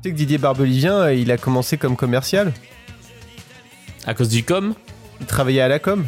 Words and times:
Tu 0.00 0.08
sais 0.08 0.10
que 0.12 0.16
Didier 0.16 0.38
Barbelivien, 0.38 1.10
il 1.10 1.30
a 1.32 1.36
commencé 1.36 1.76
comme 1.76 1.96
commercial. 1.96 2.52
À 4.06 4.14
cause 4.14 4.28
du 4.28 4.44
com 4.44 4.74
Il 5.20 5.26
travaillait 5.26 5.60
à 5.62 5.68
la 5.68 5.78
com. 5.78 6.06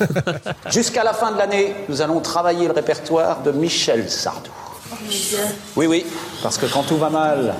Jusqu'à 0.70 1.04
la 1.04 1.12
fin 1.12 1.32
de 1.32 1.38
l'année, 1.38 1.74
nous 1.88 2.02
allons 2.02 2.20
travailler 2.20 2.66
le 2.66 2.72
répertoire 2.72 3.42
de 3.42 3.52
Michel 3.52 4.10
Sardou. 4.10 4.50
Oui, 5.76 5.86
oui, 5.86 6.04
parce 6.42 6.58
que 6.58 6.66
quand 6.66 6.82
tout 6.82 6.96
va 6.96 7.10
mal 7.10 7.54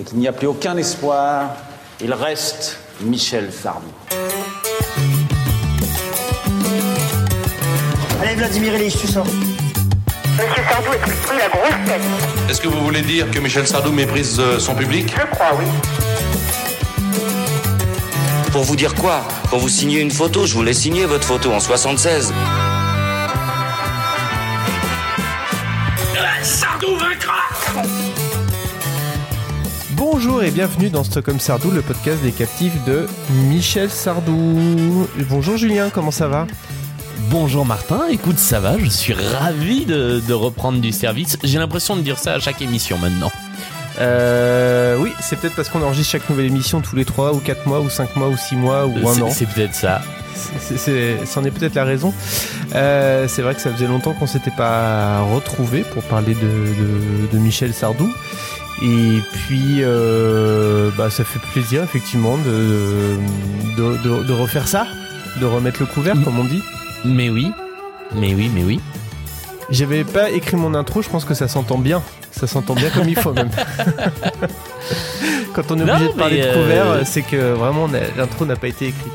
et 0.00 0.04
qu'il 0.04 0.18
n'y 0.18 0.28
a 0.28 0.32
plus 0.32 0.46
aucun 0.46 0.76
espoir, 0.76 1.54
il 2.00 2.12
reste 2.12 2.78
Michel 3.00 3.52
Sardou. 3.52 3.88
Vladimir 8.40 8.74
Ilyich, 8.74 8.96
tu 8.98 9.06
sors. 9.06 9.26
Monsieur 9.26 10.62
Sardou 10.66 10.92
est 10.94 10.98
pris 10.98 11.36
la 11.36 11.48
grosse 11.50 11.86
tête. 11.86 12.00
Est-ce 12.48 12.58
que 12.58 12.68
vous 12.68 12.82
voulez 12.82 13.02
dire 13.02 13.30
que 13.30 13.38
Michel 13.38 13.66
Sardou 13.66 13.92
méprise 13.92 14.40
euh, 14.40 14.58
son 14.58 14.74
public? 14.74 15.14
Je 15.14 15.26
crois, 15.26 15.50
oui. 15.58 15.66
Pour 18.50 18.62
vous 18.62 18.76
dire 18.76 18.94
quoi? 18.94 19.28
Pour 19.50 19.58
vous 19.58 19.68
signer 19.68 20.00
une 20.00 20.10
photo, 20.10 20.46
je 20.46 20.54
voulais 20.54 20.72
signer 20.72 21.04
votre 21.04 21.24
photo 21.24 21.52
en 21.52 21.60
76. 21.60 22.32
Bonjour 29.90 30.42
et 30.42 30.50
bienvenue 30.50 30.88
dans 30.88 31.04
Stockholm 31.04 31.40
Sardou, 31.40 31.70
le 31.70 31.82
podcast 31.82 32.22
des 32.22 32.32
captifs 32.32 32.82
de 32.86 33.06
Michel 33.50 33.90
Sardou. 33.90 35.06
Bonjour 35.28 35.58
Julien, 35.58 35.90
comment 35.90 36.10
ça 36.10 36.26
va? 36.26 36.46
Bonjour 37.28 37.64
Martin, 37.66 38.02
écoute 38.10 38.38
ça 38.38 38.60
va, 38.60 38.78
je 38.78 38.88
suis 38.88 39.12
ravi 39.12 39.84
de, 39.84 40.20
de 40.26 40.32
reprendre 40.32 40.80
du 40.80 40.92
service. 40.92 41.36
J'ai 41.44 41.58
l'impression 41.58 41.96
de 41.96 42.00
dire 42.00 42.18
ça 42.18 42.34
à 42.34 42.38
chaque 42.40 42.60
émission 42.62 42.98
maintenant. 42.98 43.30
Euh, 44.00 44.96
oui, 44.98 45.12
c'est 45.20 45.36
peut-être 45.38 45.54
parce 45.54 45.68
qu'on 45.68 45.82
enregistre 45.82 46.12
chaque 46.12 46.28
nouvelle 46.30 46.46
émission 46.46 46.80
tous 46.80 46.96
les 46.96 47.04
3 47.04 47.34
ou 47.34 47.38
4 47.38 47.66
mois 47.66 47.80
ou 47.80 47.90
5 47.90 48.16
mois 48.16 48.28
ou 48.28 48.36
6 48.36 48.56
mois 48.56 48.86
ou 48.86 48.96
un 49.08 49.20
an. 49.22 49.30
C'est 49.30 49.46
peut-être 49.46 49.74
ça. 49.74 50.00
C'en 51.26 51.44
est 51.44 51.50
peut-être 51.50 51.74
la 51.74 51.84
raison. 51.84 52.14
Euh, 52.74 53.26
c'est 53.28 53.42
vrai 53.42 53.54
que 53.54 53.60
ça 53.60 53.70
faisait 53.70 53.86
longtemps 53.86 54.14
qu'on 54.14 54.26
s'était 54.26 54.52
pas 54.52 55.20
retrouvé 55.22 55.82
pour 55.82 56.02
parler 56.04 56.34
de, 56.34 56.40
de- 56.40 57.26
de 57.32 57.38
Michel 57.38 57.74
Sardou. 57.74 58.10
Et 58.82 59.18
puis, 59.32 59.80
euh, 59.82 60.90
bah, 60.96 61.10
ça 61.10 61.24
fait 61.24 61.40
plaisir 61.52 61.82
effectivement 61.82 62.38
de, 62.38 63.16
de, 63.76 63.96
de- 64.02 64.22
de 64.24 64.32
refaire 64.32 64.66
ça, 64.66 64.86
de 65.38 65.44
remettre 65.44 65.80
le 65.80 65.86
couvert, 65.86 66.16
Mm. 66.16 66.24
comme 66.24 66.38
on 66.38 66.44
dit. 66.44 66.62
Mais 67.04 67.30
oui, 67.30 67.50
mais 68.14 68.34
oui, 68.34 68.50
mais 68.54 68.62
oui. 68.64 68.80
J'avais 69.70 70.04
pas 70.04 70.30
écrit 70.30 70.56
mon 70.56 70.74
intro, 70.74 71.00
je 71.02 71.08
pense 71.08 71.24
que 71.24 71.34
ça 71.34 71.48
s'entend 71.48 71.78
bien. 71.78 72.02
Ça 72.32 72.46
s'entend 72.46 72.74
bien 72.74 72.90
comme 72.90 73.08
il 73.08 73.16
faut 73.18 73.32
même. 73.32 73.50
Quand 75.54 75.70
on 75.70 75.78
est 75.78 75.84
Non, 75.84 75.94
obligé 75.94 76.12
de 76.12 76.16
parler 76.16 76.40
de 76.42 76.46
euh, 76.46 76.62
couvert, 76.62 77.06
c'est 77.06 77.22
que 77.22 77.52
vraiment 77.52 77.88
l'intro 78.16 78.46
n'a 78.46 78.56
pas 78.56 78.68
été 78.68 78.88
écrite. 78.88 79.12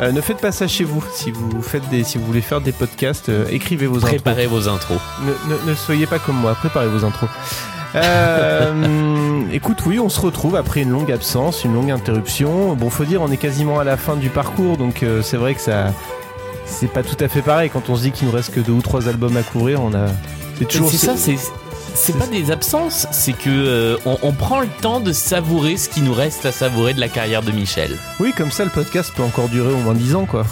Euh, 0.00 0.12
ne 0.12 0.20
faites 0.20 0.38
pas 0.38 0.52
ça 0.52 0.66
chez 0.68 0.84
vous. 0.84 1.02
Si 1.12 1.30
vous 1.30 1.62
faites 1.62 1.88
des, 1.88 2.04
si 2.04 2.18
vous 2.18 2.26
voulez 2.26 2.40
faire 2.40 2.60
des 2.60 2.72
podcasts, 2.72 3.28
euh, 3.28 3.46
écrivez 3.50 3.86
vos 3.86 3.96
intros. 3.98 4.10
Préparez 4.10 4.46
vos 4.46 4.68
intros. 4.68 4.98
Ne, 5.22 5.54
ne- 5.54 5.70
ne 5.70 5.74
soyez 5.74 6.06
pas 6.06 6.18
comme 6.18 6.36
moi, 6.36 6.54
préparez 6.54 6.88
vos 6.88 7.04
intros. 7.04 7.30
Euh, 7.94 9.42
écoute, 9.52 9.78
oui, 9.86 9.98
on 9.98 10.08
se 10.08 10.20
retrouve 10.20 10.56
après 10.56 10.82
une 10.82 10.90
longue 10.90 11.10
absence, 11.12 11.64
une 11.64 11.74
longue 11.74 11.90
interruption. 11.90 12.74
Bon, 12.74 12.90
faut 12.90 13.04
dire, 13.04 13.22
on 13.22 13.30
est 13.30 13.36
quasiment 13.38 13.78
à 13.78 13.84
la 13.84 13.96
fin 13.96 14.16
du 14.16 14.28
parcours, 14.28 14.76
donc 14.76 15.02
euh, 15.02 15.22
c'est 15.22 15.36
vrai 15.36 15.54
que 15.54 15.60
ça, 15.60 15.92
c'est 16.66 16.90
pas 16.90 17.02
tout 17.02 17.16
à 17.24 17.28
fait 17.28 17.42
pareil. 17.42 17.70
Quand 17.72 17.88
on 17.88 17.96
se 17.96 18.02
dit 18.02 18.10
qu'il 18.12 18.26
nous 18.28 18.34
reste 18.34 18.52
que 18.54 18.60
deux 18.60 18.72
ou 18.72 18.82
trois 18.82 19.08
albums 19.08 19.36
à 19.36 19.42
couvrir, 19.42 19.82
on 19.82 19.94
a, 19.94 20.06
c'est 20.58 20.66
toujours 20.66 20.90
C'est 20.90 20.96
ça, 20.98 21.16
c'est 21.16 21.36
c'est 21.94 22.18
pas 22.18 22.26
des 22.26 22.50
absences, 22.50 23.06
c'est 23.10 23.32
que 23.32 23.48
euh, 23.48 23.96
on, 24.04 24.18
on 24.22 24.32
prend 24.32 24.60
le 24.60 24.66
temps 24.82 25.00
de 25.00 25.12
savourer 25.14 25.78
ce 25.78 25.88
qui 25.88 26.02
nous 26.02 26.12
reste 26.12 26.44
à 26.44 26.52
savourer 26.52 26.92
de 26.92 27.00
la 27.00 27.08
carrière 27.08 27.40
de 27.42 27.50
Michel. 27.52 27.96
Oui, 28.20 28.34
comme 28.36 28.50
ça, 28.50 28.64
le 28.64 28.70
podcast 28.70 29.12
peut 29.16 29.22
encore 29.22 29.48
durer 29.48 29.72
au 29.72 29.78
moins 29.78 29.94
10 29.94 30.14
ans, 30.14 30.26
quoi. 30.26 30.44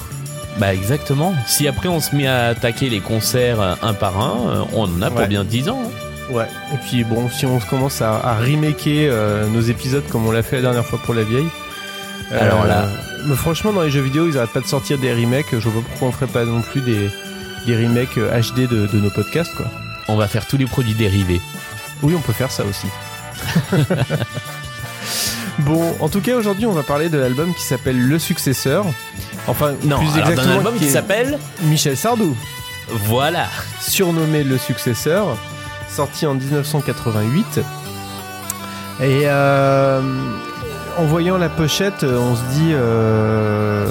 Bah 0.56 0.72
exactement. 0.72 1.34
Si 1.46 1.66
après 1.68 1.88
on 1.88 2.00
se 2.00 2.14
met 2.16 2.26
à 2.28 2.46
attaquer 2.46 2.88
les 2.88 3.00
concerts 3.00 3.60
euh, 3.60 3.74
un 3.82 3.92
par 3.92 4.18
un, 4.20 4.48
euh, 4.48 4.62
on 4.72 4.84
en 4.84 5.02
a 5.02 5.10
pour 5.10 5.20
Ouais. 5.20 5.26
bien 5.26 5.44
10 5.44 5.68
ans. 5.68 5.82
hein. 5.84 6.32
Ouais. 6.34 6.46
Et 6.72 6.76
puis 6.88 7.04
bon, 7.04 7.28
si 7.28 7.44
on 7.44 7.58
commence 7.58 8.00
à, 8.00 8.14
à 8.24 8.38
remaker 8.38 9.10
euh, 9.12 9.46
nos 9.48 9.60
épisodes 9.60 10.04
comme 10.10 10.26
on 10.26 10.30
l'a 10.30 10.42
fait 10.44 10.56
la 10.56 10.62
dernière 10.62 10.86
fois 10.86 10.98
pour 11.04 11.12
la 11.12 11.24
vieille. 11.24 11.48
euh, 12.32 12.40
Alors 12.40 12.64
là- 12.64 12.86
Mais 13.26 13.36
franchement, 13.36 13.72
dans 13.72 13.82
les 13.82 13.90
jeux 13.90 14.00
vidéo, 14.02 14.28
ils 14.28 14.36
arrêtent 14.38 14.52
pas 14.52 14.60
de 14.60 14.66
sortir 14.66 14.98
des 14.98 15.12
remakes. 15.12 15.46
Je 15.58 15.68
vois 15.68 15.82
pas 15.82 15.88
pourquoi 15.90 16.08
on 16.08 16.12
ferait 16.12 16.26
pas 16.26 16.44
non 16.44 16.60
plus 16.60 16.80
des, 16.80 17.10
des 17.66 17.76
remakes 17.76 18.18
euh, 18.18 18.40
HD 18.40 18.68
de, 18.68 18.86
de 18.86 18.98
nos 19.00 19.10
podcasts, 19.10 19.54
quoi. 19.54 19.66
On 20.08 20.16
va 20.16 20.28
faire 20.28 20.46
tous 20.46 20.56
les 20.58 20.66
produits 20.66 20.94
dérivés. 20.94 21.40
Oui, 22.02 22.14
on 22.16 22.20
peut 22.20 22.34
faire 22.34 22.50
ça 22.50 22.64
aussi. 22.64 22.86
bon, 25.60 25.94
en 26.00 26.08
tout 26.08 26.20
cas, 26.20 26.36
aujourd'hui, 26.36 26.66
on 26.66 26.72
va 26.72 26.82
parler 26.82 27.08
de 27.08 27.18
l'album 27.18 27.54
qui 27.54 27.62
s'appelle 27.62 27.98
Le 27.98 28.18
Successeur. 28.18 28.84
Enfin, 29.46 29.72
Non, 29.82 29.98
plus 29.98 30.08
alors 30.08 30.24
d'un 30.26 30.30
exactement, 30.30 30.56
album 30.56 30.74
qui 30.76 30.90
s'appelle 30.90 31.38
Michel 31.62 31.96
Sardou. 31.96 32.36
Voilà. 32.88 33.46
surnommé 33.80 34.44
Le 34.44 34.58
Successeur, 34.58 35.36
sorti 35.90 36.26
en 36.26 36.34
1988. 36.34 37.60
Et 39.00 39.22
euh, 39.24 40.00
en 40.96 41.04
voyant 41.04 41.36
la 41.38 41.48
pochette, 41.48 42.04
on 42.04 42.36
se 42.36 42.42
dit 42.54 42.70
euh, 42.72 43.86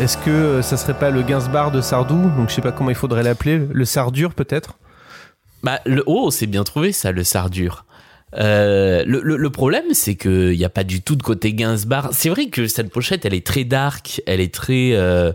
est-ce 0.00 0.16
que 0.18 0.62
ça 0.62 0.76
serait 0.76 0.94
pas 0.94 1.10
le 1.10 1.22
Gainsbar 1.22 1.70
de 1.70 1.80
Sardou? 1.80 2.30
Donc 2.36 2.48
je 2.48 2.54
sais 2.54 2.62
pas 2.62 2.72
comment 2.72 2.90
il 2.90 2.96
faudrait 2.96 3.22
l'appeler, 3.22 3.60
le 3.70 3.84
Sardur 3.84 4.34
peut-être? 4.34 4.78
Bah 5.62 5.80
le 5.84 6.02
oh, 6.06 6.30
c'est 6.30 6.46
bien 6.46 6.64
trouvé 6.64 6.92
ça, 6.92 7.12
le 7.12 7.24
Sardur. 7.24 7.84
Euh, 8.34 9.04
le, 9.06 9.50
problème, 9.50 9.84
c'est 9.92 10.14
qu'il 10.14 10.56
n'y 10.56 10.64
a 10.64 10.70
pas 10.70 10.84
du 10.84 11.02
tout 11.02 11.16
de 11.16 11.22
côté 11.22 11.52
Gainsbar. 11.52 12.10
C'est 12.12 12.30
vrai 12.30 12.46
que 12.46 12.66
cette 12.66 12.90
pochette, 12.90 13.26
elle 13.26 13.34
est 13.34 13.46
très 13.46 13.64
dark, 13.64 14.22
elle 14.26 14.40
est 14.40 14.54
très. 14.54 14.92
euh, 14.94 15.32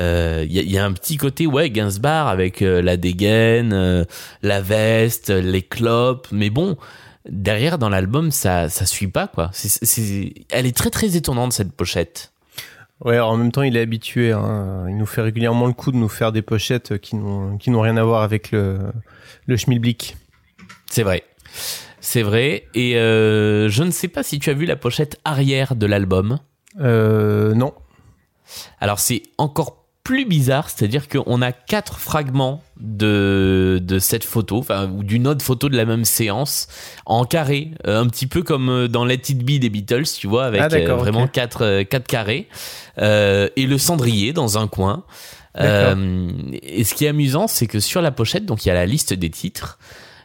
euh, 0.00 0.44
Il 0.48 0.52
y, 0.52 0.58
a, 0.58 0.62
y 0.62 0.76
a 0.78 0.84
un 0.84 0.92
petit 0.92 1.16
côté, 1.18 1.46
ouais, 1.46 1.70
Gainsbar 1.70 2.26
avec 2.26 2.62
euh, 2.62 2.82
la 2.82 2.96
dégaine, 2.96 3.72
euh, 3.72 4.04
la 4.42 4.60
veste, 4.60 5.30
les 5.30 5.62
clopes, 5.62 6.26
mais 6.32 6.50
bon, 6.50 6.76
derrière 7.28 7.78
dans 7.78 7.88
l'album, 7.88 8.30
ça, 8.30 8.68
ça 8.68 8.86
suit 8.86 9.08
pas 9.08 9.26
quoi. 9.26 9.50
C'est, 9.52 9.84
c'est, 9.84 10.34
elle 10.50 10.66
est 10.66 10.76
très 10.76 10.90
très 10.90 11.16
étonnante 11.16 11.52
cette 11.52 11.72
pochette. 11.72 12.32
Ouais, 13.04 13.14
alors 13.14 13.30
en 13.30 13.36
même 13.36 13.50
temps 13.50 13.62
il 13.62 13.76
est 13.76 13.80
habitué, 13.80 14.32
hein. 14.32 14.84
il 14.88 14.96
nous 14.96 15.06
fait 15.06 15.22
régulièrement 15.22 15.66
le 15.66 15.72
coup 15.72 15.90
de 15.90 15.96
nous 15.96 16.08
faire 16.08 16.30
des 16.30 16.42
pochettes 16.42 16.98
qui 16.98 17.16
n'ont 17.16 17.58
qui 17.58 17.70
n'ont 17.70 17.80
rien 17.80 17.96
à 17.96 18.04
voir 18.04 18.22
avec 18.22 18.52
le, 18.52 18.78
le 19.46 19.56
schmilblick. 19.56 20.16
C'est 20.88 21.02
vrai. 21.02 21.24
C'est 22.00 22.22
vrai. 22.22 22.64
Et 22.74 22.96
euh, 22.96 23.68
je 23.68 23.82
ne 23.82 23.90
sais 23.90 24.08
pas 24.08 24.22
si 24.22 24.38
tu 24.38 24.50
as 24.50 24.54
vu 24.54 24.66
la 24.66 24.76
pochette 24.76 25.20
arrière 25.24 25.74
de 25.74 25.86
l'album. 25.86 26.38
Euh, 26.80 27.54
non. 27.54 27.74
Alors 28.80 28.98
c'est 28.98 29.22
encore 29.38 29.81
plus 30.04 30.24
bizarre, 30.24 30.68
c'est-à-dire 30.68 31.08
qu'on 31.08 31.40
a 31.42 31.52
quatre 31.52 32.00
fragments 32.00 32.62
de, 32.80 33.80
de 33.80 33.98
cette 34.00 34.24
photo, 34.24 34.58
enfin, 34.58 34.90
ou 34.90 35.04
d'une 35.04 35.28
autre 35.28 35.44
photo 35.44 35.68
de 35.68 35.76
la 35.76 35.84
même 35.84 36.04
séance, 36.04 36.66
en 37.06 37.24
carré, 37.24 37.70
euh, 37.86 38.00
un 38.00 38.06
petit 38.08 38.26
peu 38.26 38.42
comme 38.42 38.68
euh, 38.68 38.88
dans 38.88 39.04
Let 39.04 39.22
It 39.28 39.44
Be 39.44 39.60
des 39.60 39.70
Beatles, 39.70 40.08
tu 40.18 40.26
vois, 40.26 40.44
avec 40.46 40.60
Ah, 40.60 40.68
euh, 40.72 40.94
vraiment 40.96 41.28
quatre, 41.28 41.82
quatre 41.84 42.06
carrés, 42.06 42.48
Euh, 42.98 43.48
et 43.56 43.66
le 43.66 43.78
cendrier 43.78 44.32
dans 44.32 44.58
un 44.58 44.68
coin. 44.68 45.04
Euh, 45.58 46.30
et 46.62 46.84
ce 46.84 46.94
qui 46.94 47.04
est 47.04 47.08
amusant, 47.08 47.46
c'est 47.46 47.66
que 47.66 47.80
sur 47.80 48.02
la 48.02 48.10
pochette, 48.10 48.44
donc 48.44 48.64
il 48.64 48.68
y 48.68 48.70
a 48.70 48.74
la 48.74 48.86
liste 48.86 49.14
des 49.14 49.30
titres. 49.30 49.78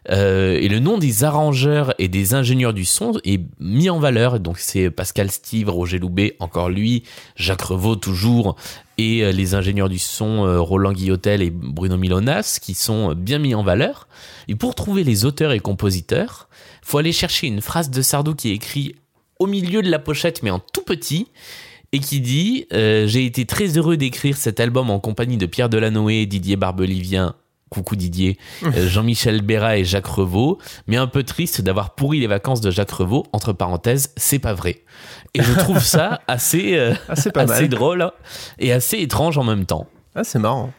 Euh, 0.09 0.57
et 0.59 0.67
le 0.67 0.79
nom 0.79 0.97
des 0.97 1.23
arrangeurs 1.23 1.93
et 1.99 2.07
des 2.07 2.33
ingénieurs 2.33 2.73
du 2.73 2.85
son 2.85 3.13
est 3.23 3.41
mis 3.59 3.89
en 3.89 3.99
valeur. 3.99 4.39
Donc 4.39 4.59
c'est 4.59 4.89
Pascal 4.89 5.31
Steve, 5.31 5.69
Roger 5.69 5.99
Loubet, 5.99 6.35
encore 6.39 6.69
lui, 6.69 7.03
Jacques 7.35 7.61
Revaux 7.61 7.95
toujours, 7.95 8.55
et 8.97 9.23
euh, 9.23 9.31
les 9.31 9.53
ingénieurs 9.53 9.89
du 9.89 9.99
son 9.99 10.45
euh, 10.45 10.59
Roland 10.59 10.93
Guillotel 10.93 11.41
et 11.41 11.49
Bruno 11.51 11.97
Milonas 11.97 12.59
qui 12.61 12.73
sont 12.73 13.13
bien 13.13 13.39
mis 13.39 13.55
en 13.55 13.63
valeur. 13.63 14.07
Et 14.47 14.55
pour 14.55 14.75
trouver 14.75 15.03
les 15.03 15.25
auteurs 15.25 15.51
et 15.51 15.59
compositeurs, 15.59 16.47
faut 16.81 16.97
aller 16.97 17.11
chercher 17.11 17.47
une 17.47 17.61
phrase 17.61 17.89
de 17.89 18.01
Sardou 18.01 18.33
qui 18.33 18.49
est 18.49 18.55
écrite 18.55 18.95
au 19.39 19.47
milieu 19.47 19.81
de 19.81 19.89
la 19.89 19.99
pochette 19.99 20.41
mais 20.41 20.49
en 20.49 20.59
tout 20.59 20.81
petit 20.81 21.27
et 21.91 21.99
qui 21.99 22.21
dit 22.21 22.65
J'ai 22.71 23.25
été 23.25 23.45
très 23.45 23.77
heureux 23.77 23.97
d'écrire 23.97 24.35
cet 24.35 24.59
album 24.59 24.89
en 24.89 24.99
compagnie 24.99 25.37
de 25.37 25.45
Pierre 25.45 25.69
Delanoë, 25.69 26.25
Didier 26.25 26.55
Barbelivien, 26.55 27.35
coucou 27.69 27.95
Didier, 27.95 28.37
euh, 28.63 28.87
Jean-Michel 28.87 29.41
Béra 29.41 29.77
et 29.77 29.83
Jacques 29.85 30.07
Revaux, 30.07 30.57
mais 30.87 30.97
un 30.97 31.07
peu 31.07 31.23
triste 31.23 31.61
d'avoir 31.61 31.95
pourri 31.95 32.19
les 32.19 32.27
vacances 32.27 32.61
de 32.61 32.71
Jacques 32.71 32.91
Revaux, 32.91 33.25
entre 33.33 33.53
parenthèses, 33.53 34.13
c'est 34.17 34.39
pas 34.39 34.53
vrai. 34.53 34.83
Et 35.33 35.41
je 35.43 35.53
trouve 35.59 35.79
ça 35.83 36.21
assez, 36.27 36.75
euh, 36.77 36.93
Ah 37.09 37.15
pas 37.33 37.41
assez 37.43 37.61
mal. 37.63 37.69
drôle 37.69 38.01
hein, 38.01 38.11
et 38.59 38.71
assez 38.71 38.97
étrange 38.99 39.37
en 39.37 39.43
même 39.43 39.65
temps. 39.65 39.87
Ah, 40.15 40.23
c'est 40.23 40.39
marrant. 40.39 40.71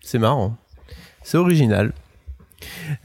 C'est 0.00 0.18
marrant. 0.18 0.56
C'est 1.22 1.38
original. 1.38 1.92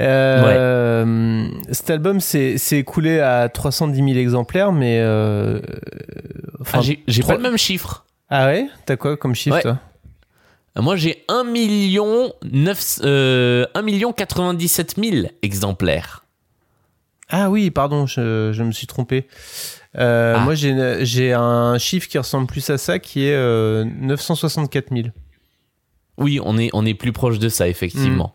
Euh, 0.02 1.48
Cet 1.72 1.90
album 1.90 2.20
s'est 2.20 2.56
écoulé 2.72 3.20
à 3.20 3.50
310 3.50 3.98
000 3.98 4.08
exemplaires, 4.18 4.72
mais. 4.72 5.00
euh, 5.02 5.60
enfin, 6.62 6.80
Ah, 6.82 6.94
j'ai 7.08 7.24
pas 7.24 7.36
le 7.36 7.42
même 7.42 7.58
chiffre. 7.58 8.06
Ah 8.30 8.48
ouais? 8.48 8.68
T'as 8.86 8.98
quoi 8.98 9.16
comme 9.18 9.36
chiffre 9.36 9.56
Ouais. 9.56 9.62
toi? 9.62 9.80
Moi, 10.80 10.96
j'ai 10.96 11.24
1 11.28 11.44
million, 11.44 12.32
9, 12.52 13.00
euh, 13.04 13.66
1 13.74 13.82
million 13.82 14.14
97 14.14 14.96
000 15.04 15.28
exemplaires. 15.42 16.24
Ah 17.30 17.50
oui, 17.50 17.72
pardon, 17.72 18.06
je, 18.06 18.52
je 18.54 18.64
me 18.64 18.72
suis 18.72 18.88
trompé. 18.88 19.28
Euh, 19.98 20.36
Ah. 20.38 20.42
Moi, 20.44 20.56
j'ai 20.56 21.34
un 21.34 21.78
chiffre 21.78 22.08
qui 22.08 22.18
ressemble 22.18 22.48
plus 22.48 22.70
à 22.70 22.78
ça, 22.78 23.00
qui 23.00 23.26
est 23.26 23.34
euh, 23.34 23.84
964 24.00 24.90
000. 24.94 25.08
Oui, 26.18 26.40
on 26.44 26.58
est, 26.58 26.70
on 26.74 26.86
est 26.86 26.94
plus 26.94 27.12
proche 27.12 27.38
de 27.40 27.50
ça, 27.50 27.68
effectivement. 27.68 28.34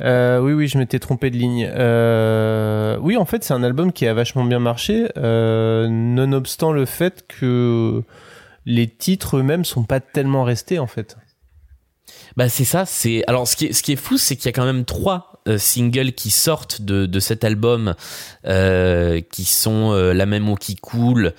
Euh, 0.00 0.40
oui, 0.40 0.52
oui, 0.54 0.66
je 0.68 0.78
m'étais 0.78 0.98
trompé 0.98 1.30
de 1.30 1.36
ligne. 1.36 1.70
Euh, 1.72 2.96
oui, 3.00 3.16
en 3.16 3.24
fait, 3.24 3.44
c'est 3.44 3.54
un 3.54 3.62
album 3.62 3.92
qui 3.92 4.06
a 4.06 4.14
vachement 4.14 4.44
bien 4.44 4.58
marché, 4.58 5.08
euh, 5.16 5.86
nonobstant 5.88 6.72
le 6.72 6.86
fait 6.86 7.24
que 7.28 8.02
les 8.66 8.88
titres 8.88 9.36
eux-mêmes 9.38 9.64
sont 9.64 9.84
pas 9.84 10.00
tellement 10.00 10.42
restés, 10.44 10.78
en 10.78 10.86
fait. 10.88 11.16
Bah 12.36 12.48
c'est 12.48 12.64
ça, 12.64 12.86
c'est 12.86 13.22
alors 13.26 13.46
ce 13.46 13.56
qui 13.56 13.66
est, 13.66 13.72
ce 13.72 13.82
qui 13.82 13.92
est 13.92 13.96
fou 13.96 14.16
c'est 14.18 14.36
qu'il 14.36 14.46
y 14.46 14.48
a 14.48 14.52
quand 14.52 14.64
même 14.64 14.84
trois 14.84 15.42
euh, 15.48 15.58
singles 15.58 16.12
qui 16.12 16.30
sortent 16.30 16.80
de, 16.82 17.06
de 17.06 17.20
cet 17.20 17.44
album 17.44 17.94
euh, 18.46 19.20
qui 19.32 19.44
sont 19.44 19.92
euh, 19.92 20.12
La 20.14 20.24
même 20.26 20.48
eau 20.48 20.54
qui 20.54 20.76
coule, 20.76 21.34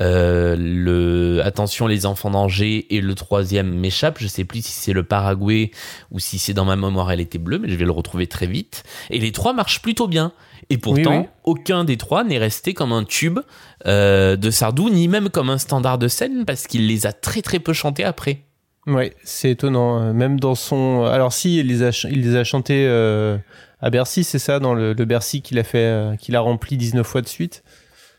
euh, 0.00 0.54
le 0.58 1.42
Attention 1.44 1.86
les 1.86 2.06
enfants 2.06 2.30
d'Angers 2.30 2.86
et 2.94 3.00
le 3.00 3.14
troisième 3.14 3.68
m'échappe, 3.78 4.18
je 4.20 4.26
sais 4.28 4.44
plus 4.44 4.64
si 4.64 4.72
c'est 4.72 4.92
le 4.92 5.02
Paraguay 5.02 5.70
ou 6.12 6.18
si 6.20 6.38
c'est 6.38 6.54
dans 6.54 6.64
ma 6.64 6.76
mémoire 6.76 7.10
elle 7.10 7.20
était 7.20 7.38
bleue 7.38 7.58
mais 7.58 7.68
je 7.68 7.74
vais 7.74 7.84
le 7.84 7.90
retrouver 7.90 8.26
très 8.26 8.46
vite 8.46 8.84
et 9.10 9.18
les 9.18 9.32
trois 9.32 9.52
marchent 9.52 9.82
plutôt 9.82 10.06
bien 10.08 10.32
et 10.70 10.78
pourtant 10.78 11.10
Oui, 11.10 11.22
oui. 11.22 11.26
aucun 11.44 11.84
des 11.84 11.96
trois 11.96 12.24
n'est 12.24 12.38
resté 12.38 12.74
comme 12.74 12.92
un 12.92 13.04
tube 13.04 13.40
euh, 13.86 14.36
de 14.36 14.50
Sardou 14.50 14.88
ni 14.88 15.08
même 15.08 15.30
comme 15.30 15.50
un 15.50 15.58
standard 15.58 15.98
de 15.98 16.08
scène 16.08 16.44
parce 16.46 16.66
qu'il 16.66 16.86
les 16.86 17.06
a 17.06 17.12
très 17.12 17.42
très 17.42 17.58
peu 17.58 17.72
chantés 17.72 18.04
après. 18.04 18.42
Ouais, 18.88 19.14
c'est 19.22 19.50
étonnant. 19.50 20.00
Euh, 20.00 20.12
Même 20.12 20.40
dans 20.40 20.54
son. 20.54 21.04
Alors, 21.04 21.32
si, 21.32 21.58
il 21.58 21.66
les 21.66 21.82
a, 22.36 22.44
chantés 22.44 22.86
euh, 22.88 23.36
à 23.80 23.90
Bercy, 23.90 24.24
c'est 24.24 24.38
ça, 24.38 24.58
dans 24.60 24.72
le, 24.74 24.94
Bercy 24.94 25.42
qu'il 25.42 25.58
a 25.58 25.64
fait, 25.64 25.78
euh, 25.78 26.16
qu'il 26.16 26.34
a 26.36 26.40
rempli 26.40 26.76
19 26.76 27.06
fois 27.06 27.20
de 27.20 27.28
suite? 27.28 27.62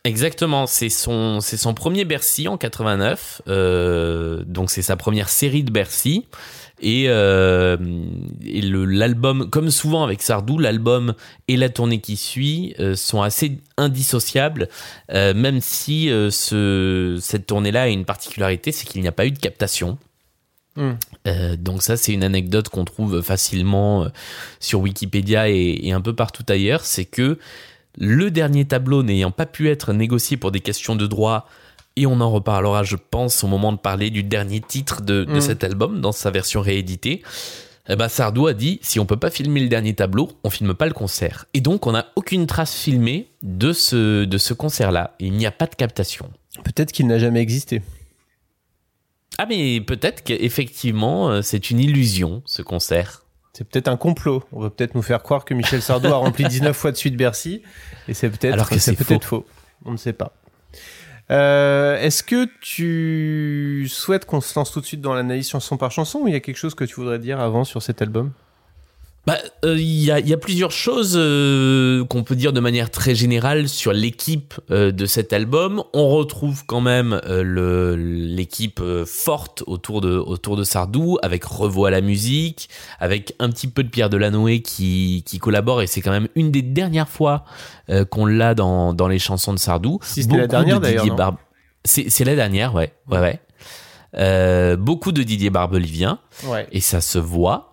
Exactement, 0.05 0.65
c'est 0.65 0.87
son, 0.89 1.41
c'est 1.41 1.57
son 1.57 1.73
premier 1.73 2.05
Bercy 2.05 2.47
en 2.47 2.57
89, 2.57 3.41
euh, 3.49 4.43
donc 4.45 4.69
c'est 4.69 4.81
sa 4.81 4.95
première 4.95 5.27
série 5.27 5.63
de 5.63 5.71
Bercy. 5.71 6.25
Et, 6.81 7.05
euh, 7.09 7.75
le- 8.41 8.85
l'album, 8.85 9.49
comme 9.49 9.69
souvent 9.71 10.03
avec 10.03 10.21
Sardou, 10.21 10.57
l'album 10.57 11.15
et 11.49 11.57
la 11.57 11.67
tournée 11.67 11.99
qui 11.99 12.15
suit 12.15 12.73
euh, 12.79 12.95
sont 12.95 13.21
assez 13.21 13.59
indissociables, 13.75 14.69
euh, 15.11 15.33
même 15.33 15.59
si 15.59 16.09
euh, 16.09 16.29
ce, 16.31 17.17
cette 17.19 17.47
tournée-là 17.47 17.81
a 17.83 17.87
une 17.89 18.05
particularité, 18.05 18.71
c'est 18.71 18.85
qu'il 18.87 19.01
n'y 19.01 19.07
a 19.09 19.11
pas 19.11 19.25
eu 19.25 19.31
de 19.31 19.39
captation. 19.39 19.97
Hmm. 20.79 20.93
Euh, 21.27 21.55
donc 21.57 21.83
ça, 21.83 21.97
c'est 21.97 22.13
une 22.13 22.23
anecdote 22.23 22.69
qu'on 22.69 22.85
trouve 22.85 23.21
facilement 23.21 24.05
euh, 24.05 24.09
sur 24.59 24.79
Wikipédia 24.79 25.49
et, 25.49 25.79
et 25.83 25.91
un 25.91 26.01
peu 26.01 26.15
partout 26.15 26.45
ailleurs, 26.47 26.85
c'est 26.85 27.05
que 27.05 27.37
le 27.97 28.31
dernier 28.31 28.65
tableau 28.65 29.03
n'ayant 29.03 29.31
pas 29.31 29.45
pu 29.45 29.69
être 29.69 29.91
négocié 29.91 30.37
pour 30.37 30.51
des 30.51 30.61
questions 30.61 30.95
de 30.95 31.05
droit, 31.05 31.47
et 31.97 32.05
on 32.05 32.21
en 32.21 32.31
reparlera, 32.31 32.83
je 32.83 32.95
pense, 32.95 33.43
au 33.43 33.47
moment 33.47 33.73
de 33.73 33.77
parler 33.77 34.09
du 34.09 34.23
dernier 34.23 34.61
titre 34.61 35.01
de, 35.01 35.25
de 35.25 35.35
Mm. 35.35 35.41
cet 35.41 35.63
album, 35.65 35.99
dans 35.99 36.13
sa 36.13 36.31
version 36.31 36.61
rééditée, 36.61 37.23
eh 37.89 37.95
ben 37.97 38.07
Sardou 38.07 38.47
a 38.47 38.53
dit, 38.53 38.79
si 38.81 38.99
on 38.99 39.05
peut 39.05 39.17
pas 39.17 39.31
filmer 39.31 39.59
le 39.59 39.67
dernier 39.67 39.95
tableau, 39.95 40.29
on 40.45 40.49
filme 40.49 40.73
pas 40.75 40.85
le 40.85 40.93
concert. 40.93 41.45
Et 41.53 41.59
donc, 41.59 41.87
on 41.87 41.91
n'a 41.91 42.05
aucune 42.15 42.47
trace 42.47 42.73
filmée 42.73 43.31
de 43.41 43.73
ce, 43.73 44.23
de 44.23 44.37
ce 44.37 44.53
concert-là. 44.53 45.15
Il 45.19 45.33
n'y 45.33 45.45
a 45.45 45.51
pas 45.51 45.65
de 45.65 45.75
captation. 45.75 46.29
Peut-être 46.63 46.93
qu'il 46.93 47.07
n'a 47.07 47.17
jamais 47.17 47.41
existé. 47.41 47.81
Ah, 49.41 49.45
mais 49.47 49.79
peut-être 49.79 50.21
qu'effectivement, 50.21 51.29
euh, 51.29 51.41
c'est 51.41 51.71
une 51.71 51.79
illusion, 51.79 52.43
ce 52.45 52.61
concert. 52.61 53.23
C'est 53.53 53.63
peut-être 53.63 53.87
un 53.87 53.95
complot. 53.95 54.43
On 54.51 54.59
va 54.59 54.69
peut-être 54.69 54.95
nous 54.95 55.01
faire 55.01 55.23
croire 55.23 55.45
que 55.45 55.53
Michel 55.53 55.81
Sardou 55.81 56.07
a 56.09 56.15
rempli 56.17 56.43
19 56.43 56.75
fois 56.75 56.91
de 56.91 56.97
suite 56.97 57.15
Bercy. 57.15 57.63
Et 58.09 58.13
c'est 58.13 58.29
peut-être 58.29 58.51
Alors 58.51 58.67
que 58.67 58.77
c'est 58.77 58.95
c'est 58.97 59.05
peut-être 59.05 59.23
faux. 59.23 59.45
On 59.85 59.93
ne 59.93 59.97
sait 59.97 60.11
pas. 60.11 60.33
Euh, 61.31 61.97
Est-ce 62.01 62.21
que 62.21 62.49
tu 62.59 63.87
souhaites 63.87 64.25
qu'on 64.25 64.41
se 64.41 64.59
lance 64.59 64.73
tout 64.73 64.81
de 64.81 64.85
suite 64.85 64.99
dans 64.99 65.13
l'analyse 65.13 65.47
chanson 65.47 65.77
par 65.77 65.93
chanson 65.93 66.19
ou 66.19 66.27
il 66.27 66.33
y 66.33 66.37
a 66.37 66.41
quelque 66.41 66.57
chose 66.57 66.75
que 66.75 66.83
tu 66.83 66.95
voudrais 66.95 67.19
dire 67.19 67.39
avant 67.39 67.63
sur 67.63 67.81
cet 67.81 68.01
album? 68.01 68.33
Bah, 69.29 69.37
euh, 69.63 69.75
il 69.77 70.03
y, 70.03 70.09
a, 70.11 70.19
il 70.19 70.27
y 70.27 70.33
a 70.33 70.37
plusieurs 70.37 70.71
choses 70.71 71.13
euh, 71.15 72.03
qu'on 72.05 72.23
peut 72.23 72.35
dire 72.35 72.51
de 72.51 72.59
manière 72.59 72.89
très 72.89 73.13
générale 73.13 73.69
sur 73.69 73.93
l'équipe 73.93 74.55
euh, 74.71 74.91
de 74.91 75.05
cet 75.05 75.33
album. 75.33 75.83
On 75.93 76.09
retrouve 76.09 76.63
quand 76.65 76.81
même 76.81 77.21
le- 77.27 77.95
l'équipe 77.95 78.81
forte 79.05 79.63
autour 79.67 80.01
de, 80.01 80.17
autour 80.17 80.57
de 80.57 80.63
Sardou, 80.63 81.17
avec 81.21 81.43
Revo 81.43 81.85
à 81.85 81.91
la 81.91 82.01
musique, 82.01 82.69
avec 82.99 83.35
un 83.39 83.49
petit 83.49 83.67
peu 83.67 83.83
de 83.83 83.89
Pierre 83.89 84.09
Delanoë 84.09 84.61
qui, 84.61 85.23
qui 85.27 85.37
collabore, 85.37 85.81
et 85.83 85.87
c'est 85.87 86.01
quand 86.01 86.11
même 86.11 86.27
une 86.35 86.49
des 86.51 86.61
dernières 86.63 87.09
fois 87.09 87.43
qu'on 88.09 88.25
l'a 88.25 88.55
dans, 88.55 88.93
dans 88.93 89.07
les 89.07 89.19
chansons 89.19 89.53
de 89.53 89.59
Sardou. 89.59 89.99
Si 90.01 90.23
c'était 90.23 90.37
la 90.37 90.47
dernière, 90.47 90.79
de 90.79 90.85
d'ailleurs, 90.85 91.15
Barbe- 91.15 91.37
C'est 91.85 92.09
c'est 92.09 92.23
la 92.23 92.35
dernière, 92.35 92.73
ouais. 92.73 92.93
ouais, 93.11 93.19
ouais. 93.19 94.75
Beaucoup 94.77 95.11
de 95.11 95.23
Didier 95.23 95.49
Barbelivien 95.49 96.19
Ouais. 96.47 96.67
et 96.71 96.81
ça 96.81 97.01
se 97.01 97.19
voit. 97.19 97.68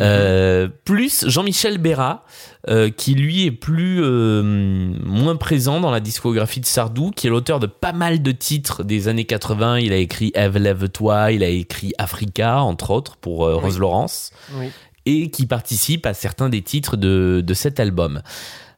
Euh, 0.00 0.68
plus 0.84 1.28
Jean-Michel 1.28 1.78
Béra, 1.78 2.24
euh, 2.68 2.90
qui 2.90 3.14
lui 3.14 3.46
est 3.46 3.52
plus 3.52 4.02
euh, 4.02 4.42
moins 4.42 5.36
présent 5.36 5.80
dans 5.80 5.90
la 5.90 6.00
discographie 6.00 6.60
de 6.60 6.66
Sardou, 6.66 7.10
qui 7.10 7.28
est 7.28 7.30
l'auteur 7.30 7.60
de 7.60 7.66
pas 7.66 7.92
mal 7.92 8.22
de 8.22 8.32
titres 8.32 8.82
des 8.82 9.06
années 9.08 9.24
80. 9.24 9.78
Il 9.78 9.92
a 9.92 9.96
écrit 9.96 10.32
Ève 10.34 10.58
lève-toi, 10.58 11.32
il 11.32 11.44
a 11.44 11.48
écrit 11.48 11.92
Africa, 11.98 12.62
entre 12.62 12.90
autres, 12.90 13.16
pour 13.16 13.48
Rose 13.48 13.78
Laurence, 13.78 14.32
Oui. 14.58 14.70
et 15.06 15.30
qui 15.30 15.46
participe 15.46 16.06
à 16.06 16.14
certains 16.14 16.48
des 16.48 16.62
titres 16.62 16.96
de, 16.96 17.42
de 17.44 17.54
cet 17.54 17.78
album. 17.78 18.20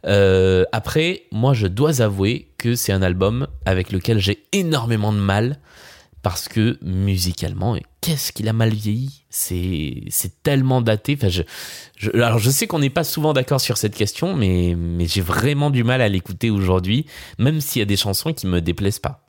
Après, 0.05 1.23
moi, 1.33 1.55
je 1.55 1.67
dois 1.67 2.03
avouer 2.03 2.49
que 2.59 2.75
c'est 2.75 2.93
un 2.93 3.03
album 3.03 3.47
avec 3.65 3.91
lequel 3.91 4.19
j'ai 4.19 4.45
énormément 4.53 5.12
de 5.12 5.19
mal 5.19 5.59
parce 6.26 6.49
que 6.49 6.76
musicalement, 6.82 7.76
qu'est-ce 8.00 8.32
qu'il 8.32 8.49
a 8.49 8.52
mal 8.52 8.70
vieilli? 8.70 9.23
C'est 9.31 10.43
tellement 10.43 10.81
daté. 10.81 11.17
Enfin, 11.17 11.28
je- 11.28 12.11
alors 12.14 12.40
je 12.40 12.50
sais 12.50 12.67
qu'on 12.67 12.81
n'est 12.81 12.90
pas 12.90 13.05
souvent 13.05 13.32
d'accord 13.32 13.61
sur 13.61 13.76
cette 13.78 13.94
question, 13.94 14.34
mais 14.34 14.75
mais 14.76 15.06
j'ai 15.06 15.20
vraiment 15.20 15.70
du 15.70 15.84
mal 15.84 16.00
à 16.00 16.08
l'écouter 16.08 16.50
aujourd'hui, 16.50 17.06
même 17.38 17.61
s'il 17.61 17.78
y 17.78 17.82
a 17.84 17.87
des 17.87 17.96
chansons 17.96 18.32
qui 18.32 18.49
me 18.49 18.61
déplaisent 18.61 18.99
pas. 18.99 19.25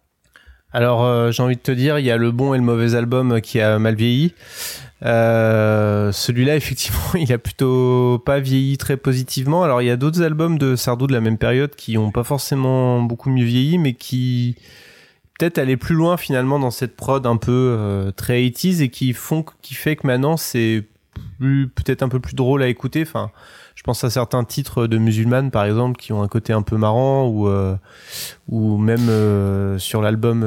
Alors, 0.72 1.06
euh, 1.06 1.30
j'ai 1.30 1.44
envie 1.44 1.56
de 1.56 1.62
te 1.62 1.72
dire, 1.72 2.00
il 2.00 2.06
y 2.08 2.10
a 2.10 2.18
le 2.18 2.32
bon 2.32 2.56
et 2.56 2.58
le 2.58 2.64
mauvais 2.64 2.96
album 2.96 3.42
qui 3.42 3.62
a 3.62 3.78
mal 3.78 3.94
vieilli. 3.94 4.34
Euh, 5.06 6.12
Celui-là, 6.12 6.56
effectivement, 6.62 7.14
il 7.14 7.32
a 7.32 7.38
plutôt 7.38 8.18
pas 8.26 8.40
vieilli 8.40 8.76
très 8.80 8.98
positivement. 8.98 9.64
Alors, 9.64 9.84
il 9.84 9.86
y 9.86 9.92
a 9.92 9.98
d'autres 9.98 10.24
albums 10.24 10.58
de 10.58 10.76
Sardou 10.76 11.06
de 11.06 11.14
la 11.14 11.22
même 11.22 11.38
période 11.38 11.76
qui 11.76 11.96
ont 12.00 12.10
pas 12.10 12.24
forcément 12.24 13.04
beaucoup 13.04 13.30
mieux 13.30 13.46
vieilli, 13.46 13.78
mais 13.78 13.94
qui 13.94 14.56
peut-être 15.38 15.58
allaient 15.58 15.78
plus 15.78 15.96
loin 15.96 16.18
finalement 16.18 16.60
dans 16.60 16.72
cette 16.72 16.96
prod 16.96 17.26
un 17.26 17.38
peu 17.38 17.52
euh, 17.78 18.12
très 18.12 18.42
80s 18.42 18.82
et 18.82 18.90
qui 18.90 19.14
font, 19.14 19.46
qui 19.62 19.74
fait 19.76 19.96
que 19.96 20.08
maintenant 20.08 20.38
c'est 20.38 20.84
plus- 21.40 21.68
peut-être 21.68 22.04
un 22.04 22.10
peu 22.10 22.20
plus 22.20 22.36
drôle 22.36 22.64
à 22.64 22.68
écouter. 22.68 23.02
Enfin, 23.04 23.32
je 23.76 23.84
pense 23.84 24.04
à 24.04 24.10
certains 24.10 24.44
titres 24.44 24.88
de 24.88 24.98
musulmanes 24.98 25.52
par 25.52 25.66
exemple 25.66 26.00
qui 26.00 26.12
ont 26.14 26.24
un 26.24 26.28
côté 26.28 26.54
un 26.54 26.62
peu 26.64 26.78
marrant 26.78 27.28
ou 27.28 27.48
euh, 27.48 27.76
ou 28.50 28.78
même 28.78 29.08
euh, 29.10 29.78
sur 29.78 30.02
l'album 30.02 30.44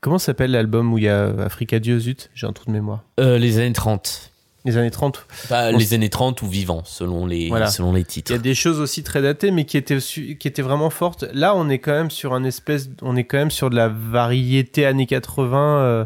comment 0.00 0.18
s'appelle 0.18 0.50
l'album 0.50 0.92
où 0.92 0.98
il 0.98 1.04
y 1.04 1.08
a 1.08 1.26
Africa 1.40 1.78
Dieu 1.78 1.98
zut 1.98 2.30
j'ai 2.34 2.46
un 2.46 2.52
trou 2.52 2.66
de 2.66 2.72
mémoire 2.72 3.02
les 3.18 3.58
années 3.58 3.72
30. 3.72 4.30
Les 4.64 4.76
années 4.76 4.90
30 4.90 5.26
Pas 5.48 5.72
Bon, 5.72 5.78
les 5.78 5.94
années 5.94 6.08
30 6.08 6.40
ou 6.42 6.46
vivants, 6.48 6.82
selon 6.84 7.26
les, 7.26 7.48
Voilà. 7.48 7.66
selon 7.68 7.92
les 7.92 8.00
il 8.00 8.06
titres. 8.06 8.32
y 8.32 8.34
a 8.34 8.38
des 8.38 8.54
choses 8.54 8.80
aussi 8.80 9.02
très 9.02 9.20
datées 9.22 9.50
mais 9.50 9.64
qui 9.64 9.76
étaient 9.76 9.98
qui 9.98 10.48
étaient 10.48 10.62
vraiment 10.62 10.90
fortes 10.90 11.24
là 11.32 11.54
on 11.54 11.68
est 11.68 11.78
quand 11.78 11.92
même 11.92 12.10
sur 12.10 12.32
un 12.34 12.44
espèce 12.44 12.88
on 13.02 13.14
est 13.16 13.24
quand 13.24 13.38
même 13.38 13.50
sur 13.50 13.68
de 13.70 13.76
la 13.76 13.88
variété 13.88 14.86
années 14.86 15.06
80 15.06 15.78
euh, 15.78 16.04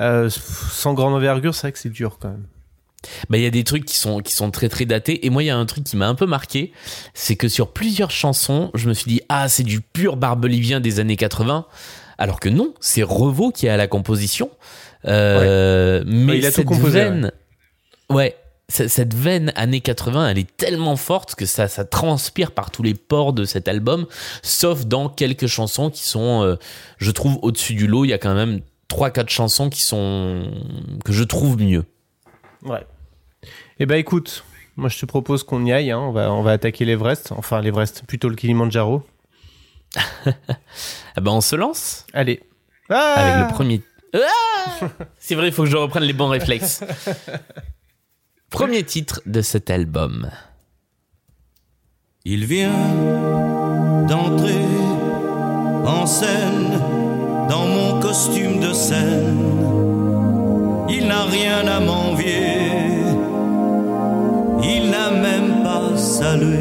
euh, 0.00 0.30
sans 0.30 0.94
grande 0.94 1.14
envergure 1.14 1.54
c'est 1.54 1.62
vrai 1.62 1.72
que 1.72 1.78
c'est 1.78 1.90
dur 1.90 2.18
quand 2.20 2.28
même 2.28 2.46
Bah, 3.28 3.36
il 3.38 3.42
y 3.42 3.46
a 3.46 3.50
des 3.50 3.64
trucs 3.64 3.84
qui 3.84 3.96
sont, 3.98 4.20
qui 4.20 4.32
sont 4.32 4.52
très 4.52 4.68
très 4.68 4.84
datés. 4.86 5.26
Et 5.26 5.30
moi, 5.30 5.42
il 5.42 5.46
y 5.46 5.50
a 5.50 5.56
un 5.58 5.66
truc 5.66 5.82
qui 5.82 5.96
m'a 5.96 6.06
un 6.06 6.14
peu 6.14 6.24
marqué. 6.26 6.70
C'est 7.14 7.34
que 7.34 7.48
sur 7.48 7.72
plusieurs 7.72 8.12
chansons, 8.12 8.70
je 8.74 8.88
me 8.88 8.94
suis 8.94 9.08
dit, 9.08 9.20
ah, 9.28 9.48
c'est 9.48 9.64
du 9.64 9.80
pur 9.80 10.16
barbelivien 10.16 10.78
des 10.78 11.00
années 11.00 11.16
80. 11.16 11.66
Alors 12.16 12.38
que 12.38 12.48
non, 12.48 12.74
c'est 12.78 13.02
Revo 13.02 13.50
qui 13.50 13.66
est 13.66 13.70
à 13.70 13.76
la 13.76 13.88
composition. 13.88 14.50
Euh, 15.06 16.04
Mais 16.06 16.38
il 16.38 16.46
a 16.46 16.52
tout 16.52 16.62
composé, 16.62 17.00
veine, 17.00 17.24
ouais. 17.24 17.30
C- 18.68 18.88
Cette 18.88 19.14
veine 19.14 19.52
années 19.56 19.80
80, 19.80 20.28
elle 20.30 20.38
est 20.38 20.56
tellement 20.56 20.96
forte 20.96 21.34
que 21.34 21.46
ça, 21.46 21.68
ça 21.68 21.84
transpire 21.84 22.52
par 22.52 22.70
tous 22.70 22.82
les 22.82 22.94
pores 22.94 23.32
de 23.32 23.44
cet 23.44 23.68
album, 23.68 24.06
sauf 24.42 24.84
dans 24.86 25.08
quelques 25.08 25.46
chansons 25.46 25.90
qui 25.90 26.02
sont, 26.04 26.42
euh, 26.42 26.56
je 26.98 27.10
trouve, 27.10 27.38
au-dessus 27.42 27.74
du 27.74 27.86
lot. 27.86 28.04
Il 28.04 28.08
y 28.08 28.12
a 28.14 28.18
quand 28.18 28.34
même 28.34 28.60
3-4 28.88 29.28
chansons 29.30 29.70
qui 29.70 29.82
sont, 29.82 30.50
que 31.04 31.12
je 31.12 31.24
trouve 31.24 31.58
mieux. 31.60 31.84
Ouais. 32.62 32.86
Eh 33.78 33.86
ben 33.86 33.96
écoute, 33.96 34.44
moi 34.76 34.88
je 34.88 34.98
te 34.98 35.06
propose 35.06 35.42
qu'on 35.42 35.64
y 35.64 35.72
aille. 35.72 35.90
hein. 35.90 35.98
On 35.98 36.12
va 36.12 36.30
on 36.32 36.42
va 36.42 36.52
attaquer 36.52 36.84
l'Everest, 36.84 37.32
enfin 37.32 37.60
l'Everest, 37.60 38.04
plutôt 38.06 38.28
le 38.28 38.36
Kilimanjaro. 38.36 39.02
Ah 39.96 40.00
ben, 41.20 41.30
on 41.32 41.40
se 41.40 41.56
lance 41.56 42.06
Allez. 42.12 42.40
Ah 42.88 43.14
avec 43.16 43.48
le 43.48 43.52
premier 43.54 43.82
Ah 44.14 44.86
C'est 45.18 45.34
vrai, 45.34 45.48
il 45.48 45.52
faut 45.52 45.64
que 45.64 45.68
je 45.70 45.76
reprenne 45.76 46.04
les 46.04 46.12
bons 46.12 46.28
réflexes. 46.28 46.82
Premier 48.52 48.82
titre 48.82 49.22
de 49.24 49.40
cet 49.40 49.70
album. 49.70 50.30
Il 52.26 52.44
vient 52.44 52.70
d'entrer 54.06 54.60
en 55.86 56.04
scène 56.04 56.78
dans 57.48 57.66
mon 57.66 57.98
costume 58.00 58.60
de 58.60 58.74
scène. 58.74 59.38
Il 60.90 61.06
n'a 61.08 61.24
rien 61.24 61.66
à 61.66 61.80
m'envier. 61.80 62.58
Il 64.62 64.90
n'a 64.90 65.10
même 65.10 65.62
pas 65.64 65.96
salué. 65.96 66.58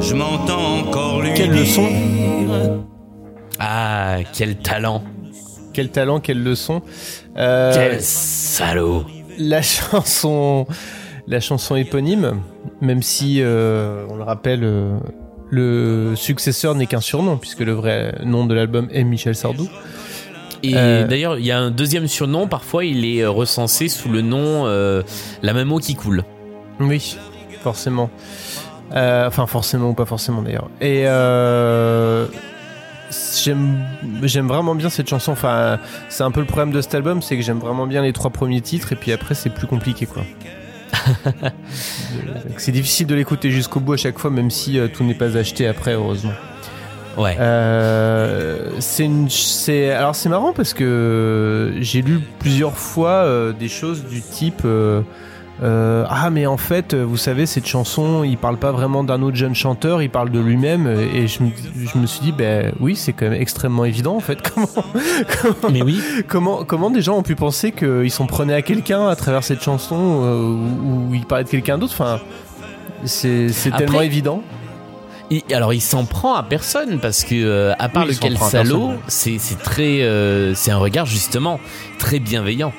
Je 0.00 0.14
m'entends 0.16 0.78
encore 0.80 1.22
lui 1.22 1.34
Quelle 1.34 1.52
leçon 1.52 1.86
dire 1.86 2.80
Ah, 3.60 4.16
quel 4.32 4.56
talent. 4.58 5.04
Quel 5.72 5.90
talent, 5.90 6.18
quelle 6.18 6.42
leçon. 6.42 6.82
Euh, 7.36 7.72
Quel 7.72 8.02
salaud. 8.02 9.04
La 9.40 9.62
chanson, 9.62 10.66
la 11.26 11.40
chanson 11.40 11.76
éponyme, 11.76 12.40
même 12.80 13.02
si 13.02 13.38
euh, 13.40 14.06
on 14.08 14.16
le 14.16 14.22
rappelle, 14.22 14.60
euh, 14.62 14.98
le 15.50 16.14
successeur 16.14 16.74
n'est 16.74 16.86
qu'un 16.86 17.00
surnom 17.00 17.36
puisque 17.36 17.60
le 17.60 17.72
vrai 17.72 18.14
nom 18.24 18.46
de 18.46 18.54
l'album 18.54 18.88
est 18.92 19.02
Michel 19.02 19.34
Sardou. 19.34 19.68
Et 20.62 20.76
Euh, 20.76 21.06
d'ailleurs, 21.06 21.38
il 21.38 21.46
y 21.46 21.50
a 21.50 21.58
un 21.58 21.70
deuxième 21.70 22.06
surnom, 22.06 22.46
parfois 22.46 22.84
il 22.84 23.04
est 23.06 23.24
recensé 23.24 23.88
sous 23.88 24.10
le 24.10 24.20
nom 24.20 24.66
La 25.42 25.52
même 25.54 25.72
eau 25.72 25.78
qui 25.78 25.94
coule. 25.94 26.22
Oui, 26.78 27.16
forcément. 27.62 28.10
Enfin, 28.92 29.46
forcément 29.46 29.90
ou 29.90 29.94
pas 29.94 30.04
forcément 30.04 30.42
d'ailleurs. 30.42 30.68
Et 30.80 31.06
j'aime, 33.42 33.84
j'aime 34.22 34.48
vraiment 34.48 34.74
bien 34.74 34.90
cette 34.90 35.08
chanson. 35.08 35.32
Enfin, 35.32 35.78
c'est 36.08 36.22
un 36.22 36.30
peu 36.30 36.40
le 36.40 36.46
problème 36.46 36.72
de 36.72 36.80
cet 36.80 36.94
album, 36.94 37.22
c'est 37.22 37.36
que 37.36 37.42
j'aime 37.42 37.58
vraiment 37.58 37.86
bien 37.86 38.02
les 38.02 38.12
trois 38.12 38.30
premiers 38.30 38.60
titres 38.60 38.92
et 38.92 38.96
puis 38.96 39.12
après 39.12 39.34
c'est 39.34 39.50
plus 39.50 39.66
compliqué 39.66 40.06
quoi. 40.06 40.24
C'est 42.56 42.72
difficile 42.72 43.06
de 43.06 43.14
l'écouter 43.14 43.50
jusqu'au 43.50 43.80
bout 43.80 43.94
à 43.94 43.96
chaque 43.96 44.18
fois, 44.18 44.30
même 44.30 44.50
si 44.50 44.78
euh, 44.78 44.88
tout 44.88 45.04
n'est 45.04 45.14
pas 45.14 45.36
acheté 45.36 45.66
après, 45.66 45.94
heureusement. 45.94 46.32
Ouais. 47.16 47.36
Euh, 47.40 48.70
c'est 48.78 49.04
une, 49.04 49.28
c'est, 49.28 49.90
alors 49.90 50.14
c'est 50.14 50.28
marrant 50.28 50.52
parce 50.52 50.74
que 50.74 51.74
j'ai 51.80 52.02
lu 52.02 52.20
plusieurs 52.38 52.76
fois 52.76 53.10
euh, 53.10 53.52
des 53.52 53.68
choses 53.68 54.04
du 54.04 54.22
type 54.22 54.62
euh, 55.62 56.02
euh, 56.02 56.04
ah 56.08 56.30
mais 56.30 56.46
en 56.46 56.56
fait 56.56 56.94
vous 56.94 57.16
savez 57.18 57.44
cette 57.44 57.66
chanson 57.66 58.24
il 58.24 58.38
parle 58.38 58.56
pas 58.56 58.72
vraiment 58.72 59.04
d'un 59.04 59.20
autre 59.22 59.36
jeune 59.36 59.54
chanteur 59.54 60.00
il 60.02 60.08
parle 60.10 60.30
de 60.30 60.40
lui-même. 60.40 60.86
Et 61.14 61.26
je, 61.28 61.42
me- 61.42 61.50
je 61.92 61.98
me 61.98 62.06
suis 62.06 62.20
dit 62.20 62.32
ben 62.32 62.72
oui 62.80 62.96
c'est 62.96 63.12
quand 63.12 63.28
même 63.28 63.40
extrêmement 63.40 63.84
évident 63.84 64.16
en 64.16 64.20
fait 64.20 64.38
comment 64.54 64.66
comment, 65.42 65.70
Mais 65.72 65.82
oui. 65.82 66.00
comment 66.28 66.64
comment 66.64 66.90
des 66.90 67.02
gens 67.02 67.18
ont 67.18 67.22
pu 67.22 67.34
penser 67.36 67.72
qu'ils 67.72 68.10
s'en 68.10 68.26
prenaient 68.26 68.54
à 68.54 68.62
quelqu'un 68.62 69.06
à 69.08 69.16
travers 69.16 69.44
cette 69.44 69.62
chanson 69.62 69.96
euh, 70.24 70.40
où, 70.42 71.10
où 71.10 71.14
il 71.14 71.26
parlait 71.26 71.44
de 71.44 71.50
quelqu'un 71.50 71.76
d'autre. 71.78 71.92
Enfin 71.94 72.20
c'est, 73.04 73.48
Après- 73.68 73.84
tellement 73.86 74.00
évident. 74.02 74.42
Il- 75.30 75.42
alors 75.54 75.72
il 75.72 75.80
s'en 75.80 76.04
prend 76.04 76.34
à 76.34 76.42
personne 76.42 76.98
parce 77.00 77.22
que 77.24 77.34
euh, 77.34 77.72
à 77.78 77.88
part 77.88 78.04
Oui, 78.06 78.12
lequel 78.14 78.36
salaud, 78.36 78.92
c'est 79.08 79.38
c'est 79.38 79.58
très 79.58 80.02
euh, 80.02 80.54
c'est 80.54 80.70
un 80.72 80.78
regard 80.78 81.06
justement 81.06 81.60
très 81.98 82.18
bienveillant 82.18 82.72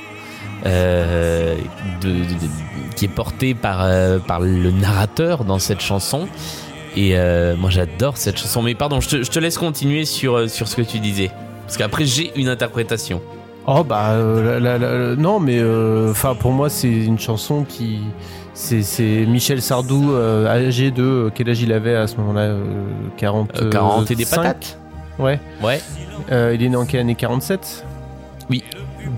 euh, 0.66 1.56
de, 2.02 2.10
de- 2.10 2.14
de- 2.16 2.96
qui 2.96 3.06
est 3.06 3.14
porté 3.14 3.54
par 3.54 3.82
euh, 3.84 4.20
par 4.20 4.40
le 4.42 4.72
narrateur 4.72 5.44
dans 5.46 5.60
cette 5.60 5.82
chanson. 5.82 6.28
Et 6.98 7.12
euh, 7.18 7.56
moi 7.56 7.70
j'adore 7.70 8.18
cette 8.18 8.38
chanson. 8.38 8.62
Mais 8.62 8.76
pardon, 8.76 9.00
je 9.00 9.10
te, 9.10 9.24
je 9.24 9.32
te 9.32 9.40
laisse 9.40 9.58
continuer 9.58 10.06
sur 10.06 10.50
sur 10.50 10.68
ce 10.68 10.76
que 10.76 10.82
tu 10.82 11.00
disais 11.00 11.32
parce 11.66 11.78
qu'après 11.78 12.06
j'ai 12.06 12.32
une 12.40 12.50
interprétation. 12.50 13.22
Oh 13.68 13.84
bah 13.84 14.16
la- 14.18 14.60
la- 14.60 14.78
la- 14.78 15.16
non 15.16 15.40
mais 15.40 15.62
enfin 16.10 16.36
pour 16.36 16.52
moi 16.52 16.68
c'est 16.70 16.92
une 16.92 17.20
chanson 17.20 17.64
qui 17.64 18.00
c'est 18.54 18.82
c'est 18.82 19.26
Michel 19.28 19.62
Sardou 19.62 20.14
âgé 20.48 20.92
de 20.92 21.32
quel 21.34 21.50
âge 21.50 21.62
il 21.62 21.72
avait 21.72 21.96
à 21.96 22.08
ce 22.08 22.18
moment-là 22.18 22.42
euh, 22.42 22.64
40 23.18 23.62
Euh, 23.62 23.70
40 23.70 24.12
et 24.12 24.16
des 24.16 24.26
5? 24.26 24.38
patates. 24.38 24.78
Ouais. 25.20 25.40
Ouais. 25.64 25.80
Il 26.30 26.64
est 26.64 26.70
né 26.70 26.76
en 26.76 26.86
quelle 26.86 27.02
année? 27.02 27.16
47 27.16 27.86
Oui. 28.50 28.64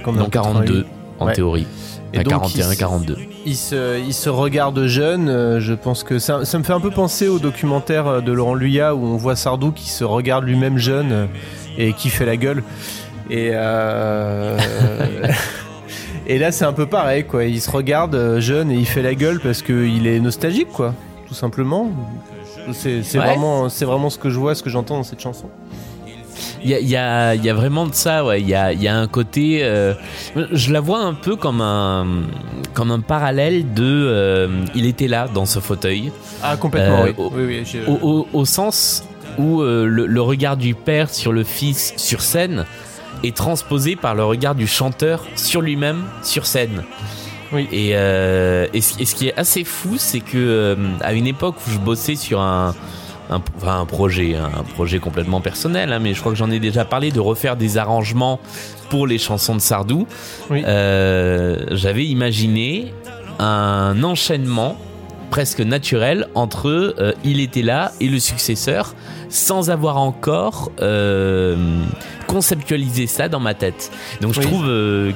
Donc 0.05 0.35
on 0.35 0.61
est 0.61 0.85
en 1.23 1.25
Dans 1.25 1.25
42 1.25 1.25
en 1.25 1.27
Ouais. 1.27 1.33
théorie. 1.33 1.67
Et 2.15 2.19
À 2.19 2.23
donc, 2.23 2.31
41, 2.33 2.71
il- 2.71 2.77
42. 2.77 3.17
Il 3.45 3.55
se, 3.55 3.99
il 3.99 4.13
se 4.13 4.29
regarde 4.29 4.85
jeune, 4.85 5.29
euh, 5.29 5.59
je 5.59 5.73
pense 5.73 6.03
que 6.03 6.19
ça, 6.19 6.45
ça 6.45 6.59
me 6.59 6.63
fait 6.63 6.73
un 6.73 6.79
peu 6.79 6.91
penser 6.91 7.27
au 7.27 7.39
documentaire 7.39 8.07
euh, 8.07 8.21
de 8.21 8.31
Laurent 8.31 8.53
Luyat 8.53 8.93
où 8.93 9.03
on 9.05 9.17
voit 9.17 9.35
Sardou 9.35 9.71
qui 9.71 9.89
se 9.89 10.03
regarde 10.03 10.43
lui-même 10.45 10.77
jeune 10.77 11.11
euh, 11.11 11.25
et 11.77 11.93
qui 11.93 12.09
fait 12.09 12.25
la 12.25 12.37
gueule. 12.37 12.63
Et, 13.31 13.49
euh, 13.53 14.57
et 16.27 16.37
là 16.37 16.51
c'est 16.51 16.65
un 16.65 16.73
peu 16.73 16.85
pareil 16.85 17.23
quoi, 17.25 17.45
il 17.45 17.59
se 17.61 17.71
regarde 17.71 18.39
jeune 18.39 18.69
et 18.71 18.75
il 18.75 18.85
fait 18.85 19.01
la 19.01 19.15
gueule 19.15 19.39
parce 19.39 19.61
qu'il 19.61 20.05
est 20.07 20.19
nostalgique 20.19 20.69
quoi, 20.71 20.93
tout 21.27 21.33
simplement. 21.33 21.89
C'est 22.73 23.03
c'est 23.03 23.17
Ouais. 23.19 23.25
vraiment, 23.25 23.67
c'est 23.69 23.85
vraiment 23.85 24.09
ce 24.09 24.17
que 24.17 24.29
je 24.29 24.37
vois, 24.39 24.55
ce 24.55 24.63
que 24.63 24.69
j'entends 24.69 24.97
dans 24.97 25.03
cette 25.03 25.19
chanson. 25.19 25.49
Il 26.63 26.69
y 26.69 26.73
a, 26.75 26.79
y, 26.79 26.95
a, 26.95 27.35
y 27.35 27.49
a 27.49 27.53
vraiment 27.53 27.85
de 27.87 27.93
ça, 27.93 28.23
ouais. 28.25 28.41
Il 28.41 28.47
y 28.47 28.55
a, 28.55 28.73
y 28.73 28.87
a 28.87 28.95
un 28.97 29.07
côté. 29.07 29.59
euh, 29.63 29.93
je 30.51 30.71
la 30.71 30.79
vois 30.79 30.99
un 30.99 31.13
peu 31.13 31.35
comme 31.35 31.61
un, 31.61 32.05
comme 32.73 32.91
un 32.91 32.99
parallèle 32.99 33.73
de. 33.73 33.83
euh, 33.83 34.47
il 34.75 34.85
était 34.85 35.07
là 35.07 35.27
dans 35.33 35.45
ce 35.45 35.59
fauteuil. 35.59 36.11
Ah 36.41 36.55
complètement 36.57 37.01
Euh, 37.01 37.05
oui. 37.05 37.13
au- 37.17 37.31
oui, 37.35 37.43
oui, 37.45 37.63
je- 37.65 37.89
Au, 37.89 37.99
au- 38.01 38.27
au 38.33 38.45
sens 38.45 39.03
où 39.37 39.61
le, 39.61 39.85
le 39.87 40.21
regard 40.21 40.57
du 40.57 40.75
père 40.75 41.09
sur 41.09 41.31
le 41.33 41.43
fils 41.43 41.93
sur 41.97 42.21
scène 42.21 42.65
est 43.23 43.35
transposé 43.35 43.95
par 43.95 44.15
le 44.15 44.23
regard 44.23 44.53
du 44.55 44.67
chanteur 44.67 45.23
sur 45.35 45.61
lui-même 45.61 46.03
sur 46.23 46.45
scène. 46.45 46.83
Oui. 47.51 47.67
Et, 47.71 47.89
et, 47.91 48.81
ce, 48.81 48.99
et 49.01 49.05
ce 49.05 49.15
qui 49.15 49.27
est 49.29 49.37
assez 49.37 49.63
fou, 49.63 49.95
c'est 49.97 50.19
que 50.19 50.75
à 51.01 51.13
une 51.13 51.27
époque 51.27 51.55
où 51.67 51.71
je 51.71 51.77
bossais 51.77 52.15
sur 52.15 52.41
un, 52.41 52.73
un, 53.29 53.41
enfin, 53.57 53.79
un 53.81 53.85
projet, 53.85 54.35
un 54.35 54.63
projet 54.73 54.99
complètement 54.99 55.41
personnel, 55.41 55.93
hein, 55.93 55.99
mais 55.99 56.13
je 56.13 56.19
crois 56.19 56.31
que 56.31 56.37
j'en 56.37 56.51
ai 56.51 56.59
déjà 56.59 56.85
parlé 56.85 57.11
de 57.11 57.19
refaire 57.19 57.55
des 57.55 57.77
arrangements 57.77 58.39
pour 58.89 59.07
les 59.07 59.17
chansons 59.17 59.55
de 59.55 59.61
Sardou. 59.61 60.07
Oui. 60.49 60.63
Euh, 60.67 61.65
J'avais 61.71 62.05
imaginé 62.05 62.93
un 63.39 64.03
enchaînement 64.03 64.77
presque 65.31 65.61
naturel 65.61 66.27
entre 66.35 66.69
euh, 66.69 67.13
Il 67.23 67.39
était 67.39 67.63
là 67.63 67.91
et 67.99 68.07
le 68.07 68.19
successeur, 68.19 68.93
sans 69.29 69.71
avoir 69.71 69.97
encore 69.97 70.71
euh, 70.81 71.55
conceptualisé 72.27 73.07
ça 73.07 73.29
dans 73.29 73.39
ma 73.39 73.55
tête. 73.55 73.91
Donc 74.21 74.33
je 74.33 74.39
Oui. 74.41 74.45
trouve 74.45 74.65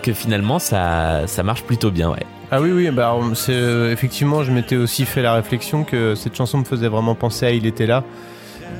que 0.01 0.13
finalement 0.13 0.57
ça, 0.57 1.27
ça 1.27 1.43
marche 1.43 1.61
plutôt 1.63 1.91
bien, 1.91 2.09
ouais. 2.09 2.25
Ah 2.49 2.61
oui, 2.61 2.71
oui, 2.71 2.89
bah, 2.91 3.13
c'est, 3.33 3.51
euh, 3.53 3.91
effectivement, 3.91 4.41
je 4.43 4.51
m'étais 4.53 4.77
aussi 4.77 5.05
fait 5.05 5.21
la 5.21 5.33
réflexion 5.33 5.83
que 5.83 6.15
cette 6.15 6.33
chanson 6.35 6.59
me 6.59 6.63
faisait 6.63 6.87
vraiment 6.87 7.13
penser 7.13 7.45
à 7.45 7.51
Il 7.51 7.65
était 7.65 7.87
là. 7.87 8.05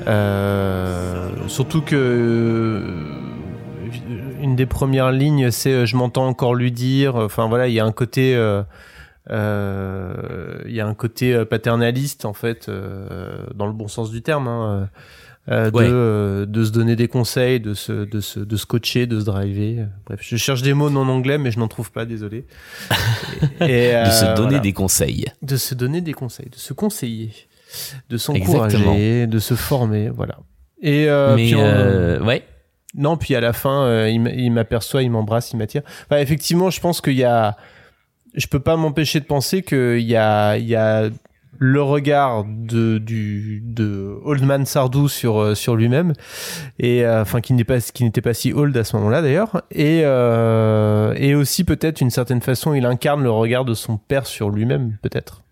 Euh, 0.06 1.28
surtout 1.48 1.82
que 1.82 1.94
euh, 1.94 2.80
une 4.40 4.56
des 4.56 4.64
premières 4.64 5.12
lignes, 5.12 5.50
c'est 5.50 5.72
euh, 5.72 5.86
Je 5.86 5.96
m'entends 5.96 6.26
encore 6.26 6.54
lui 6.54 6.72
dire. 6.72 7.16
Enfin 7.16 7.46
voilà, 7.46 7.68
il 7.68 7.74
y 7.74 7.80
a 7.80 7.84
un 7.84 7.92
côté. 7.92 8.34
euh, 8.34 8.62
il 10.64 10.72
y 10.74 10.80
a 10.80 10.86
un 10.86 10.94
côté 10.94 11.44
paternaliste 11.44 12.24
en 12.24 12.32
fait 12.32 12.70
dans 13.54 13.66
le 13.66 13.74
bon 13.74 13.88
sens 13.88 14.10
du 14.10 14.22
terme 14.22 14.48
hein, 14.48 14.88
euh, 15.50 15.70
de, 15.70 15.78
euh, 15.80 16.46
de 16.46 16.64
se 16.64 16.70
donner 16.70 16.94
des 16.96 17.08
conseils 17.08 17.58
de 17.60 17.74
se 17.74 18.04
de 18.04 18.20
se 18.20 18.40
de 18.40 18.56
se 18.56 18.66
coacher 18.66 19.06
de 19.06 19.18
se 19.20 19.24
driver 19.24 19.86
bref 20.06 20.20
je 20.22 20.36
cherche 20.36 20.62
des 20.62 20.74
mots 20.74 20.90
non 20.90 21.08
anglais 21.08 21.38
mais 21.38 21.50
je 21.50 21.58
n'en 21.58 21.68
trouve 21.68 21.90
pas 21.90 22.04
désolé 22.04 22.46
et, 23.60 23.92
De 24.04 24.10
se 24.10 24.24
euh, 24.24 24.34
donner 24.34 24.48
voilà. 24.48 24.58
des 24.60 24.72
conseils. 24.72 25.26
de 25.42 25.56
se 25.56 25.74
donner 25.74 26.00
des 26.00 26.12
conseils 26.12 26.48
de 26.50 26.56
se 26.56 26.72
conseiller 26.72 27.32
de 28.10 28.16
s'encourager 28.16 29.26
de 29.26 29.38
se 29.38 29.54
former 29.54 30.10
voilà 30.10 30.38
et 30.82 31.08
euh, 31.08 31.34
Mais 31.36 31.46
puis 31.46 31.54
on- 31.56 31.60
euh, 31.60 32.22
ouais, 32.22 32.44
non, 32.94 33.16
puis 33.16 33.34
à 33.34 33.40
la 33.40 33.52
fin, 33.52 33.82
euh, 33.82 34.08
il 34.08 34.50
m'aperçoit, 34.52 35.02
il 35.02 35.10
m'embrasse, 35.10 35.50
il 35.52 35.56
m'attire. 35.58 35.82
Enfin, 36.06 36.20
effectivement, 36.22 36.70
je 36.70 36.80
pense 36.80 37.00
qu'il 37.02 37.14
y 37.18 37.24
a. 37.24 37.56
Je 38.34 38.46
peux 38.46 38.60
pas 38.60 38.76
m'empêcher 38.76 39.18
de 39.20 39.24
penser 39.26 39.62
qu'il 39.62 39.98
y 40.00 40.16
a, 40.16 40.56
il 40.56 40.66
y 40.66 40.74
a 40.76 41.10
le 41.58 41.82
regard 41.82 42.44
de 42.46 42.98
du 42.98 43.60
de 43.64 44.16
Oldman 44.24 44.64
Sardou 44.64 45.08
sur 45.08 45.38
euh, 45.40 45.54
sur 45.54 45.74
lui-même 45.76 46.12
et 46.78 47.04
euh, 47.04 47.22
enfin 47.22 47.40
qui 47.40 47.52
n'est 47.52 47.64
pas 47.64 47.80
qui 47.80 48.04
n'était 48.04 48.20
pas 48.20 48.34
si 48.34 48.52
old 48.52 48.76
à 48.76 48.84
ce 48.84 48.96
moment-là 48.96 49.22
d'ailleurs 49.22 49.62
et 49.70 50.02
euh, 50.04 51.14
et 51.16 51.34
aussi 51.34 51.64
peut-être 51.64 51.96
d'une 51.96 52.10
certaine 52.10 52.40
façon 52.40 52.74
il 52.74 52.86
incarne 52.86 53.22
le 53.22 53.30
regard 53.30 53.64
de 53.64 53.74
son 53.74 53.96
père 53.96 54.26
sur 54.26 54.50
lui-même 54.50 54.96
peut-être. 55.02 55.42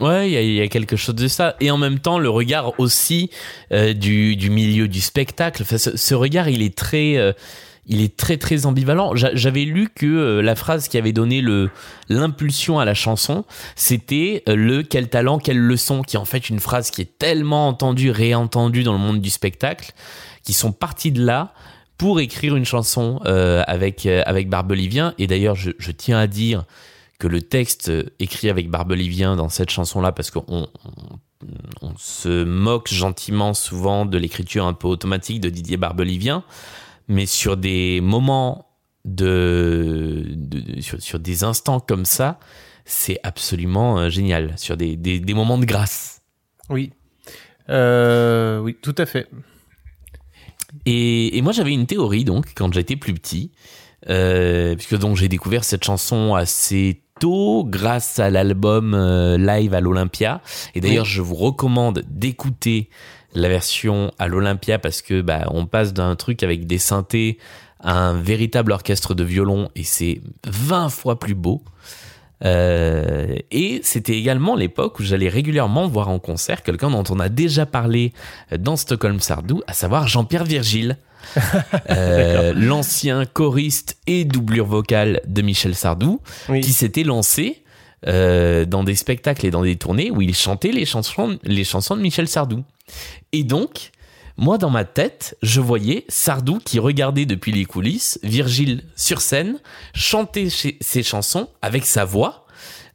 Ouais, 0.00 0.30
il 0.30 0.40
y, 0.40 0.54
y 0.56 0.60
a 0.62 0.68
quelque 0.68 0.96
chose 0.96 1.14
de 1.14 1.28
ça. 1.28 1.56
Et 1.60 1.70
en 1.70 1.76
même 1.76 1.98
temps, 1.98 2.18
le 2.18 2.30
regard 2.30 2.78
aussi 2.80 3.30
euh, 3.70 3.92
du, 3.92 4.34
du 4.34 4.48
milieu 4.48 4.88
du 4.88 5.00
spectacle. 5.00 5.62
Enfin, 5.62 5.76
ce, 5.76 5.94
ce 5.94 6.14
regard, 6.14 6.48
il 6.48 6.62
est 6.62 6.74
très, 6.74 7.18
euh, 7.18 7.32
il 7.90 8.00
est 8.00 8.16
très 8.16 8.38
très 8.38 8.64
ambivalent. 8.64 9.14
J'a- 9.16 9.34
J'avais 9.34 9.64
lu 9.64 9.88
que 9.94 10.06
euh, 10.06 10.40
la 10.40 10.54
phrase 10.54 10.88
qui 10.88 10.96
avait 10.96 11.12
donné 11.12 11.42
le 11.42 11.68
l'impulsion 12.08 12.78
à 12.78 12.84
la 12.86 12.94
chanson, 12.94 13.44
c'était 13.76 14.42
euh, 14.48 14.54
le 14.56 14.82
quel 14.82 15.08
talent, 15.10 15.38
quelle 15.38 15.58
leçon, 15.58 16.02
qui 16.02 16.16
est 16.16 16.18
en 16.18 16.24
fait 16.24 16.48
une 16.48 16.60
phrase 16.60 16.90
qui 16.90 17.02
est 17.02 17.18
tellement 17.18 17.68
entendue, 17.68 18.10
réentendue 18.10 18.84
dans 18.84 18.92
le 18.94 18.98
monde 18.98 19.20
du 19.20 19.28
spectacle, 19.30 19.92
qui 20.44 20.52
sont 20.54 20.72
partis 20.72 21.12
de 21.12 21.22
là 21.22 21.52
pour 21.98 22.20
écrire 22.20 22.56
une 22.56 22.64
chanson 22.64 23.20
euh, 23.26 23.62
avec 23.66 24.06
avec 24.06 24.48
Barbelivien. 24.48 25.12
Et 25.18 25.26
d'ailleurs, 25.26 25.56
je, 25.56 25.70
tiens 25.90 26.18
à 26.18 26.26
dire 26.26 26.64
que 27.18 27.28
le 27.28 27.42
texte 27.42 27.92
écrit 28.18 28.48
avec 28.48 28.70
Barbelivien 28.70 29.36
dans 29.36 29.50
cette 29.50 29.68
chanson-là, 29.68 30.10
parce 30.12 30.30
qu'on 30.30 30.44
on, 30.48 30.66
on 31.82 31.92
se 31.98 32.44
moque 32.44 32.88
gentiment 32.88 33.52
souvent 33.52 34.06
de 34.06 34.16
l'écriture 34.16 34.64
un 34.64 34.72
peu 34.72 34.88
automatique 34.88 35.40
de 35.40 35.50
Didier 35.50 35.76
Barbelivien, 35.76 36.44
mais 37.10 37.26
sur 37.26 37.56
des 37.56 38.00
moments 38.00 38.66
de, 39.04 40.24
sur, 40.80 41.02
sur 41.02 41.18
des 41.18 41.44
instants 41.44 41.80
comme 41.80 42.04
ça, 42.04 42.38
c'est 42.84 43.18
absolument 43.22 43.98
euh, 43.98 44.08
génial. 44.08 44.54
Sur 44.56 44.76
des, 44.76 44.96
des, 44.96 45.20
des 45.20 45.34
moments 45.34 45.58
de 45.58 45.64
grâce. 45.64 46.22
Oui. 46.68 46.92
Euh, 47.68 48.60
oui, 48.60 48.76
tout 48.80 48.94
à 48.96 49.06
fait. 49.06 49.28
Et, 50.86 51.36
et 51.36 51.42
moi, 51.42 51.52
j'avais 51.52 51.72
une 51.72 51.86
théorie, 51.86 52.24
donc, 52.24 52.52
quand 52.54 52.72
j'étais 52.72 52.96
plus 52.96 53.12
petit, 53.12 53.50
euh, 54.08 54.76
puisque 54.76 54.96
donc 54.96 55.16
j'ai 55.16 55.28
découvert 55.28 55.64
cette 55.64 55.84
chanson 55.84 56.34
assez 56.34 57.02
tôt 57.18 57.64
grâce 57.64 58.18
à 58.18 58.30
l'album 58.30 58.94
euh, 58.94 59.36
live 59.36 59.74
à 59.74 59.80
l'Olympia. 59.80 60.40
Et 60.74 60.80
d'ailleurs, 60.80 61.04
je 61.04 61.22
vous 61.22 61.34
recommande 61.34 62.04
d'écouter 62.08 62.88
la 63.34 63.48
version 63.48 64.12
à 64.18 64.28
l'Olympia 64.28 64.78
parce 64.78 65.02
que 65.02 65.20
bah, 65.20 65.46
on 65.50 65.66
passe 65.66 65.92
d'un 65.92 66.16
truc 66.16 66.42
avec 66.42 66.66
des 66.66 66.78
synthés 66.78 67.38
à 67.82 67.94
un 67.98 68.20
véritable 68.20 68.72
orchestre 68.72 69.14
de 69.14 69.24
violon 69.24 69.70
et 69.76 69.84
c'est 69.84 70.20
20 70.46 70.88
fois 70.88 71.18
plus 71.18 71.34
beau. 71.34 71.62
Euh, 72.44 73.36
et 73.50 73.80
c'était 73.84 74.16
également 74.16 74.56
l'époque 74.56 74.98
où 74.98 75.02
j'allais 75.02 75.28
régulièrement 75.28 75.86
voir 75.88 76.08
en 76.08 76.18
concert 76.18 76.62
quelqu'un 76.62 76.90
dont 76.90 77.04
on 77.10 77.20
a 77.20 77.28
déjà 77.28 77.66
parlé 77.66 78.12
dans 78.58 78.76
Stockholm 78.76 79.20
Sardou, 79.20 79.62
à 79.66 79.74
savoir 79.74 80.08
Jean-Pierre 80.08 80.44
Virgile, 80.44 80.96
euh, 81.90 82.54
l'ancien 82.56 83.26
choriste 83.26 83.98
et 84.06 84.24
doublure 84.24 84.64
vocale 84.66 85.20
de 85.26 85.42
Michel 85.42 85.74
Sardou, 85.74 86.20
Oui. 86.48 86.60
qui 86.60 86.72
s'était 86.72 87.04
lancé 87.04 87.62
euh, 88.06 88.64
dans 88.64 88.84
des 88.84 88.94
spectacles 88.94 89.44
et 89.44 89.50
dans 89.50 89.62
des 89.62 89.76
tournées 89.76 90.10
où 90.10 90.22
il 90.22 90.34
chantait 90.34 90.72
les 90.72 90.86
chansons, 90.86 91.38
les 91.44 91.64
chansons 91.64 91.94
de 91.96 92.00
Michel 92.00 92.26
Sardou. 92.26 92.64
Et 93.32 93.44
donc, 93.44 93.92
moi, 94.36 94.56
dans 94.56 94.70
ma 94.70 94.84
tête, 94.84 95.36
je 95.42 95.60
voyais 95.60 96.04
Sardou 96.08 96.58
qui 96.64 96.78
regardait 96.78 97.26
depuis 97.26 97.52
les 97.52 97.66
coulisses, 97.66 98.18
Virgile 98.22 98.84
sur 98.96 99.20
scène, 99.20 99.58
chanter 99.94 100.48
ses 100.48 101.02
chansons 101.02 101.48
avec 101.60 101.84
sa 101.84 102.04
voix. 102.04 102.46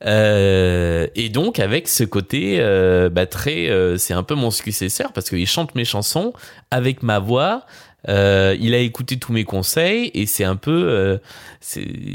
Euh, 0.05 1.07
et 1.15 1.29
donc 1.29 1.59
avec 1.59 1.87
ce 1.87 2.03
côté 2.03 2.57
euh, 2.59 3.09
bah, 3.09 3.25
très, 3.25 3.69
euh, 3.69 3.97
c'est 3.97 4.13
un 4.13 4.23
peu 4.23 4.35
mon 4.35 4.51
successeur 4.51 5.13
parce 5.13 5.29
qu'il 5.29 5.47
chante 5.47 5.73
mes 5.75 5.85
chansons 5.85 6.33
avec 6.71 7.03
ma 7.03 7.19
voix. 7.19 7.65
Euh, 8.07 8.55
il 8.59 8.73
a 8.73 8.77
écouté 8.79 9.17
tous 9.17 9.33
mes 9.33 9.43
conseils 9.43 10.11
et 10.13 10.25
c'est 10.25 10.43
un 10.43 10.55
peu, 10.55 10.71
euh, 10.89 11.17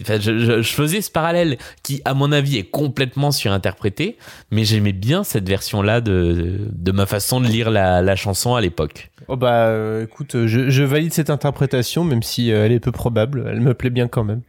enfin, 0.03 0.19
je, 0.21 0.39
je- 0.39 0.63
je 0.63 0.73
faisais 0.73 1.01
ce 1.01 1.11
parallèle 1.11 1.59
qui, 1.83 2.01
à 2.05 2.15
mon 2.15 2.31
avis, 2.33 2.59
est 2.59 2.65
complètement 2.71 3.33
surinterprété, 3.33 4.17
mais 4.51 4.65
j'aimais 4.65 4.93
bien 4.93 5.25
cette 5.25 5.49
version-là 5.49 6.01
de, 6.01 6.59
de 6.71 6.93
ma 6.93 7.07
façon 7.07 7.41
de 7.41 7.47
lire 7.47 7.71
la, 7.71 8.03
la 8.03 8.17
chanson 8.17 8.55
à 8.55 8.61
l'époque. 8.61 9.11
Oh 9.29 9.37
bah 9.37 9.67
euh, 9.67 10.05
écoute, 10.05 10.47
je, 10.47 10.71
je 10.71 10.83
valide 10.83 11.13
cette 11.13 11.31
interprétation, 11.31 12.05
même 12.05 12.23
si 12.23 12.51
euh, 12.51 12.67
elle 12.67 12.73
est 12.73 12.81
peu 12.81 12.91
probable. 12.93 13.45
Elle 13.49 13.61
me 13.61 13.75
plaît 13.75 13.91
bien 13.91 14.09
quand 14.09 14.25
même. 14.25 14.41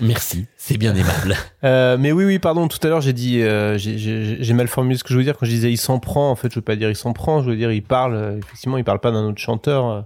Merci, 0.00 0.46
c'est 0.56 0.78
bien 0.78 0.94
aimable. 0.94 1.36
Euh, 1.64 1.96
mais 1.96 2.10
oui, 2.10 2.24
oui, 2.24 2.40
pardon. 2.40 2.66
Tout 2.66 2.78
à 2.82 2.88
l'heure, 2.88 3.00
j'ai 3.00 3.12
dit, 3.12 3.40
euh, 3.40 3.78
j'ai- 3.78 4.52
mal 4.52 4.66
formulé 4.66 4.96
ce 4.96 5.04
que 5.04 5.10
je 5.10 5.14
voulais 5.14 5.24
dire 5.26 5.36
quand 5.38 5.46
je 5.46 5.50
disais 5.52 5.70
il 5.70 5.76
s'en 5.76 6.00
prend. 6.00 6.28
En 6.28 6.34
fait, 6.34 6.48
je 6.50 6.56
veux 6.56 6.60
pas 6.60 6.74
dire 6.74 6.90
il 6.90 6.96
s'en 6.96 7.12
prend. 7.12 7.40
Je 7.40 7.50
veux 7.50 7.56
dire 7.56 7.70
il 7.70 7.82
parle. 7.84 8.38
effectivement, 8.44 8.78
il 8.78 8.82
parle 8.84 8.98
pas 8.98 9.12
d'un 9.12 9.22
autre 9.24 9.38
chanteur. 9.40 10.04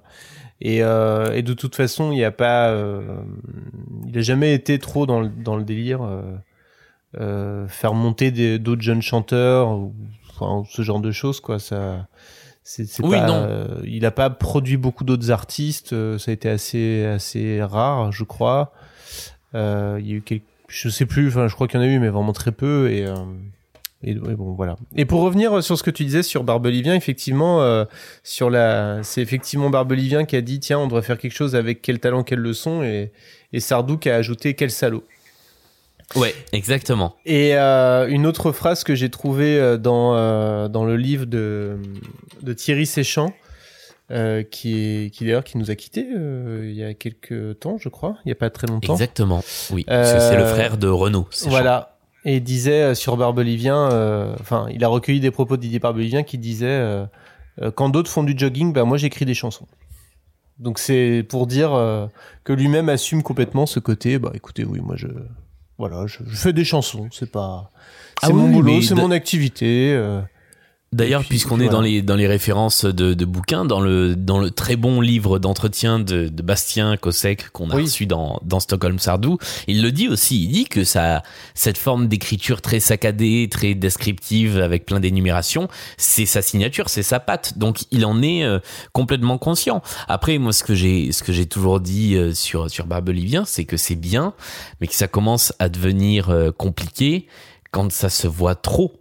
Et, 0.61 0.83
euh, 0.83 1.33
et 1.35 1.43
de 1.43 1.53
toute 1.55 1.75
façon, 1.77 2.13
il 2.13 2.19
y 2.19 2.25
a 2.25 2.31
pas, 2.31 2.71
euh, 2.71 3.03
il 4.09 4.17
a 4.19 4.23
jamais 4.23 4.55
été 4.55 4.79
trop 4.79 5.07
dans 5.07 5.21
le, 5.21 5.29
dans 5.29 5.57
le 5.57 5.65
délire. 5.65 6.03
euh, 6.03 6.23
euh, 7.19 7.67
faire 7.69 7.95
monter 7.95 8.59
d'autres 8.59 8.83
jeunes 8.83 9.01
chanteurs 9.01 9.71
ou 9.71 9.95
enfin, 10.31 10.65
ce 10.69 10.83
genre 10.83 11.01
de 11.01 11.13
choses, 11.13 11.41
quoi. 11.41 11.59
Ça. 11.59 12.09
C'est, 12.63 12.85
Oui, 13.03 13.17
pas, 13.17 13.27
non. 13.27 13.35
euh, 13.35 13.67
il 13.85 14.05
a 14.05 14.11
pas 14.11 14.29
produit 14.29 14.77
beaucoup 14.77 15.05
d'autres 15.05 15.31
artistes. 15.31 15.93
euh, 15.93 16.19
ça 16.19 16.31
a 16.33 16.35
été 16.35 16.49
assez, 16.51 17.05
assez 17.07 17.63
rare, 17.63 18.11
je 18.13 18.25
crois. 18.25 18.73
Euh, 19.55 19.99
il 20.01 20.09
y 20.09 20.13
a 20.13 20.17
eu 20.17 20.21
quelques, 20.23 20.43
je 20.69 20.89
sais 20.89 21.07
plus, 21.07 21.29
enfin, 21.29 21.47
je 21.49 21.55
crois 21.55 21.69
qu'il 21.69 21.81
y 21.81 21.83
en 21.83 21.87
a 21.87 21.89
eu, 21.89 21.99
mais 22.01 22.09
vraiment 22.09 22.33
très 22.33 22.53
peu. 22.53 22.91
Et, 22.91 23.07
euh, 23.07 23.15
et, 24.03 24.15
bon, 24.15 24.53
voilà. 24.53 24.77
Et 24.95 25.05
pour 25.05 25.23
revenir 25.23 25.63
sur 25.63 25.77
ce 25.79 25.83
que 25.83 25.91
tu 25.91 26.05
disais 26.05 26.23
sur 26.23 26.45
Barbelivien, 26.45 26.95
effectivement, 26.95 27.63
euh, 27.63 27.85
sur 28.23 28.51
la, 28.51 29.01
c'est 29.03 29.23
effectivement 29.23 29.71
Barbelivien 29.71 30.25
qui 30.25 30.37
a 30.37 30.41
dit, 30.43 30.61
tiens, 30.61 30.79
on 30.79 30.87
devrait 30.87 31.03
faire 31.03 31.19
quelque 31.19 31.35
chose 31.35 31.57
avec 31.57 31.83
quel 31.83 31.99
talent, 31.99 32.23
quelle 32.23 32.41
leçon, 32.41 32.83
et, 32.83 33.11
et 33.53 33.61
Sardou 33.61 33.97
qui 33.97 34.11
a 34.11 34.17
ajouté 34.17 34.55
quel 34.55 34.71
salaud. 34.71 35.03
Ouais, 36.15 36.35
exactement. 36.53 37.17
Et 37.25 37.57
euh, 37.57 38.07
une 38.07 38.27
autre 38.27 38.53
phrase 38.53 38.85
que 38.85 38.95
j'ai 38.95 39.11
trouvée 39.11 39.59
euh, 39.59 39.77
dans, 39.77 40.15
euh, 40.15 40.69
dans 40.69 40.85
le 40.85 40.97
livre 40.97 41.25
de, 41.25 41.79
de 42.43 42.53
Thierry 42.53 42.87
Séchant, 42.87 43.33
euh, 44.13 44.45
qui, 44.45 44.77
est, 45.07 45.11
qui 45.11 45.25
d'ailleurs 45.25 45.43
qui 45.43 45.59
nous 45.59 45.73
a 45.73 45.75
quittés 45.75 46.07
euh, 46.17 46.65
il 46.71 46.77
y 46.77 46.85
a 46.85 46.95
quelques 46.95 47.59
temps, 47.59 47.77
je 47.81 47.89
crois, 47.89 48.19
il 48.25 48.29
y 48.29 48.33
a 48.33 48.37
pas 48.37 48.51
très 48.51 48.69
longtemps. 48.69 48.93
Exactement. 48.93 49.43
Oui, 49.73 49.83
parce 49.83 50.13
que 50.13 50.21
c'est 50.21 50.37
le 50.37 50.45
Euh, 50.45 50.55
frère 50.55 50.77
de 50.77 50.87
Renaud. 50.87 51.27
Voilà. 51.47 51.96
Et 52.29 52.41
disait 52.41 52.83
euh, 52.83 52.95
sur 52.95 53.17
Barbelivien, 53.17 53.93
euh, 53.93 54.35
enfin, 54.41 54.67
il 54.73 54.83
a 54.83 54.89
recueilli 54.89 55.21
des 55.21 55.31
propos 55.31 55.57
de 55.57 55.63
Didier 55.63 55.79
Barbelivien 55.79 56.25
qui 56.25 56.39
disait 56.39 56.67
euh, 56.67 57.07
euh, 57.63 57.71
quand 57.71 57.89
d'autres 57.89 58.11
font 58.11 58.25
du 58.25 58.35
jogging, 58.37 58.73
bah 58.73 58.83
moi 58.83 58.99
j'écris 58.99 59.25
des 59.25 59.33
chansons. 59.33 59.69
Donc 60.59 60.81
c'est 60.81 61.25
pour 61.29 61.47
dire 61.47 61.71
que 62.43 62.53
lui-même 62.53 62.89
assume 62.89 63.23
complètement 63.23 63.65
ce 63.65 63.79
côté. 63.79 64.19
Bah 64.19 64.33
écoutez, 64.35 64.65
oui, 64.65 64.81
moi 64.81 64.97
je, 64.97 65.07
voilà, 65.79 66.09
je, 66.09 66.19
je 66.27 66.37
fais 66.37 66.53
des 66.53 66.65
chansons. 66.65 67.09
C'est 67.13 67.31
pas, 67.31 67.71
c'est 68.21 68.31
Ah 68.31 68.33
mon 68.33 68.47
oui, 68.47 68.53
boulot, 68.55 68.83
c'est 68.83 68.97
mon 68.97 69.13
activité. 69.13 69.97
D'ailleurs, 70.93 71.25
puisqu'on 71.25 71.61
est 71.61 71.69
dans 71.69 71.81
les 71.81 72.01
dans 72.01 72.15
les 72.15 72.29
références 72.29 72.85
de, 72.85 73.13
de 73.13 73.25
bouquins, 73.25 73.65
dans 73.65 73.81
le 73.81 74.15
dans 74.15 74.39
le 74.39 74.51
très 74.51 74.77
bon 74.77 75.01
livre 75.01 75.39
d'entretien 75.39 75.99
de, 75.99 76.29
de 76.29 76.43
Bastien 76.43 76.97
Kossek 76.97 77.51
qu'on 77.51 77.71
a 77.71 77.75
Oui. 77.75 77.83
reçu 77.83 78.07
dans 78.07 78.41
dans 78.45 78.61
Stockholm 78.61 78.99
Sardou, 78.99 79.37
il 79.67 79.83
le 79.83 79.91
dit 79.93 80.09
aussi. 80.09 80.45
Il 80.45 80.49
dit 80.53 80.65
que 80.65 80.85
ça 80.85 81.23
cette 81.55 81.77
forme 81.77 82.07
d'écriture 82.07 82.63
très 82.63 82.81
saccadée, 82.81 83.49
très 83.51 83.75
descriptive 83.75 84.59
avec 84.59 84.87
plein 84.87 85.01
d'énumérations, 85.01 85.69
c'est 85.99 86.25
sa 86.25 86.41
signature, 86.41 86.89
c'est 86.89 87.03
sa 87.03 87.19
patte. 87.21 87.59
Donc 87.59 87.81
il 87.91 88.07
en 88.07 88.23
est 88.23 88.45
euh, 88.45 88.61
complètement 88.93 89.39
conscient. 89.39 89.83
Après, 90.09 90.39
moi, 90.39 90.53
ce 90.53 90.63
que 90.63 90.75
j'ai 90.75 91.11
ce 91.13 91.23
que 91.25 91.33
j'ai 91.33 91.47
toujours 91.47 91.81
dit 91.81 92.15
euh, 92.15 92.33
sur 92.33 92.71
sur 92.71 92.87
Barbelivien, 92.87 93.45
c'est 93.45 93.65
que 93.65 93.77
c'est 93.77 93.97
bien, 93.97 94.35
mais 94.81 94.87
que 94.87 94.95
ça 94.95 95.09
commence 95.09 95.53
à 95.59 95.69
devenir 95.69 96.31
euh, 96.31 96.53
compliqué 96.53 97.27
quand 97.73 97.91
ça 97.93 98.09
se 98.09 98.29
voit 98.29 98.55
trop. 98.55 98.95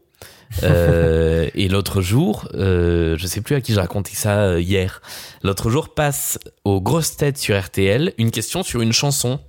Euh, 0.64 1.50
et 1.54 1.68
l'autre 1.68 2.02
jour, 2.02 2.48
euh, 2.54 3.18
je 3.18 3.28
sais 3.28 3.42
plus 3.42 3.56
à 3.56 3.62
qui 3.62 3.74
j'ai 3.74 3.80
raconté 3.80 4.12
ça 4.14 4.40
euh, 4.40 4.62
hier. 4.62 5.02
L'autre 5.44 5.70
jour 5.70 5.94
passe 5.94 6.40
aux 6.64 6.82
grosses 6.82 7.18
têtes 7.18 7.38
sur 7.38 7.60
RTL 7.60 8.14
une 8.18 8.32
question 8.32 8.64
sur 8.64 8.82
une 8.82 8.94
chanson 8.94 9.40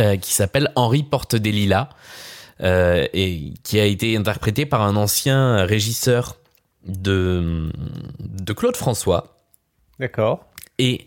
euh, 0.00 0.16
qui 0.16 0.32
s'appelle 0.32 0.70
Henri 0.76 1.02
porte 1.02 1.36
des 1.36 1.52
lilas 1.52 1.88
et 2.60 3.54
qui 3.62 3.78
a 3.78 3.84
été 3.84 4.16
interprétée 4.16 4.66
par 4.66 4.82
un 4.82 4.96
ancien 4.96 5.64
régisseur 5.64 6.38
de 6.86 7.70
de 8.18 8.52
Claude 8.52 8.76
François. 8.76 9.36
D'accord. 10.00 10.44
Et 10.78 11.06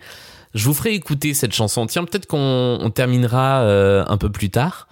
je 0.53 0.65
vous 0.65 0.73
ferai 0.73 0.93
écouter 0.93 1.33
cette 1.33 1.53
chanson. 1.53 1.85
Tiens, 1.85 2.03
peut-être 2.03 2.25
qu'on 2.25 2.77
on 2.81 2.89
terminera 2.89 3.61
euh, 3.61 4.03
un 4.07 4.17
peu 4.17 4.29
plus 4.29 4.49
tard. 4.49 4.87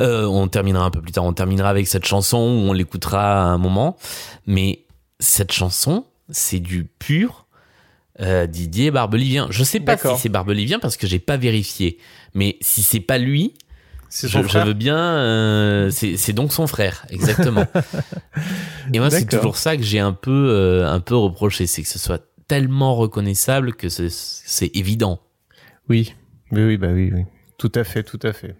Euh, 0.00 0.26
on 0.26 0.48
terminera 0.48 0.84
un 0.84 0.90
peu 0.90 1.00
plus 1.00 1.12
tard. 1.12 1.24
On 1.24 1.32
terminera 1.32 1.68
avec 1.68 1.86
cette 1.86 2.04
chanson 2.04 2.38
où 2.38 2.68
on 2.68 2.72
l'écoutera 2.72 3.44
à 3.44 3.46
un 3.46 3.58
moment. 3.58 3.96
Mais 4.46 4.84
cette 5.20 5.52
chanson, 5.52 6.06
c'est 6.30 6.60
du 6.60 6.84
pur 6.84 7.46
euh, 8.20 8.46
Didier 8.46 8.90
Barbelivien. 8.90 9.48
Je 9.50 9.64
sais 9.64 9.80
pas 9.80 9.96
si 9.96 10.08
c'est 10.18 10.28
Barbelivien 10.28 10.78
parce 10.78 10.96
que 10.96 11.06
j'ai 11.06 11.18
pas 11.18 11.36
vérifié. 11.36 11.98
Mais 12.34 12.56
si 12.60 12.82
c'est 12.82 13.00
pas 13.00 13.18
lui, 13.18 13.54
je, 14.22 14.58
veux 14.64 14.72
bien. 14.74 14.96
euh, 14.96 15.90
c'est 15.90 16.32
donc 16.32 16.52
son 16.52 16.66
frère, 16.66 17.04
exactement. 17.10 17.66
Et 18.92 18.98
moi, 18.98 19.10
c'est 19.10 19.26
toujours 19.26 19.56
ça 19.56 19.76
que 19.76 19.82
j'ai 19.82 19.98
un 19.98 20.12
peu, 20.12 20.48
euh, 20.50 20.88
un 20.88 21.00
peu 21.00 21.16
reproché, 21.16 21.66
c'est 21.66 21.82
que 21.82 21.88
ce 21.88 21.98
soit 21.98 22.22
tellement 22.48 22.94
reconnaissable 22.96 23.74
que 23.74 23.88
c'est- 23.88 24.70
évident. 24.76 25.20
Oui, 25.88 26.14
oui, 26.52 26.64
oui, 26.64 26.76
bah 26.76 26.88
oui, 26.92 27.10
oui. 27.12 27.24
Tout 27.58 27.72
à 27.74 27.84
fait, 27.84 28.02
tout 28.02 28.18
à 28.22 28.32
fait. 28.32 28.56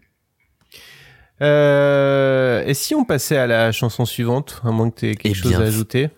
Euh, 1.43 2.65
et 2.65 2.75
si 2.75 2.95
on 2.95 3.05
passait 3.05 3.37
à 3.37 3.47
la 3.47 3.73
chanson 3.73 4.05
suivante, 4.05 4.61
à 4.65 4.71
moins 4.71 4.91
que 4.91 5.01
tu 5.01 5.11
aies 5.11 5.15
quelque 5.17 5.33
Eh 5.37 5.43
chose 5.43 5.55
à 5.55 5.65
ajouter? 5.65 6.11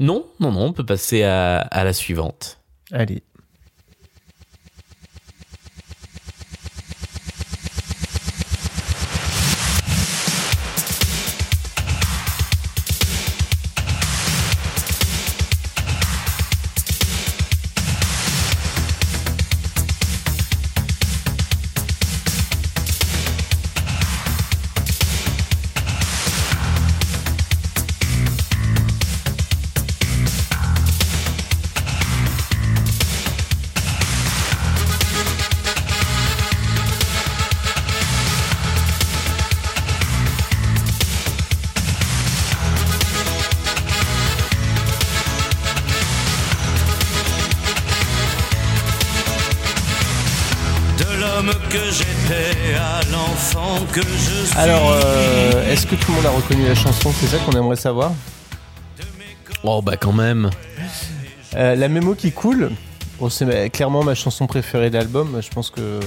Non, 0.00 0.26
non, 0.40 0.50
non, 0.50 0.62
on 0.66 0.72
peut 0.72 0.84
passer 0.84 1.22
à, 1.22 1.58
à 1.58 1.84
la 1.84 1.92
suivante. 1.92 2.60
Allez. 2.90 3.22
C'est 57.22 57.28
ça 57.28 57.44
qu'on 57.44 57.52
aimerait 57.52 57.76
savoir. 57.76 58.10
Oh 59.62 59.80
bah 59.80 59.96
quand 59.96 60.12
même. 60.12 60.50
Euh, 61.54 61.76
la 61.76 61.86
mémo 61.86 62.16
qui 62.16 62.32
coule, 62.32 62.72
bon, 63.20 63.28
c'est 63.28 63.70
clairement 63.70 64.02
ma 64.02 64.16
chanson 64.16 64.48
préférée 64.48 64.90
de 64.90 64.96
l'album. 64.96 65.38
Je 65.40 65.48
pense 65.48 65.70
que 65.70 66.00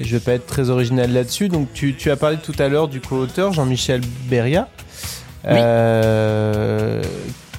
je 0.00 0.16
vais 0.16 0.20
pas 0.20 0.32
être 0.32 0.46
très 0.46 0.70
original 0.70 1.12
là-dessus. 1.12 1.50
Donc, 1.50 1.74
tu, 1.74 1.94
tu 1.94 2.10
as 2.10 2.16
parlé 2.16 2.38
tout 2.38 2.54
à 2.58 2.68
l'heure 2.68 2.88
du 2.88 3.02
co-auteur 3.02 3.52
Jean-Michel 3.52 4.00
Beria, 4.30 4.70
euh, 5.46 7.02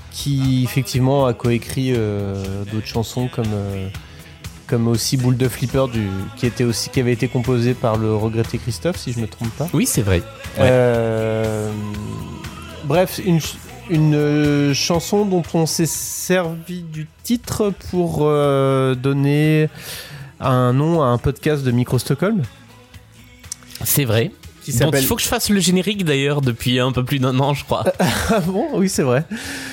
qui 0.10 0.63
effectivement 0.63 1.28
a 1.28 1.36
coécrit 1.36 1.93
euh, 1.95 2.63
d'autres 2.73 2.88
chansons 2.88 3.28
comme 3.28 3.54
euh, 3.54 3.89
comme 4.65 4.88
aussi 4.88 5.17
Boule 5.17 5.38
de 5.38 5.47
Flipper 5.47 5.86
du, 5.93 6.08
qui 6.36 6.47
était 6.47 6.63
aussi 6.63 6.89
qui 6.89 6.99
avait 6.99 7.13
été 7.13 7.28
composé 7.28 7.75
par 7.75 7.97
le 7.97 8.15
regretté 8.15 8.58
Christophe, 8.58 8.97
si 8.97 9.12
je 9.13 9.19
me 9.19 9.28
trompe 9.28 9.51
pas. 9.51 9.67
Oui, 9.73 9.86
c'est 9.86 10.01
vrai. 10.01 10.23
Euh, 10.60 11.69
bref, 12.86 13.19
une, 13.89 14.15
euh, 14.15 14.74
chanson 14.74 15.26
dont 15.26 15.43
on 15.54 15.65
s'est 15.65 15.86
servi 15.86 16.84
du 16.84 17.08
titre 17.24 17.74
pour 17.91 18.19
euh, 18.21 18.95
donner 18.95 19.69
un 20.39 20.74
nom 20.74 21.02
à 21.02 21.08
un 21.08 21.17
podcast 21.17 21.63
de 21.63 21.71
Micro 21.71 22.00
Stockholm? 22.00 22.43
C'est 23.84 24.06
vrai. 24.06 24.32
Qui 24.65 24.71
Donc 24.71 24.80
s'appelle- 24.82 25.04
il 25.04 25.06
faut 25.06 25.15
que 25.15 25.21
je 25.21 25.28
fasse 25.28 25.49
le 25.51 25.60
générique 25.60 26.04
d'ailleurs 26.06 26.41
depuis 26.41 26.80
un 26.80 26.91
peu 26.91 27.04
plus 27.06 27.19
d'un 27.19 27.39
an, 27.39 27.54
je 27.54 27.63
crois. 27.63 27.84
Ah 28.32 28.39
bon? 28.39 28.65
Oui, 28.73 28.89
c'est 28.89 29.04
vrai. 29.04 29.23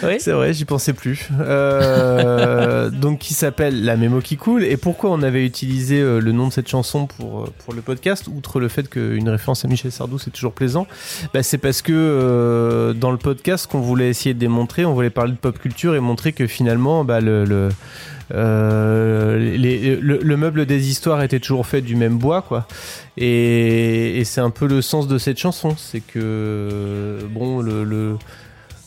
Oui. 0.02 0.16
C'est 0.18 0.32
vrai, 0.32 0.52
j'y 0.52 0.66
pensais 0.66 0.92
plus. 0.92 1.28
Euh, 1.40 2.90
donc, 2.90 3.18
qui 3.20 3.32
s'appelle 3.34 3.84
La 3.84 3.96
mémo 3.96 4.20
qui 4.20 4.36
coule. 4.36 4.64
Et 4.64 4.76
pourquoi 4.76 5.10
on 5.10 5.22
avait 5.22 5.44
utilisé 5.46 5.98
euh, 6.00 6.20
le 6.20 6.32
nom 6.32 6.48
de 6.48 6.52
cette 6.52 6.68
chanson 6.68 7.06
pour, 7.06 7.40
euh, 7.44 7.48
pour 7.64 7.72
le 7.74 7.80
podcast, 7.80 8.28
outre 8.28 8.60
le 8.60 8.68
fait 8.68 8.88
qu'une 8.90 9.28
référence 9.28 9.64
à 9.64 9.68
Michel 9.68 9.90
Sardou, 9.92 10.18
c'est 10.18 10.30
toujours 10.30 10.52
plaisant? 10.52 10.86
Bah, 11.32 11.42
C'est 11.42 11.58
parce 11.58 11.80
que 11.82 11.92
euh, 11.94 12.92
dans 12.92 13.10
le 13.10 13.16
podcast 13.18 13.66
qu'on 13.66 13.80
voulait 13.80 14.10
essayer 14.10 14.34
de 14.34 14.38
démontrer, 14.38 14.84
on 14.84 14.92
voulait 14.92 15.10
parler 15.10 15.32
de 15.32 15.38
pop 15.38 15.58
culture 15.58 15.94
et 15.94 16.00
montrer 16.00 16.32
que 16.32 16.46
finalement, 16.46 17.04
bah, 17.04 17.20
le. 17.20 17.44
le 17.44 17.70
euh, 18.32 19.56
le, 19.56 20.18
le 20.22 20.36
meuble 20.36 20.66
des 20.66 20.88
histoires 20.88 21.22
était 21.22 21.40
toujours 21.40 21.66
fait 21.66 21.80
du 21.82 21.96
même 21.96 22.18
bois, 22.18 22.42
quoi. 22.42 22.66
Et, 23.16 24.22
c'est 24.24 24.40
un 24.40 24.50
peu 24.50 24.66
le 24.66 24.80
sens 24.80 25.06
de 25.08 25.18
cette 25.18 25.38
chanson, 25.38 25.74
c'est 25.76 26.00
que 26.00 27.18
bon, 27.30 27.60
le, 27.60 28.16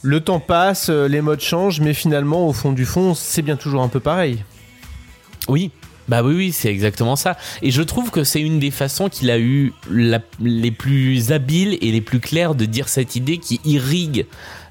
le, 0.02 0.20
temps 0.22 0.40
passe, 0.40 0.90
les 0.90 1.22
modes 1.22 1.42
changent, 1.42 1.82
mais 1.82 1.94
finalement, 1.94 2.48
au 2.48 2.54
fond 2.54 2.72
du 2.72 2.86
fond, 2.86 3.14
c'est 3.14 3.42
bien 3.42 3.56
toujours 3.56 3.82
un 3.82 3.90
peu 3.90 4.00
pareil. 4.00 4.44
Oui. 5.48 5.72
Bah 6.08 6.22
oui, 6.22 6.36
oui, 6.36 6.52
c'est 6.52 6.70
exactement 6.70 7.16
ça. 7.16 7.36
Et 7.64 7.72
je 7.72 7.82
trouve 7.82 8.12
que 8.12 8.24
c'est 8.24 8.42
une 8.42 8.60
des 8.60 8.70
façons 8.70 9.10
qu'il 9.10 9.32
a 9.32 9.40
eu 9.40 9.74
les 9.90 10.72
plus 10.72 11.32
habiles 11.32 11.80
et 11.82 11.92
les 11.92 12.02
plus 12.02 12.20
claires 12.20 12.54
de 12.54 12.66
dire 12.66 12.90
cette 12.90 13.16
idée 13.16 13.40
qui 13.40 13.60
irrigue 13.66 14.28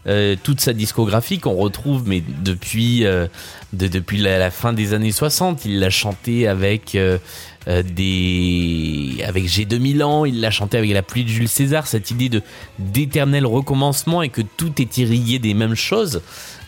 euh, 0.07 0.37
toute 0.43 0.61
sa 0.61 0.73
discographie 0.73 1.39
qu'on 1.39 1.55
retrouve, 1.55 2.05
mais 2.07 2.23
depuis, 2.43 3.05
euh, 3.07 3.27
de- 3.73 3.89
depuis 3.89 4.19
la, 4.19 4.39
la 4.39 4.51
fin 4.51 4.73
des 4.73 4.93
années 4.95 5.13
60. 5.13 5.65
Il 5.65 5.81
l'a 5.81 5.91
chanté 5.91 6.47
avec 6.47 6.95
euh, 6.95 7.19
des, 7.67 9.23
avec 9.27 9.49
J'ai 9.49 9.65
2000 9.65 10.03
ans, 10.05 10.25
il 10.25 10.41
l'a 10.41 10.51
chanté 10.51 10.77
avec 10.79 10.91
La 10.93 11.03
pluie 11.03 11.25
de 11.25 11.29
Jules 11.31 11.49
César, 11.49 11.87
cette 11.87 12.11
idée 12.11 12.29
de 12.29 12.43
d'éternel 12.79 13.47
recommencement 13.47 14.23
et 14.23 14.29
que 14.29 14.43
tout 14.43 14.73
est 14.81 14.99
irrigué 14.99 15.39
des 15.39 15.55
mêmes 15.55 15.75
choses. 15.75 16.21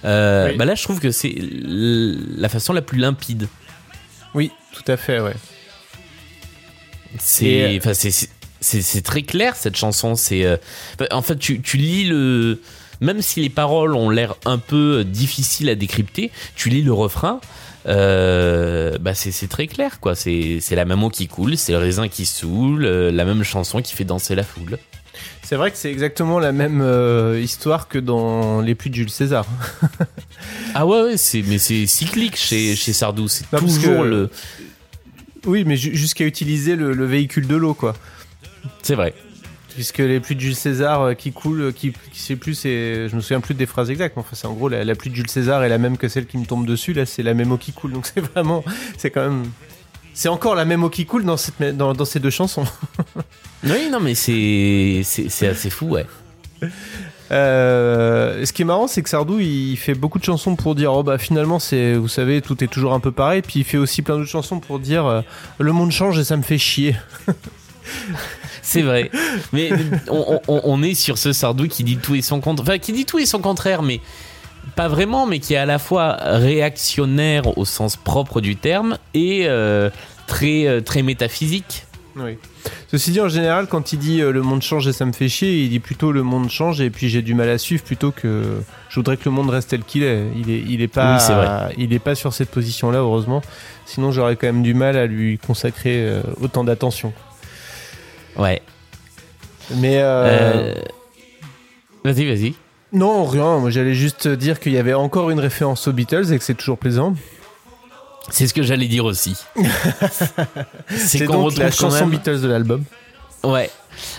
Euh, 0.05 0.51
Oui. 0.51 0.57
Bah 0.57 0.65
là, 0.65 0.75
je 0.75 0.83
trouve 0.83 1.01
que 1.01 1.11
c'est 1.11 1.35
la 1.39 2.49
façon 2.49 2.73
la 2.73 2.83
plus 2.83 2.99
limpide. 2.99 3.49
Oui, 4.35 4.51
tout 4.73 4.91
à 4.91 4.97
fait, 4.97 5.21
ouais. 5.21 5.35
C'est, 7.19 7.77
enfin, 7.79 7.95
c'est, 7.95 8.11
c'est- 8.11 8.31
c'est, 8.61 8.83
c'est 8.83 9.03
très 9.03 9.23
clair 9.23 9.55
cette 9.55 9.77
chanson. 9.77 10.15
C'est, 10.17 10.45
euh, 10.45 10.57
en 11.11 11.23
fait, 11.23 11.37
tu, 11.37 11.61
tu 11.61 11.77
lis 11.77 12.05
le, 12.05 12.61
même 13.01 13.23
si 13.23 13.41
les 13.41 13.49
paroles 13.51 13.95
ont 13.95 14.11
l'air 14.11 14.35
un 14.45 14.59
peu 14.59 15.05
difficiles 15.05 15.69
à 15.69 15.75
décrypter, 15.75 16.31
tu 16.55 16.69
lis 16.69 16.83
le 16.83 16.93
refrain. 16.93 17.41
euh, 17.87 18.99
bah 18.99 19.15
c'est, 19.15 19.49
très 19.49 19.67
clair 19.67 20.01
quoi. 20.01 20.15
C'est, 20.15 20.61
la 20.73 20.85
même 20.85 21.03
eau 21.05 21.11
qui 21.11 21.29
coule, 21.29 21.57
c'est 21.57 21.73
le 21.73 21.79
raisin 21.79 22.09
qui 22.09 22.27
saoule, 22.27 22.85
euh, 22.85 23.11
la 23.13 23.25
même 23.25 23.43
chanson 23.45 23.81
qui 23.83 23.95
fait 23.95 24.05
danser 24.05 24.35
la 24.35 24.43
foule. 24.43 24.79
C'est 25.43 25.57
vrai 25.57 25.71
que 25.71 25.77
c'est 25.79 25.91
exactement 25.91 26.39
la 26.41 26.51
même 26.53 26.81
euh, 26.83 27.41
histoire 27.41 27.87
que 27.89 27.99
dans 27.99 28.61
Les 28.61 28.75
Pluies 28.75 28.91
de 28.91 28.97
Jules 28.97 29.11
César. 29.11 29.47
Ah 30.75 30.85
ouais, 30.87 31.01
ouais 31.03 31.17
c'est, 31.17 31.43
mais 31.43 31.57
c'est 31.59 31.87
cyclique 31.87 32.37
chez, 32.37 32.77
chez 32.77 32.93
Sardou. 32.93 33.29
C'est 33.29 33.47
toujours 33.51 34.03
que- 34.03 34.07
le, 34.09 34.31
Oui, 35.47 35.65
mais 35.65 35.77
ju- 35.77 35.97
jusqu'à 35.97 36.25
utiliser 36.25 36.77
le, 36.77 36.93
le 36.93 37.07
véhicule 37.07 37.47
de 37.47 37.57
l'eau, 37.57 37.73
quoi. 37.73 37.95
c'est 38.83 38.95
vrai. 38.95 39.15
Puisque 39.77 39.99
Les 39.99 40.21
Pluies 40.21 40.35
de 40.35 40.41
Jules 40.41 40.57
César 40.57 41.03
euh, 41.03 41.15
qui 41.15 41.33
coulent, 41.33 41.61
euh, 41.61 41.73
qui, 41.73 41.93
qui 42.11 42.19
sais 42.19 42.35
plus, 42.37 42.55
c'est, 42.55 43.09
je 43.09 43.15
me 43.15 43.21
souviens 43.21 43.41
plus 43.41 43.55
des 43.55 43.67
phrases 43.67 43.91
exactes, 43.91 44.17
mais 44.17 44.21
enfin, 44.21 44.35
c'est 44.35 44.47
en 44.47 44.55
gros 44.55 44.69
la, 44.69 44.85
la 44.85 44.95
pluie 44.95 45.11
de 45.11 45.15
Jules 45.15 45.31
César 45.31 45.63
est 45.63 45.69
la 45.69 45.79
même 45.79 45.99
que 45.99 46.09
celle 46.09 46.27
qui 46.27 46.39
me 46.39 46.47
tombe 46.47 46.67
dessus. 46.67 46.93
Là, 46.95 47.07
c'est 47.07 47.23
la 47.23 47.35
même 47.35 47.53
eau 47.53 47.59
qui 47.59 47.73
coule, 47.73 47.93
donc 47.93 48.07
c'est 48.07 48.21
vraiment, 48.21 48.65
c'est 48.97 49.11
quand 49.11 49.23
même, 49.23 49.45
c'est 50.15 50.29
encore 50.29 50.55
la 50.55 50.65
même 50.65 50.83
eau 50.83 50.89
qui 50.91 51.05
coule 51.05 51.25
dans 51.25 51.37
cette, 51.37 51.77
dans, 51.77 51.93
dans 51.93 52.05
ces 52.05 52.21
deux 52.21 52.31
chansons. 52.31 52.65
Oui, 53.65 53.89
non, 53.91 54.01
mais 54.01 54.15
c'est, 54.15 55.01
c'est, 55.03 55.29
c'est 55.29 55.49
assez 55.49 55.71
fou, 55.71 55.87
ouais. 55.87 56.07
Euh, 57.33 58.45
ce 58.45 58.53
qui 58.53 58.63
est 58.63 58.65
marrant, 58.65 58.87
c'est 58.87 59.03
que 59.03 59.09
Sardou, 59.09 59.41
il 59.41 59.77
fait 59.77 59.95
beaucoup 59.95 60.19
de 60.19 60.25
chansons 60.25 60.57
pour 60.57 60.75
dire, 60.75 60.93
oh 60.93 61.03
bah 61.03 61.19
finalement, 61.19 61.59
c'est, 61.59 61.95
vous 61.95 62.09
savez, 62.09 62.41
tout 62.41 62.63
est 62.63 62.69
toujours 62.69 62.93
un 62.93 63.01
peu 63.01 63.13
pareil. 63.13 63.43
Puis 63.43 63.61
il 63.61 63.65
fait 63.65 63.79
aussi 63.79 64.03
plein 64.03 64.17
d'autres 64.17 64.31
chansons 64.31 64.61
pour 64.61 64.79
dire, 64.79 65.07
euh, 65.07 65.23
le 65.59 65.73
monde 65.73 65.91
change 65.91 66.19
et 66.19 66.25
ça 66.25 66.37
me 66.37 66.43
fait 66.43 66.59
chier. 66.59 66.97
C'est 68.63 68.83
vrai. 68.83 69.11
Mais 69.53 69.71
on, 70.09 70.41
on- 70.49 70.61
on 70.65 70.83
est 70.83 70.95
sur 70.95 71.19
ce 71.19 71.33
Sardou 71.33 71.69
qui 71.69 71.85
dit 71.85 71.97
tout 71.97 72.15
et 72.15 72.23
son 72.23 72.41
contraire. 72.41 72.67
Enfin, 72.69 72.79
qui 72.79 72.93
dit 72.93 73.05
tout 73.05 73.19
et 73.19 73.27
son 73.27 73.39
contraire, 73.41 73.83
mais 73.83 74.01
pas 74.75 74.89
vraiment, 74.89 75.27
mais 75.27 75.39
qui 75.39 75.55
est 75.55 75.59
à 75.59 75.67
la 75.67 75.79
fois 75.79 76.17
réactionnaire 76.21 77.57
au 77.59 77.65
sens 77.65 77.97
propre 77.97 78.41
du 78.41 78.57
terme 78.57 78.99
et 79.15 79.43
euh, 79.47 79.91
très, 80.27 80.67
euh, 80.67 80.81
très 80.81 81.03
métaphysique. 81.03 81.85
Oui. 82.17 82.39
Ceci 82.91 83.11
dit, 83.11 83.21
en 83.21 83.29
général, 83.29 83.67
quand 83.67 83.93
il 83.93 83.99
dit 83.99 84.23
euh, 84.23 84.33
le 84.33 84.41
monde 84.43 84.63
change 84.63 84.89
et 84.89 84.93
ça 84.95 85.05
me 85.05 85.13
fait 85.13 85.29
chier, 85.29 85.63
il 85.65 85.69
dit 85.71 85.81
plutôt 85.81 86.13
le 86.13 86.23
monde 86.23 86.49
change 86.51 86.81
et 86.81 86.89
puis 86.89 87.11
j'ai 87.11 87.21
du 87.21 87.35
mal 87.35 87.49
à 87.51 87.59
suivre 87.59 87.83
plutôt 87.85 88.11
que 88.11 88.43
je 88.89 88.95
voudrais 88.97 89.19
que 89.19 89.25
le 89.27 89.33
monde 89.33 89.51
reste 89.51 89.69
tel 89.71 89.83
qu'il 89.85 90.03
est. 90.03 90.23
Il 90.35 90.51
est, 90.51 90.63
il 90.67 90.81
est 90.81 90.89
pas, 90.89 91.15
Oui, 91.17 91.21
c'est 91.21 91.35
vrai. 91.35 91.75
il 91.77 91.93
est 91.93 91.99
pas 91.99 92.15
sur 92.15 92.33
cette 92.33 92.51
position-là, 92.51 92.99
heureusement. 92.99 93.43
Sinon, 93.85 94.13
j'aurais 94.13 94.37
quand 94.37 94.47
même 94.47 94.63
du 94.63 94.73
mal 94.73 94.97
à 94.97 95.07
lui 95.07 95.37
consacrer 95.39 95.97
euh, 96.09 96.23
autant 96.41 96.65
d'attention. 96.65 97.13
Ouais. 98.39 98.63
Mais 99.75 99.99
euh, 99.99 100.75
Euh, 100.75 100.75
Vas-y, 102.05 102.25
vas-y. 102.27 102.55
non, 102.93 103.25
rien. 103.25 103.59
Moi, 103.59 103.71
j'allais 103.71 103.95
juste 103.95 104.29
dire 104.29 104.61
qu'il 104.61 104.73
y 104.73 104.79
avait 104.79 104.95
encore 104.95 105.31
une 105.31 105.41
référence 105.41 105.89
aux 105.89 105.93
Beatles 105.93 106.33
et 106.33 106.39
que 106.39 106.45
c'est 106.45 106.55
toujours 106.55 106.79
plaisant. 106.79 107.15
C'est 108.31 108.47
ce 108.47 108.55
que 108.55 108.63
j'allais 108.63 108.89
dire 108.89 109.05
aussi. 109.05 109.37
C'est 110.89 111.25
qu'on 111.27 111.45
retrouve 111.45 111.61
la 111.61 111.71
chanson 111.71 112.01
même- 112.07 112.11
Beatles 112.11 112.41
de 112.41 112.49
l'album. 112.49 112.85
Ouais. 113.45 113.71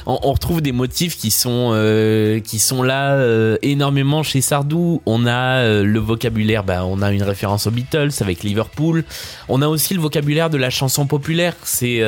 On, 0.06 0.18
on 0.24 0.32
retrouve 0.32 0.62
des 0.62 0.72
motifs 0.72 1.18
qui 1.18 1.30
sont 1.32 1.72
euh, 1.74 2.40
qui 2.40 2.58
sont 2.60 2.82
là 2.84 3.14
euh, 3.16 3.58
énormément 3.62 4.24
chez 4.24 4.42
Sardou. 4.42 5.02
On 5.06 5.26
a 5.28 5.58
euh, 5.60 5.84
le 5.84 6.00
vocabulaire, 6.00 6.64
bah, 6.64 6.86
on 6.86 7.02
a 7.02 7.12
une 7.12 7.24
référence 7.24 7.68
aux 7.68 7.72
Beatles 7.72 8.10
avec 8.22 8.44
Liverpool. 8.44 9.04
On 9.50 9.62
a 9.62 9.68
aussi 9.68 9.94
le 9.94 10.00
vocabulaire 10.02 10.50
de 10.50 10.58
la 10.58 10.70
chanson 10.70 11.06
populaire. 11.06 11.54
C'est 11.64 12.00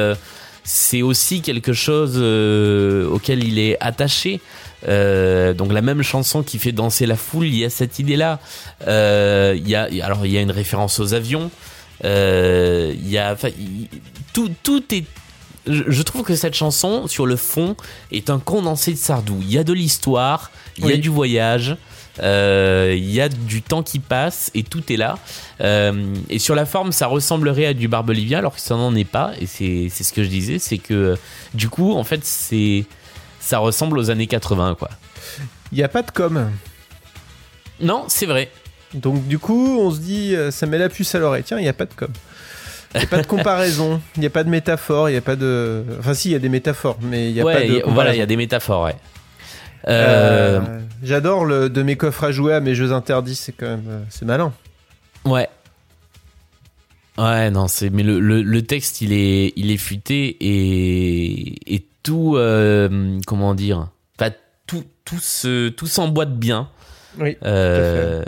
c'est 0.71 1.01
aussi 1.01 1.41
quelque 1.41 1.73
chose 1.73 2.13
euh, 2.17 3.07
auquel 3.09 3.43
il 3.43 3.57
est 3.57 3.75
attaché. 3.79 4.39
Euh, 4.87 5.53
donc 5.55 5.73
la 5.73 5.81
même 5.81 6.03
chanson 6.03 6.43
qui 6.43 6.59
fait 6.59 6.71
danser 6.71 7.07
la 7.07 7.15
foule, 7.15 7.47
il 7.47 7.55
y 7.55 7.65
a 7.65 7.71
cette 7.71 7.97
idée-là. 7.97 8.39
Euh, 8.87 9.55
il 9.57 9.67
y 9.67 9.73
a 9.75 9.89
alors 10.03 10.25
il 10.27 10.31
y 10.31 10.37
a 10.37 10.41
une 10.41 10.51
référence 10.51 10.99
aux 10.99 11.15
avions. 11.15 11.49
Il 12.03 13.09
y 13.09 13.17
a 13.17 13.33
enfin, 13.33 13.49
il- 13.59 13.87
tout 14.31 14.51
tout 14.61 14.83
est 14.93 15.05
je 15.67 16.01
trouve 16.01 16.23
que 16.23 16.35
cette 16.35 16.55
chanson, 16.55 17.07
sur 17.07 17.25
le 17.25 17.35
fond, 17.35 17.75
est 18.11 18.29
un 18.29 18.39
condensé 18.39 18.91
de 18.93 18.97
Sardou. 18.97 19.37
Il 19.41 19.51
y 19.51 19.57
a 19.57 19.63
de 19.63 19.73
l'histoire, 19.73 20.51
il 20.77 20.85
y 20.85 20.93
a 20.93 20.97
du 20.97 21.09
voyage, 21.09 21.75
il 22.21 23.09
y 23.11 23.21
a 23.21 23.29
du 23.29 23.61
temps 23.61 23.83
qui 23.83 23.99
passe 23.99 24.51
et 24.53 24.63
tout 24.63 24.83
est 24.91 24.97
là. 24.97 25.17
Euh, 25.61 26.13
et 26.29 26.39
sur 26.39 26.55
la 26.55 26.65
forme, 26.65 26.91
ça 26.91 27.07
ressemblerait 27.07 27.65
à 27.65 27.73
du 27.73 27.87
Barbelivien 27.87 28.39
alors 28.39 28.55
que 28.55 28.61
ça 28.61 28.75
n'en 28.75 28.95
est 28.95 29.03
pas. 29.05 29.31
Et 29.39 29.45
c'est 29.45 29.89
ce 29.89 30.13
que 30.13 30.23
je 30.23 30.29
disais, 30.29 30.59
c'est 30.59 30.77
que 30.77 30.93
euh, 30.93 31.15
du 31.53 31.69
coup, 31.69 31.93
en 31.95 32.03
fait, 32.03 32.23
c'est 32.25 32.85
ça 33.39 33.59
ressemble 33.59 33.97
aux 33.97 34.09
années 34.11 34.27
80, 34.27 34.75
quoi. 34.77 34.89
Il 35.71 35.77
n'y 35.77 35.83
a 35.83 35.87
pas 35.87 36.01
de 36.01 36.11
com. 36.11 36.49
Non, 37.79 38.05
c'est 38.07 38.25
vrai. 38.25 38.49
Donc 38.93 39.27
du 39.27 39.39
coup, 39.39 39.79
on 39.79 39.91
se 39.91 39.99
dit, 39.99 40.35
euh, 40.35 40.51
ça 40.51 40.65
met 40.65 40.77
la 40.77 40.89
puce 40.89 41.13
à 41.15 41.19
l'oreille. 41.19 41.43
Tiens, 41.43 41.57
il 41.59 41.63
n'y 41.63 41.69
a 41.69 41.73
pas 41.73 41.85
de 41.85 41.93
com. 41.93 42.09
Il 42.95 42.97
n'y 42.97 43.03
a 43.03 43.07
pas 43.07 43.21
de 43.21 43.27
comparaison, 43.27 44.01
il 44.15 44.21
n'y 44.21 44.25
a 44.25 44.31
pas 44.31 44.43
de 44.43 44.49
métaphore, 44.49 45.09
il 45.09 45.11
n'y 45.11 45.17
a 45.17 45.21
pas 45.21 45.35
de... 45.35 45.83
Enfin 45.99 46.15
si, 46.15 46.29
il 46.29 46.31
y 46.31 46.35
a 46.35 46.39
des 46.39 46.49
métaphores, 46.49 46.97
mais 47.03 47.29
il 47.29 47.33
n'y 47.33 47.41
a 47.41 47.43
ouais, 47.45 47.53
pas 47.53 47.61
de 47.61 47.65
y- 47.77 47.83
voilà, 47.85 48.15
il 48.15 48.17
y 48.17 48.21
a 48.21 48.25
des 48.25 48.35
métaphores, 48.35 48.85
ouais. 48.85 48.95
Euh, 49.87 50.59
Euh, 50.59 50.79
J'adore 51.01 51.45
le 51.45 51.69
de 51.69 51.81
mes 51.81 51.95
coffres 51.95 52.25
à 52.25 52.31
jouer 52.31 52.53
à 52.53 52.59
mes 52.59 52.75
jeux 52.75 52.91
interdits, 52.91 53.35
c'est 53.35 53.53
quand 53.53 53.67
même... 53.67 53.85
euh, 53.87 53.99
c'est 54.09 54.25
malin. 54.25 54.51
Ouais. 55.25 55.47
Ouais, 57.17 57.49
non, 57.51 57.67
c'est 57.67 57.89
mais 57.89 58.03
le, 58.03 58.19
le, 58.19 58.41
le 58.41 58.61
texte 58.61 59.01
il 59.01 59.11
est 59.13 59.51
il 59.57 59.71
est 59.71 59.77
futé 59.77 60.37
et 60.39 61.73
et 61.75 61.85
tout 62.03 62.35
euh, 62.37 63.17
comment 63.27 63.53
dire, 63.55 63.89
enfin 64.17 64.31
tout 64.67 64.83
tout 65.03 65.19
se 65.19 65.69
tout 65.69 65.87
s'emboîte 65.87 66.37
bien. 66.37 66.69
Oui. 67.17 67.35
Euh, 67.43 68.23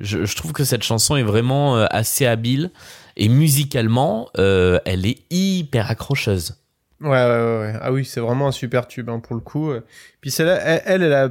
je, 0.00 0.24
je 0.26 0.36
trouve 0.36 0.52
que 0.52 0.64
cette 0.64 0.82
chanson 0.82 1.16
est 1.16 1.22
vraiment 1.22 1.76
assez 1.76 2.26
habile 2.26 2.70
et 3.16 3.28
musicalement, 3.30 4.28
elle 4.36 5.06
est 5.06 5.18
hyper 5.30 5.90
accrocheuse. 5.90 6.56
Ouais, 7.00 7.08
ouais, 7.08 7.58
ouais. 7.60 7.74
Ah 7.80 7.92
oui, 7.92 8.04
c'est 8.04 8.20
vraiment 8.20 8.48
un 8.48 8.52
super 8.52 8.86
tube 8.88 9.10
hein, 9.10 9.20
pour 9.20 9.34
le 9.34 9.42
coup. 9.42 9.72
Puis 10.20 10.30
celle-là, 10.30 10.58
elle, 10.64 10.82
elle, 10.86 11.02
elle 11.02 11.12
a 11.12 11.30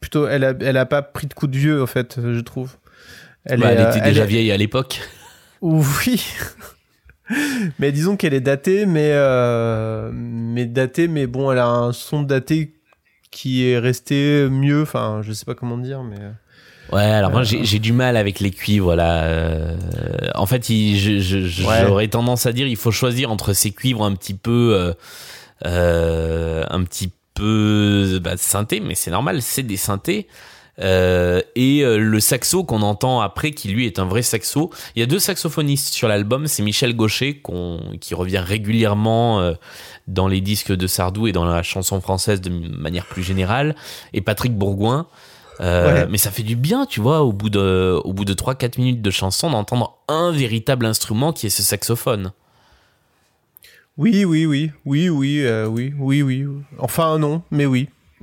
plutôt, 0.00 0.26
elle 0.26 0.44
a, 0.44 0.54
elle 0.60 0.76
a 0.76 0.86
pas 0.86 1.02
pris 1.02 1.26
de 1.26 1.34
coup 1.34 1.46
de 1.46 1.56
vieux 1.56 1.82
en 1.82 1.86
fait, 1.86 2.18
je 2.18 2.40
trouve. 2.40 2.76
Elle, 3.44 3.60
bah, 3.60 3.72
est, 3.72 3.76
elle 3.76 3.88
était 3.88 4.00
déjà 4.00 4.24
vieille 4.24 4.52
à 4.52 4.56
l'époque. 4.56 5.00
Oui. 5.62 6.22
mais 7.78 7.90
disons 7.90 8.16
qu'elle 8.16 8.34
est 8.34 8.42
datée, 8.42 8.84
mais 8.84 9.12
euh, 9.14 10.10
mais 10.12 10.66
datée, 10.66 11.08
mais 11.08 11.26
bon, 11.26 11.50
elle 11.50 11.58
a 11.58 11.66
un 11.66 11.92
son 11.92 12.22
daté 12.22 12.74
qui 13.30 13.66
est 13.66 13.78
resté 13.78 14.48
mieux. 14.50 14.82
Enfin, 14.82 15.22
je 15.22 15.32
sais 15.32 15.46
pas 15.46 15.54
comment 15.54 15.78
dire, 15.78 16.02
mais. 16.02 16.18
Ouais, 16.92 17.02
alors 17.02 17.30
moi 17.30 17.42
j'ai 17.42 17.78
du 17.78 17.92
mal 17.92 18.16
avec 18.16 18.40
les 18.40 18.50
cuivres 18.50 18.94
là. 18.94 19.24
Euh, 19.24 19.76
en 20.34 20.46
fait, 20.46 20.64
j'aurais 20.68 21.88
ouais. 21.90 22.08
tendance 22.08 22.46
à 22.46 22.52
dire 22.52 22.66
il 22.66 22.76
faut 22.76 22.92
choisir 22.92 23.30
entre 23.30 23.52
ces 23.52 23.72
cuivres 23.72 24.04
un 24.04 24.14
petit 24.14 24.34
peu, 24.34 24.72
euh, 24.74 24.92
euh, 25.66 26.64
un 26.70 26.84
petit 26.84 27.10
peu 27.34 28.20
bah, 28.22 28.36
synthé, 28.36 28.80
mais 28.80 28.94
c'est 28.94 29.10
normal, 29.10 29.42
c'est 29.42 29.62
des 29.62 29.76
synthés. 29.76 30.26
Euh, 30.78 31.40
et 31.54 31.80
euh, 31.82 31.96
le 31.98 32.20
saxo 32.20 32.64
qu'on 32.64 32.82
entend 32.82 33.20
après, 33.20 33.52
qui 33.52 33.68
lui 33.68 33.86
est 33.86 33.98
un 33.98 34.04
vrai 34.04 34.22
saxo. 34.22 34.70
Il 34.94 35.00
y 35.00 35.02
a 35.02 35.06
deux 35.06 35.18
saxophonistes 35.18 35.94
sur 35.94 36.08
l'album, 36.08 36.46
c'est 36.46 36.62
Michel 36.62 36.94
Gaucher 36.94 37.42
qui 38.00 38.14
revient 38.14 38.38
régulièrement 38.38 39.40
euh, 39.40 39.54
dans 40.06 40.28
les 40.28 40.40
disques 40.40 40.72
de 40.72 40.86
Sardou 40.86 41.26
et 41.26 41.32
dans 41.32 41.44
la 41.44 41.62
chanson 41.62 42.00
française 42.00 42.40
de 42.40 42.50
manière 42.50 43.06
plus 43.06 43.22
générale, 43.22 43.74
et 44.12 44.20
Patrick 44.20 44.54
Bourgoin. 44.54 45.06
Euh, 45.60 46.04
ouais. 46.04 46.06
Mais 46.10 46.18
ça 46.18 46.30
fait 46.30 46.42
du 46.42 46.56
bien, 46.56 46.86
tu 46.86 47.00
vois, 47.00 47.22
au 47.22 47.32
bout 47.32 47.50
de, 47.50 47.98
au 48.04 48.12
bout 48.12 48.24
de 48.24 48.34
3-4 48.34 48.78
minutes 48.78 49.02
de 49.02 49.10
chanson, 49.10 49.50
d'entendre 49.50 49.98
un 50.08 50.30
véritable 50.32 50.86
instrument 50.86 51.32
qui 51.32 51.46
est 51.46 51.50
ce 51.50 51.62
saxophone. 51.62 52.32
Oui, 53.98 54.24
oui, 54.26 54.44
oui, 54.44 54.70
oui, 54.84 55.08
oui, 55.08 55.42
euh, 55.42 55.66
oui, 55.66 55.94
oui, 55.98 56.22
oui. 56.22 56.46
Enfin, 56.78 57.18
non, 57.18 57.42
mais 57.50 57.64
oui. 57.64 57.88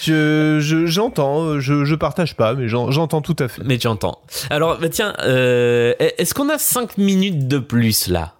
je, 0.00 0.58
je, 0.60 0.86
j'entends, 0.86 1.60
je, 1.60 1.84
je 1.84 1.94
partage 1.94 2.36
pas, 2.36 2.54
mais 2.54 2.68
j'entends 2.68 3.20
tout 3.20 3.36
à 3.38 3.48
fait. 3.48 3.62
Mais 3.64 3.78
tu 3.78 3.86
entends. 3.86 4.20
Alors, 4.50 4.78
bah 4.78 4.88
tiens, 4.88 5.14
euh, 5.20 5.94
est-ce 5.98 6.34
qu'on 6.34 6.48
a 6.48 6.58
5 6.58 6.98
minutes 6.98 7.48
de 7.48 7.58
plus 7.58 8.08
là? 8.08 8.34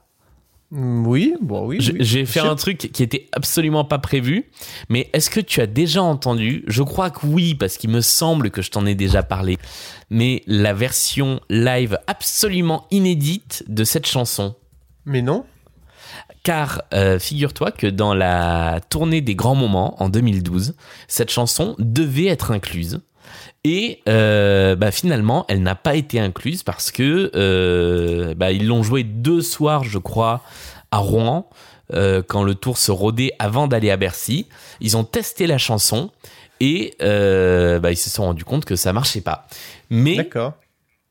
Oui, 0.74 1.34
bon 1.42 1.66
oui. 1.66 1.78
oui. 1.80 1.96
J'ai 2.00 2.24
fait 2.24 2.40
un 2.40 2.56
truc 2.56 2.78
qui 2.78 3.02
était 3.02 3.28
absolument 3.32 3.84
pas 3.84 3.98
prévu, 3.98 4.50
mais 4.88 5.10
est-ce 5.12 5.28
que 5.28 5.40
tu 5.40 5.60
as 5.60 5.66
déjà 5.66 6.02
entendu? 6.02 6.64
Je 6.66 6.82
crois 6.82 7.10
que 7.10 7.26
oui, 7.26 7.54
parce 7.54 7.76
qu'il 7.76 7.90
me 7.90 8.00
semble 8.00 8.50
que 8.50 8.62
je 8.62 8.70
t'en 8.70 8.86
ai 8.86 8.94
déjà 8.94 9.22
parlé. 9.22 9.58
Mais 10.08 10.42
la 10.46 10.72
version 10.72 11.40
live 11.50 11.98
absolument 12.06 12.86
inédite 12.90 13.64
de 13.68 13.84
cette 13.84 14.06
chanson. 14.06 14.54
Mais 15.04 15.20
non. 15.20 15.44
Car 16.42 16.82
euh, 16.94 17.18
figure-toi 17.18 17.70
que 17.70 17.86
dans 17.86 18.14
la 18.14 18.80
tournée 18.88 19.20
des 19.20 19.34
grands 19.34 19.54
moments 19.54 20.02
en 20.02 20.08
2012, 20.08 20.74
cette 21.06 21.30
chanson 21.30 21.76
devait 21.78 22.26
être 22.26 22.50
incluse. 22.50 23.00
Et 23.64 24.00
euh, 24.08 24.74
bah, 24.74 24.90
finalement, 24.90 25.44
elle 25.48 25.62
n'a 25.62 25.76
pas 25.76 25.94
été 25.94 26.18
incluse 26.18 26.62
parce 26.62 26.90
que 26.90 27.30
euh, 27.34 28.34
bah, 28.34 28.50
ils 28.50 28.66
l'ont 28.66 28.82
joué 28.82 29.04
deux 29.04 29.40
soirs, 29.40 29.84
je 29.84 29.98
crois, 29.98 30.42
à 30.90 30.98
Rouen, 30.98 31.48
euh, 31.92 32.22
quand 32.26 32.42
le 32.42 32.56
tour 32.56 32.76
se 32.76 32.90
rodait 32.90 33.32
avant 33.38 33.68
d'aller 33.68 33.90
à 33.90 33.96
Bercy. 33.96 34.48
Ils 34.80 34.96
ont 34.96 35.04
testé 35.04 35.46
la 35.46 35.58
chanson 35.58 36.10
et 36.58 36.96
bah, 36.98 37.92
ils 37.92 37.96
se 37.96 38.10
sont 38.10 38.24
rendus 38.24 38.44
compte 38.44 38.64
que 38.64 38.74
ça 38.74 38.92
marchait 38.92 39.20
pas. 39.20 39.46
Mais 39.90 40.16
D'accord. 40.16 40.54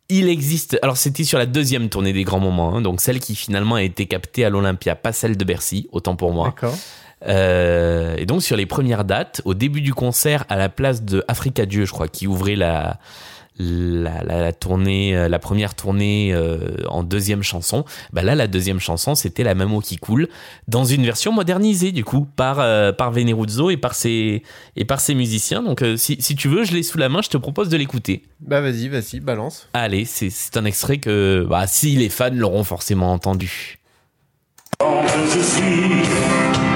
il 0.09 0.27
existe. 0.27 0.77
Alors 0.81 0.97
c'était 0.97 1.23
sur 1.23 1.37
la 1.37 1.45
deuxième 1.45 1.87
tournée 1.87 2.11
des 2.11 2.25
grands 2.25 2.39
moments, 2.39 2.75
hein, 2.75 2.81
donc 2.81 2.99
celle 2.99 3.21
qui 3.21 3.35
finalement 3.35 3.75
a 3.75 3.83
été 3.83 4.07
captée 4.07 4.43
à 4.43 4.49
l'Olympia, 4.49 4.95
pas 4.95 5.13
celle 5.13 5.37
de 5.37 5.43
Bercy, 5.45 5.87
autant 5.93 6.17
pour 6.17 6.33
moi. 6.33 6.47
D'accord. 6.47 6.77
Euh, 7.27 8.15
et 8.17 8.25
donc 8.25 8.41
sur 8.41 8.57
les 8.57 8.65
premières 8.65 9.03
dates, 9.03 9.41
au 9.45 9.53
début 9.53 9.81
du 9.81 9.93
concert, 9.93 10.45
à 10.49 10.57
la 10.57 10.69
place 10.69 11.03
de 11.03 11.23
Africa 11.27 11.65
Dieu, 11.65 11.85
je 11.85 11.91
crois, 11.91 12.07
qui 12.07 12.27
ouvrait 12.27 12.55
la 12.55 12.99
la, 13.59 14.23
la, 14.23 14.41
la 14.41 14.53
tournée, 14.53 15.27
la 15.29 15.39
première 15.39 15.75
tournée 15.75 16.33
euh, 16.33 16.57
en 16.87 17.03
deuxième 17.03 17.43
chanson, 17.43 17.85
bah 18.13 18.21
là 18.21 18.33
la 18.35 18.47
deuxième 18.47 18.79
chanson 18.79 19.13
c'était 19.15 19.43
la 19.43 19.55
même 19.55 19.73
eau 19.73 19.81
qui 19.81 19.97
coule 19.97 20.29
dans 20.67 20.85
une 20.85 21.03
version 21.03 21.31
modernisée 21.31 21.91
du 21.91 22.03
coup 22.03 22.27
par 22.35 22.59
euh, 22.59 22.91
par 22.91 23.11
Veneruzzo 23.11 23.69
et 23.69 23.77
par 23.77 23.93
ses 23.93 24.43
et 24.75 24.85
par 24.85 24.99
ses 24.99 25.15
musiciens. 25.15 25.61
Donc 25.61 25.81
euh, 25.81 25.97
si, 25.97 26.17
si 26.19 26.35
tu 26.35 26.47
veux, 26.47 26.63
je 26.63 26.73
l'ai 26.73 26.83
sous 26.83 26.97
la 26.97 27.09
main, 27.09 27.21
je 27.21 27.29
te 27.29 27.37
propose 27.37 27.69
de 27.69 27.77
l'écouter. 27.77 28.23
Bah 28.39 28.61
vas-y, 28.61 28.87
vas-y, 28.87 29.19
balance. 29.19 29.69
Allez, 29.73 30.05
c'est 30.05 30.29
c'est 30.29 30.57
un 30.57 30.65
extrait 30.65 30.97
que 30.97 31.45
bah 31.47 31.67
si 31.67 31.95
les 31.95 32.09
fans 32.09 32.29
l'auront 32.33 32.63
forcément 32.63 33.11
entendu. 33.11 33.77
Je 34.79 35.39
suis 35.39 36.70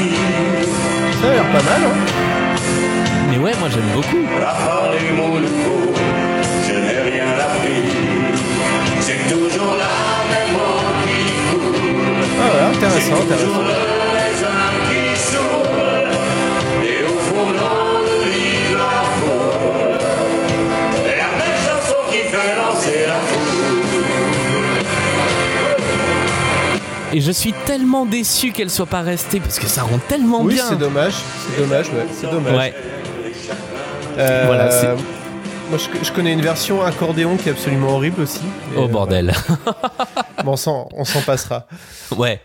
Ça 0.00 1.28
a 1.28 1.32
l'air 1.32 1.44
pas 1.52 1.62
mal, 1.62 1.82
hein 1.84 1.96
Mais 3.30 3.38
ouais, 3.38 3.52
moi 3.60 3.68
j'aime 3.70 3.90
beaucoup. 3.94 4.24
À 4.40 4.54
part 4.54 4.90
les 4.92 5.10
mots 5.16 5.38
de 5.38 5.46
faux, 5.46 5.92
je 6.66 6.72
n'ai 6.72 7.10
rien 7.10 7.28
appris. 7.38 7.82
C'est 9.00 9.28
toujours 9.28 9.76
la 9.76 9.92
même 10.32 10.56
eau 10.56 10.80
qui 11.04 11.18
coule. 11.50 12.24
Ah 12.40 12.70
ouais, 12.70 12.76
intéressant, 12.76 13.22
intéressant. 13.22 13.99
Et 27.12 27.20
je 27.20 27.32
suis 27.32 27.52
tellement 27.66 28.06
déçu 28.06 28.52
qu'elle 28.52 28.70
soit 28.70 28.86
pas 28.86 29.02
restée 29.02 29.40
parce 29.40 29.58
que 29.58 29.66
ça 29.66 29.82
rend 29.82 29.98
tellement 30.08 30.42
oui, 30.42 30.54
bien. 30.54 30.64
c'est 30.68 30.78
dommage, 30.78 31.14
c'est 31.14 31.60
dommage, 31.60 31.88
ouais, 31.88 32.06
c'est 32.12 32.30
dommage. 32.30 32.56
Ouais. 32.56 32.74
Euh, 34.18 34.44
Voilà, 34.46 34.70
c'est- 34.70 34.94
Moi, 35.68 35.78
je, 35.78 36.04
je 36.04 36.12
connais 36.12 36.32
une 36.32 36.40
version 36.40 36.82
accordéon 36.82 37.36
qui 37.36 37.48
est 37.48 37.52
absolument 37.52 37.90
horrible 37.96 38.22
aussi. 38.22 38.40
Oh 38.76 38.82
euh, 38.84 38.88
bordel. 38.88 39.32
bon, 40.44 40.52
on 40.52 40.56
s'en 40.56 40.88
on 40.92 41.04
s'en 41.04 41.20
passera. 41.22 41.66
ouais. 42.16 42.40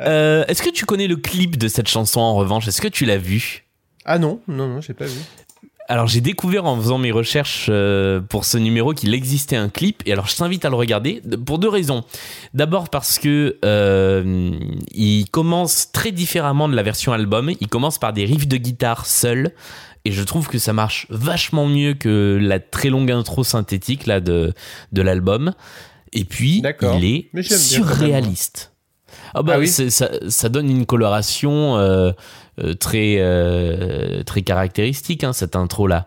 Euh, 0.00 0.44
Est-ce 0.48 0.62
que 0.62 0.70
tu 0.70 0.84
connais 0.86 1.06
le 1.08 1.16
clip 1.16 1.56
de 1.58 1.68
cette 1.68 1.88
chanson 1.88 2.20
en 2.20 2.34
revanche? 2.34 2.68
Est-ce 2.68 2.80
que 2.82 2.88
tu 2.88 3.04
l'as 3.04 3.18
vu? 3.18 3.64
Ah 4.04 4.18
non, 4.18 4.40
non, 4.48 4.66
non, 4.66 4.80
j'ai 4.80 4.94
pas 4.94 5.04
vu. 5.06 5.18
Alors 5.88 6.08
j'ai 6.08 6.20
découvert 6.20 6.64
en 6.64 6.76
faisant 6.80 6.98
mes 6.98 7.12
recherches 7.12 7.66
euh, 7.70 8.20
pour 8.20 8.44
ce 8.44 8.58
numéro 8.58 8.92
qu'il 8.92 9.14
existait 9.14 9.54
un 9.56 9.68
clip 9.68 10.02
et 10.04 10.12
alors 10.12 10.26
je 10.26 10.34
t'invite 10.34 10.64
à 10.64 10.68
le 10.70 10.74
regarder 10.74 11.20
de- 11.24 11.36
pour 11.36 11.58
deux 11.60 11.68
raisons. 11.68 12.02
D'abord 12.54 12.88
parce 12.88 13.18
que 13.20 13.56
euh, 13.64 14.50
il 14.92 15.30
commence 15.30 15.92
très 15.92 16.10
différemment 16.10 16.68
de 16.68 16.74
la 16.74 16.82
version 16.82 17.12
album. 17.12 17.52
Il 17.60 17.68
commence 17.68 17.98
par 17.98 18.12
des 18.12 18.24
riffs 18.24 18.48
de 18.48 18.56
guitare 18.56 19.06
seuls 19.06 19.52
et 20.04 20.10
je 20.12 20.22
trouve 20.24 20.48
que 20.48 20.58
ça 20.58 20.72
marche 20.72 21.06
vachement 21.08 21.66
mieux 21.66 21.94
que 21.94 22.38
la 22.40 22.58
très 22.58 22.88
longue 22.90 23.10
intro 23.12 23.44
synthétique 23.44 24.06
là 24.06 24.18
de 24.20 24.52
de 24.92 25.02
l'album. 25.02 25.52
Et 26.12 26.24
puis 26.24 26.62
il 26.96 27.04
est 27.04 27.28
surréaliste. 27.58 28.72
Ah 29.34 29.42
bah 29.42 29.52
Ah 29.54 29.58
oui 29.60 29.68
ça, 29.68 30.08
ça 30.28 30.48
donne 30.48 30.68
une 30.70 30.84
coloration 30.86 31.76
euh, 31.78 32.10
euh, 32.62 32.74
très 32.74 33.16
euh, 33.18 34.22
très 34.22 34.42
caractéristique 34.42 35.24
hein, 35.24 35.32
cette 35.32 35.56
intro 35.56 35.86
là. 35.86 36.06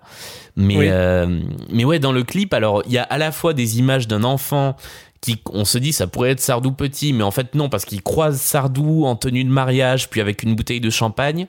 Mais 0.56 0.78
Oui. 0.78 0.86
euh, 0.90 1.40
mais 1.72 1.86
ouais 1.86 2.00
dans 2.00 2.12
le 2.12 2.24
clip 2.24 2.54
alors 2.54 2.84
il 2.86 2.92
y 2.94 2.98
a 2.98 3.04
à 3.04 3.18
la 3.18 3.32
fois 3.32 3.54
des 3.54 3.80
images 3.80 4.08
d'un 4.08 4.24
enfant 4.24 4.76
qui 5.22 5.42
on 5.52 5.64
se 5.66 5.78
dit 5.78 5.94
ça 5.94 6.08
pourrait 6.08 6.32
être 6.32 6.40
Sardou 6.40 6.72
petit 6.72 7.14
mais 7.14 7.24
en 7.24 7.32
fait 7.32 7.56
non 7.56 7.70
parce 7.70 7.86
qu'il 7.86 8.02
croise 8.02 8.40
Sardou 8.42 9.06
en 9.06 9.16
tenue 9.16 9.44
de 9.44 9.50
mariage 9.50 10.10
puis 10.10 10.22
avec 10.22 10.44
une 10.44 10.56
bouteille 10.56 10.82
de 10.82 10.90
champagne. 10.90 11.48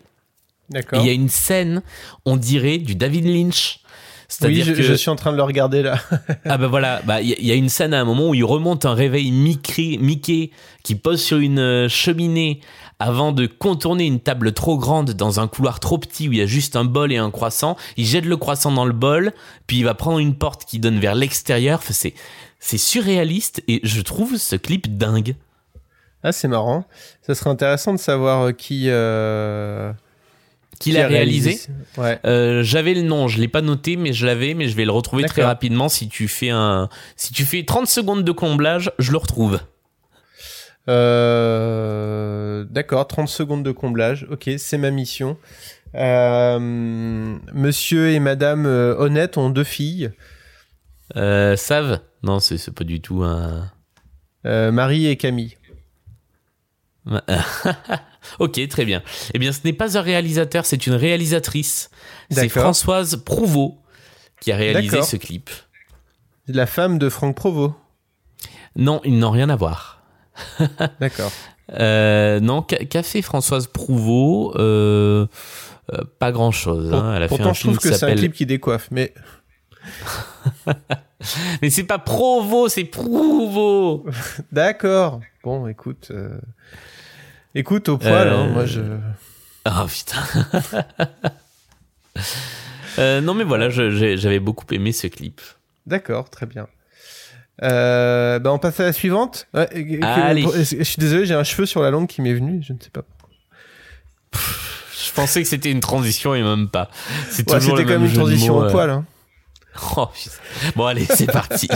D'accord. 0.71 1.01
il 1.01 1.07
y 1.07 1.11
a 1.11 1.13
une 1.13 1.29
scène 1.29 1.83
on 2.27 2.37
dirait 2.37 2.79
du 2.79 2.95
David 2.95 3.25
Lynch. 3.27 3.81
C'est-à-dire 4.29 4.65
je, 4.65 4.73
que 4.75 4.83
je 4.83 4.93
suis 4.95 5.11
en 5.11 5.17
train 5.17 5.33
de 5.33 5.37
le 5.37 5.43
regarder 5.43 5.83
là. 5.83 5.99
ah 6.45 6.57
bah 6.57 6.69
voilà, 6.69 7.03
bah 7.05 7.21
il 7.21 7.31
y, 7.31 7.33
a- 7.33 7.37
il 7.41 7.47
y 7.47 7.51
a 7.51 7.57
une 7.57 7.69
scène 7.69 7.93
à 7.93 8.01
un 8.01 8.05
moment 8.05 8.29
où 8.29 8.35
il 8.37 8.45
remonte 8.45 8.87
un 8.87 8.95
réveil 8.95 9.33
Mickey, 9.33 9.99
Mickey 10.01 10.51
qui 10.85 10.95
pose 10.95 11.21
sur 11.21 11.39
une 11.39 11.89
cheminée 11.89 12.61
avant 13.01 13.33
de 13.33 13.47
contourner 13.47 14.05
une 14.05 14.21
table 14.21 14.53
trop 14.53 14.79
grande 14.79 15.13
dans 15.13 15.41
un 15.41 15.49
couloir 15.49 15.81
trop 15.81 15.99
petit 15.99 16.29
où 16.29 16.33
il 16.33 16.39
y 16.39 16.43
a 16.43 16.47
juste 16.47 16.77
un 16.77 16.85
bol 16.85 17.13
et 17.13 17.17
un 17.17 17.31
croissant. 17.31 17.77
Il 17.97 18.07
jette 18.07 18.27
le 18.27 18.37
croissant 18.37 18.71
dans 18.71 18.85
le 18.85 18.93
bol, 18.93 19.33
puis 19.67 19.79
il 19.79 19.85
va 19.85 19.95
prendre 19.95 20.19
une 20.19 20.35
porte 20.35 20.65
qui 20.65 20.79
donne 20.79 21.01
vers 21.01 21.15
l'extérieur. 21.15 21.81
Enfin, 21.81 21.95
c'est 21.95 22.15
c'est 22.61 22.79
surréaliste 22.79 23.63
et 23.67 23.81
je 23.83 24.03
trouve 24.03 24.37
ce 24.37 24.55
clip 24.55 24.97
dingue. 24.97 25.35
Ah, 26.23 26.33
c'est 26.33 26.49
marrant. 26.49 26.85
Ça 27.23 27.35
serait 27.35 27.51
intéressant 27.51 27.93
de 27.93 27.99
savoir 27.99 28.43
euh, 28.43 28.53
qui. 28.53 28.85
Euh... 28.89 29.93
Qui 30.79 30.93
l'a 30.93 31.09
réalisé 31.09 31.61
Ouais. 31.99 32.19
Euh, 32.25 32.63
J'avais 32.63 32.95
le 32.95 33.03
nom, 33.03 33.29
je 33.29 33.39
l'ai 33.39 33.49
pas 33.49 33.61
noté, 33.61 33.97
mais 33.97 34.15
je 34.15 34.25
l'avais, 34.25 34.55
mais 34.55 34.67
je 34.67 34.77
vais 34.77 34.87
le 34.87 34.93
retrouver 34.93 35.25
très 35.25 35.43
rapidement. 35.43 35.91
Si 35.91 36.09
tu 36.09 36.27
fais 36.27 36.49
un, 36.49 36.89
si 37.17 37.35
tu 37.35 37.45
fais 37.45 37.65
30 37.65 37.87
secondes 37.87 38.25
de 38.25 38.33
comblage, 38.33 38.91
je 38.99 39.13
le 39.13 39.19
retrouve. 39.19 39.61
Euh, 40.89 42.65
D'accord, 42.65 43.07
30 43.07 43.29
secondes 43.29 43.63
de 43.63 43.73
comblage. 43.73 44.27
Ok, 44.31 44.51
c'est 44.59 44.79
ma 44.79 44.91
mission. 44.91 45.37
Euh, 45.95 46.59
monsieur 47.53 48.11
et 48.11 48.21
Madame 48.21 48.67
euh, 48.67 48.95
Honnête 48.99 49.37
ont 49.37 49.51
deux 49.51 49.65
filles, 49.65 50.13
Euh, 51.17 51.57
Save 51.57 52.01
Non, 52.23 52.39
c'est 52.39 52.73
pas 52.73 52.85
du 52.85 53.01
tout 53.01 53.23
un. 53.25 53.71
Marie 54.45 55.07
et 55.07 55.17
Camille. 55.17 55.57
ok, 58.39 58.69
très 58.69 58.85
bien. 58.85 59.03
Eh 59.35 59.39
bien, 59.39 59.53
ce 59.53 59.61
n'est 59.65 59.73
pas 59.73 59.99
un 59.99 60.03
réalisateur, 60.03 60.65
c'est 60.67 60.87
une 60.87 60.95
réalisatrice. 60.95 61.91
C'est. 62.31 62.49
Françoise 62.49 63.17
Prouveau 63.17 63.79
qui 64.41 64.53
a 64.53 64.57
réalisé 64.57 65.03
ce 65.03 65.17
clip. 65.17 65.51
La 66.47 66.67
femme 66.67 66.99
de 66.99 67.09
Franck 67.09 67.37
Provost. 67.37 67.75
Non, 68.77 69.01
ils 69.05 69.19
n'ont 69.19 69.31
rien 69.31 69.51
à 69.51 69.57
voir. 69.57 70.00
D'accord. 71.01 71.33
Euh, 71.79 72.41
non, 72.41 72.63
fait 73.03 73.23
Françoise 73.23 73.67
Prouveau 73.69 74.53
euh, 74.57 75.27
euh, 75.93 75.99
Pas 76.19 76.33
grand-chose. 76.33 76.93
hein. 76.93 77.15
Elle 77.15 77.23
a 77.23 77.29
fait 77.29 77.37
Pourtant, 77.37 77.51
un 77.51 77.53
je 77.53 77.61
trouve 77.61 77.79
que 77.79 77.93
c'est 77.93 78.11
un 78.11 78.15
clip 78.17 78.33
qui 78.33 78.47
décoiffe, 78.47 78.89
mais 78.91 79.15
Mais 81.63 81.71
c'est 81.71 81.85
pas 81.85 81.99
Provo, 81.99 82.69
c'est 82.69 82.85
Prouveau. 82.85 84.07
d'accord. 84.53 85.21
Bon, 85.45 85.67
écoute, 85.67 86.09
euh, 86.11 86.39
écoute 87.55 87.89
au 87.89 87.99
poil. 87.99 88.29
Hein, 88.29 88.49
moi, 88.49 88.67
je. 88.67 88.81
Ah 89.65 89.87
putain. 89.89 90.23
Euh, 92.99 93.21
non 93.21 93.35
mais 93.35 93.45
voilà, 93.45 93.71
j'avais 93.71 94.41
beaucoup 94.41 94.67
aimé 94.73 94.93
ce 94.93 95.07
clip. 95.07 95.41
D'accord, 95.87 96.29
très 96.29 96.47
bien. 96.47 96.67
Euh, 97.63 98.39
ben 98.39 98.51
on 98.51 98.59
passe 98.59 98.81
à 98.81 98.85
la 98.85 98.93
suivante. 98.93 99.47
Ouais, 99.55 99.69
Allez. 100.03 100.43
Je 100.43 100.83
suis 100.83 100.97
désolé, 100.99 101.27
j'ai 101.27 101.35
un 101.35 101.45
cheveu 101.45 101.67
sur 101.67 101.83
la 101.83 101.91
langue 101.91 102.07
qui 102.07 102.23
m'est 102.23 102.33
venu. 102.35 102.63
Je 102.67 102.73
ne 102.73 102.79
sais 102.81 102.91
pas. 102.91 103.03
Je 104.33 105.13
pensais 105.15 105.43
que 105.43 105.49
c'était 105.49 105.71
une 105.71 105.81
transition 105.81 106.35
et 106.35 106.43
même 106.43 106.69
pas. 106.69 106.89
C'est 107.29 107.49
Ouais, 107.51 107.59
toujours 107.59 107.77
C'était 107.77 107.91
même 107.91 108.05
une 108.07 108.13
transition 108.13 108.57
au 108.59 108.65
euh. 108.65 108.71
poil. 108.71 108.91
Hein. 108.91 109.05
Oh, 109.97 110.09
bon 110.77 110.87
allez, 110.87 111.05
c'est 111.05 111.27
parti. 111.33 111.69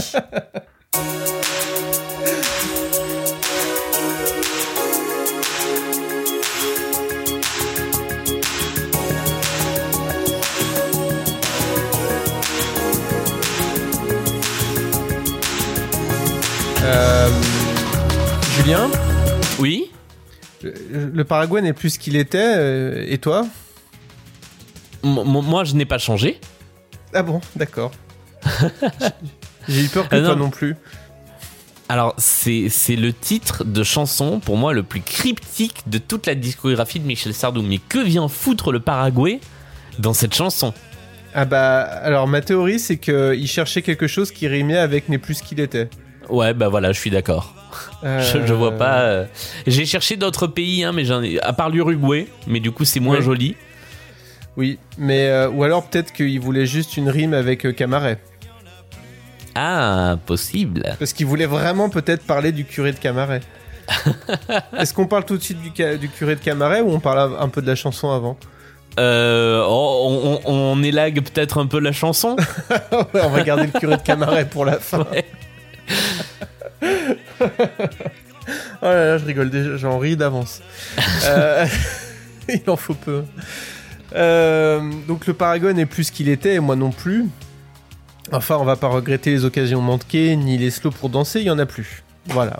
Euh, 16.85 17.29
Julien, 18.55 18.89
Oui 19.59 19.91
le, 20.63 21.09
le 21.13 21.23
Paraguay 21.23 21.61
n'est 21.61 21.73
plus 21.73 21.91
ce 21.91 21.99
qu'il 21.99 22.15
était. 22.15 22.55
euh, 22.57 23.05
et 23.07 23.17
toi 23.17 23.45
M- 25.03 25.21
Moi, 25.25 25.63
je 25.63 25.75
n'ai 25.75 25.85
pas 25.85 25.97
changé. 25.99 26.39
Ah 27.13 27.21
bon, 27.23 27.39
d'accord. 27.55 27.91
j'ai 29.69 29.83
eu 29.85 29.87
peur 29.89 30.09
que 30.09 30.15
Ah, 30.15 30.21
toi 30.21 30.35
non. 30.35 30.49
plus. 30.49 30.75
Alors, 31.87 32.15
c'est 32.17 32.69
c'est 32.69 32.95
le 32.95 33.13
titre 33.13 33.63
de 33.63 33.83
chanson, 33.83 34.39
pour 34.39 34.57
moi, 34.57 34.73
le 34.73 34.81
plus 34.81 35.01
cryptique 35.01 35.83
de 35.87 35.99
toute 35.99 36.25
la 36.25 36.33
discographie 36.33 36.99
de 36.99 37.05
Michel 37.05 37.33
Sardou. 37.35 37.61
Mais 37.61 37.77
que 37.77 37.99
vient 37.99 38.27
foutre 38.27 38.71
le 38.71 38.79
Paraguay 38.79 39.39
dans 39.99 40.13
cette 40.13 40.33
chanson? 40.33 40.73
Ah 41.35 41.45
bah, 41.45 41.81
alors 41.81 42.27
ma 42.27 42.41
théorie 42.41 42.79
c'est 42.79 42.97
que 42.97 43.35
il 43.37 43.47
cherchait 43.47 43.81
quelque 43.83 44.07
chose 44.07 44.31
qui 44.31 44.47
rimait 44.47 44.77
avec 44.77 45.09
n'est 45.09 45.17
plus 45.19 45.35
ce 45.35 45.43
qu'il 45.43 45.59
était. 45.59 45.89
Ouais, 46.29 46.53
bah 46.53 46.69
voilà, 46.69 46.91
je 46.91 46.99
suis 46.99 47.09
d'accord. 47.11 47.53
Je, 48.03 48.45
je 48.45 48.53
vois 48.53 48.71
Euh, 48.73 48.77
pas. 48.77 48.99
euh, 49.01 49.25
J'ai 49.67 49.85
cherché 49.85 50.15
d'autres 50.15 50.47
pays, 50.47 50.83
hein, 50.83 50.91
mais 50.93 51.05
j'en 51.05 51.21
ai. 51.23 51.39
À 51.41 51.53
part 51.53 51.69
l'Uruguay, 51.69 52.27
mais 52.47 52.59
du 52.59 52.71
coup, 52.71 52.85
c'est 52.85 52.99
moins 52.99 53.17
Ouais. 53.17 53.21
joli. 53.23 53.55
Oui, 54.57 54.79
mais 54.97 55.27
euh, 55.27 55.49
ou 55.49 55.63
alors 55.63 55.85
peut-être 55.87 56.13
qu'il 56.13 56.39
voulait 56.39 56.65
juste 56.65 56.95
une 56.97 57.09
rime 57.09 57.33
avec 57.33 57.65
euh, 57.65 57.71
Camaret. 57.73 58.19
Ah, 59.55 60.17
possible. 60.25 60.83
Parce 60.99 61.13
qu'il 61.13 61.25
voulait 61.25 61.45
vraiment 61.45 61.89
peut-être 61.89 62.25
parler 62.25 62.51
du 62.51 62.65
curé 62.65 62.91
de 62.91 62.97
Camaret. 62.99 63.41
Est-ce 64.77 64.93
qu'on 64.93 65.07
parle 65.07 65.25
tout 65.25 65.37
de 65.37 65.43
suite 65.43 65.61
du, 65.61 65.71
ca- 65.75 65.95
du 65.95 66.09
curé 66.09 66.35
de 66.35 66.39
Camaret 66.41 66.81
ou 66.81 66.91
on 66.91 66.99
parle 66.99 67.35
un- 67.39 67.49
peu 67.49 67.61
de 67.61 67.67
la 67.67 67.75
chanson 67.75 68.11
avant? 68.11 68.37
Euh, 68.99 69.63
oh, 69.67 70.07
on, 70.45 70.51
on, 70.51 70.51
on 70.79 70.83
élague 70.83 71.21
peut-être 71.21 71.59
un 71.59 71.67
peu 71.67 71.79
la 71.79 71.91
chanson? 71.91 72.37
On 73.13 73.29
va 73.29 73.41
garder 73.43 73.67
le 73.73 73.77
curé 73.77 73.97
de 73.97 74.01
Camaret 74.01 74.45
pour 74.45 74.63
la 74.63 74.79
fin. 74.79 75.05
Ouais. 75.11 75.25
Oh 78.81 78.85
là 78.85 79.05
là, 79.05 79.17
je 79.17 79.25
rigole 79.25 79.49
déjà, 79.49 79.75
j'en 79.77 79.97
ris 79.97 80.15
d'avance. 80.15 80.61
Euh, 81.25 81.65
Il 82.49 82.69
en 82.69 82.75
faut 82.75 82.93
peu. 82.93 83.23
Euh, 84.15 84.81
donc 85.07 85.25
le 85.25 85.33
Paragon 85.33 85.73
n'est 85.73 85.87
plus 85.87 86.05
ce 86.05 86.11
qu'il 86.11 86.29
était, 86.29 86.55
et 86.55 86.59
moi 86.59 86.75
non 86.75 86.91
plus. 86.91 87.25
Enfin, 88.31 88.57
on 88.59 88.63
va 88.63 88.75
pas 88.75 88.87
regretter 88.87 89.31
les 89.31 89.45
occasions 89.45 89.81
manquées, 89.81 90.35
ni 90.35 90.57
les 90.57 90.69
slows 90.69 90.91
pour 90.91 91.09
danser, 91.09 91.39
il 91.41 91.45
y 91.47 91.49
en 91.51 91.57
a 91.59 91.65
plus. 91.65 92.03
Voilà. 92.27 92.57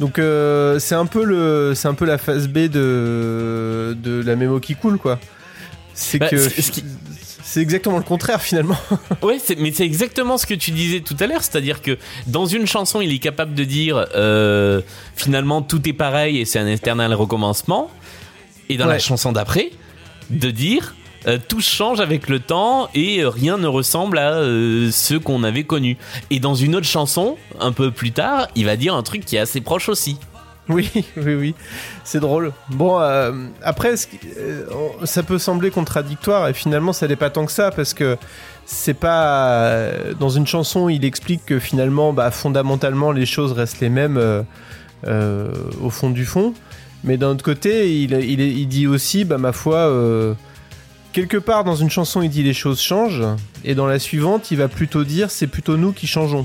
Donc 0.00 0.18
euh, 0.18 0.78
c'est 0.78 0.94
un 0.94 1.06
peu 1.06 1.24
le, 1.24 1.72
c'est 1.74 1.88
un 1.88 1.94
peu 1.94 2.04
la 2.06 2.18
phase 2.18 2.48
B 2.48 2.68
de 2.68 3.96
de 4.00 4.22
la 4.24 4.36
mémo 4.36 4.60
qui 4.60 4.74
coule 4.74 4.98
quoi. 4.98 5.18
C'est 5.94 6.18
Bah, 6.18 6.28
que 6.28 6.36
c'est- 6.38 6.62
ce 6.62 6.70
qui- 6.70 6.84
c'est 7.56 7.62
exactement 7.62 7.96
le 7.96 8.02
contraire 8.04 8.42
finalement. 8.42 8.76
Ouais, 9.22 9.38
c'est- 9.42 9.56
mais 9.58 9.72
c'est 9.72 9.86
exactement 9.86 10.36
ce 10.36 10.44
que 10.44 10.52
tu 10.52 10.72
disais 10.72 11.00
tout 11.00 11.16
à 11.20 11.26
l'heure, 11.26 11.42
c'est-à-dire 11.42 11.80
que 11.80 11.96
dans 12.26 12.44
une 12.44 12.66
chanson, 12.66 13.00
il 13.00 13.10
est 13.14 13.18
capable 13.18 13.54
de 13.54 13.64
dire 13.64 14.04
euh, 14.14 14.82
finalement 15.16 15.62
tout 15.62 15.88
est 15.88 15.94
pareil 15.94 16.38
et 16.38 16.44
c'est 16.44 16.58
un 16.58 16.66
éternel 16.66 17.14
recommencement, 17.14 17.90
et 18.68 18.76
dans 18.76 18.84
la 18.86 18.98
chanson 18.98 19.32
d'après, 19.32 19.70
de 20.28 20.50
dire 20.50 20.94
euh, 21.26 21.38
tout 21.48 21.62
change 21.62 22.00
avec 22.00 22.28
le 22.28 22.40
temps 22.40 22.90
et 22.94 23.24
rien 23.24 23.56
ne 23.56 23.66
ressemble 23.68 24.18
à 24.18 24.34
euh, 24.34 24.90
ce 24.92 25.14
qu'on 25.14 25.42
avait 25.42 25.64
connu. 25.64 25.96
Et 26.28 26.40
dans 26.40 26.54
une 26.54 26.76
autre 26.76 26.86
chanson, 26.86 27.38
un 27.58 27.72
peu 27.72 27.90
plus 27.90 28.12
tard, 28.12 28.48
il 28.54 28.66
va 28.66 28.76
dire 28.76 28.94
un 28.94 29.02
truc 29.02 29.24
qui 29.24 29.36
est 29.36 29.40
assez 29.40 29.62
proche 29.62 29.88
aussi. 29.88 30.18
Oui, 30.68 30.90
oui, 31.16 31.34
oui. 31.34 31.54
C'est 32.02 32.18
drôle. 32.18 32.52
Bon, 32.70 32.98
euh, 33.00 33.30
après, 33.62 33.94
euh, 34.36 34.64
ça 35.04 35.22
peut 35.22 35.38
sembler 35.38 35.70
contradictoire 35.70 36.48
et 36.48 36.54
finalement, 36.54 36.92
ça 36.92 37.06
n'est 37.06 37.14
pas 37.16 37.30
tant 37.30 37.46
que 37.46 37.52
ça 37.52 37.70
parce 37.70 37.94
que 37.94 38.16
c'est 38.64 38.94
pas. 38.94 39.60
euh, 39.68 40.12
dans 40.18 40.28
une 40.28 40.46
chanson, 40.46 40.88
il 40.88 41.04
explique 41.04 41.44
que 41.46 41.60
finalement, 41.60 42.12
bah, 42.12 42.32
fondamentalement, 42.32 43.12
les 43.12 43.26
choses 43.26 43.52
restent 43.52 43.80
les 43.80 43.90
mêmes 43.90 44.20
au 45.06 45.90
fond 45.90 46.10
du 46.10 46.24
fond. 46.24 46.52
Mais 47.04 47.16
d'un 47.16 47.28
autre 47.28 47.44
côté, 47.44 48.02
il, 48.02 48.12
il, 48.14 48.40
il 48.40 48.66
dit 48.66 48.88
aussi, 48.88 49.24
bah, 49.24 49.38
ma 49.38 49.52
foi, 49.52 49.88
quelque 51.12 51.36
part 51.36 51.62
dans 51.62 51.76
une 51.76 51.90
chanson, 51.90 52.22
il 52.22 52.28
dit 52.30 52.42
les 52.42 52.54
choses 52.54 52.80
changent 52.80 53.22
et 53.64 53.76
dans 53.76 53.86
la 53.86 54.00
suivante, 54.00 54.50
il 54.50 54.56
va 54.58 54.66
plutôt 54.66 55.04
dire 55.04 55.30
c'est 55.30 55.46
plutôt 55.46 55.76
nous 55.76 55.92
qui 55.92 56.08
changeons. 56.08 56.44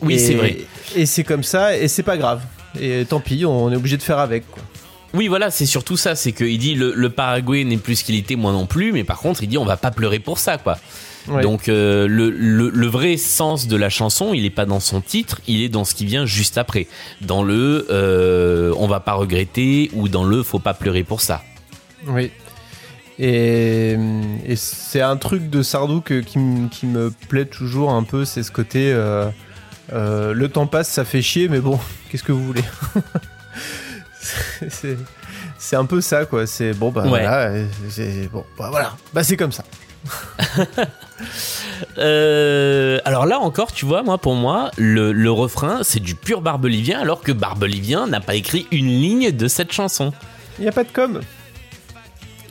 Oui, 0.00 0.18
c'est 0.18 0.34
vrai. 0.34 0.56
Et 0.96 1.04
c'est 1.04 1.24
comme 1.24 1.42
ça, 1.42 1.76
et 1.76 1.86
c'est 1.86 2.02
pas 2.02 2.16
grave. 2.16 2.40
Et 2.78 3.04
tant 3.08 3.20
pis, 3.20 3.44
on 3.44 3.70
est 3.72 3.76
obligé 3.76 3.96
de 3.96 4.02
faire 4.02 4.18
avec. 4.18 4.48
Quoi. 4.50 4.62
Oui, 5.14 5.26
voilà, 5.26 5.50
c'est 5.50 5.66
surtout 5.66 5.96
ça, 5.96 6.14
c'est 6.14 6.30
qu'il 6.32 6.56
dit 6.58 6.74
le, 6.76 6.92
le 6.94 7.10
Paraguay 7.10 7.64
n'est 7.64 7.78
plus 7.78 7.96
ce 7.96 8.04
qu'il 8.04 8.14
était, 8.14 8.36
moi 8.36 8.52
non 8.52 8.66
plus, 8.66 8.92
mais 8.92 9.02
par 9.02 9.18
contre, 9.18 9.42
il 9.42 9.48
dit 9.48 9.58
on 9.58 9.64
va 9.64 9.76
pas 9.76 9.90
pleurer 9.90 10.20
pour 10.20 10.38
ça, 10.38 10.56
quoi. 10.58 10.78
Ouais. 11.28 11.42
Donc 11.42 11.68
euh, 11.68 12.06
le, 12.06 12.30
le, 12.30 12.70
le 12.70 12.86
vrai 12.86 13.16
sens 13.16 13.66
de 13.66 13.76
la 13.76 13.90
chanson, 13.90 14.32
il 14.32 14.44
est 14.44 14.50
pas 14.50 14.66
dans 14.66 14.80
son 14.80 15.00
titre, 15.00 15.40
il 15.48 15.62
est 15.62 15.68
dans 15.68 15.84
ce 15.84 15.94
qui 15.94 16.06
vient 16.06 16.26
juste 16.26 16.56
après. 16.58 16.86
Dans 17.20 17.42
le 17.42 17.86
euh, 17.90 18.72
on 18.78 18.86
va 18.86 19.00
pas 19.00 19.12
regretter 19.14 19.90
ou 19.94 20.08
dans 20.08 20.24
le 20.24 20.42
faut 20.42 20.60
pas 20.60 20.72
pleurer 20.74 21.02
pour 21.02 21.20
ça. 21.20 21.42
Oui. 22.06 22.30
Et, 23.18 23.96
et 24.46 24.56
c'est 24.56 25.02
un 25.02 25.16
truc 25.18 25.50
de 25.50 25.62
Sardou 25.62 26.00
que- 26.00 26.20
qui 26.20 26.38
me 26.86 27.10
plaît 27.28 27.44
toujours 27.44 27.90
un 27.90 28.02
peu, 28.02 28.24
c'est 28.24 28.42
ce 28.42 28.50
côté 28.50 28.90
euh, 28.94 29.26
euh, 29.92 30.34
le 30.34 30.48
temps 30.48 30.66
passe, 30.66 30.88
ça 30.88 31.04
fait 31.04 31.22
chier, 31.22 31.48
mais 31.48 31.60
bon, 31.60 31.78
qu'est-ce 32.10 32.24
que 32.24 32.32
vous 32.32 32.44
voulez 32.44 32.64
C'est- 34.68 34.96
un 35.76 35.84
peu 35.86 36.00
ça, 36.00 36.24
quoi. 36.26 36.46
C'est 36.46 36.72
bon, 36.72 36.90
bah 36.90 37.02
Ouais. 37.02 37.08
voilà, 37.08 37.56
et 37.56 37.66
c'est 37.88 38.28
bon, 38.30 38.44
bah 38.58 38.68
voilà, 38.70 38.94
bah 39.14 39.22
c'est 39.24 39.36
comme 39.36 39.52
ça. 39.52 39.64
Euh, 41.98 42.98
alors 43.04 43.26
là 43.26 43.38
encore, 43.38 43.72
tu 43.72 43.84
vois, 43.86 44.02
moi 44.02 44.18
pour 44.18 44.34
moi, 44.34 44.70
le, 44.76 45.12
le 45.12 45.30
refrain 45.30 45.80
c'est 45.82 46.00
du 46.00 46.14
pur 46.14 46.40
Barbelivien, 46.40 47.00
alors 47.00 47.22
que 47.22 47.32
Barbelivien 47.32 48.06
n'a 48.06 48.20
pas 48.20 48.34
écrit 48.34 48.66
une 48.70 48.86
ligne 48.88 49.30
de 49.32 49.48
cette 49.48 49.72
chanson. 49.72 50.12
Il 50.58 50.62
n'y 50.62 50.68
a 50.68 50.72
pas 50.72 50.84
de 50.84 50.90
com. 50.92 51.20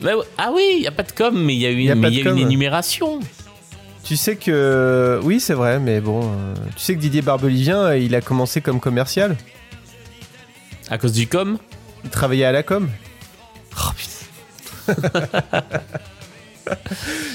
Bah 0.02 0.12
ah 0.38 0.50
oui, 0.54 0.62
il 0.76 0.82
y 0.82 0.86
a 0.86 0.92
pas 0.92 1.02
de 1.02 1.12
com, 1.12 1.40
mais 1.42 1.54
il 1.54 1.60
y 1.60 1.66
a 1.66 1.70
une, 1.70 1.80
Y 1.80 1.90
a 1.90 2.08
y 2.08 2.20
une 2.20 2.38
énumération. 2.38 3.20
Tu 4.04 4.16
sais 4.16 4.36
que. 4.36 5.20
Oui, 5.22 5.40
c'est 5.40 5.54
vrai, 5.54 5.78
mais 5.78 6.00
bon. 6.00 6.22
euh, 6.24 6.54
Tu 6.76 6.82
sais 6.82 6.94
que 6.94 7.00
Didier 7.00 7.22
Barbelivien, 7.22 7.78
euh, 7.84 7.98
il 7.98 8.14
a 8.14 8.20
commencé 8.20 8.60
comme 8.60 8.80
commercial. 8.80 9.36
À 10.90 10.98
cause 10.98 11.12
du 11.12 11.26
com? 11.28 11.58
Il 12.04 12.10
travaillait 12.10 12.44
à 12.46 12.52
la 12.52 12.62
com. 12.62 12.88
Oh 13.76 13.90
putain. 13.96 15.10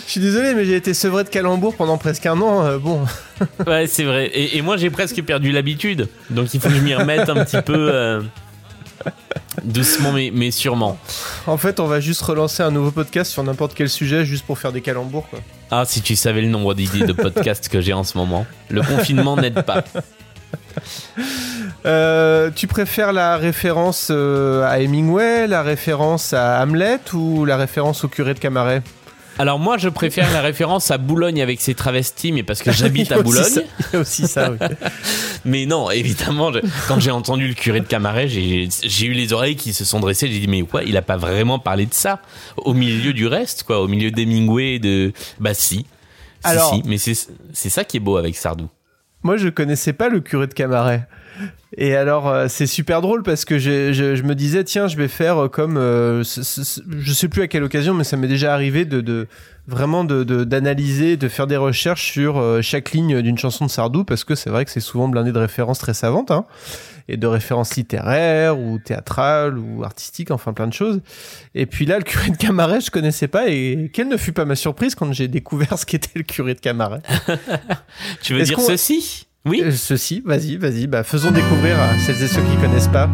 Je 0.06 0.12
suis 0.12 0.22
désolé, 0.22 0.54
mais 0.54 0.66
j'ai 0.66 0.76
été 0.76 0.94
sevré 0.94 1.24
de 1.24 1.30
calembour 1.30 1.76
pendant 1.76 1.98
presque 1.98 2.26
un 2.26 2.40
an. 2.42 2.64
euh, 2.66 2.78
bon. 2.78 3.02
Ouais, 3.68 3.86
c'est 3.88 4.04
vrai. 4.06 4.28
Et, 4.28 4.58
et 4.58 4.62
moi 4.62 4.78
j'ai 4.78 4.90
presque 4.90 5.22
perdu 5.24 5.52
l'habitude, 5.52 6.08
donc 6.30 6.54
il 6.54 6.60
faut 6.62 6.70
que 6.70 6.76
je 6.76 6.80
m'y 6.82 6.96
remette 6.96 7.28
un 7.28 7.44
petit 7.44 7.62
peu 7.62 7.90
euh, 7.94 8.22
doucement 9.64 10.14
mais, 10.14 10.32
mais 10.34 10.52
sûrement. 10.52 10.98
En 11.48 11.58
fait, 11.58 11.82
on 11.82 11.86
va 11.88 12.00
juste 12.00 12.22
relancer 12.22 12.64
un 12.64 12.72
nouveau 12.72 12.92
podcast 12.92 13.30
sur 13.32 13.44
n'importe 13.44 13.74
quel 13.76 13.90
sujet 13.90 14.24
juste 14.24 14.46
pour 14.46 14.58
faire 14.58 14.72
des 14.72 14.82
calembours, 14.82 15.28
quoi. 15.30 15.40
Ah, 15.72 15.84
si 15.86 16.02
tu 16.02 16.16
savais 16.16 16.42
le 16.42 16.48
nombre 16.48 16.74
d'idées 16.74 17.06
de 17.06 17.14
podcasts 17.14 17.70
que 17.70 17.82
j'ai 17.82 17.94
en 17.94 18.04
ce 18.04 18.18
moment. 18.18 18.46
Le 18.70 18.82
confinement 18.82 19.36
n'aide 19.36 19.64
pas. 19.64 19.84
Euh, 21.86 22.50
tu 22.54 22.68
préfères 22.68 23.14
la 23.14 23.38
référence 23.38 24.08
euh, 24.10 24.68
à 24.68 24.80
Hemingway, 24.80 25.48
la 25.48 25.62
référence 25.62 26.34
à 26.34 26.62
Hamlet 26.62 27.00
ou 27.14 27.46
la 27.46 27.58
référence 27.58 28.04
au 28.04 28.08
curé 28.08 28.34
de 28.34 28.40
Camaret? 28.40 28.82
Alors 29.38 29.60
moi 29.60 29.78
je 29.78 29.90
préfère 29.90 30.32
la 30.32 30.42
référence 30.42 30.92
à 30.92 30.98
Boulogne 30.98 31.42
avec 31.42 31.60
ses 31.62 31.76
travestis, 31.76 32.32
mais 32.32 32.44
parce 32.44 32.62
que 32.62 32.72
j'habite 32.74 33.12
à 33.12 33.22
Boulogne. 33.22 33.44
ça- 33.44 33.62
Il 33.80 33.94
y 33.94 33.96
a 33.98 34.00
aussi 34.00 34.28
ça, 34.28 34.52
oui. 34.52 34.58
Mais 35.46 35.66
non, 35.68 35.92
évidemment, 35.92 36.52
je- 36.52 36.60
quand 36.88 37.00
j'ai 37.00 37.12
entendu 37.12 37.48
le 37.48 37.54
curé 37.54 37.80
de 37.80 37.86
Camaret, 37.86 38.28
j'ai 38.28 38.68
eu 39.06 39.12
les 39.14 39.32
oreilles 39.34 39.56
qui 39.56 39.74
se 39.74 39.86
sont 39.86 40.00
dressées. 40.00 40.28
J'ai 40.28 40.40
dit, 40.40 40.48
mais 40.48 40.64
quoi, 40.64 40.82
il 40.84 40.98
a 40.98 41.04
pas 41.04 41.18
vraiment 41.18 41.60
parlé 41.60 41.86
de 41.86 41.94
ça? 41.94 42.20
Au 42.58 42.74
milieu 42.74 43.14
du 43.14 43.28
reste, 43.28 43.62
quoi, 43.64 43.80
au 43.82 43.88
milieu 43.88 44.10
d'Hemingway 44.10 44.80
de. 44.80 45.14
Bah 45.40 45.54
si. 45.54 45.78
Si, 45.78 45.86
Alors- 46.44 46.74
si, 46.74 46.82
mais 46.86 46.98
c'est 46.98 47.14
c'est 47.54 47.70
ça 47.70 47.84
qui 47.84 47.98
est 47.98 48.00
beau 48.00 48.18
avec 48.18 48.36
Sardou. 48.36 48.70
Moi, 49.22 49.38
je 49.38 49.50
connaissais 49.50 49.94
pas 49.94 50.10
le 50.10 50.20
curé 50.20 50.48
de 50.48 50.54
Camaret. 50.54 51.08
Et 51.78 51.96
alors, 51.96 52.28
euh, 52.30 52.46
c'est 52.48 52.68
super 52.68 53.02
drôle 53.02 53.22
parce 53.24 53.44
que 53.46 53.60
je, 53.60 53.92
je 53.94 54.24
me 54.24 54.36
disais, 54.36 54.64
tiens, 54.64 54.88
je 54.88 54.96
vais 54.96 55.08
faire 55.10 55.38
euh, 55.46 55.48
comme, 55.50 55.78
euh, 55.78 56.24
ce- 56.24 56.44
ce- 56.44 56.80
je 57.00 57.14
sais 57.14 57.28
plus 57.28 57.42
à 57.42 57.48
quelle 57.48 57.64
occasion, 57.64 57.94
mais 57.94 58.04
ça 58.06 58.16
m'est 58.18 58.28
déjà 58.30 58.54
arrivé 58.54 58.86
de, 58.86 59.02
de 59.02 59.28
vraiment 59.68 60.04
de 60.06 60.24
de- 60.24 60.44
d'analyser, 60.46 61.18
de, 61.18 61.28
faire 61.28 61.48
des 61.48 61.58
recherches 61.58 62.12
sur 62.12 62.38
euh, 62.38 62.62
chaque 62.62 62.92
ligne 62.92 63.22
d'une 63.22 63.38
chanson 63.38 63.66
de 63.66 63.72
Sardou 63.72 64.04
parce 64.06 64.24
que 64.24 64.36
c'est 64.36 64.50
vrai 64.50 64.64
que 64.64 64.72
c'est 64.72 64.80
souvent 64.80 65.08
blindé 65.10 65.32
de 65.34 65.40
références 65.40 65.80
très 65.80 65.94
savantes, 65.94 66.32
hein, 66.32 66.46
et 67.10 67.18
de 67.18 67.28
références 67.28 67.76
littéraires 67.76 68.58
ou 68.58 68.80
théâtrales 68.80 69.58
ou 69.60 69.84
artistiques, 69.84 70.32
enfin 70.32 70.54
plein 70.54 70.68
de 70.68 70.74
choses. 70.74 71.02
Et 71.56 71.66
puis 71.66 71.86
là, 71.86 71.98
le 71.98 72.04
curé 72.04 72.30
de 72.30 72.38
Camaret, 72.38 72.80
je 72.80 72.90
connaissais 72.92 73.28
pas 73.28 73.50
et 73.50 73.90
quelle 73.94 74.08
ne 74.08 74.18
fut 74.18 74.32
pas 74.34 74.46
ma 74.46 74.56
surprise 74.56 74.96
quand 74.96 75.12
j'ai 75.12 75.28
découvert 75.28 75.78
ce 75.78 75.86
qu'était 75.86 76.12
le 76.16 76.24
curé 76.24 76.54
de 76.54 76.60
Camaret. 76.62 77.02
Tu 78.22 78.34
veux 78.34 78.40
dire 78.46 78.56
ceci? 78.78 79.28
Oui. 79.46 79.62
Euh, 79.64 79.72
Ceci, 79.72 80.22
vas-y, 80.26 80.58
vas-y, 80.58 80.88
bah 80.88 81.04
faisons 81.04 81.32
découvrir 81.32 81.80
à 81.80 81.98
celles 82.00 82.22
et 82.24 82.28
ceux 82.28 82.42
qui 82.42 82.58
connaissent 82.58 82.88
pas. 82.88 83.10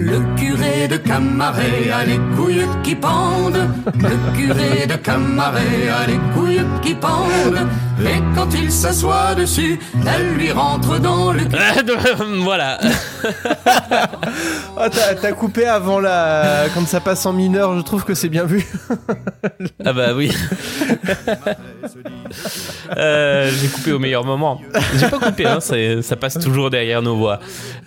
Le 0.00 0.20
curé 0.36 0.86
de 0.86 0.96
Camaret 0.96 1.90
a 1.90 2.04
les 2.04 2.20
couilles 2.36 2.64
qui 2.84 2.94
pendent. 2.94 3.68
Le 3.96 4.36
curé 4.36 4.86
de 4.86 4.94
Camaret 4.94 5.88
a 5.90 6.06
les 6.06 6.18
couilles 6.32 6.64
qui 6.82 6.94
pendent. 6.94 7.66
Et 8.00 8.22
quand 8.32 8.46
il 8.54 8.70
s'assoit 8.70 9.34
dessus, 9.34 9.76
elle 10.06 10.34
lui 10.34 10.52
rentre 10.52 11.00
dans 11.00 11.32
le 11.32 11.40
cul. 11.40 11.56
voilà. 12.44 12.78
Oh, 14.80 14.86
t'as 14.88 15.32
coupé 15.32 15.66
avant 15.66 15.98
la. 15.98 16.66
Quand 16.72 16.86
ça 16.86 17.00
passe 17.00 17.26
en 17.26 17.32
mineur, 17.32 17.76
je 17.76 17.80
trouve 17.80 18.04
que 18.04 18.14
c'est 18.14 18.28
bien 18.28 18.44
vu. 18.44 18.64
Ah 19.84 19.92
bah 19.92 20.08
oui. 20.14 20.30
Euh, 22.96 23.50
j'ai 23.50 23.68
coupé 23.68 23.92
au 23.92 23.98
meilleur 23.98 24.24
moment. 24.24 24.60
J'ai 24.96 25.08
pas 25.08 25.18
coupé, 25.18 25.46
hein, 25.46 25.60
ça, 25.60 25.76
ça 26.02 26.16
passe 26.16 26.38
toujours 26.38 26.70
derrière 26.70 27.02
nos 27.02 27.16
voix. 27.16 27.40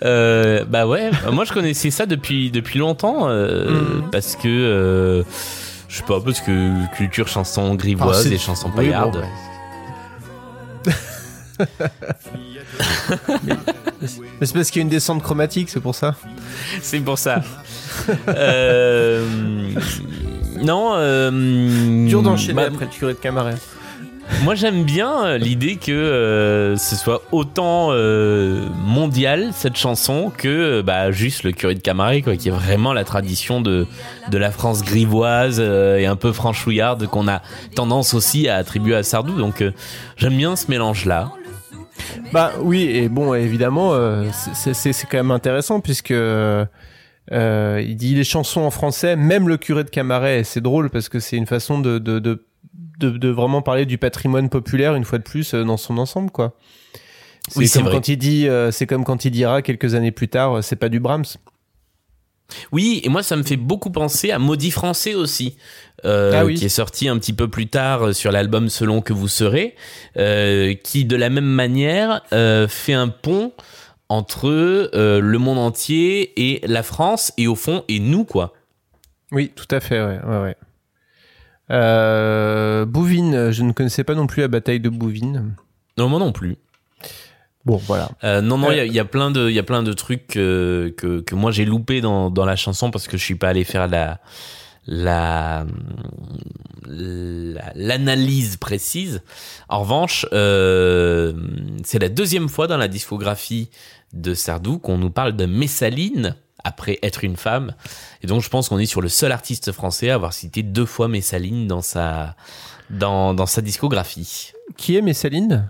Euh, 0.04 0.64
bah 0.68 0.86
ouais, 0.86 1.10
moi 1.30 1.44
je 1.44 1.52
connaissais 1.52 1.90
ça 1.90 2.01
depuis 2.06 2.50
depuis 2.50 2.78
longtemps 2.78 3.28
euh, 3.28 3.70
Mhm. 3.70 4.10
parce 4.10 4.36
que 4.36 4.48
euh, 4.48 5.22
je 5.88 5.96
sais 5.96 6.02
pas 6.04 6.20
parce 6.20 6.40
que 6.40 6.94
culture 6.96 7.28
chanson 7.28 7.74
grivoise 7.74 8.26
Ah, 8.30 8.34
et 8.34 8.38
chanson 8.38 8.68
Oui, 8.68 8.72
bon, 8.72 8.76
paillarde. 8.82 9.16
ouais. 9.16 9.28
Mais 14.40 14.46
c'est 14.46 14.54
parce 14.54 14.70
qu'il 14.70 14.80
y 14.80 14.82
a 14.82 14.84
une 14.84 14.88
descente 14.88 15.22
chromatique, 15.22 15.68
c'est 15.70 15.80
pour 15.80 15.94
ça. 15.94 16.14
C'est 16.80 17.00
pour 17.00 17.18
ça. 17.18 17.42
Euh, 18.28 19.24
non. 20.62 20.92
Euh, 20.94 22.06
Dur 22.08 22.22
d'enchaîner 22.22 22.54
bah, 22.54 22.62
après 22.72 22.86
le 22.86 22.90
curé 22.90 23.12
de 23.12 23.18
Camaret. 23.18 23.54
Moi 24.44 24.54
j'aime 24.54 24.82
bien 24.84 25.24
euh, 25.24 25.38
l'idée 25.38 25.76
que 25.76 25.92
euh, 25.92 26.76
ce 26.76 26.96
soit 26.96 27.22
autant 27.32 27.88
euh, 27.90 28.66
mondial 28.84 29.50
cette 29.52 29.76
chanson 29.76 30.32
que 30.36 30.48
euh, 30.48 30.82
bah, 30.82 31.12
juste 31.12 31.44
le 31.44 31.52
curé 31.52 31.74
de 31.74 31.80
Camaret 31.80 32.22
quoi, 32.22 32.36
qui 32.36 32.48
est 32.48 32.52
vraiment 32.52 32.92
la 32.92 33.04
tradition 33.04 33.60
de, 33.60 33.86
de 34.30 34.38
la 34.38 34.50
France 34.50 34.82
grivoise 34.82 35.58
euh, 35.60 35.98
et 35.98 36.06
un 36.06 36.16
peu 36.16 36.32
franchouillarde 36.32 37.06
qu'on 37.06 37.28
a 37.28 37.40
tendance 37.76 38.14
aussi 38.14 38.48
à 38.48 38.56
attribuer 38.56 38.96
à 38.96 39.02
Sardou. 39.02 39.38
Donc 39.38 39.60
euh, 39.62 39.72
j'aime 40.16 40.36
bien 40.36 40.56
ce 40.56 40.70
mélange 40.70 41.04
là. 41.04 41.30
Bah 42.32 42.52
oui, 42.60 42.82
et 42.90 43.08
bon, 43.08 43.34
évidemment, 43.34 43.92
c'est- 44.32 45.06
quand 45.08 45.18
même 45.18 45.30
intéressant 45.30 45.80
puisque 45.80 46.10
euh, 46.10 46.64
il 47.30 47.96
dit 47.96 48.14
les 48.14 48.24
chansons 48.24 48.62
en 48.62 48.70
français, 48.70 49.14
même 49.14 49.46
le 49.46 49.56
curé 49.58 49.84
de 49.84 49.90
Camaret, 49.90 50.40
et 50.40 50.44
c'est 50.44 50.62
drôle 50.62 50.90
parce 50.90 51.08
que 51.08 51.20
c'est 51.20 51.36
une 51.36 51.46
façon 51.46 51.78
de, 51.78 51.98
de, 51.98 52.18
de, 52.18 52.44
de, 52.98 53.10
de 53.10 53.28
vraiment 53.28 53.62
parler 53.62 53.86
du 53.86 53.98
patrimoine 53.98 54.48
populaire 54.48 54.94
une 54.94 55.04
fois 55.04 55.18
de 55.18 55.24
plus 55.24 55.54
euh, 55.54 55.64
dans 55.64 55.76
son 55.76 55.98
ensemble, 55.98 56.30
quoi. 56.30 56.56
C'est 57.48 57.58
Oui, 57.58 57.68
comme 57.70 57.90
quand 57.90 58.08
il 58.08 58.16
dit, 58.16 58.46
euh, 58.48 58.70
c'est 58.70 58.86
comme 58.86 59.04
quand 59.04 59.24
il 59.24 59.30
dira 59.30 59.62
quelques 59.62 59.94
années 59.94 60.12
plus 60.12 60.28
tard, 60.28 60.58
euh, 60.58 60.62
c'est 60.62 60.76
pas 60.76 60.88
du 60.88 61.00
Brahms. 61.00 61.24
Oui, 62.70 63.00
et 63.02 63.08
moi 63.08 63.22
ça 63.22 63.36
me 63.36 63.42
fait 63.42 63.56
beaucoup 63.56 63.90
penser 63.90 64.30
à 64.30 64.38
Maudit 64.38 64.70
Français 64.70 65.14
aussi, 65.14 65.56
euh, 66.04 66.32
Ah 66.34 66.44
oui. 66.44 66.54
qui 66.54 66.66
est 66.66 66.68
sorti 66.68 67.08
un 67.08 67.18
petit 67.18 67.32
peu 67.32 67.48
plus 67.48 67.66
tard 67.66 68.14
sur 68.14 68.30
l'album 68.30 68.68
Selon 68.68 69.00
que 69.00 69.14
vous 69.14 69.28
serez, 69.28 69.74
euh, 70.18 70.74
qui 70.74 71.04
de 71.06 71.16
la 71.16 71.30
même 71.30 71.46
manière 71.46 72.22
euh, 72.34 72.68
fait 72.68 72.92
un 72.92 73.08
pont 73.08 73.52
entre 74.10 74.50
le 74.92 75.38
monde 75.38 75.56
entier 75.58 76.32
et 76.36 76.60
la 76.66 76.82
France 76.82 77.32
et 77.38 77.46
au 77.46 77.54
fond 77.54 77.84
et 77.88 77.98
nous 78.00 78.24
quoi. 78.24 78.52
Oui, 79.30 79.50
tout 79.56 79.68
à 79.70 79.80
fait, 79.80 80.02
ouais, 80.04 80.20
ouais, 80.22 80.42
ouais. 80.42 80.56
Euh, 81.72 82.84
Bouvines, 82.84 83.50
je 83.50 83.62
ne 83.62 83.72
connaissais 83.72 84.04
pas 84.04 84.14
non 84.14 84.26
plus 84.26 84.42
la 84.42 84.48
bataille 84.48 84.80
de 84.80 84.88
Bouvines. 84.88 85.54
Non 85.98 86.08
moi 86.08 86.18
non 86.18 86.32
plus. 86.32 86.56
Bon, 87.64 87.76
voilà. 87.76 88.10
Euh, 88.24 88.40
non 88.40 88.58
non, 88.58 88.72
il 88.72 88.76
y 88.76 88.80
a- 88.80 88.82
Euh. 88.82 88.86
il 88.86 88.92
y, 88.92 88.98
a 88.98 89.04
plein 89.04 89.30
de 89.30 89.48
il 89.48 89.54
y 89.54 89.58
a 89.58 89.62
plein 89.62 89.82
de 89.84 89.92
trucs 89.92 90.36
euh, 90.36 90.90
que 90.96 91.20
que 91.20 91.34
moi 91.36 91.50
j'ai 91.52 91.64
loupé 91.64 92.00
dans 92.00 92.28
dans 92.30 92.44
la 92.44 92.56
chanson 92.56 92.90
parce 92.90 93.06
que 93.06 93.16
je 93.16 93.22
suis 93.24 93.36
pas 93.36 93.48
allé 93.50 93.62
faire 93.64 93.86
la 93.88 94.20
la 94.86 95.64
la- 96.86 97.72
l'analyse 97.74 98.56
précise. 98.56 99.22
En 99.68 99.80
revanche, 99.80 100.26
c'est 100.30 101.98
la 102.00 102.08
deuxième 102.08 102.48
fois 102.48 102.66
dans 102.66 102.76
la 102.78 102.88
discographie 102.88 103.70
de 104.12 104.34
Sardou 104.34 104.78
qu'on 104.78 104.98
nous 104.98 105.10
parle 105.10 105.36
de 105.36 105.46
Messaline 105.46 106.34
après 106.64 106.98
être 107.02 107.24
une 107.24 107.36
femme. 107.36 107.74
Et 108.22 108.26
donc 108.26 108.42
je 108.42 108.48
pense 108.48 108.68
qu'on 108.68 108.78
est 108.78 108.86
sur 108.86 109.00
le 109.00 109.08
seul 109.08 109.32
artiste 109.32 109.72
français 109.72 110.10
à 110.10 110.14
avoir 110.14 110.32
cité 110.32 110.62
deux 110.62 110.86
fois 110.86 111.08
Messaline 111.08 111.66
dans 111.66 111.82
sa 111.82 112.36
dans, 112.90 113.34
dans 113.34 113.46
sa 113.46 113.62
discographie. 113.62 114.52
Qui 114.76 114.96
est 114.96 115.02
Messaline? 115.02 115.68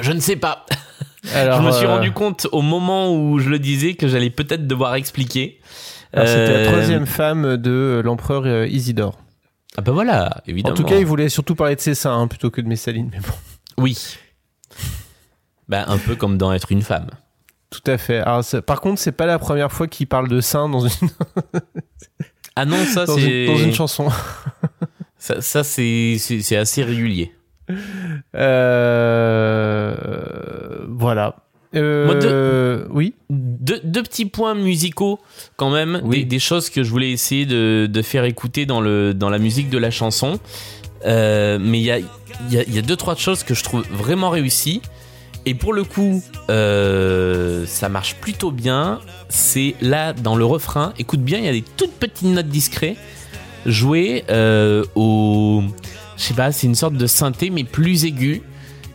Je 0.00 0.12
ne 0.12 0.20
sais 0.20 0.36
pas. 0.36 0.66
Alors, 1.34 1.58
je 1.62 1.66
me 1.66 1.72
suis 1.72 1.86
euh, 1.86 1.94
rendu 1.96 2.12
compte 2.12 2.48
au 2.52 2.62
moment 2.62 3.14
où 3.14 3.38
je 3.38 3.48
le 3.48 3.58
disais 3.58 3.94
que 3.94 4.08
j'allais 4.08 4.30
peut-être 4.30 4.66
devoir 4.66 4.94
expliquer. 4.96 5.60
alors, 6.12 6.26
C'était 6.26 6.40
Euh, 6.50 6.64
la 6.64 6.70
troisième 6.72 7.06
femme 7.06 7.56
de 7.56 8.02
l'empereur 8.04 8.42
euh, 8.46 8.66
Isidore. 8.66 9.18
Ah 9.76 9.82
bah 9.82 9.92
voilà, 9.92 10.42
évidemment. 10.46 10.74
En 10.74 10.76
tout 10.76 10.84
cas, 10.84 10.96
il 10.98 11.06
voulait 11.06 11.28
surtout 11.28 11.54
parler 11.54 11.76
de 11.76 11.80
ses 11.80 11.94
seins 11.94 12.16
hein, 12.20 12.28
plutôt 12.28 12.50
que 12.50 12.60
de 12.60 12.66
Messaline. 12.68 13.08
Mais 13.12 13.18
bon, 13.20 13.32
Oui. 13.78 14.16
Bah, 15.68 15.84
un 15.88 15.98
peu 15.98 16.14
comme 16.16 16.36
dans 16.38 16.52
Être 16.52 16.70
une 16.72 16.82
femme. 16.82 17.08
Tout 17.80 17.90
à 17.90 17.98
fait. 17.98 18.18
Alors, 18.18 18.44
par 18.66 18.80
contre, 18.80 19.00
c'est 19.00 19.12
pas 19.12 19.26
la 19.26 19.38
première 19.38 19.72
fois 19.72 19.86
qu'il 19.88 20.06
parle 20.06 20.28
de 20.28 20.40
seins 20.40 20.68
dans 20.68 20.86
une, 20.86 21.08
Ah 22.56 22.64
non, 22.64 22.76
ça 22.84 23.04
dans 23.06 23.16
c'est. 23.16 23.46
une, 23.46 23.52
dans 23.52 23.58
une 23.58 23.74
chanson. 23.74 24.08
Ça, 25.18 25.40
ça, 25.40 25.64
c'est 25.64 26.16
c'est- 26.18 26.42
c'est 26.42 26.56
assez 26.56 26.82
régulier. 26.82 27.32
Euh, 28.34 29.94
voilà. 30.88 31.36
Euh, 31.74 32.84
Moi, 32.86 32.94
Oui. 32.94 33.14
Deux, 33.30 33.80
deux 33.82 34.02
petits 34.02 34.26
points 34.26 34.54
musicaux 34.54 35.18
quand 35.56 35.70
même, 35.70 36.00
Oui. 36.04 36.20
des, 36.20 36.24
des 36.26 36.38
choses 36.38 36.70
que 36.70 36.82
je 36.84 36.90
voulais 36.90 37.10
essayer 37.10 37.46
de, 37.46 37.88
de 37.90 38.02
faire 38.02 38.24
écouter 38.24 38.66
dans, 38.66 38.80
le, 38.80 39.12
dans 39.14 39.30
la 39.30 39.38
musique 39.38 39.70
de 39.70 39.78
la 39.78 39.90
chanson. 39.90 40.38
Euh, 41.06 41.58
mais 41.60 41.78
il 41.80 41.84
y 41.84 41.90
a, 41.90 41.98
y 42.50 42.78
a 42.78 42.82
deux, 42.82 42.96
trois 42.96 43.16
choses 43.16 43.42
que 43.42 43.54
je 43.54 43.64
trouve 43.64 43.84
vraiment 43.90 44.30
réussies. 44.30 44.82
Et 45.46 45.54
pour 45.54 45.72
le 45.74 45.84
coup, 45.84 46.22
euh, 46.50 47.64
ça 47.66 47.88
marche 47.90 48.14
plutôt 48.16 48.50
bien. 48.50 49.00
C'est 49.28 49.74
là, 49.82 50.12
dans 50.14 50.36
le 50.36 50.44
refrain, 50.44 50.94
écoute 50.98 51.20
bien, 51.20 51.38
il 51.38 51.44
y 51.44 51.48
a 51.48 51.52
des 51.52 51.62
toutes 51.76 51.92
petites 51.92 52.28
notes 52.28 52.48
discrètes 52.48 52.96
jouées 53.66 54.24
euh, 54.30 54.84
au... 54.94 55.62
Je 56.16 56.22
sais 56.22 56.34
pas, 56.34 56.50
c'est 56.52 56.66
une 56.66 56.74
sorte 56.74 56.94
de 56.94 57.06
synthé, 57.06 57.50
mais 57.50 57.64
plus 57.64 58.04
aigu. 58.04 58.42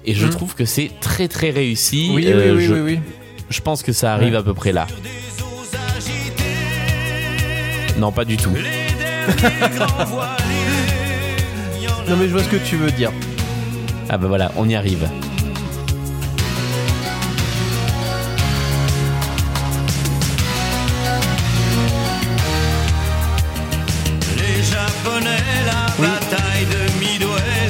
Et 0.05 0.13
je 0.15 0.25
Mhm. 0.25 0.31
trouve 0.31 0.55
que 0.55 0.65
c'est 0.65 0.89
très 1.01 1.27
très 1.27 1.49
réussi. 1.51 2.09
Oui, 2.13 2.25
Euh, 2.27 2.53
oui, 2.53 2.57
oui, 2.57 2.65
je, 2.65 2.73
oui, 2.73 2.79
oui. 2.93 2.99
je 3.49 3.61
pense 3.61 3.83
que 3.83 3.91
ça 3.91 4.13
arrive 4.13 4.31
Ouais. 4.33 4.39
à 4.39 4.43
peu 4.43 4.53
près 4.55 4.71
là. 4.71 4.87
Non, 7.99 8.11
pas 8.11 8.25
du 8.25 8.37
tout. 8.37 8.49
Non, 12.07 12.15
mais 12.17 12.27
je 12.27 12.31
vois 12.31 12.43
ce 12.43 12.49
que 12.49 12.55
tu 12.57 12.75
veux 12.77 12.91
dire. 12.91 13.11
Ah 14.09 14.17
bah 14.17 14.27
voilà, 14.27 14.51
on 14.55 14.67
y 14.67 14.73
arrive. 14.75 15.07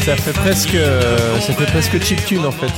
Ça 0.10 0.16
fait 0.16 0.34
presque, 0.34 0.74
euh, 0.76 1.40
ça 1.40 1.54
fait 1.54 1.66
presque 1.66 2.02
chiptune 2.04 2.44
en 2.46 2.52
fait. 2.52 2.72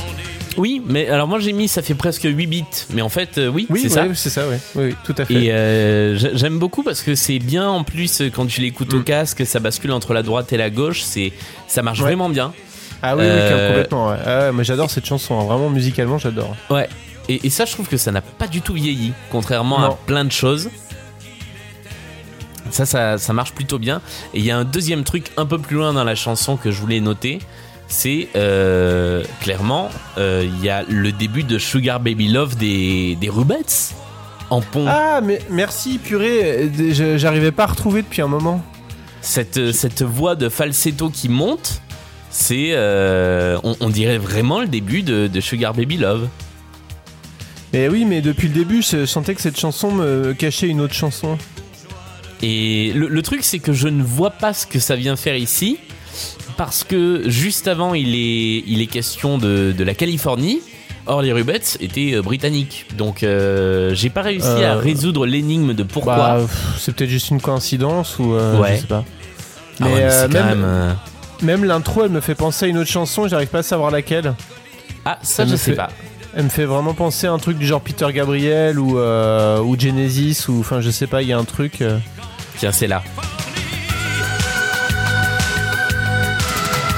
Oui, 0.58 0.82
mais 0.86 1.08
alors 1.08 1.26
moi 1.26 1.38
j'ai 1.40 1.52
mis 1.54 1.66
ça 1.66 1.80
fait 1.80 1.94
presque 1.94 2.24
8 2.24 2.46
bits. 2.46 2.64
Mais 2.92 3.00
en 3.00 3.08
fait, 3.08 3.38
euh, 3.38 3.48
oui, 3.48 3.66
Oui, 3.70 3.80
c'est 3.88 3.88
ouais, 4.00 4.08
ça. 4.08 4.14
c'est 4.14 4.28
ça, 4.30 4.46
ouais. 4.48 4.58
Oui, 4.74 4.84
oui, 4.88 4.94
tout 5.02 5.14
à 5.16 5.24
fait. 5.24 5.32
Et 5.34 5.50
euh, 5.52 6.14
j'a- 6.18 6.34
j'aime 6.34 6.58
beaucoup 6.58 6.82
parce 6.82 7.00
que 7.00 7.14
c'est 7.14 7.38
bien 7.38 7.66
en 7.68 7.84
plus 7.84 8.22
quand 8.34 8.44
tu 8.46 8.60
l'écoutes 8.60 8.92
au 8.92 8.98
Mm. 8.98 9.04
casque, 9.04 9.46
ça 9.46 9.60
bascule 9.60 9.92
entre 9.92 10.12
la 10.12 10.22
droite 10.22 10.52
et 10.52 10.58
la 10.58 10.68
gauche, 10.68 11.00
c'est 11.02 11.32
ça 11.68 11.82
marche 11.82 12.00
Ouais. 12.00 12.04
vraiment 12.04 12.28
bien. 12.28 12.52
Ah 13.02 13.16
oui, 13.16 13.22
Euh, 13.24 13.60
oui, 13.62 13.68
complètement. 13.68 14.08
Ouais. 14.10 14.16
Ah 14.26 14.38
ouais, 14.40 14.52
mais 14.52 14.64
j'adore 14.64 14.90
cette 14.90 15.06
chanson. 15.06 15.40
hein. 15.40 15.44
Vraiment, 15.44 15.70
musicalement, 15.70 16.18
j'adore. 16.18 16.54
Ouais. 16.68 16.88
Et, 17.30 17.46
et 17.46 17.50
ça, 17.50 17.64
je 17.64 17.72
trouve 17.72 17.88
que 17.88 17.96
ça 17.96 18.12
n'a 18.12 18.20
pas 18.20 18.46
du 18.46 18.60
tout 18.60 18.74
vieilli, 18.74 19.12
contrairement 19.30 19.78
à 19.82 19.88
Non. 19.88 19.98
plein 20.06 20.24
de 20.26 20.32
choses. 20.32 20.68
Ça, 22.72 22.86
ça, 22.86 23.18
ça 23.18 23.32
marche 23.32 23.52
plutôt 23.52 23.78
bien. 23.78 24.00
Et 24.34 24.40
il 24.40 24.44
y 24.44 24.50
a 24.50 24.56
un 24.58 24.64
deuxième 24.64 25.04
truc 25.04 25.30
un 25.36 25.46
peu 25.46 25.58
plus 25.58 25.76
loin 25.76 25.92
dans 25.92 26.04
la 26.04 26.14
chanson 26.16 26.56
que 26.56 26.72
je 26.72 26.80
voulais 26.80 27.00
noter. 27.00 27.38
C'est 27.86 28.28
euh, 28.36 29.22
clairement, 29.42 29.90
euh, 30.16 30.44
il 30.46 30.64
y 30.64 30.70
a 30.70 30.82
le 30.88 31.12
début 31.12 31.44
de 31.44 31.58
Sugar 31.58 32.00
Baby 32.00 32.28
Love 32.28 32.56
des, 32.56 33.16
des 33.20 33.28
Rubettes 33.28 33.92
en 34.48 34.62
pont. 34.62 34.86
Ah, 34.88 35.20
mais 35.22 35.40
merci, 35.50 35.98
purée. 35.98 36.70
euh, 36.80 37.18
J'arrivais 37.18 37.52
pas 37.52 37.64
à 37.64 37.66
retrouver 37.66 38.00
depuis 38.02 38.22
un 38.22 38.28
moment. 38.28 38.64
Cette, 39.20 39.72
cette 39.72 40.02
voix 40.02 40.34
de 40.34 40.48
falsetto 40.48 41.10
qui 41.10 41.28
monte, 41.28 41.82
c'est, 42.30 42.70
euh, 42.72 43.58
on, 43.62 43.76
on 43.80 43.90
dirait 43.90 44.18
vraiment 44.18 44.60
le 44.62 44.68
début 44.68 45.02
de, 45.02 45.26
de 45.26 45.40
Sugar 45.40 45.74
Baby 45.74 45.98
Love. 45.98 46.28
Mais 47.74 47.88
oui, 47.88 48.04
mais 48.06 48.20
depuis 48.22 48.48
le 48.48 48.54
début, 48.54 48.82
je 48.82 49.04
sentais 49.06 49.34
que 49.34 49.40
cette 49.42 49.58
chanson 49.60 49.92
me 49.92 50.32
cachait 50.32 50.68
une 50.68 50.80
autre 50.80 50.94
chanson. 50.94 51.36
Et 52.42 52.92
le, 52.94 53.08
le 53.08 53.22
truc, 53.22 53.44
c'est 53.44 53.58
que 53.60 53.72
je 53.72 53.88
ne 53.88 54.02
vois 54.02 54.30
pas 54.30 54.52
ce 54.52 54.66
que 54.66 54.78
ça 54.80 54.96
vient 54.96 55.16
faire 55.16 55.36
ici, 55.36 55.78
parce 56.56 56.84
que 56.84 57.22
juste 57.28 57.68
avant, 57.68 57.94
il 57.94 58.14
est, 58.14 58.64
il 58.66 58.80
est 58.82 58.86
question 58.86 59.38
de, 59.38 59.72
de 59.76 59.84
la 59.84 59.94
Californie. 59.94 60.60
Or, 61.06 61.20
les 61.22 61.32
Rubettes 61.32 61.78
étaient 61.80 62.14
euh, 62.14 62.22
britanniques. 62.22 62.86
Donc, 62.96 63.22
euh, 63.24 63.92
j'ai 63.94 64.10
pas 64.10 64.22
réussi 64.22 64.46
à 64.46 64.74
Euh, 64.74 64.78
résoudre 64.78 65.26
l'énigme 65.26 65.74
de 65.74 65.82
pourquoi. 65.82 66.16
Bah, 66.16 66.36
pff, 66.40 66.78
c'est 66.78 66.94
peut-être 66.94 67.10
juste 67.10 67.30
une 67.30 67.40
coïncidence 67.40 68.18
ou 68.20 68.34
euh, 68.34 68.58
Ouais. 68.60 68.76
je 68.76 68.80
sais 68.82 68.86
pas. 68.86 69.04
Ah 69.80 69.84
Mais, 69.84 69.86
ouais, 69.86 69.94
mais 69.94 70.02
euh, 70.04 70.10
c'est 70.28 70.32
quand 70.32 70.44
même, 70.44 70.58
même. 70.60 70.64
euh, 70.64 70.92
même 71.42 71.64
l'intro, 71.64 72.04
elle 72.04 72.10
me 72.12 72.20
fait 72.20 72.36
penser 72.36 72.66
à 72.66 72.68
une 72.68 72.78
autre 72.78 72.90
chanson. 72.90 73.26
J'arrive 73.26 73.48
pas 73.48 73.58
à 73.60 73.62
savoir 73.64 73.90
laquelle. 73.90 74.34
Ah, 75.04 75.18
ça, 75.22 75.38
ça 75.38 75.46
je 75.46 75.52
me 75.52 75.56
sais 75.56 75.70
fait- 75.72 75.76
pas. 75.76 75.88
Elle 76.36 76.44
me 76.44 76.48
fait 76.50 76.64
vraiment 76.66 76.94
penser 76.94 77.26
à 77.26 77.32
un 77.32 77.38
truc 77.38 77.58
du 77.58 77.66
genre 77.66 77.80
Peter 77.80 78.06
Gabriel 78.14 78.78
ou 78.78 78.98
euh, 78.98 79.58
ou 79.60 79.76
Genesis 79.78 80.46
ou 80.48 80.60
enfin 80.60 80.80
je 80.80 80.88
sais 80.90 81.06
pas. 81.08 81.20
Il 81.22 81.28
y 81.28 81.32
a 81.32 81.38
un 81.38 81.44
truc. 81.44 81.82
euh, 81.82 81.98
Tiens, 82.58 82.72
c'est 82.72 82.86
là. 82.86 83.02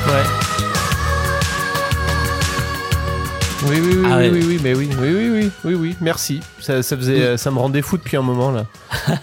Ouais. 0.07 0.22
Oui, 3.66 3.80
oui, 3.80 3.94
oui, 3.96 4.09
Ah 4.12 4.18
oui, 4.18 4.24
ouais. 4.24 4.30
oui, 4.30 4.44
oui, 4.46 4.61
mais 4.62 4.74
oui, 4.74 4.90
oui, 4.98 5.09
oui, 5.09 5.30
oui, 5.30 5.50
oui, 5.64 5.74
oui, 5.74 5.96
merci. 6.02 6.40
Ça, 6.61 6.82
ça 6.82 6.96
faisait, 6.96 7.22
euh, 7.22 7.36
ça 7.38 7.50
me 7.50 7.59
rendait 7.59 7.80
fou 7.80 7.96
depuis 7.96 8.16
un 8.18 8.22
moment 8.22 8.50
là. 8.50 8.66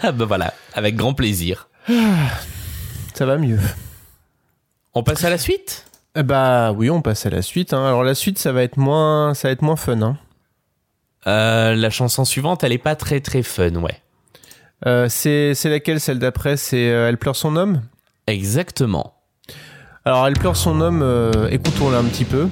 Ah, 0.02 0.12
bah 0.14 0.26
voilà, 0.26 0.54
avec 0.74 0.96
grand 0.96 1.14
plaisir. 1.14 1.68
Ça 3.14 3.26
va 3.26 3.38
mieux. 3.38 3.60
On 4.96 5.04
passe 5.04 5.24
à 5.24 5.30
la 5.30 5.38
suite? 5.38 5.86
Eh 6.16 6.24
Bah 6.24 6.72
oui, 6.72 6.90
on 6.90 7.02
passe 7.02 7.26
à 7.26 7.30
la 7.30 7.42
suite. 7.44 7.74
hein. 7.74 7.86
Alors 7.86 8.04
la 8.04 8.16
suite, 8.16 8.40
ça 8.40 8.52
va 8.52 8.64
être 8.64 8.78
moins, 8.78 9.34
ça 9.36 9.48
va 9.48 9.52
être 9.52 9.62
moins 9.62 9.76
fun. 9.76 10.02
Hein. 10.02 10.18
Euh, 11.28 11.76
La 11.76 11.90
chanson 11.92 12.26
suivante, 12.26 12.64
elle 12.64 12.72
est 12.74 12.78
pas 12.80 12.96
très 12.96 13.20
très 13.20 13.44
fun, 13.44 13.76
ouais. 13.76 14.02
Euh, 14.88 15.08
c'est, 15.10 15.54
laquelle 15.66 16.00
celle 16.00 16.20
d'après? 16.20 16.58
C'est 16.58 16.90
euh, 16.90 17.10
Elle 17.10 17.18
pleure 17.18 17.36
son 17.36 17.56
homme? 17.56 17.82
Exactement. 18.28 19.14
Alors 20.06 20.28
Elle 20.28 20.34
pleure 20.34 20.56
son 20.56 20.82
homme. 20.82 21.02
Euh, 21.04 21.50
écoutons-la 21.50 22.00
un 22.00 22.04
petit 22.06 22.26
peu. 22.26 22.48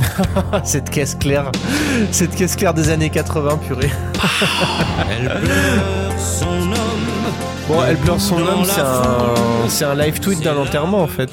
Cette 0.64 0.90
caisse 0.90 1.14
claire, 1.14 1.52
cette 2.10 2.34
caisse 2.34 2.56
claire 2.56 2.74
des 2.74 2.90
années 2.90 3.08
80, 3.08 3.58
purée. 3.58 3.90
Elle 5.10 5.28
pleure 5.28 6.18
son 6.18 6.46
homme. 6.46 7.06
Bon, 7.68 7.84
Elle 7.84 7.96
pleure 7.98 8.20
son 8.20 8.38
homme, 8.38 8.64
c'est 8.64 8.80
un, 8.80 9.68
c'est 9.68 9.84
un 9.84 9.94
live 9.94 10.18
tweet 10.18 10.42
d'un 10.42 10.56
enterrement 10.56 11.02
en 11.02 11.06
fait. 11.06 11.30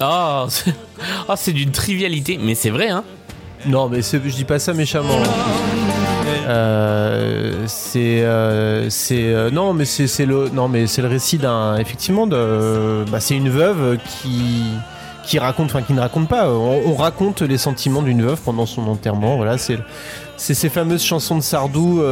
Oh, 0.00 0.46
c'est 0.48 0.74
oh, 1.28 1.34
c'est 1.36 1.52
d'une 1.52 1.70
trivialité, 1.70 2.38
mais 2.40 2.54
c'est 2.54 2.70
vrai, 2.70 2.88
hein 2.88 3.04
Non, 3.66 3.90
mais 3.90 4.00
je 4.00 4.16
dis 4.34 4.44
pas 4.44 4.58
ça 4.58 4.72
méchamment. 4.72 5.20
Euh, 6.46 7.64
c'est, 7.66 8.22
euh, 8.22 8.88
c'est, 8.90 9.32
euh, 9.32 9.50
non, 9.50 9.72
mais 9.72 9.84
c'est, 9.84 10.26
le, 10.26 10.48
non, 10.50 10.68
mais 10.68 10.86
c'est 10.86 11.02
le 11.02 11.08
récit 11.08 11.38
d'un, 11.38 11.76
effectivement, 11.76 12.26
de, 12.26 13.04
bah, 13.10 13.20
c'est 13.20 13.36
une 13.36 13.48
veuve 13.48 13.98
qui, 14.06 14.62
qui 15.24 15.38
raconte, 15.38 15.66
enfin, 15.66 15.82
qui 15.82 15.92
ne 15.94 16.00
raconte 16.00 16.28
pas. 16.28 16.50
On, 16.50 16.82
on 16.86 16.94
raconte 16.94 17.42
les 17.42 17.56
sentiments 17.58 18.02
d'une 18.02 18.22
veuve 18.22 18.40
pendant 18.44 18.66
son 18.66 18.82
enterrement. 18.88 19.36
Voilà, 19.36 19.56
c'est, 19.58 19.78
c'est 20.36 20.54
ces 20.54 20.68
fameuses 20.68 21.02
chansons 21.02 21.36
de 21.36 21.42
Sardou, 21.42 22.02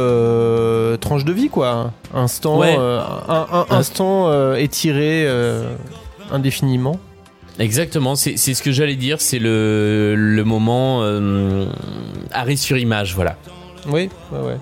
tranche 0.99 1.25
de 1.25 1.33
vie, 1.33 1.49
quoi. 1.49 1.91
Instant, 2.13 2.59
Ouais. 2.59 2.75
un, 2.75 3.45
un 3.51 3.65
instant 3.69 4.53
étiré 4.55 5.27
indéfiniment. 6.31 6.97
Exactement, 7.59 8.15
c'est 8.15 8.35
c'est 8.35 8.55
ce 8.55 8.63
que 8.63 8.71
j'allais 8.71 8.95
dire, 8.95 9.21
c'est 9.21 9.37
le, 9.37 10.15
le 10.15 10.43
moment 10.43 11.03
arrêt 12.31 12.55
sur 12.55 12.77
image, 12.77 13.13
voilà. 13.13 13.35
Oui, 13.87 14.09
ouais, 14.31 14.39
ouais. 14.39 14.57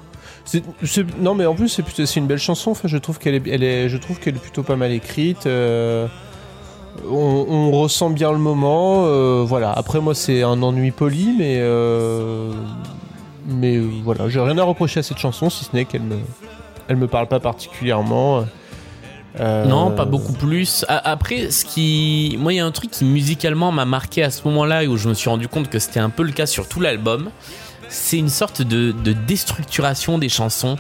Non, 1.20 1.36
mais 1.36 1.46
en 1.46 1.54
plus, 1.54 1.70
c'est 1.70 2.16
une 2.18 2.28
belle 2.28 2.40
chanson. 2.40 2.72
Enfin, 2.72 2.88
je 2.88 2.98
trouve 2.98 3.20
qu'elle 3.20 3.36
est, 3.36 3.48
elle 3.48 3.64
est, 3.64 3.90
je 3.90 3.98
trouve 3.98 4.20
qu'elle 4.20 4.36
est 4.36 4.40
plutôt 4.40 4.64
pas 4.64 4.76
mal 4.76 4.92
écrite. 4.92 5.46
euh, 5.46 6.08
on, 7.10 7.46
on 7.48 7.72
ressent 7.72 8.10
bien 8.10 8.32
le 8.32 8.38
moment. 8.38 9.04
euh, 9.06 9.44
voilà. 9.46 9.72
Après, 9.72 10.00
moi, 10.02 10.16
c'est 10.16 10.44
un 10.44 10.62
ennui 10.64 10.92
poli, 10.92 11.36
mais 11.38 11.58
euh, 11.60 12.52
mais 13.48 13.78
voilà, 13.80 14.30
j'ai 14.30 14.40
rien 14.40 14.58
à 14.58 14.64
reprocher 14.64 15.00
à 15.00 15.04
cette 15.04 15.18
chanson, 15.20 15.50
si 15.50 15.64
ce 15.66 15.70
n'est 15.76 15.86
qu'elle 15.86 16.02
me, 16.04 16.18
elle 16.88 16.98
me 16.98 17.08
parle 17.08 17.28
pas 17.28 17.40
particulièrement. 17.40 18.46
Euh, 19.40 19.66
Non, 19.66 19.92
pas 19.92 20.04
beaucoup 20.06 20.34
plus. 20.34 20.84
Après, 20.90 21.52
ce 21.52 21.64
qui. 21.64 22.36
Moi, 22.40 22.54
il 22.54 22.58
y 22.58 22.60
a 22.60 22.66
un 22.66 22.72
truc 22.72 22.92
qui 22.92 23.06
musicalement 23.06 23.72
m'a 23.72 23.86
marqué 23.86 24.24
à 24.24 24.30
ce 24.32 24.42
moment-là 24.50 24.84
et 24.84 24.88
où 24.88 24.98
je 24.98 25.08
me 25.08 25.14
suis 25.14 25.30
rendu 25.30 25.48
compte 25.48 25.70
que 25.70 25.80
c'était 25.80 26.02
un 26.02 26.10
peu 26.10 26.24
le 26.24 26.34
cas 26.34 26.46
sur 26.46 26.68
tout 26.68 26.82
l'album. 26.82 27.30
C'est 27.92 28.18
une 28.18 28.30
sorte 28.30 28.62
de, 28.62 28.92
de 28.92 29.14
déstructuration 29.14 30.18
des 30.18 30.30
chansons. 30.30 30.78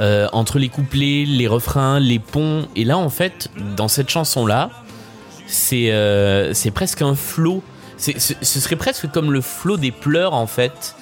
euh, 0.00 0.28
entre 0.32 0.60
les 0.60 0.68
couplets, 0.68 1.24
les 1.26 1.48
refrains, 1.48 1.98
les 1.98 2.20
ponts. 2.20 2.68
Et 2.76 2.84
là, 2.84 2.96
en 2.96 3.08
fait, 3.10 3.50
dans 3.76 3.88
cette 3.88 4.08
chanson-là, 4.08 4.70
c'est 5.48 5.88
euh, 5.90 6.52
presque 6.72 7.02
un 7.02 7.16
flow. 7.16 7.64
C'est- 7.96 8.16
Ce 8.20 8.60
serait 8.60 8.76
presque 8.76 9.10
comme 9.10 9.32
le 9.32 9.40
flow 9.40 9.76
des 9.76 9.90
pleurs, 9.90 10.34
en 10.34 10.46
fait. 10.46 10.94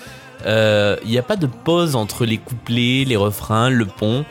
Euh, 0.46 0.96
Il 1.04 1.10
n'y 1.10 1.18
a 1.18 1.22
pas 1.22 1.36
de 1.36 1.46
pause 1.46 1.94
entre 1.94 2.24
les 2.24 2.38
couplets, 2.38 3.04
les 3.06 3.16
refrains, 3.16 3.68
le 3.70 3.84
pont 3.86 4.24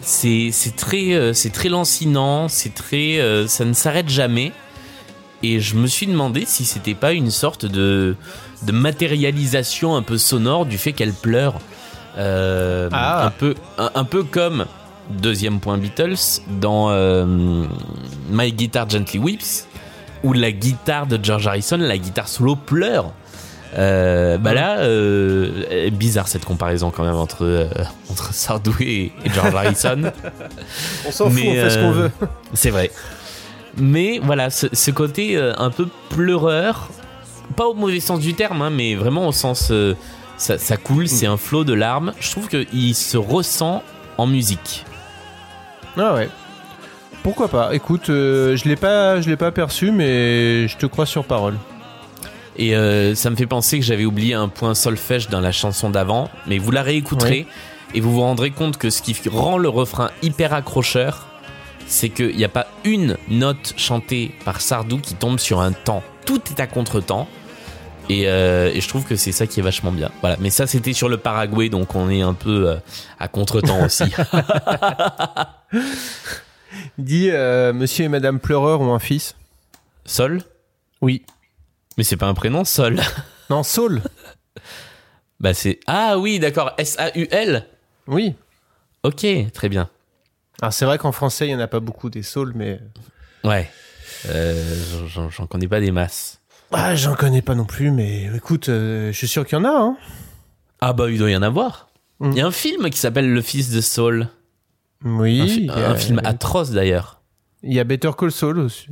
c'est 0.00 0.52
très 0.76 1.14
euh, 1.14 1.32
très 1.52 1.68
lancinant, 1.68 2.48
c'est 2.48 2.74
très 2.74 3.18
euh, 3.18 3.46
ça 3.48 3.64
ne 3.64 3.72
s'arrête 3.72 4.08
jamais. 4.08 4.52
Et 5.42 5.60
je 5.60 5.74
me 5.76 5.86
suis 5.86 6.06
demandé 6.06 6.44
si 6.46 6.64
c'était 6.64 6.94
pas 6.94 7.12
une 7.12 7.30
sorte 7.30 7.64
de 7.66 8.16
de 8.62 8.72
matérialisation 8.72 9.96
un 9.96 10.02
peu 10.02 10.18
sonore 10.18 10.66
du 10.66 10.78
fait 10.78 10.92
qu'elle 10.92 11.12
pleure, 11.12 11.54
Euh, 12.16 12.88
Ah. 12.92 13.26
un 13.26 13.30
peu 13.30 13.54
un, 13.78 13.90
un 13.94 14.04
peu 14.04 14.24
comme 14.24 14.64
deuxième 15.10 15.60
point 15.60 15.78
Beatles 15.78 16.40
dans 16.60 16.90
euh, 16.90 17.64
My 18.30 18.50
Guitar 18.52 18.88
Gently 18.90 19.20
Weeps 19.20 19.68
où 20.24 20.32
la 20.32 20.50
guitare 20.50 21.06
de 21.06 21.16
George 21.22 21.46
Harrison, 21.46 21.76
la 21.78 21.96
guitare 21.96 22.26
solo 22.26 22.56
pleure. 22.56 23.12
Euh, 23.76 24.36
bah 24.38 24.52
là, 24.54 24.78
euh, 24.78 25.90
bizarre 25.90 26.26
cette 26.26 26.44
comparaison 26.44 26.90
quand 26.90 27.04
même 27.04 27.14
entre, 27.14 27.44
euh, 27.44 27.68
entre 28.10 28.32
Sardou 28.34 28.74
et, 28.80 29.12
et 29.24 29.30
George 29.32 29.54
Harrison. 29.54 30.10
On 31.06 31.12
s'en 31.12 31.26
fout, 31.26 31.34
Mais, 31.34 31.48
on 31.50 31.52
fait 31.64 31.70
ce 31.70 31.78
qu'on 31.78 31.92
veut. 31.92 32.10
C'est 32.54 32.70
vrai. 32.70 32.90
Mais 33.76 34.18
voilà, 34.24 34.50
ce, 34.50 34.66
ce 34.72 34.90
côté 34.90 35.36
un 35.36 35.70
peu 35.70 35.86
pleureur, 36.08 36.88
pas 37.56 37.66
au 37.66 37.74
mauvais 37.74 38.00
sens 38.00 38.20
du 38.20 38.34
terme, 38.34 38.62
hein, 38.62 38.70
mais 38.70 38.94
vraiment 38.94 39.28
au 39.28 39.32
sens. 39.32 39.68
euh, 39.70 39.94
ça, 40.36 40.56
ça 40.56 40.76
coule, 40.76 41.08
c'est 41.08 41.26
un 41.26 41.36
flot 41.36 41.64
de 41.64 41.72
larmes. 41.72 42.12
Je 42.20 42.30
trouve 42.30 42.48
qu'il 42.48 42.94
se 42.94 43.16
ressent 43.16 43.82
en 44.18 44.26
musique. 44.26 44.84
Ah 45.96 46.14
ouais. 46.14 46.28
Pourquoi 47.24 47.48
pas 47.48 47.74
Écoute, 47.74 48.08
euh, 48.10 48.56
je 48.56 48.68
l'ai 48.68 48.76
pas, 48.76 49.20
je 49.20 49.28
l'ai 49.28 49.36
pas 49.36 49.50
perçu, 49.50 49.90
mais 49.90 50.68
je 50.68 50.76
te 50.76 50.86
crois 50.86 51.06
sur 51.06 51.24
parole. 51.24 51.56
Et 52.56 52.76
euh, 52.76 53.14
ça 53.14 53.30
me 53.30 53.36
fait 53.36 53.46
penser 53.46 53.78
que 53.78 53.84
j'avais 53.84 54.04
oublié 54.04 54.34
un 54.34 54.48
point 54.48 54.74
solfège 54.74 55.28
dans 55.28 55.40
la 55.40 55.52
chanson 55.52 55.90
d'avant, 55.90 56.30
mais 56.46 56.58
vous 56.58 56.70
la 56.70 56.82
réécouterez 56.82 57.46
et 57.94 58.00
vous 58.00 58.12
vous 58.12 58.20
rendrez 58.20 58.50
compte 58.50 58.76
que 58.76 58.90
ce 58.90 59.02
qui 59.02 59.16
rend 59.28 59.58
le 59.58 59.68
refrain 59.68 60.10
hyper 60.22 60.52
accrocheur, 60.54 61.26
c'est 61.88 62.10
qu'il 62.10 62.36
n'y 62.36 62.44
a 62.44 62.48
pas 62.48 62.68
une 62.84 63.16
note 63.28 63.74
chantée 63.76 64.32
par 64.44 64.60
Sardou 64.60 64.98
qui 64.98 65.14
tombe 65.14 65.38
sur 65.38 65.60
un 65.60 65.72
temps. 65.72 66.02
Tout 66.26 66.40
est 66.50 66.60
à 66.60 66.66
contre-temps. 66.66 67.26
Et, 68.10 68.28
euh, 68.28 68.70
et 68.72 68.80
je 68.80 68.88
trouve 68.88 69.04
que 69.04 69.16
c'est 69.16 69.32
ça 69.32 69.46
qui 69.46 69.60
est 69.60 69.62
vachement 69.62 69.92
bien. 69.92 70.10
Voilà. 70.20 70.36
Mais 70.40 70.50
ça, 70.50 70.66
c'était 70.66 70.92
sur 70.92 71.08
le 71.08 71.16
Paraguay, 71.16 71.68
donc 71.68 71.94
on 71.94 72.08
est 72.08 72.22
un 72.22 72.34
peu 72.34 72.68
euh, 72.68 72.76
à 73.18 73.28
contre-temps 73.28 73.84
aussi. 73.84 74.04
Dis, 76.98 77.30
euh, 77.30 77.72
Monsieur 77.72 78.04
et 78.04 78.08
Madame 78.08 78.38
Pleureur 78.38 78.80
ont 78.80 78.94
un 78.94 78.98
fils 78.98 79.34
Sol? 80.04 80.42
Oui. 81.00 81.22
Mais 81.96 82.04
c'est 82.04 82.16
pas 82.16 82.26
un 82.26 82.34
prénom, 82.34 82.64
Sol. 82.64 83.00
Non, 83.50 83.62
Saul. 83.62 84.02
Bah 85.40 85.54
c'est 85.54 85.80
ah 85.86 86.18
oui, 86.18 86.38
d'accord. 86.38 86.72
S 86.76 86.96
A 86.98 87.16
U 87.16 87.26
L? 87.30 87.64
Oui. 88.06 88.34
Ok, 89.04 89.24
très 89.54 89.70
bien. 89.70 89.88
Alors 90.60 90.72
c'est 90.72 90.84
vrai 90.84 90.98
qu'en 90.98 91.12
français, 91.12 91.46
il 91.46 91.50
y 91.50 91.54
en 91.54 91.60
a 91.60 91.68
pas 91.68 91.80
beaucoup 91.80 92.10
des 92.10 92.22
Saul, 92.22 92.52
mais 92.54 92.80
Ouais. 93.44 93.70
Euh, 94.28 94.74
j'en- 95.30 95.46
connais 95.46 95.68
pas 95.68 95.80
des 95.80 95.92
masses. 95.92 96.40
ah, 96.72 96.94
j'en 96.96 97.14
connais 97.14 97.42
pas 97.42 97.54
non 97.54 97.64
plus. 97.64 97.90
Mais 97.92 98.28
écoute, 98.34 98.68
euh, 98.68 99.12
je 99.12 99.16
suis 99.16 99.28
sûr 99.28 99.46
qu'il 99.46 99.56
y 99.58 99.60
en 99.60 99.64
a. 99.64 99.70
Hein. 99.70 99.96
Ah 100.80 100.92
bah 100.92 101.10
il 101.10 101.18
doit 101.18 101.30
y 101.30 101.36
en 101.36 101.42
avoir. 101.42 101.88
Il 102.20 102.28
Mm. 102.28 102.32
y 102.36 102.40
a 102.40 102.46
un 102.46 102.50
film 102.50 102.90
qui 102.90 102.98
s'appelle 102.98 103.32
Le 103.32 103.40
Fils 103.42 103.70
de 103.70 103.80
Saul. 103.80 104.28
Oui. 105.04 105.40
un, 105.40 105.46
fi- 105.46 105.60
il 105.60 105.66
y 105.66 105.70
a- 105.70 105.90
un 105.90 105.94
film 105.96 106.20
atroce 106.24 106.70
d'ailleurs. 106.72 107.20
Il 107.62 107.72
y 107.72 107.78
a 107.78 107.84
Better 107.84 108.10
Call 108.18 108.32
Saul 108.32 108.58
aussi. 108.58 108.88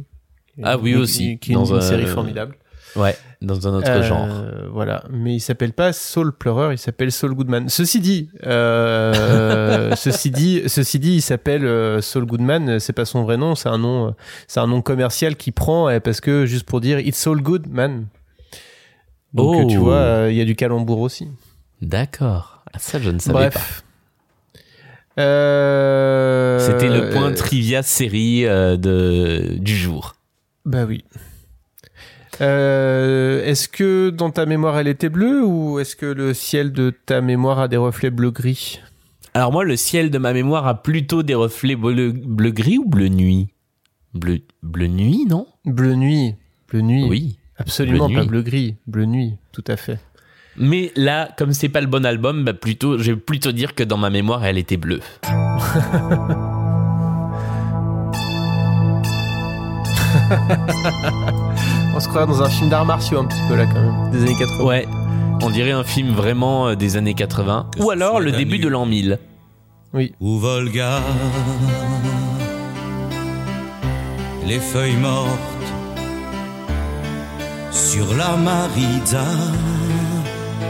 Ah 0.63 0.79
oui 0.79 0.95
aussi. 0.95 1.39
Qui 1.41 1.51
est 1.53 1.55
dans 1.55 1.65
une, 1.65 1.77
un- 1.79 1.81
série 1.81 2.07
formidable. 2.07 2.57
Ouais, 2.97 3.17
dans 3.43 3.69
un 3.69 3.75
autre 3.75 3.89
Euh, 3.91 4.03
genre. 4.03 4.27
Voilà, 4.73 5.05
mais 5.11 5.35
il 5.35 5.41
s'appelle 5.41 5.73
pas 5.73 5.93
Saul 5.93 6.33
Pleureur, 6.33 6.73
il 6.73 6.79
s'appelle 6.79 7.13
Saul 7.13 7.35
Goodman. 7.35 7.69
Ceci 7.69 8.01
dit, 8.01 8.31
euh, 8.47 9.95
ceci 9.97 10.31
dit, 10.31 10.63
ceci 10.67 10.99
dit, 10.99 11.17
il 11.17 11.21
s'appelle 11.23 11.65
euh, 11.67 12.01
Saul 12.01 12.25
Goodman. 12.27 12.79
C'est 12.81 12.93
pas 12.95 13.05
son 13.05 13.23
vrai 13.25 13.37
nom, 13.37 13.55
c'est 13.55 13.69
un 13.69 13.79
nom, 13.79 14.15
c'est 14.49 14.61
un 14.61 14.67
nom 14.67 14.81
commercial 14.83 15.37
qui 15.37 15.53
prend 15.53 15.89
parce 16.01 16.21
que 16.21 16.47
juste 16.47 16.65
pour 16.67 16.81
dire 16.81 16.99
It's 17.01 17.19
Saul 17.19 17.43
Goodman. 17.43 18.07
Donc 19.35 19.65
Oh. 19.65 19.67
tu 19.69 19.77
vois, 19.77 20.27
il 20.31 20.37
y 20.37 20.41
a 20.41 20.45
du 20.45 20.57
calembour 20.57 21.01
aussi. 21.01 21.29
D'accord. 21.83 22.65
Ah, 22.73 22.79
ça 22.79 22.99
je 22.99 23.11
ne 23.11 23.19
savais 23.19 23.51
pas. 23.51 23.59
Bref. 23.59 23.83
Euh, 25.19 26.59
C'était 26.59 26.89
le 26.89 27.11
point 27.11 27.33
trivia 27.33 27.83
série 27.83 28.43
de 28.45 29.57
du 29.59 29.77
jour. 29.77 30.15
Bah 30.65 30.85
oui. 30.87 31.05
Euh, 32.41 33.45
est-ce 33.45 33.69
que 33.69 34.11
dans 34.11 34.31
ta 34.31 34.47
mémoire 34.47 34.79
elle 34.79 34.89
était 34.89 35.09
bleue 35.09 35.45
ou 35.45 35.79
est-ce 35.79 35.97
que 35.97 36.07
le 36.07 36.35
ciel 36.35 36.73
de 36.73 36.91
ta 36.91 37.21
mémoire 37.21 37.59
a 37.61 37.69
des 37.69 37.77
reflets 37.79 38.11
bleu-gris 38.11 38.81
Alors 39.35 39.53
moi, 39.53 39.65
le 39.65 39.77
ciel 39.77 40.11
de 40.11 40.19
ma 40.19 40.33
mémoire 40.33 40.67
a 40.67 40.83
plutôt 40.83 41.23
des 41.23 41.35
reflets 41.35 41.77
bleu, 41.77 42.13
bleu 42.13 42.51
gris 42.51 42.79
ou 42.79 42.89
bleu 42.89 43.09
nuit? 43.09 43.49
Bleu 44.15 44.41
bleu 44.63 44.87
nuit, 44.89 45.25
non? 45.27 45.47
Bleu 45.65 45.95
nuit. 45.95 46.35
Bleu 46.71 46.81
nuit. 46.81 47.07
Oui. 47.09 47.39
Absolument 47.59 48.07
Bleu 48.09 48.15
pas 48.17 48.21
nuit. 48.23 48.29
bleu-gris. 48.29 48.75
Bleu 48.87 49.05
nuit, 49.07 49.35
tout 49.53 49.65
à 49.67 49.77
fait. 49.77 49.99
Mais 50.59 50.93
là, 50.97 51.31
comme 51.39 51.53
c'est 51.53 51.69
pas 51.71 51.81
le 51.81 51.87
bon 51.87 52.05
album, 52.05 52.45
bah 52.45 52.53
plutôt, 52.55 52.99
je 52.99 53.13
vais 53.13 53.17
plutôt 53.17 53.53
dire 53.53 53.75
que 53.75 53.83
dans 53.83 53.97
ma 53.99 54.11
mémoire, 54.11 54.45
elle 54.45 54.59
était 54.59 54.77
bleue. 54.77 55.01
On 61.97 62.01
se 62.01 62.09
croirait 62.09 62.27
dans 62.27 62.43
un 62.43 62.49
film 62.51 62.69
d'arts 62.69 62.85
martiaux 62.85 63.19
un 63.21 63.25
petit 63.25 63.41
peu 63.49 63.55
là 63.57 63.65
quand 63.65 63.81
même, 63.81 64.11
des 64.11 64.19
années 64.23 64.37
80. 64.39 64.65
Ouais. 64.65 64.87
On 65.43 65.49
dirait 65.49 65.71
un 65.71 65.83
film 65.83 66.13
vraiment 66.13 66.69
euh, 66.69 66.75
des 66.77 66.99
années 66.99 67.15
80. 67.15 67.71
Que 67.75 67.83
Ou 67.83 67.91
alors 67.91 68.21
le 68.21 68.33
début 68.33 68.57
nuit. 68.59 68.65
de 68.65 68.69
l'an 68.69 68.85
1000. 68.85 69.19
ou 70.21 70.39
Volga. 70.39 71.01
Les 74.47 74.59
feuilles 74.61 74.97
mortes 74.97 75.29
sur 77.73 78.15
la 78.15 78.37
Maritza. 78.37 79.25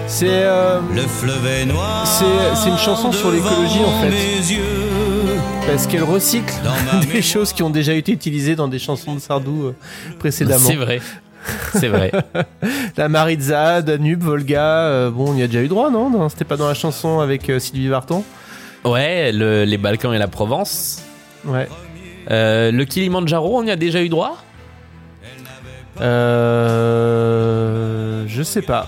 C'est 0.06 0.28
euh, 0.30 0.78
Le 0.94 1.02
fleuve 1.02 1.44
est 1.46 1.66
noir. 1.66 2.06
C'est- 2.06 2.68
une 2.70 2.78
chanson 2.78 3.10
sur 3.10 3.32
l'écologie, 3.32 3.80
en 3.84 4.00
fait. 4.00 4.06
devant 4.06 4.16
mes 4.16 4.52
yeux. 4.52 4.85
Parce 5.66 5.86
qu'elle 5.86 6.02
recycle 6.04 6.54
des 7.12 7.22
choses 7.22 7.52
qui 7.52 7.62
ont 7.62 7.70
déjà 7.70 7.94
été 7.94 8.12
utilisées 8.12 8.56
dans 8.56 8.68
des 8.68 8.78
chansons 8.78 9.14
de 9.14 9.20
Sardou 9.20 9.66
euh, 9.66 9.74
précédemment. 10.18 10.66
C'est 10.68 10.76
vrai. 10.76 11.00
C'est 11.74 11.88
vrai. 11.88 12.10
La 12.96 13.08
Maritza, 13.08 13.82
Danube, 13.82 14.22
Volga, 14.22 14.84
euh, 14.86 15.10
bon, 15.10 15.32
on 15.32 15.36
y 15.36 15.42
a 15.42 15.46
déjà 15.46 15.62
eu 15.62 15.68
droit, 15.68 15.90
non, 15.90 16.10
Non, 16.10 16.28
C'était 16.28 16.44
pas 16.44 16.56
dans 16.56 16.68
la 16.68 16.74
chanson 16.74 17.20
avec 17.20 17.48
euh, 17.50 17.58
Sylvie 17.58 17.88
Vartan? 17.88 18.24
Ouais, 18.84 19.32
le- 19.32 19.64
les 19.64 19.78
Balkans 19.78 20.12
et 20.14 20.18
la 20.18 20.28
Provence. 20.28 21.02
Ouais. 21.44 21.68
Euh, 22.30 22.70
le 22.72 22.84
Kilimandjaro, 22.84 23.58
on 23.58 23.64
y 23.64 23.70
a 23.70 23.76
déjà 23.76 24.02
eu 24.02 24.08
droit? 24.08 24.36
Euh, 26.00 26.64
je 28.26 28.42
sais 28.42 28.62
pas. 28.62 28.86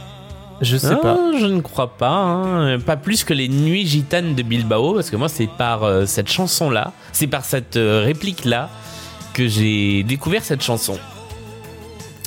Je 0.61 0.77
sais 0.77 0.89
Ah, 0.93 0.97
pas. 0.97 1.19
Je 1.39 1.47
ne 1.47 1.61
crois 1.61 1.97
pas. 1.97 2.09
hein. 2.11 2.79
Pas 2.81 2.97
plus 2.97 3.25
que 3.25 3.33
les 3.33 3.49
Nuits 3.49 3.87
Gitanes 3.87 4.35
de 4.35 4.43
Bilbao, 4.43 4.95
parce 4.95 5.11
que 5.11 5.17
moi, 5.17 5.29
c'est 5.29 5.47
par 5.47 5.85
euh, 5.85 6.05
cette 6.07 6.29
chanson-là, 6.31 6.93
c'est 7.13 7.27
par 7.29 7.45
cette 7.45 7.77
euh, 7.77 8.03
réplique-là 8.05 8.69
que 9.35 9.47
j'ai 9.47 10.03
découvert 10.03 10.43
cette 10.43 10.63
chanson. 10.63 10.99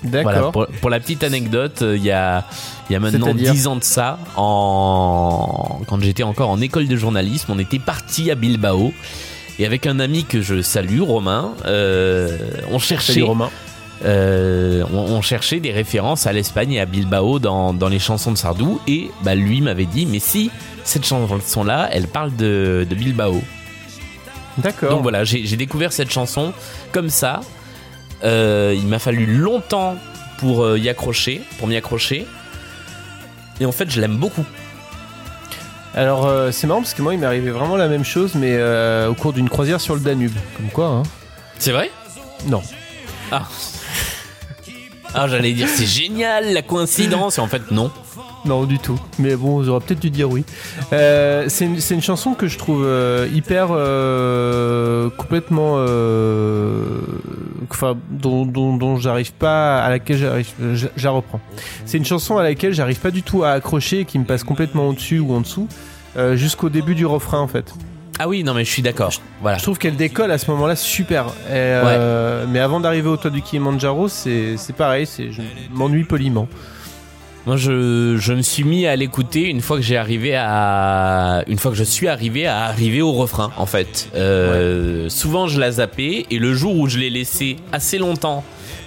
D'accord. 0.04 0.32
Voilà, 0.32 0.52
pour, 0.52 0.68
pour 0.80 0.90
la 0.90 1.00
petite 1.00 1.24
anecdote, 1.24 1.82
euh, 1.82 1.98
il 1.98 2.04
y, 2.04 2.12
a, 2.12 2.46
y 2.90 2.96
a 2.96 3.00
maintenant 3.00 3.26
C'est-à-dire 3.28 3.52
10 3.54 3.68
ans 3.68 3.76
de 3.76 3.84
ça, 3.84 4.18
en, 4.38 5.82
quand 5.88 6.02
j'étais 6.02 6.24
encore 6.24 6.50
en 6.50 6.60
école 6.62 6.88
de 6.88 6.96
journalisme, 6.96 7.52
on 7.52 7.60
était 7.60 7.80
parti 7.80 8.32
à 8.32 8.36
Bilbao. 8.36 8.94
Et 9.60 9.66
avec 9.66 9.86
un 9.86 10.00
ami 10.00 10.24
que 10.24 10.42
je 10.42 10.62
salue, 10.62 11.02
Romain, 11.02 11.52
on 12.72 12.80
cherchait 12.80 13.14
Salut 13.14 13.26
Romain. 13.26 13.50
Euh, 14.04 14.84
on, 14.92 14.98
on 14.98 15.22
cherchait 15.22 15.60
des 15.60 15.72
références 15.72 16.26
à 16.26 16.34
l'Espagne 16.34 16.74
et 16.74 16.80
à 16.80 16.86
Bilbao 16.86 17.40
dans, 17.40 17.74
dans 17.74 17.88
les 17.88 18.00
chansons 18.00 18.32
de 18.32 18.38
Sardou. 18.38 18.80
Et 18.88 19.12
bah, 19.24 19.36
lui 19.36 19.62
m'avait 19.62 19.86
dit 19.86 20.06
mais 20.06 20.20
si 20.20 20.50
cette 20.84 21.06
chanson 21.06 21.64
là 21.64 21.88
elle 21.92 22.08
parle 22.08 22.36
de, 22.36 22.86
de 22.90 22.96
Bilbao. 22.96 23.42
D'accord. 24.58 24.90
donc 24.90 25.02
voilà 25.04 25.24
j'ai 25.24 25.46
j'ai 25.46 25.56
découvert 25.56 25.94
cette 25.94 26.12
chanson 26.12 26.54
comme 26.92 27.10
ça. 27.10 27.42
Euh, 28.24 28.76
il 28.76 28.86
m'a 28.88 29.00
fallu 29.00 29.26
longtemps 29.26 29.96
pour 30.38 30.64
euh, 30.64 30.78
y 30.80 30.90
accrocher 30.90 31.42
pour 31.60 31.68
m'y 31.68 31.76
accrocher. 31.76 32.26
Et 33.60 33.66
en 33.66 33.72
fait 33.72 33.90
je 33.90 34.02
l'aime 34.02 34.18
beaucoup. 34.18 34.46
Alors 35.94 36.26
euh, 36.26 36.52
c'est 36.52 36.68
marrant 36.68 36.82
parce 36.82 36.94
que 36.94 37.02
moi 37.02 37.14
il 37.14 37.20
m'est 37.20 37.26
arrivé 37.26 37.52
vraiment 37.52 37.76
la 37.76 37.88
même 37.88 38.06
chose 38.06 38.34
mais 38.36 38.56
euh, 38.56 39.10
au 39.10 39.14
cours 39.14 39.34
d'une 39.34 39.50
croisière 39.50 39.80
sur 39.80 39.94
le 39.94 40.02
Danube. 40.02 40.34
Comme 40.58 40.70
quoi, 40.70 40.88
hein. 40.88 41.04
C'est 41.60 41.72
vrai? 41.72 41.92
Non. 42.48 42.64
ah 43.32 43.44
ah 45.14 45.28
j'allais 45.28 45.54
dire 45.54 45.68
c'est 45.68 45.86
génial 45.86 46.54
la 46.54 46.62
coïncidence 46.62 47.38
et 47.38 47.42
en 47.42 47.48
fait 47.48 47.70
non 47.72 47.92
Non, 48.46 48.64
du 48.64 48.80
tout. 48.80 49.00
Mais 49.20 49.36
bon, 49.36 49.62
j'aurais 49.64 49.82
peut-être 49.82 50.00
dû 50.00 50.10
dire 50.10 50.30
oui. 50.30 50.46
Euh, 50.94 51.46
c'est 51.48 51.66
une, 51.66 52.02
chanson 52.02 52.34
que 52.34 52.48
je 52.48 52.58
trouve 52.58 52.84
euh, 52.86 53.28
hyper 53.34 53.68
euh, 53.72 55.10
complètement, 55.12 55.74
enfin, 57.70 57.98
dont, 58.10 58.46
dont, 58.46 58.78
dont 58.78 58.98
j'arrive 58.98 59.34
pas, 59.34 59.82
à 59.84 59.90
laquelle 59.90 60.18
j'arrive, 60.18 60.48
je, 60.74 61.08
reprends. 61.08 61.42
C'est 61.86 61.98
une 61.98 62.06
chanson 62.06 62.38
à 62.38 62.44
laquelle 62.44 62.74
j'arrive 62.74 63.00
pas 63.00 63.12
du 63.12 63.22
tout 63.22 63.44
à 63.44 63.52
accrocher, 63.52 64.06
qui 64.06 64.18
me 64.18 64.26
passe 64.26 64.44
complètement 64.44 64.88
au-dessus 64.88 65.20
ou 65.20 65.34
en 65.34 65.42
dessous, 65.42 65.68
jusqu'au 66.34 66.70
début 66.70 66.96
du 66.96 67.06
refrain 67.06 67.40
en 67.40 67.48
fait. 67.48 67.74
Ah 68.22 68.28
oui 68.28 68.44
non 68.44 68.54
mais 68.54 68.64
je 68.64 68.70
suis 68.70 68.84
d'accord 68.84 69.12
voilà 69.42 69.58
Je 69.58 69.64
trouve 69.64 69.80
qu'elle 69.80 69.96
décolle 69.96 70.32
à 70.32 70.38
ce 70.38 70.52
moment-là 70.52 70.76
super. 70.76 71.26
Et, 71.48 71.54
euh, 71.54 72.46
Mais 72.48 72.60
avant 72.60 72.80
d'arriver 72.80 73.10
au 73.10 73.18
toit 73.18 73.32
du 73.32 73.42
Kilimanjaro, 73.42 74.08
c'est 74.08 74.58
c'est 74.58 74.76
pareil, 74.76 75.08
c'est 75.08 75.32
je 75.32 75.42
m'ennuie 75.72 76.04
poliment. 76.04 76.48
Moi, 77.48 77.58
je, 77.58 78.18
je 78.20 78.34
me 78.34 78.44
suis 78.44 78.64
mis 78.64 78.86
à 78.86 78.96
l'écouter 78.96 79.50
une 79.50 79.62
fois 79.62 79.78
que 79.78 79.82
j'ai 79.82 79.98
arrivé 79.98 80.36
à, 80.36 81.44
une 81.48 81.58
fois 81.58 81.72
que 81.72 81.78
je 81.78 81.84
suis 81.84 82.08
arrivé 82.08 82.46
à 82.46 82.66
arriver 82.66 83.02
au 83.02 83.14
refrain, 83.14 83.52
en 83.58 83.66
fait. 83.66 84.10
Euh, 84.14 85.10
Souvent, 85.10 85.48
je 85.48 85.60
la 85.60 85.72
zappais 85.72 86.28
et 86.30 86.38
le 86.38 86.54
jour 86.54 86.78
où 86.78 86.88
je 86.88 87.00
l'ai 87.00 87.10
laissé 87.10 87.56
assez 87.72 87.98
longtemps 87.98 88.44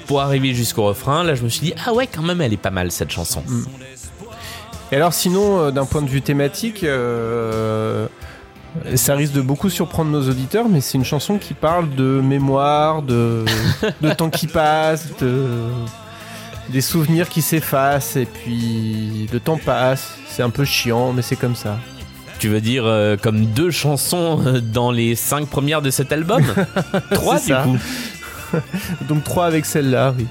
pour 0.07 0.21
arriver 0.21 0.55
jusqu'au 0.55 0.85
refrain, 0.85 1.25
là, 1.25 1.35
je 1.35 1.43
me 1.43 1.49
suis 1.49 1.63
dit 1.67 1.75
ah 1.85 1.93
ouais, 1.93 2.07
quand 2.07 2.23
même, 2.23 2.41
elle 2.41 2.53
est 2.53 2.57
pas 2.57 2.71
mal 2.71 2.93
cette 2.93 3.11
chanson. 3.11 3.43
Et 4.93 4.97
alors 4.97 5.13
sinon, 5.13 5.73
d'un 5.73 5.87
point 5.87 6.03
de 6.03 6.09
vue 6.09 6.23
thématique, 6.23 6.85
ça 8.95 9.15
risque 9.15 9.33
de 9.33 9.41
beaucoup 9.41 9.71
surprendre 9.71 10.11
nos 10.11 10.29
auditeurs, 10.29 10.69
mais 10.69 10.81
c'est 10.81 10.99
une 10.99 11.05
chanson 11.05 11.39
qui 11.39 11.55
parle 11.55 11.95
de 11.95 12.21
mémoire, 12.21 13.03
de, 13.03 13.45
de 14.01 14.13
temps 14.13 14.31
qui 14.31 14.47
passe, 14.47 15.09
de, 15.21 15.45
des 16.69 16.81
souvenirs 16.81 17.29
qui 17.29 17.43
s'effacent, 17.43 18.17
et 18.17 18.27
puis 18.27 19.29
le 19.33 19.41
temps 19.41 19.59
passe. 19.59 20.17
C'est 20.29 20.43
un 20.43 20.51
peu 20.51 20.65
chiant, 20.65 21.13
mais 21.13 21.23
c'est 21.23 21.37
comme 21.37 21.57
ça. 21.57 21.79
Tu 22.39 22.49
veux 22.49 22.61
dire 22.61 22.85
euh, 22.85 23.17
comme 23.17 23.47
deux 23.47 23.71
chansons 23.71 24.41
euh, 24.45 24.61
dans 24.61 24.91
les 24.91 25.15
cinq 25.15 25.47
premières 25.49 25.83
de 25.83 25.91
cet 25.91 26.13
album 26.13 26.43
Trois 27.13 27.39
du 27.41 27.55
coup. 27.55 27.79
Donc 29.09 29.25
trois 29.25 29.47
avec 29.47 29.65
celle-là, 29.65 30.15
oui. 30.19 30.27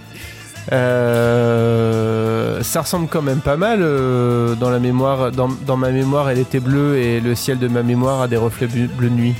Euh, 0.71 2.61
ça 2.63 2.81
ressemble 2.81 3.07
quand 3.07 3.21
même 3.21 3.41
pas 3.41 3.57
mal 3.57 3.79
dans 3.79 4.69
la 4.69 4.79
mémoire. 4.79 5.31
Dans, 5.31 5.49
dans, 5.65 5.77
ma 5.77 5.91
mémoire, 5.91 6.29
elle 6.29 6.39
était 6.39 6.59
bleue 6.59 6.97
et 6.97 7.19
le 7.19 7.35
ciel 7.35 7.59
de 7.59 7.67
ma 7.67 7.83
mémoire 7.83 8.21
a 8.21 8.27
des 8.27 8.37
reflets 8.37 8.67
bleu 8.67 9.09
nuit. 9.09 9.35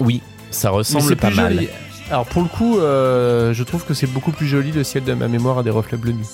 Oui, 0.00 0.22
ça 0.50 0.70
ressemble 0.70 1.16
pas 1.16 1.30
mal. 1.30 1.60
Alors 2.10 2.26
pour 2.26 2.42
le 2.42 2.48
coup, 2.48 2.78
je 2.78 3.62
trouve 3.62 3.84
que 3.84 3.94
c'est 3.94 4.06
beaucoup 4.06 4.32
plus 4.32 4.46
joli. 4.46 4.72
Le 4.72 4.84
ciel 4.84 5.04
de 5.04 5.14
ma 5.14 5.28
mémoire 5.28 5.58
a 5.58 5.62
des 5.62 5.70
reflets 5.70 5.98
bleu 5.98 6.12
nuit. 6.12 6.28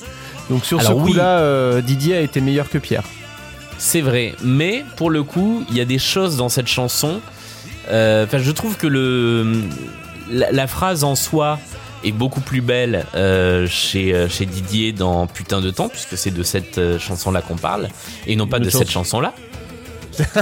Donc 0.50 0.64
sur 0.64 0.80
ce 0.82 0.92
coup-là, 0.92 1.80
Didier 1.82 2.16
a 2.16 2.20
été 2.20 2.40
meilleur 2.40 2.70
que 2.70 2.78
Pierre. 2.78 3.04
C'est 3.84 4.00
vrai, 4.00 4.34
mais 4.44 4.84
pour 4.96 5.10
le 5.10 5.24
coup, 5.24 5.64
il 5.68 5.76
y 5.76 5.80
a 5.80 5.84
des 5.84 5.98
choses 5.98 6.36
dans 6.36 6.48
cette 6.48 6.68
chanson. 6.68 7.20
Euh, 7.90 8.24
enfin, 8.24 8.38
je 8.38 8.50
trouve 8.52 8.76
que 8.76 8.86
le 8.86 9.64
la, 10.30 10.66
phrase 10.68 11.02
en 11.02 11.16
soi 11.16 11.58
est 12.04 12.12
beaucoup 12.12 12.40
plus 12.40 12.60
belle 12.60 13.06
euh, 13.14 13.66
chez, 13.68 14.14
euh, 14.14 14.28
chez 14.28 14.46
Didier 14.46 14.92
dans 14.92 15.26
Putain 15.26 15.60
de 15.60 15.70
temps, 15.70 15.88
puisque 15.88 16.16
c'est 16.16 16.30
de 16.30 16.42
cette 16.42 16.98
chanson-là 16.98 17.42
qu'on 17.42 17.56
parle, 17.56 17.88
et 18.26 18.36
non 18.36 18.46
pas 18.46 18.58
de, 18.58 18.70
cette 18.70 18.90
chanson-là. 18.90 19.34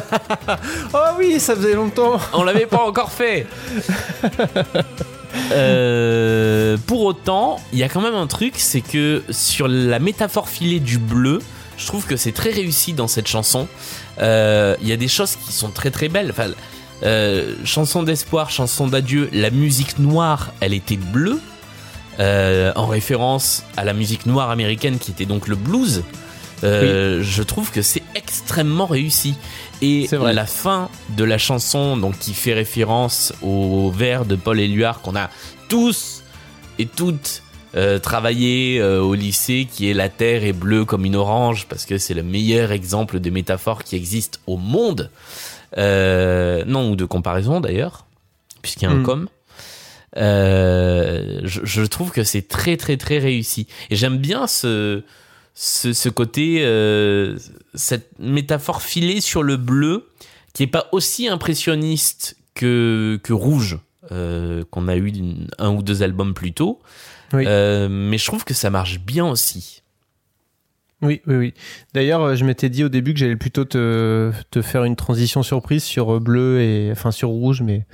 oh 0.94 0.98
oui, 1.18 1.38
ça 1.38 1.54
faisait 1.54 1.74
longtemps. 1.74 2.18
On 2.32 2.42
l'avait 2.42 2.66
pas 2.66 2.84
encore 2.84 3.12
fait. 3.12 3.46
pour 6.86 7.02
autant, 7.02 7.60
il 7.72 7.78
y 7.78 7.82
a 7.82 7.88
quand 7.88 8.00
même 8.00 8.16
un 8.16 8.26
truc, 8.26 8.54
c'est 8.56 8.80
que 8.80 9.22
sur 9.30 9.68
la 9.68 9.98
métaphore 9.98 10.48
filée 10.48 10.80
du 10.80 10.98
bleu, 10.98 11.40
je 11.80 11.86
trouve 11.86 12.06
que 12.06 12.16
c'est 12.16 12.32
très 12.32 12.50
réussi 12.50 12.92
dans 12.92 13.08
cette 13.08 13.26
chanson. 13.26 13.66
Euh, 14.20 14.76
il 14.82 14.88
y 14.88 14.92
a 14.92 14.96
des 14.96 15.08
choses 15.08 15.36
qui 15.36 15.52
sont 15.52 15.70
très 15.70 15.90
très 15.90 16.08
belles. 16.08 16.30
Enfin, 16.30 16.50
euh, 17.02 17.54
chanson 17.64 18.02
d'espoir, 18.02 18.50
chanson 18.50 18.86
d'adieu, 18.86 19.30
la 19.32 19.50
musique 19.50 19.98
noire, 19.98 20.52
elle 20.60 20.74
était 20.74 20.98
bleue. 20.98 21.40
Euh, 22.18 22.72
en 22.76 22.86
référence 22.86 23.64
à 23.76 23.84
la 23.84 23.94
musique 23.94 24.26
noire 24.26 24.50
américaine 24.50 24.98
qui 24.98 25.10
était 25.12 25.26
donc 25.26 25.48
le 25.48 25.56
blues. 25.56 26.02
Je 26.62 27.42
trouve 27.42 27.70
que 27.70 27.80
c'est 27.80 28.02
extrêmement 28.14 28.86
réussi. 28.86 29.34
Et 29.80 30.08
la 30.12 30.44
fin 30.44 30.90
de 31.16 31.24
la 31.24 31.38
chanson, 31.38 31.96
donc 31.96 32.18
qui 32.18 32.34
fait 32.34 32.52
référence 32.52 33.32
au 33.42 33.90
vers 33.90 34.26
de 34.26 34.36
Paul 34.36 34.60
Éluard 34.60 35.00
qu'on 35.00 35.16
a 35.16 35.30
tous 35.68 36.22
et 36.78 36.86
toutes 36.86 37.42
euh, 37.76 38.00
travailler 38.00 38.80
euh, 38.80 39.00
au 39.00 39.14
lycée 39.14 39.68
qui 39.70 39.88
est 39.88 39.94
la 39.94 40.08
terre 40.08 40.42
est 40.42 40.52
bleue 40.52 40.84
comme 40.84 41.04
une 41.04 41.14
orange 41.14 41.66
parce 41.68 41.86
que 41.86 41.98
c'est 41.98 42.14
le 42.14 42.24
meilleur 42.24 42.72
exemple 42.72 43.20
de 43.20 43.30
métaphore 43.30 43.84
qui 43.84 43.94
existe 43.94 44.40
au 44.48 44.56
monde. 44.56 45.08
Euh, 45.78 46.64
non, 46.66 46.90
ou 46.90 46.96
de 46.96 47.04
comparaison 47.04 47.60
d'ailleurs, 47.60 48.06
puisqu'il 48.60 48.86
y 48.86 48.88
a 48.88 48.90
un 48.90 48.96
hmm. 48.96 49.04
com. 49.04 49.28
Je, 50.16 51.40
je, 51.44 51.82
trouve 51.82 52.10
que 52.10 52.24
c'est 52.24 52.48
très 52.48 52.76
très 52.76 52.96
très 52.96 53.18
réussi. 53.18 53.66
Et 53.90 53.96
j'aime 53.96 54.18
bien 54.18 54.46
ce, 54.46 55.02
ce, 55.54 55.92
ce 55.92 56.08
côté, 56.08 56.60
cette 57.74 58.18
métaphore 58.18 58.82
filée 58.82 59.20
sur 59.20 59.42
le 59.42 59.56
bleu 59.56 60.08
qui 60.52 60.64
est 60.64 60.68
pas 60.68 60.88
aussi 60.92 61.28
impressionniste 61.28 62.36
que, 62.54 63.20
que 63.22 63.32
rouge. 63.32 63.78
qu'on 64.08 64.88
a 64.88 64.96
eu 64.96 65.12
un 65.58 65.70
ou 65.70 65.82
deux 65.82 66.02
albums 66.02 66.34
plus 66.34 66.52
tôt, 66.52 66.80
euh, 67.34 67.88
mais 67.88 68.18
je 68.18 68.26
trouve 68.26 68.44
que 68.44 68.54
ça 68.54 68.70
marche 68.70 69.00
bien 69.00 69.26
aussi. 69.26 69.82
Oui, 71.02 71.22
oui, 71.26 71.36
oui. 71.36 71.54
D'ailleurs, 71.94 72.22
euh, 72.22 72.34
je 72.34 72.44
m'étais 72.44 72.68
dit 72.68 72.84
au 72.84 72.90
début 72.90 73.14
que 73.14 73.20
j'allais 73.20 73.36
plutôt 73.36 73.64
te, 73.64 74.32
te, 74.50 74.60
faire 74.60 74.84
une 74.84 74.96
transition 74.96 75.42
surprise 75.42 75.82
sur 75.82 76.16
euh, 76.16 76.20
bleu 76.20 76.60
et 76.60 76.90
enfin 76.92 77.10
sur 77.10 77.30
rouge, 77.30 77.62
mais 77.62 77.86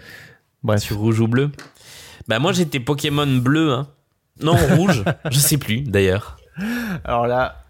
bref. 0.64 0.82
Sur 0.82 0.98
rouge 0.98 1.20
ou 1.20 1.28
bleu. 1.28 1.50
Bah 2.28 2.38
moi 2.38 2.52
j'étais 2.52 2.80
Pokémon 2.80 3.26
bleu, 3.26 3.72
hein. 3.72 3.88
Non 4.40 4.56
rouge, 4.76 5.04
je 5.30 5.38
sais 5.38 5.58
plus 5.58 5.80
d'ailleurs. 5.80 6.36
Alors 7.04 7.26
là, 7.26 7.62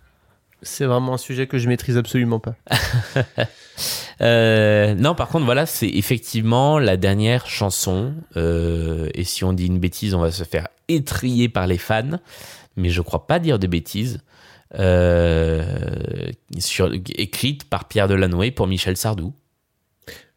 c'est 0.62 0.84
vraiment 0.84 1.14
un 1.14 1.18
sujet 1.18 1.46
que 1.46 1.58
je 1.58 1.68
maîtrise 1.68 1.96
absolument 1.96 2.40
pas. 2.40 2.54
Euh, 4.22 4.94
non, 4.94 5.14
par 5.14 5.28
contre, 5.28 5.44
voilà, 5.44 5.66
c'est 5.66 5.90
effectivement 5.90 6.78
la 6.78 6.96
dernière 6.96 7.46
chanson. 7.46 8.14
Euh, 8.36 9.10
et 9.12 9.24
si 9.24 9.44
on 9.44 9.52
dit 9.52 9.66
une 9.66 9.78
bêtise, 9.78 10.14
on 10.14 10.20
va 10.20 10.30
se 10.30 10.44
faire 10.44 10.68
étrier 10.88 11.50
par 11.50 11.66
les 11.66 11.76
fans. 11.76 12.18
Mais 12.76 12.88
je 12.88 13.02
crois 13.02 13.26
pas 13.26 13.38
dire 13.38 13.58
de 13.58 13.66
bêtises. 13.66 14.20
Euh, 14.78 16.32
sur, 16.58 16.90
écrite 16.92 17.68
par 17.68 17.86
Pierre 17.88 18.08
Delanoë 18.08 18.52
pour 18.52 18.66
Michel 18.66 18.96
Sardou. 18.96 19.34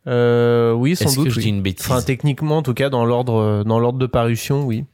Oui, 0.09 0.95
sans 0.95 1.13
doute. 1.13 1.25
Que 1.25 1.29
je 1.29 1.39
dis 1.39 1.49
une 1.49 1.61
bêtise 1.61 1.85
enfin, 1.85 2.01
techniquement, 2.01 2.57
en 2.57 2.63
tout 2.63 2.73
cas, 2.73 2.89
dans 2.89 3.05
l'ordre, 3.05 3.63
dans 3.65 3.79
l'ordre 3.79 3.99
de 3.99 4.07
parution, 4.07 4.63
oui. 4.65 4.85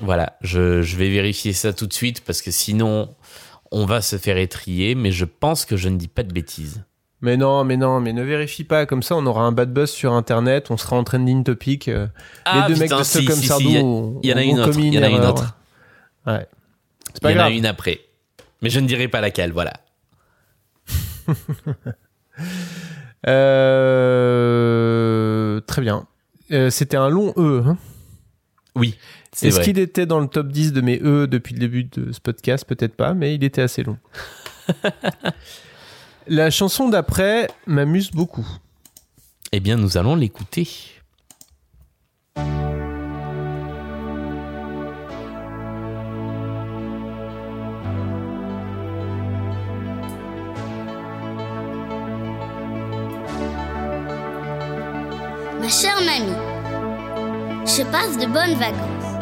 Voilà, 0.00 0.36
je, 0.40 0.82
je 0.82 0.96
vais 0.96 1.10
vérifier 1.10 1.52
ça 1.52 1.72
tout 1.72 1.86
de 1.86 1.92
suite 1.92 2.22
parce 2.24 2.42
que 2.42 2.50
sinon, 2.50 3.14
on 3.70 3.86
va 3.86 4.00
se 4.02 4.16
faire 4.16 4.36
étrier. 4.36 4.94
Mais 4.94 5.10
je 5.10 5.24
pense 5.24 5.64
que 5.64 5.76
je 5.76 5.88
ne 5.88 5.96
dis 5.96 6.08
pas 6.08 6.22
de 6.22 6.32
bêtises. 6.32 6.84
Mais 7.20 7.36
non, 7.36 7.64
mais 7.64 7.76
non, 7.76 8.00
mais 8.00 8.12
ne 8.12 8.22
vérifie 8.22 8.64
pas. 8.64 8.84
Comme 8.84 9.02
ça, 9.02 9.16
on 9.16 9.24
aura 9.26 9.42
un 9.42 9.52
bad 9.52 9.72
buzz 9.72 9.90
sur 9.90 10.12
Internet. 10.12 10.70
On 10.70 10.76
sera 10.76 10.96
en 10.96 11.04
trending 11.04 11.44
topic. 11.44 11.88
Euh, 11.88 12.08
ah, 12.44 12.66
les 12.66 12.74
deux 12.74 12.80
mecs 12.80 12.90
de 12.90 13.02
si, 13.04 13.24
comme 13.24 13.36
Sardou, 13.36 14.20
il 14.22 14.30
y, 14.30 14.34
en 14.34 14.36
a 14.36 14.42
une 14.42 14.58
autre. 14.60 14.78
Il 14.78 14.92
y 14.92 14.98
en 14.98 15.02
a 15.02 15.08
une 15.08 15.24
autre. 15.24 15.56
Ouais. 16.26 16.46
C'est 17.14 17.22
pas 17.22 17.30
il 17.30 17.36
y 17.36 17.40
en 17.40 17.44
a 17.44 17.50
une 17.50 17.66
après. 17.66 18.00
Mais 18.60 18.70
je 18.70 18.80
ne 18.80 18.88
dirai 18.88 19.06
pas 19.06 19.20
laquelle. 19.20 19.52
Voilà. 19.52 19.72
euh... 23.28 24.72
Très 25.60 25.82
bien. 25.82 26.06
Euh, 26.50 26.70
C'était 26.70 26.96
un 26.96 27.08
long 27.08 27.32
E. 27.36 27.62
Hein 27.66 27.76
oui. 28.74 28.98
Est-ce 29.42 29.60
qu'il 29.60 29.78
était 29.78 30.06
dans 30.06 30.20
le 30.20 30.26
top 30.26 30.48
10 30.48 30.72
de 30.72 30.80
mes 30.80 31.00
E 31.02 31.26
depuis 31.26 31.54
le 31.54 31.60
début 31.60 31.84
de 31.84 32.12
ce 32.12 32.20
podcast? 32.20 32.64
Peut-être 32.64 32.94
pas, 32.94 33.14
mais 33.14 33.34
il 33.34 33.44
était 33.44 33.62
assez 33.62 33.82
long. 33.82 33.96
La 36.28 36.50
chanson 36.50 36.88
d'après 36.88 37.48
m'amuse 37.66 38.10
beaucoup. 38.10 38.46
Eh 39.52 39.60
bien, 39.60 39.76
nous 39.76 39.96
allons 39.96 40.14
l'écouter. 40.14 40.68
Ma 55.62 55.68
chère 55.68 56.00
mamie, 56.00 56.34
je 57.64 57.84
passe 57.84 58.18
de 58.18 58.26
bonnes 58.26 58.58
vacances. 58.58 59.14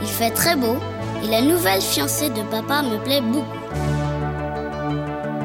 Il 0.00 0.06
fait 0.06 0.30
très 0.30 0.54
beau 0.54 0.76
et 1.24 1.26
la 1.26 1.42
nouvelle 1.42 1.80
fiancée 1.80 2.28
de 2.28 2.40
papa 2.42 2.82
me 2.82 3.02
plaît 3.02 3.20
beaucoup. 3.20 3.44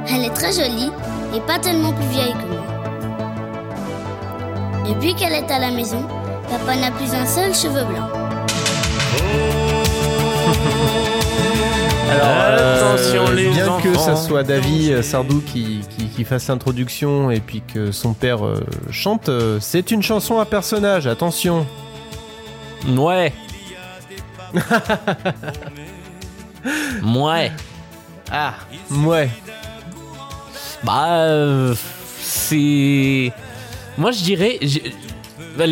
Elle 0.08 0.26
est 0.26 0.34
très 0.36 0.54
jolie 0.54 0.92
et 1.36 1.40
pas 1.40 1.58
tellement 1.58 1.92
plus 1.92 2.06
vieille 2.06 2.34
que 2.34 2.54
moi. 2.54 2.64
Depuis 4.88 5.16
qu'elle 5.16 5.34
est 5.34 5.50
à 5.50 5.58
la 5.58 5.72
maison, 5.72 6.06
papa 6.52 6.76
n'a 6.76 6.92
plus 6.92 7.12
un 7.12 7.26
seul 7.26 7.52
cheveu 7.56 7.84
blanc. 7.86 8.10
Alors, 12.12 12.28
euh, 12.28 12.94
attention 12.96 13.32
les 13.32 13.50
bien 13.50 13.80
que 13.82 13.98
ça 13.98 14.16
soit 14.16 14.44
David 14.44 14.92
euh, 14.92 15.02
Sardou 15.02 15.42
qui, 15.42 15.82
qui, 15.90 16.03
fasse 16.24 16.48
l'introduction 16.50 17.32
et 17.32 17.40
puis 17.40 17.62
que 17.62 17.92
son 17.92 18.14
père 18.14 18.46
euh, 18.46 18.64
chante, 18.92 19.30
c'est 19.60 19.90
une 19.90 20.04
chanson 20.04 20.38
à 20.40 20.46
personnage, 20.46 21.08
attention. 21.08 21.66
Ouais. 22.88 23.34
Mouais. 27.02 27.52
Ah, 28.32 28.54
ouais. 28.92 29.30
Bah, 30.84 31.28
euh, 31.28 31.76
c'est. 32.20 33.32
Moi, 33.98 34.12
je 34.12 34.24
dirais. 34.24 34.60
Bah, 35.58 35.66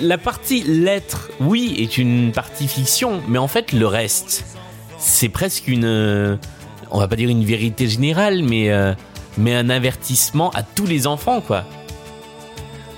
la 0.00 0.18
partie 0.18 0.62
lettre, 0.62 1.30
oui, 1.40 1.76
est 1.78 1.96
une 1.96 2.32
partie 2.32 2.66
fiction, 2.66 3.22
mais 3.28 3.38
en 3.38 3.48
fait, 3.48 3.72
le 3.72 3.86
reste, 3.86 4.44
c'est 4.98 5.28
presque 5.28 5.68
une. 5.68 5.84
Euh, 5.84 6.36
on 6.90 6.98
va 6.98 7.08
pas 7.08 7.16
dire 7.16 7.28
une 7.28 7.44
vérité 7.44 7.86
générale, 7.86 8.42
mais, 8.42 8.70
euh, 8.70 8.94
mais 9.38 9.54
un 9.54 9.70
avertissement 9.70 10.50
à 10.50 10.62
tous 10.62 10.86
les 10.86 11.06
enfants, 11.06 11.40
quoi. 11.40 11.64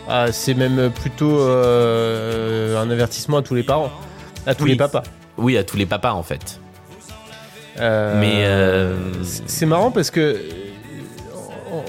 Ah, 0.09 0.33
c'est 0.33 0.55
même 0.55 0.91
plutôt 0.91 1.41
un 1.41 2.91
avertissement 2.91 3.37
à 3.37 3.43
tous 3.43 3.55
les 3.55 3.63
parents, 3.63 3.91
à 4.47 4.57
tous 4.57 4.65
les 4.65 4.77
papas. 4.77 5.05
Oui, 5.39 5.57
à 5.57 5.63
tous 5.63 5.77
les 5.77 5.87
papas, 5.87 6.13
en 6.13 6.25
fait. 6.25 6.59
mais. 7.79 8.45
C'est 9.47 9.67
marrant 9.67 9.93
parce 9.93 10.11
que 10.11 10.41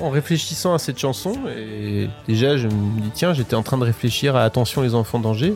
en, 0.02 0.10
réfléchissant 0.10 0.74
à 0.74 0.80
cette 0.80 1.00
chanson, 1.00 1.34
et 1.56 2.10
déjà 2.28 2.58
je 2.58 2.68
me 2.68 3.02
dis 3.02 3.12
tiens, 3.14 3.34
j'étais 3.34 3.56
en 3.56 3.64
train 3.64 3.78
de 3.78 3.84
réfléchir 3.84 4.36
à 4.36 4.44
Attention 4.44 4.82
les 4.82 4.96
enfants 4.96 5.20
d'Angers. 5.20 5.56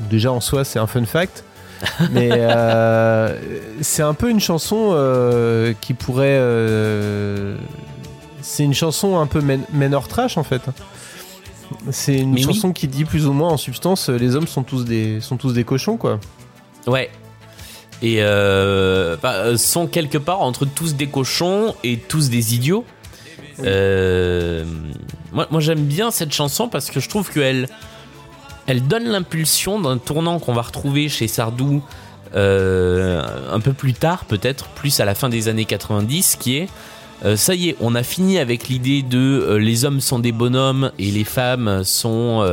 Déjà 0.00 0.32
en 0.32 0.40
soi, 0.40 0.64
c'est 0.64 0.78
un 0.78 0.86
fun 0.86 1.04
fact. 1.04 1.44
Mais 2.10 2.30
euh, 2.32 3.38
c'est 3.82 4.02
un 4.02 4.14
peu 4.14 4.30
une 4.30 4.40
chanson 4.40 4.90
euh, 4.92 5.74
qui 5.80 5.94
pourrait. 5.94 6.38
Euh, 8.46 8.52
c'est 8.56 8.64
une 8.64 8.74
chanson 8.74 9.18
un 9.18 9.26
peu 9.26 9.42
menor 9.72 10.08
trash 10.08 10.36
en 10.36 10.44
fait. 10.44 10.62
C'est 11.90 12.18
une 12.18 12.38
chanson 12.38 12.72
qui 12.72 12.86
dit 12.86 13.04
plus 13.04 13.26
ou 13.26 13.32
moins 13.32 13.50
en 13.50 13.56
substance 13.56 14.08
les 14.08 14.36
hommes 14.36 14.46
sont 14.46 14.62
tous 14.62 14.84
des, 14.84 15.20
sont 15.20 15.36
tous 15.36 15.52
des 15.52 15.64
cochons 15.64 15.96
quoi. 15.96 16.20
Ouais, 16.86 17.10
et 18.02 18.16
euh, 18.20 19.16
bah, 19.22 19.56
sont 19.56 19.86
quelque 19.86 20.18
part 20.18 20.42
entre 20.42 20.66
tous 20.66 20.94
des 20.94 21.06
cochons 21.06 21.74
et 21.82 21.96
tous 21.96 22.28
des 22.30 22.54
idiots. 22.54 22.84
Euh, 23.64 24.64
moi, 25.32 25.46
moi 25.50 25.60
j'aime 25.60 25.84
bien 25.84 26.10
cette 26.10 26.32
chanson 26.32 26.68
parce 26.68 26.90
que 26.90 27.00
je 27.00 27.08
trouve 27.08 27.32
qu'elle 27.32 27.68
elle 28.66 28.86
donne 28.86 29.04
l'impulsion 29.04 29.80
d'un 29.80 29.96
tournant 29.96 30.38
qu'on 30.38 30.52
va 30.52 30.62
retrouver 30.62 31.08
chez 31.08 31.28
Sardou 31.28 31.82
euh, 32.34 33.24
un 33.50 33.60
peu 33.60 33.72
plus 33.72 33.94
tard, 33.94 34.24
peut-être 34.24 34.66
plus 34.68 35.00
à 35.00 35.04
la 35.04 35.14
fin 35.14 35.28
des 35.28 35.48
années 35.48 35.64
90, 35.64 36.36
qui 36.36 36.56
est 36.56 36.68
euh, 37.24 37.36
ça 37.36 37.54
y 37.54 37.70
est, 37.70 37.76
on 37.80 37.94
a 37.94 38.02
fini 38.02 38.38
avec 38.38 38.68
l'idée 38.68 39.02
de 39.02 39.18
euh, 39.18 39.58
les 39.58 39.84
hommes 39.84 40.00
sont 40.00 40.18
des 40.18 40.32
bonhommes 40.32 40.92
et 40.98 41.10
les 41.10 41.24
femmes 41.24 41.82
sont 41.84 42.46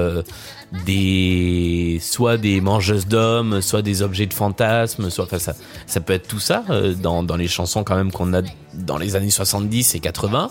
des 0.85 1.99
soit 2.01 2.37
des 2.37 2.61
mangeuses 2.61 3.07
d'hommes, 3.07 3.61
soit 3.61 3.81
des 3.81 4.01
objets 4.01 4.25
de 4.25 4.33
fantasme, 4.33 5.09
soit 5.09 5.27
ça 5.37 5.53
ça 5.85 5.99
peut 5.99 6.13
être 6.13 6.27
tout 6.27 6.39
ça 6.39 6.63
dans, 7.01 7.23
dans 7.23 7.35
les 7.35 7.47
chansons 7.47 7.83
quand 7.83 7.95
même 7.95 8.11
qu'on 8.11 8.33
a 8.33 8.41
dans 8.73 8.97
les 8.97 9.15
années 9.15 9.29
70 9.29 9.95
et 9.95 9.99
80. 9.99 10.49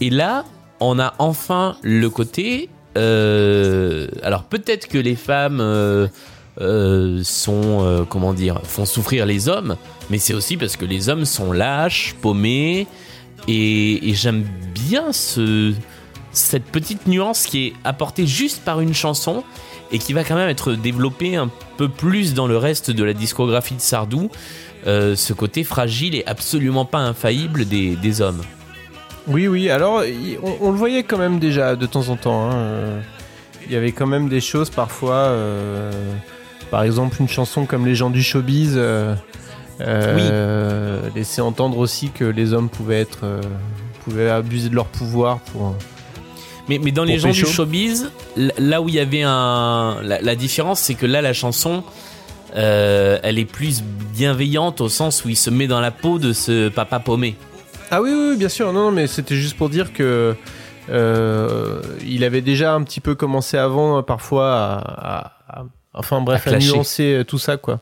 Et 0.00 0.10
là, 0.10 0.44
on 0.80 0.98
a 0.98 1.14
enfin 1.18 1.76
le 1.82 2.10
côté 2.10 2.68
euh, 2.98 4.06
alors 4.22 4.44
peut-être 4.44 4.88
que 4.88 4.98
les 4.98 5.16
femmes 5.16 5.60
euh, 5.60 6.08
euh, 6.60 7.20
sont, 7.22 8.06
comment 8.08 8.34
dire, 8.34 8.60
font 8.64 8.84
souffrir 8.84 9.26
les 9.26 9.48
hommes, 9.48 9.76
mais 10.10 10.18
c'est 10.18 10.34
aussi 10.34 10.56
parce 10.56 10.76
que 10.76 10.84
les 10.84 11.08
hommes 11.08 11.24
sont 11.24 11.52
lâches, 11.52 12.14
paumés, 12.20 12.86
et, 13.48 14.12
j'aime 14.14 14.44
bien 14.74 15.12
ce, 15.12 15.72
cette 16.32 16.64
petite 16.64 17.06
nuance 17.06 17.46
qui 17.46 17.66
est 17.66 17.72
apportée 17.84 18.26
juste 18.26 18.64
par 18.64 18.80
une 18.80 18.94
chanson 18.94 19.44
et 19.90 19.98
qui 19.98 20.12
va 20.12 20.24
quand 20.24 20.36
même 20.36 20.48
être 20.48 20.72
développée 20.72 21.36
un 21.36 21.50
peu 21.76 21.88
plus 21.88 22.34
dans 22.34 22.46
le 22.46 22.56
reste 22.56 22.90
de 22.90 23.04
la 23.04 23.12
discographie 23.12 23.74
de 23.74 23.80
Sardou. 23.80 24.30
ce 24.84 25.32
côté 25.32 25.64
fragile 25.64 26.14
et 26.14 26.24
absolument 26.26 26.84
pas 26.84 26.98
infaillible 26.98 27.66
des, 27.66 28.20
hommes. 28.20 28.42
Oui, 29.26 29.46
oui, 29.46 29.70
alors 29.70 30.02
on, 30.60 30.70
le 30.70 30.76
voyait 30.76 31.02
quand 31.04 31.18
même 31.18 31.38
déjà 31.38 31.76
de 31.76 31.86
temps 31.86 32.08
en 32.08 32.16
temps. 32.16 32.50
Hein, 32.50 32.54
euh, 32.54 33.00
il 33.66 33.72
y 33.72 33.76
avait 33.76 33.92
quand 33.92 34.06
même 34.06 34.28
des 34.28 34.40
choses 34.40 34.70
parfois, 34.70 35.14
euh, 35.14 35.90
par 36.70 36.82
exemple 36.82 37.16
une 37.20 37.28
chanson 37.28 37.66
comme 37.66 37.86
Les 37.86 37.94
gens 37.94 38.10
du 38.10 38.22
showbiz 38.22 38.74
euh, 38.76 39.14
laissait 41.14 41.42
entendre 41.42 41.78
aussi 41.78 42.10
que 42.10 42.24
les 42.24 42.52
hommes 42.52 42.68
pouvaient 42.68 43.00
être 43.00 43.40
pouvaient 44.04 44.30
abuser 44.30 44.68
de 44.68 44.74
leur 44.74 44.86
pouvoir 44.86 45.38
pour. 45.40 45.74
Mais, 46.68 46.78
mais 46.78 46.92
dans 46.92 47.04
les 47.04 47.18
gens 47.18 47.30
du 47.30 47.44
showbiz, 47.44 48.10
là 48.36 48.80
où 48.80 48.88
il 48.88 48.94
y 48.94 49.00
avait 49.00 49.22
un. 49.24 49.98
La, 50.02 50.34
différence, 50.36 50.80
c'est 50.80 50.94
que 50.94 51.06
là, 51.06 51.20
la 51.20 51.32
chanson, 51.32 51.82
elle 52.54 53.38
est 53.38 53.50
plus 53.50 53.82
bienveillante 53.82 54.80
au 54.80 54.88
sens 54.88 55.24
où 55.24 55.28
il 55.28 55.36
se 55.36 55.50
met 55.50 55.66
dans 55.66 55.80
la 55.80 55.90
peau 55.90 56.18
de 56.18 56.32
ce 56.32 56.68
papa 56.68 57.00
paumé. 57.00 57.36
Ah 57.90 58.00
oui, 58.00 58.10
oui, 58.10 58.36
bien 58.36 58.48
sûr. 58.48 58.72
Non, 58.72 58.90
mais 58.90 59.06
c'était 59.06 59.36
juste 59.36 59.56
pour 59.56 59.68
dire 59.68 59.92
que 59.92 60.34
euh, 60.88 61.80
il 62.04 62.24
avait 62.24 62.40
déjà 62.40 62.74
un 62.74 62.82
petit 62.82 63.00
peu 63.00 63.14
commencé 63.14 63.56
avant, 63.56 63.98
euh, 63.98 64.02
parfois, 64.02 64.82
à, 64.86 65.66
enfin 65.94 66.20
bref, 66.20 66.46
à, 66.46 66.58
nuancer 66.58 67.14
euh, 67.14 67.24
tout 67.24 67.38
ça, 67.38 67.56
quoi. 67.56 67.80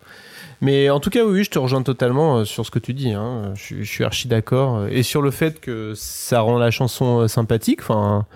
Mais 0.60 0.90
en 0.90 1.00
tout 1.00 1.10
cas, 1.10 1.24
oui, 1.24 1.44
je 1.44 1.50
te 1.50 1.58
rejoins 1.58 1.82
totalement 1.82 2.44
sur 2.44 2.66
ce 2.66 2.70
que 2.70 2.78
tu 2.78 2.94
dis. 2.94 3.12
Hein. 3.12 3.54
Je, 3.54 3.82
suis 3.82 4.04
archi 4.04 4.28
d'accord. 4.28 4.86
Et 4.88 5.02
sur 5.02 5.22
le 5.22 5.30
fait 5.30 5.60
que 5.60 5.94
ça 5.94 6.40
rend 6.40 6.58
la 6.58 6.70
chanson 6.70 7.26
sympathique. 7.28 7.80
Enfin, 7.80 8.26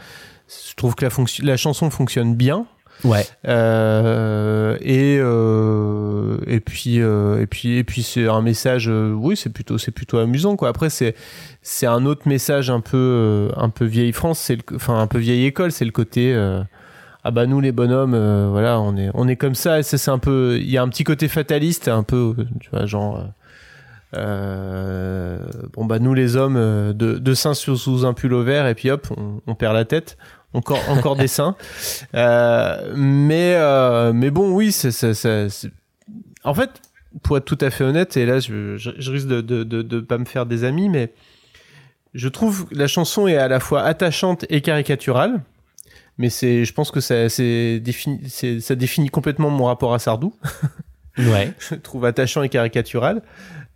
je 0.49 0.75
trouve 0.75 0.95
que 0.95 1.05
la, 1.05 1.11
la 1.43 1.57
chanson 1.57 1.91
fonctionne 1.91 2.35
bien. 2.35 2.67
Ouais. 3.03 3.27
Euh, 3.47 4.79
et 4.81 5.19
euh, 5.21 6.39
et 6.47 6.61
puis 6.61 7.01
euh, 7.01 7.41
et 7.41 7.47
puis 7.47 7.77
et 7.77 7.85
puis 7.85 8.03
c'est 8.03 8.29
un 8.29 8.41
message. 8.41 8.89
Euh, 8.89 9.13
oui, 9.13 9.37
c'est 9.37 9.51
plutôt 9.51 9.79
c'est 9.79 9.91
plutôt 9.91 10.19
amusant 10.19 10.57
quoi. 10.57 10.69
Après 10.69 10.91
c'est 10.91 11.15
c'est 11.61 11.87
un 11.87 12.07
autre 12.07 12.29
message 12.29 12.71
un 12.71 12.81
peu 12.81 12.97
euh, 12.97 13.49
un 13.57 13.69
peu 13.69 13.85
vieille 13.85 14.13
France. 14.13 14.39
C'est 14.39 14.59
enfin 14.75 14.99
un 14.99 15.07
peu 15.07 15.19
vieille 15.19 15.45
école. 15.45 15.73
C'est 15.73 15.85
le 15.85 15.91
côté 15.91 16.35
ah 17.25 17.31
bah 17.31 17.47
nous 17.47 17.61
les 17.61 17.73
bonhommes 17.73 18.51
voilà 18.51 18.79
on 18.81 18.97
est 18.97 19.11
on 19.15 19.27
est 19.27 19.37
comme 19.37 19.55
ça. 19.55 19.83
C'est 19.83 20.11
un 20.11 20.19
peu 20.19 20.59
il 20.61 20.71
y 20.71 20.79
a 20.79 20.83
un 20.83 20.89
petit 20.89 21.05
côté 21.05 21.29
fataliste 21.29 21.89
un 21.89 22.03
peu 22.03 22.35
tu 22.61 22.71
vois 22.71 22.87
genre. 22.87 23.25
Euh, 24.17 25.39
bon 25.73 25.87
bah 25.87 25.99
nous 25.99 26.15
les 26.15 26.37
hommes 26.37 26.55
de, 26.55 27.19
de 27.19 27.35
seins 27.35 27.55
sous, 27.55 27.77
sous 27.77 28.07
un 28.07 28.13
pull 28.13 28.33
vert 28.45 28.69
et 28.69 28.77
puis 28.77 28.89
hop 28.89 29.09
on, 29.17 29.41
on 29.49 29.57
perd 29.57 29.75
la 29.75 29.85
tête 29.85 30.17
encore 30.55 30.89
encore 30.89 31.17
des 31.17 31.29
seins. 31.29 31.57
Euh, 32.15 32.93
mais 32.95 33.55
euh, 33.57 34.13
mais 34.13 34.31
bon, 34.31 34.53
oui, 34.53 34.71
c'est 34.71 34.91
en 36.45 36.55
fait 36.55 36.71
pour 37.23 37.37
être 37.37 37.45
tout 37.45 37.59
à 37.61 37.71
fait 37.71 37.83
honnête, 37.83 38.17
et 38.17 38.25
là 38.25 38.39
je, 38.39 38.77
je, 38.77 39.11
risque 39.11 39.27
de, 39.27 39.41
de, 39.41 39.65
de, 39.65 40.01
pas 40.01 40.19
me 40.19 40.25
faire 40.25 40.47
des 40.47 40.65
amis, 40.65 40.89
mais 40.89 41.13
je 42.13 42.29
trouve 42.29 42.69
que 42.69 42.75
la 42.75 42.87
chanson 42.87 43.27
est 43.27 43.37
à 43.37 43.49
la 43.49 43.59
fois 43.59 43.83
attachante 43.83 44.45
et 44.49 44.61
caricaturale. 44.61 45.43
Mais 46.19 46.31
c'est, 46.31 46.65
je 46.65 46.73
pense 46.73 46.91
que 46.91 47.01
ça, 47.01 47.29
c'est 47.29 47.81
défini, 47.81 48.21
ça 48.61 48.75
définit 48.75 49.09
complètement 49.09 49.51
mon 49.51 49.65
rapport 49.65 49.95
à 49.95 49.99
Sardou. 49.99 50.35
Ouais. 51.19 51.53
je 51.71 51.75
trouve 51.77 52.05
attachant 52.05 52.43
et 52.43 52.49
caricatural. 52.49 53.23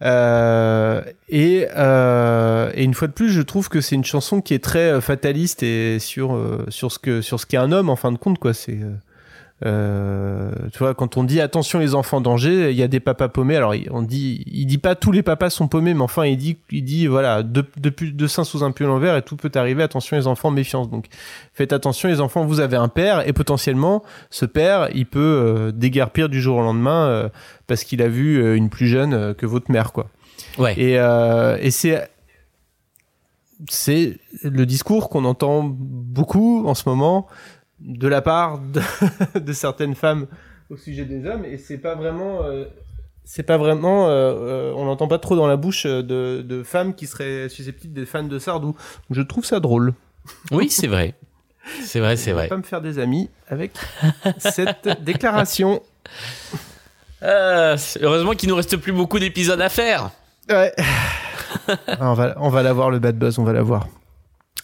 Euh, 0.03 1.03
et, 1.29 1.67
euh, 1.77 2.71
et, 2.75 2.85
une 2.85 2.95
fois 2.95 3.09
de 3.09 3.13
plus, 3.13 3.31
je 3.31 3.43
trouve 3.43 3.69
que 3.69 3.81
c'est 3.81 3.97
une 3.97 4.05
chanson 4.05 4.41
qui 4.41 4.55
est 4.55 4.63
très 4.63 4.93
euh, 4.93 5.01
fataliste 5.01 5.63
et 5.63 5.99
sur 5.99 6.35
euh, 6.35 6.65
sur 6.69 6.93
ce 6.93 7.01
que 7.01 7.21
sur 7.21 7.41
ce 7.41 7.47
qu'est 7.47 7.57
un 7.57 7.73
homme 7.73 7.91
en 7.91 7.97
fin 7.97 8.13
de 8.13 8.19
compte 8.19 8.39
quoi. 8.39 8.55
C'est 8.55 8.79
euh, 9.67 10.53
tu 10.73 10.79
vois, 10.79 10.95
quand 10.95 11.17
on 11.17 11.25
dit 11.25 11.41
attention 11.41 11.81
les 11.81 11.97
enfants 11.97 12.21
danger, 12.21 12.71
il 12.71 12.77
y 12.77 12.83
a 12.83 12.89
des 12.89 13.01
papas 13.01 13.29
paumés. 13.29 13.57
Alors 13.57 13.75
on 13.91 14.03
dit, 14.03 14.45
il 14.47 14.67
dit 14.67 14.79
pas 14.79 14.95
tous 14.95 15.11
les 15.11 15.23
papas 15.23 15.51
sont 15.51 15.67
paumés, 15.67 15.95
mais 15.95 16.03
enfin 16.03 16.27
il 16.27 16.37
dit, 16.37 16.59
il 16.71 16.85
dit 16.85 17.07
voilà, 17.07 17.43
deux, 17.43 17.65
deux, 17.77 17.91
deux 17.91 18.29
seins 18.29 18.45
sous 18.45 18.63
un 18.63 18.71
pull 18.71 18.89
en 18.89 18.99
verre 18.99 19.17
et 19.17 19.23
tout 19.23 19.37
peut 19.37 19.51
arriver. 19.57 19.83
Attention 19.83 20.17
les 20.17 20.27
enfants, 20.27 20.51
méfiance. 20.51 20.89
Donc 20.89 21.07
faites 21.55 21.73
attention 21.73 22.09
les 22.09 22.21
enfants, 22.21 22.45
vous 22.45 22.61
avez 22.61 22.77
un 22.77 22.89
père 22.89 23.27
et 23.27 23.33
potentiellement 23.33 24.05
ce 24.31 24.47
père, 24.47 24.89
il 24.95 25.07
peut 25.07 25.19
euh, 25.19 25.73
déguerpir 25.73 26.29
du 26.29 26.41
jour 26.41 26.59
au 26.59 26.63
lendemain 26.63 27.07
euh, 27.07 27.29
parce 27.67 27.83
qu'il 27.83 28.01
a 28.03 28.09
vu 28.09 28.41
euh, 28.41 28.57
une 28.57 28.69
plus 28.69 28.87
jeune 28.87 29.35
que 29.35 29.47
votre 29.47 29.73
mère 29.73 29.93
quoi. 29.93 30.09
Ouais. 30.57 30.75
Et, 30.79 30.95
et 30.95 31.71
c'est 31.71 32.09
c'est 33.69 34.19
le 34.45 34.67
discours 34.67 35.09
qu'on 35.09 35.25
entend 35.25 35.65
beaucoup 35.65 36.65
en 36.69 36.75
ce 36.75 36.89
moment 36.89 37.27
de 37.81 38.09
la 38.09 38.23
part 38.23 38.61
de, 39.35 39.53
certaines 39.53 39.95
femmes 39.95 40.27
au 40.71 40.77
sujet 40.77 41.05
des 41.05 41.27
hommes 41.27 41.45
et 41.45 41.59
c'est 41.59 41.79
pas 41.79 41.95
vraiment 41.95 42.43
euh, 42.43 42.65
c'est 43.25 43.43
pas 43.43 43.57
vraiment 43.57 44.09
euh, 44.09 44.11
euh, 44.11 44.73
on 44.77 44.85
n'entend 44.85 45.09
pas 45.09 45.19
trop 45.19 45.37
dans 45.37 45.47
la 45.47 45.57
bouche 45.57 45.87
de, 45.87 46.63
femmes 46.65 46.95
qui 46.95 47.07
seraient 47.07 47.49
susceptibles 47.49 47.95
des 47.95 48.07
fans 48.07 48.23
de 48.23 48.39
Sardou. 48.39 48.75
Je 49.11 49.23
trouve 49.23 49.45
ça 49.45 49.61
drôle. 49.61 49.95
Oui 50.51 50.71
c'est 50.71 50.87
vrai. 50.87 51.15
C'est 51.83 52.01
vrai 52.01 52.17
c'est 52.17 52.33
vrai. 52.33 52.45
vais 52.45 52.49
pas 52.49 52.57
me 52.57 52.63
faire 52.63 52.81
des 52.81 52.99
amis 52.99 53.31
avec 53.49 53.73
cette 54.39 54.89
déclaration. 55.05 55.83
Heureusement 57.23 58.33
qu'il 58.33 58.49
nous 58.49 58.57
reste 58.57 58.77
plus 58.77 58.93
beaucoup 58.93 59.19
d'épisodes 59.19 59.61
à 59.61 59.69
faire. 59.69 60.11
Ouais. 60.49 60.73
On 62.01 62.15
va 62.15 62.35
on 62.39 62.49
va 62.49 62.63
l'avoir 62.63 62.91
le 62.91 62.99
bad 62.99 63.17
buzz 63.17 63.39
on 63.39 63.45
va 63.45 63.53
l'avoir 63.53 63.87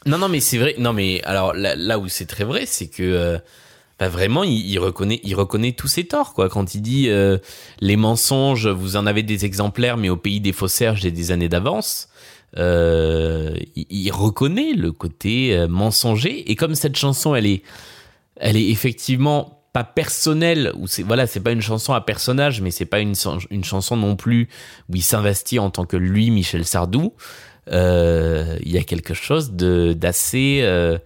non, 0.06 0.18
non, 0.18 0.28
mais 0.28 0.40
c'est 0.40 0.58
vrai. 0.58 0.74
Non, 0.78 0.92
mais 0.92 1.22
alors 1.24 1.54
là, 1.54 1.98
où 1.98 2.08
c'est 2.08 2.26
très 2.26 2.44
vrai, 2.44 2.66
c'est 2.66 2.88
que 2.88 3.02
euh, 3.02 3.38
bah, 3.98 4.08
vraiment, 4.08 4.44
il, 4.44 4.78
reconnaît, 4.78 5.20
il 5.24 5.34
reconnaît 5.34 5.72
tous 5.72 5.88
ses 5.88 6.04
torts, 6.04 6.34
quoi. 6.34 6.48
Quand 6.48 6.74
il 6.74 6.82
dit 6.82 7.08
euh, 7.08 7.38
les 7.80 7.96
mensonges, 7.96 8.68
vous 8.68 8.96
en 8.96 9.06
avez 9.06 9.22
des 9.22 9.44
exemplaires, 9.44 9.96
mais 9.96 10.10
au 10.10 10.16
pays 10.16 10.40
des 10.40 10.52
faussaires, 10.52 10.96
j'ai 10.96 11.10
des 11.10 11.30
années 11.30 11.48
d'avance. 11.48 12.08
Euh, 12.56 13.56
il, 13.74 14.10
reconnaît 14.12 14.74
le 14.74 14.92
côté 14.92 15.66
mensonger. 15.68 16.50
Et 16.50 16.54
comme 16.54 16.74
cette 16.74 16.96
chanson, 16.96 17.34
elle 17.34 17.46
est, 17.46 17.62
elle 18.36 18.56
est 18.56 18.68
effectivement 18.68 19.62
pas 19.72 19.82
personnelle 19.82 20.70
ou 20.76 20.86
c'est 20.86 21.02
voilà 21.02 21.26
c'est 21.26 21.40
pas 21.40 21.50
une 21.50 21.60
chanson 21.60 21.94
à 21.94 22.00
personnage 22.00 22.60
mais 22.60 22.70
c'est 22.70 22.84
pas 22.84 23.00
une, 23.00 23.14
une 23.50 23.64
chanson 23.64 23.96
non 23.96 24.14
plus 24.14 24.48
où 24.88 24.94
il 24.94 25.02
s'investit 25.02 25.58
en 25.58 25.68
tant 25.70 25.84
que 25.84 25.96
lui 25.96 26.30
Michel 26.30 26.64
Sardou 26.64 27.12
il 27.70 28.70
y 28.72 28.78
a 28.78 28.82
quelque 28.82 29.14
chose 29.14 29.52
de 29.52 29.92
d'assez 29.92 30.60
euh, 30.62 30.98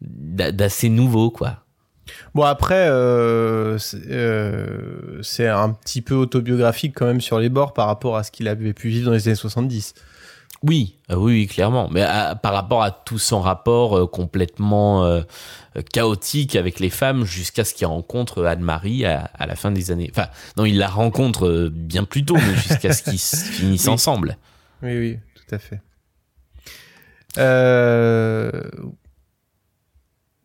d'assez 0.00 0.88
nouveau 0.88 1.30
quoi. 1.30 1.58
Bon 2.34 2.42
après, 2.42 2.86
euh, 2.88 3.78
c'est 5.22 5.48
un 5.48 5.70
petit 5.70 6.02
peu 6.02 6.14
autobiographique 6.14 6.92
quand 6.94 7.06
même 7.06 7.20
sur 7.20 7.38
les 7.38 7.48
bords 7.48 7.72
par 7.72 7.86
rapport 7.86 8.16
à 8.16 8.22
ce 8.24 8.30
qu'il 8.30 8.48
avait 8.48 8.72
pu 8.72 8.88
vivre 8.88 9.06
dans 9.06 9.12
les 9.12 9.28
années 9.28 9.34
70. 9.36 9.94
Oui, 10.62 10.96
euh, 11.10 11.16
oui, 11.16 11.32
oui, 11.40 11.46
clairement. 11.46 11.88
Mais 11.90 12.02
à- 12.02 12.34
par 12.34 12.52
rapport 12.54 12.82
à 12.82 12.90
tout 12.90 13.18
son 13.18 13.40
rapport 13.40 13.98
euh, 13.98 14.06
complètement 14.06 15.04
euh, 15.04 15.20
euh, 15.76 15.82
chaotique 15.92 16.56
avec 16.56 16.80
les 16.80 16.90
femmes 16.90 17.24
jusqu'à 17.24 17.64
ce 17.64 17.74
qu'il 17.74 17.86
rencontre 17.86 18.44
Anne-Marie 18.44 19.04
à, 19.04 19.30
à 19.34 19.46
la 19.46 19.56
fin 19.56 19.70
des 19.70 19.90
années. 19.90 20.10
Enfin, 20.14 20.28
non, 20.56 20.64
il 20.64 20.78
la 20.78 20.88
rencontre 20.88 21.46
euh, 21.46 21.70
bien 21.72 22.04
plus 22.04 22.24
tôt, 22.24 22.36
mais 22.36 22.54
jusqu'à 22.56 22.92
ce 22.92 23.02
qu'ils 23.02 23.18
se 23.18 23.36
finissent 23.52 23.86
Oui. 23.86 23.92
ensemble. 23.92 24.38
Oui, 24.82 24.98
oui, 24.98 25.18
tout 25.46 25.54
à 25.54 25.58
fait. 25.58 25.80
Euh, 27.38 28.50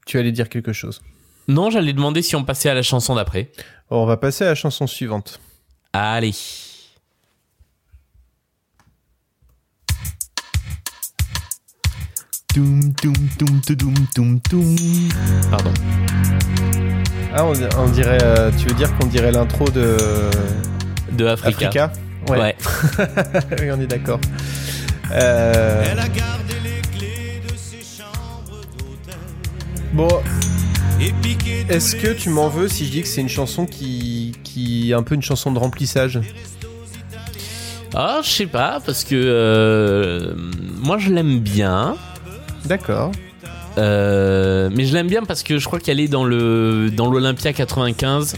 Tu 0.06 0.18
allais 0.18 0.32
dire 0.32 0.50
quelque 0.50 0.74
chose? 0.74 1.02
Non, 1.48 1.70
j'allais 1.70 1.94
demander 1.94 2.22
si 2.22 2.36
on 2.36 2.44
passait 2.44 2.70
à 2.70 2.74
la 2.74 2.82
chanson 2.82 3.16
d'après. 3.16 3.52
On 3.90 4.06
va 4.06 4.18
passer 4.18 4.44
à 4.44 4.48
la 4.48 4.56
chanson 4.56 4.88
suivante. 4.88 5.40
Allez. 5.94 6.34
Pardon. 15.52 15.72
Ah, 17.34 17.46
on, 17.46 17.54
on 17.78 17.90
dirait. 17.90 18.18
euh, 18.24 18.52
tu 18.58 18.68
veux 18.68 18.74
dire 18.76 18.96
qu'on 18.98 19.06
dirait 19.08 19.32
l'intro 19.32 19.66
de. 19.70 19.98
De 21.12 21.26
Africa. 21.28 21.68
Africa? 21.68 21.94
Ouais. 22.28 22.56
oui, 23.62 23.72
on 23.72 23.80
est 23.82 23.88
d'accord. 23.88 24.20
Euh, 25.12 25.84
Elle 25.92 26.00
a 26.00 26.08
gardé 26.08 26.54
les 26.64 26.82
clés 26.98 27.42
de 27.48 27.56
ses 27.58 27.78
chambres 27.84 28.62
d'hôtel. 28.78 29.20
Bon, 29.94 30.08
est-ce 31.70 31.96
que 31.96 32.14
tu 32.14 32.30
m'en 32.30 32.48
veux 32.50 32.68
si 32.68 32.86
je 32.86 32.92
dis 32.92 33.02
que 33.02 33.08
c'est 33.08 33.22
une 33.22 33.30
chanson 33.30 33.66
qui, 33.66 34.34
qui 34.44 34.92
est 34.92 34.94
un 34.94 35.04
peu 35.04 35.16
une 35.16 35.22
chanson 35.22 35.52
de 35.52 35.60
remplissage? 35.60 36.20
Ah, 37.96 38.20
je 38.24 38.30
sais 38.30 38.46
pas, 38.46 38.80
parce 38.86 39.04
que 39.04 39.16
euh, 39.16 40.34
moi 40.78 40.98
je 41.00 41.12
l'aime 41.12 41.40
bien. 41.40 41.96
D'accord. 42.66 43.12
Euh, 43.78 44.70
mais 44.76 44.86
je 44.86 44.94
l'aime 44.94 45.08
bien 45.08 45.24
parce 45.24 45.42
que 45.42 45.58
je 45.58 45.66
crois 45.66 45.80
qu'elle 45.80 46.00
est 46.00 46.08
dans 46.08 46.24
le 46.26 46.92
dans 46.92 47.10
l'Olympia 47.10 47.54
95 47.54 48.36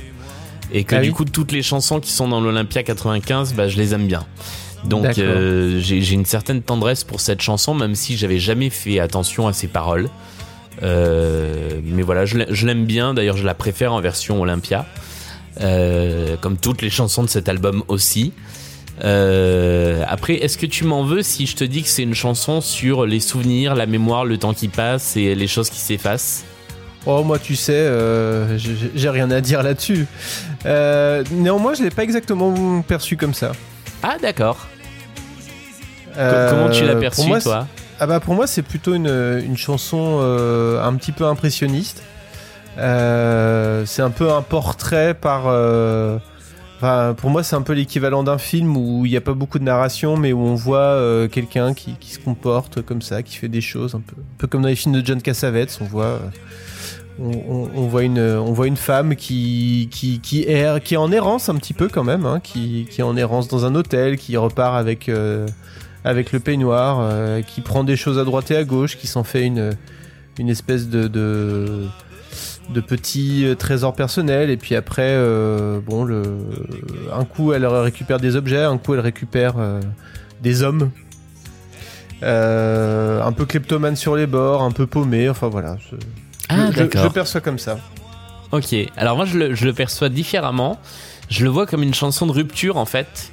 et 0.72 0.84
que 0.84 0.96
Ah 0.96 1.00
du 1.02 1.10
oui. 1.10 1.14
coup 1.14 1.26
toutes 1.26 1.52
les 1.52 1.64
chansons 1.64 2.00
qui 2.00 2.12
sont 2.12 2.28
dans 2.28 2.40
l'Olympia 2.40 2.84
95 2.84 3.54
bah 3.56 3.68
je 3.68 3.78
les 3.78 3.94
aime 3.94 4.08
bien 4.08 4.24
donc 4.86 5.18
euh, 5.20 5.80
j'ai 5.80 6.12
une 6.14 6.26
certaine 6.26 6.62
tendresse 6.62 7.04
pour 7.04 7.20
cette 7.22 7.42
chanson 7.42 7.74
même 7.74 7.96
si 7.96 8.18
j'avais 8.18 8.40
jamais 8.40 8.70
fait 8.70 9.00
attention 9.00 9.48
à 9.48 9.54
ses 9.54 9.68
paroles. 9.68 10.10
Euh, 10.84 11.80
mais 11.84 12.02
voilà 12.02 12.26
je 12.26 12.38
l'ai- 12.40 12.48
je 12.50 12.66
l'aime 12.66 12.86
bien. 12.86 13.14
D'ailleurs 13.14 13.38
je 13.38 13.46
la 13.46 13.54
préfère 13.54 13.94
en 13.94 14.02
version 14.02 14.42
Olympia. 14.42 14.86
Euh, 15.60 16.38
comme 16.40 16.58
toutes 16.58 16.82
les 16.82 16.90
chansons 16.90 17.24
de 17.24 17.30
cet 17.30 17.50
album 17.50 17.84
aussi. 17.90 18.32
Après, 19.02 20.36
est-ce 20.36 20.58
que 20.58 20.66
tu 20.66 20.84
m'en 20.86 21.04
veux 21.04 21.24
si 21.24 21.46
je 21.46 21.56
te 21.56 21.64
dis 21.64 21.82
que 21.84 21.90
c'est 21.90 22.04
une 22.04 22.14
chanson 22.16 22.62
sur 22.62 23.06
les 23.06 23.20
souvenirs, 23.20 23.76
la 23.76 23.86
mémoire, 23.86 24.26
le 24.26 24.38
temps 24.38 24.54
qui 24.54 24.68
passe 24.68 25.18
et 25.18 25.36
les 25.36 25.48
choses 25.48 25.70
qui 25.70 25.80
s'effacent? 25.80 26.44
Oh, 27.08 27.24
moi, 27.24 27.40
tu 27.40 27.56
sais, 27.56 27.74
euh, 27.74 28.58
j'ai 28.60 28.76
j'ai 28.94 29.10
rien 29.10 29.32
à 29.32 29.42
dire 29.42 29.64
là-dessus. 29.64 30.06
Euh, 30.68 31.24
néanmoins, 31.32 31.74
je 31.74 31.82
l'ai 31.84 31.90
pas 31.90 32.04
exactement 32.04 32.82
perçu 32.84 33.18
comme 33.18 33.34
ça. 33.34 33.54
Ah, 34.04 34.18
d'accord. 34.22 34.68
Euh, 36.18 36.50
Comment 36.50 36.70
tu 36.70 36.84
l'as 36.86 36.96
perçu, 36.96 37.28
moi, 37.28 37.40
toi 37.40 37.68
Ah 38.00 38.06
bah 38.08 38.20
pour 38.20 38.34
moi 38.34 38.46
c'est 38.48 38.64
plutôt 38.64 38.94
une, 38.94 39.08
une 39.46 39.56
chanson 39.56 40.20
euh, 40.22 40.84
un 40.84 40.94
petit 40.96 41.12
peu 41.14 41.26
impressionniste. 41.26 42.04
Euh, 42.78 43.86
c'est 43.86 44.02
un 44.02 44.10
peu 44.10 44.32
un 44.32 44.42
portrait 44.42 45.14
par... 45.14 45.44
euh, 45.48 46.18
Enfin, 46.78 47.14
pour 47.16 47.30
moi 47.30 47.44
c'est 47.44 47.56
un 47.56 47.62
peu 47.62 47.74
l'équivalent 47.74 48.24
d'un 48.24 48.40
film 48.40 48.76
où 48.76 49.06
il 49.06 49.12
n'y 49.12 49.18
a 49.18 49.22
pas 49.22 49.34
beaucoup 49.36 49.60
de 49.60 49.64
narration 49.64 50.18
mais 50.18 50.34
où 50.34 50.40
on 50.42 50.56
voit 50.56 51.00
quelqu'un 51.32 51.76
qui, 51.76 51.94
qui 52.00 52.12
se 52.12 52.18
comporte 52.20 52.82
comme 52.82 53.04
ça, 53.04 53.22
qui 53.22 53.38
fait 53.38 53.50
des 53.50 53.62
choses 53.62 53.94
un 53.94 54.00
peu, 54.02 54.16
un 54.20 54.38
peu 54.40 54.48
comme 54.48 54.64
dans 54.64 54.68
les 54.68 54.76
films 54.76 55.00
de 55.00 55.06
John 55.06 55.22
Cassavetes. 55.22 55.78
On 55.80 55.86
voit... 55.86 56.20
on, 57.22 57.88
voit 57.88 58.04
une, 58.04 58.78
femme 58.78 59.16
qui, 59.16 59.90
qui, 59.92 60.46
est 60.48 60.96
en 60.96 61.12
errance 61.12 61.50
un 61.50 61.56
petit 61.56 61.74
peu 61.74 61.88
quand 61.88 62.04
même, 62.04 62.26
hein, 62.26 62.40
qui, 62.42 62.88
est 62.98 63.04
en 63.04 63.16
errance 63.16 63.48
dans 63.48 63.66
un 63.66 63.76
hôtel, 63.76 64.18
qui 64.18 64.38
repart 64.38 64.76
avec, 64.76 65.10
euh, 65.10 65.48
le 66.06 66.40
peignoir, 66.40 67.00
euh, 67.02 67.42
qui 67.42 67.62
prend 67.62 67.84
des 67.84 67.96
choses 67.96 68.18
à 68.18 68.24
droite 68.24 68.50
et 68.52 68.58
à 68.58 68.64
gauche, 68.64 68.98
qui 68.98 69.08
s'en 69.08 69.24
fait 69.24 69.46
une, 69.46 69.76
espèce 70.50 70.90
de, 70.90 71.08
de, 71.08 72.82
petit 72.88 73.46
euh, 73.46 73.56
trésor 73.56 73.94
personnel. 73.94 74.50
Et 74.50 74.58
puis 74.58 74.76
après, 74.76 75.16
bon, 75.86 76.08
un 77.14 77.26
coup 77.26 77.54
elle 77.54 77.66
récupère 77.66 78.20
des 78.20 78.36
objets, 78.36 78.64
un 78.64 78.78
coup 78.78 78.94
elle 78.94 79.02
récupère 79.02 79.56
des 80.42 80.64
hommes. 80.64 80.90
Un 82.24 83.32
peu 83.36 83.46
kleptomane 83.46 83.96
sur 83.96 84.16
les 84.16 84.28
bords, 84.28 84.64
un 84.64 84.72
peu 84.72 84.88
paumé, 84.88 85.30
enfin 85.30 85.50
voilà. 85.50 85.78
Ah, 86.52 86.72
je, 86.76 86.84
le 86.84 87.10
perçois 87.10 87.42
comme 87.42 87.60
ça. 87.60 87.80
Ok, 88.52 88.76
alors 88.98 89.16
moi 89.16 89.26
je 89.26 89.38
le, 89.38 89.56
je 89.56 89.66
le 89.66 89.74
perçois 89.74 90.10
différemment. 90.10 90.80
Je 91.30 91.46
le 91.46 91.50
vois 91.50 91.66
comme 91.66 91.84
une 91.84 91.94
chanson 91.94 92.26
de 92.26 92.32
rupture 92.32 92.78
en 92.78 92.86
fait. 92.86 93.32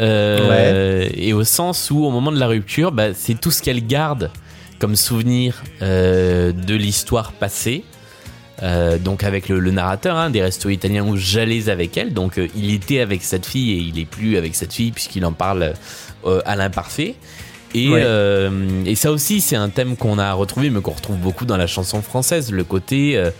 Euh, 0.00 1.08
Et 1.14 1.32
au 1.32 1.44
sens 1.44 1.90
où 1.90 2.04
au 2.04 2.10
moment 2.10 2.30
de 2.30 2.38
la 2.38 2.46
rupture, 2.46 2.92
bah, 2.92 3.14
c'est 3.14 3.34
tout 3.40 3.50
ce 3.50 3.62
qu'elle 3.62 3.86
garde 3.86 4.30
comme 4.78 4.94
souvenir 4.94 5.62
euh, 5.82 6.52
de 6.52 6.74
l'histoire 6.74 7.32
passée. 7.32 7.84
Euh, 8.62 8.98
donc 8.98 9.22
avec 9.24 9.48
le, 9.50 9.58
le 9.58 9.70
narrateur 9.70 10.16
hein, 10.16 10.30
des 10.30 10.40
restos 10.40 10.70
italiens 10.70 11.04
où 11.04 11.16
j'allais 11.16 11.68
avec 11.68 11.96
elle. 11.96 12.14
Donc 12.14 12.40
il 12.54 12.72
était 12.72 13.00
avec 13.00 13.22
cette 13.22 13.46
fille 13.46 13.72
et 13.72 13.78
il 13.78 13.98
est 13.98 14.06
plus 14.06 14.36
avec 14.36 14.54
cette 14.54 14.72
fille 14.72 14.92
puisqu'il 14.92 15.24
en 15.26 15.32
parle 15.32 15.72
à 16.44 16.56
l'imparfait. 16.56 17.16
Et, 17.76 17.88
Ouais. 17.90 18.02
euh, 18.04 18.84
et 18.86 18.94
ça 18.94 19.12
aussi 19.12 19.40
c'est 19.42 19.54
un 19.56 19.68
thème 19.68 19.96
qu'on 19.96 20.18
a 20.18 20.32
retrouvé 20.32 20.70
mais 20.70 20.80
qu'on 20.80 20.92
retrouve 20.92 21.18
beaucoup 21.18 21.44
dans 21.44 21.56
la 21.58 21.66
chanson 21.66 22.00
française. 22.00 22.50
Le 22.50 22.64
côté 22.64 23.16
euh, 23.16 23.30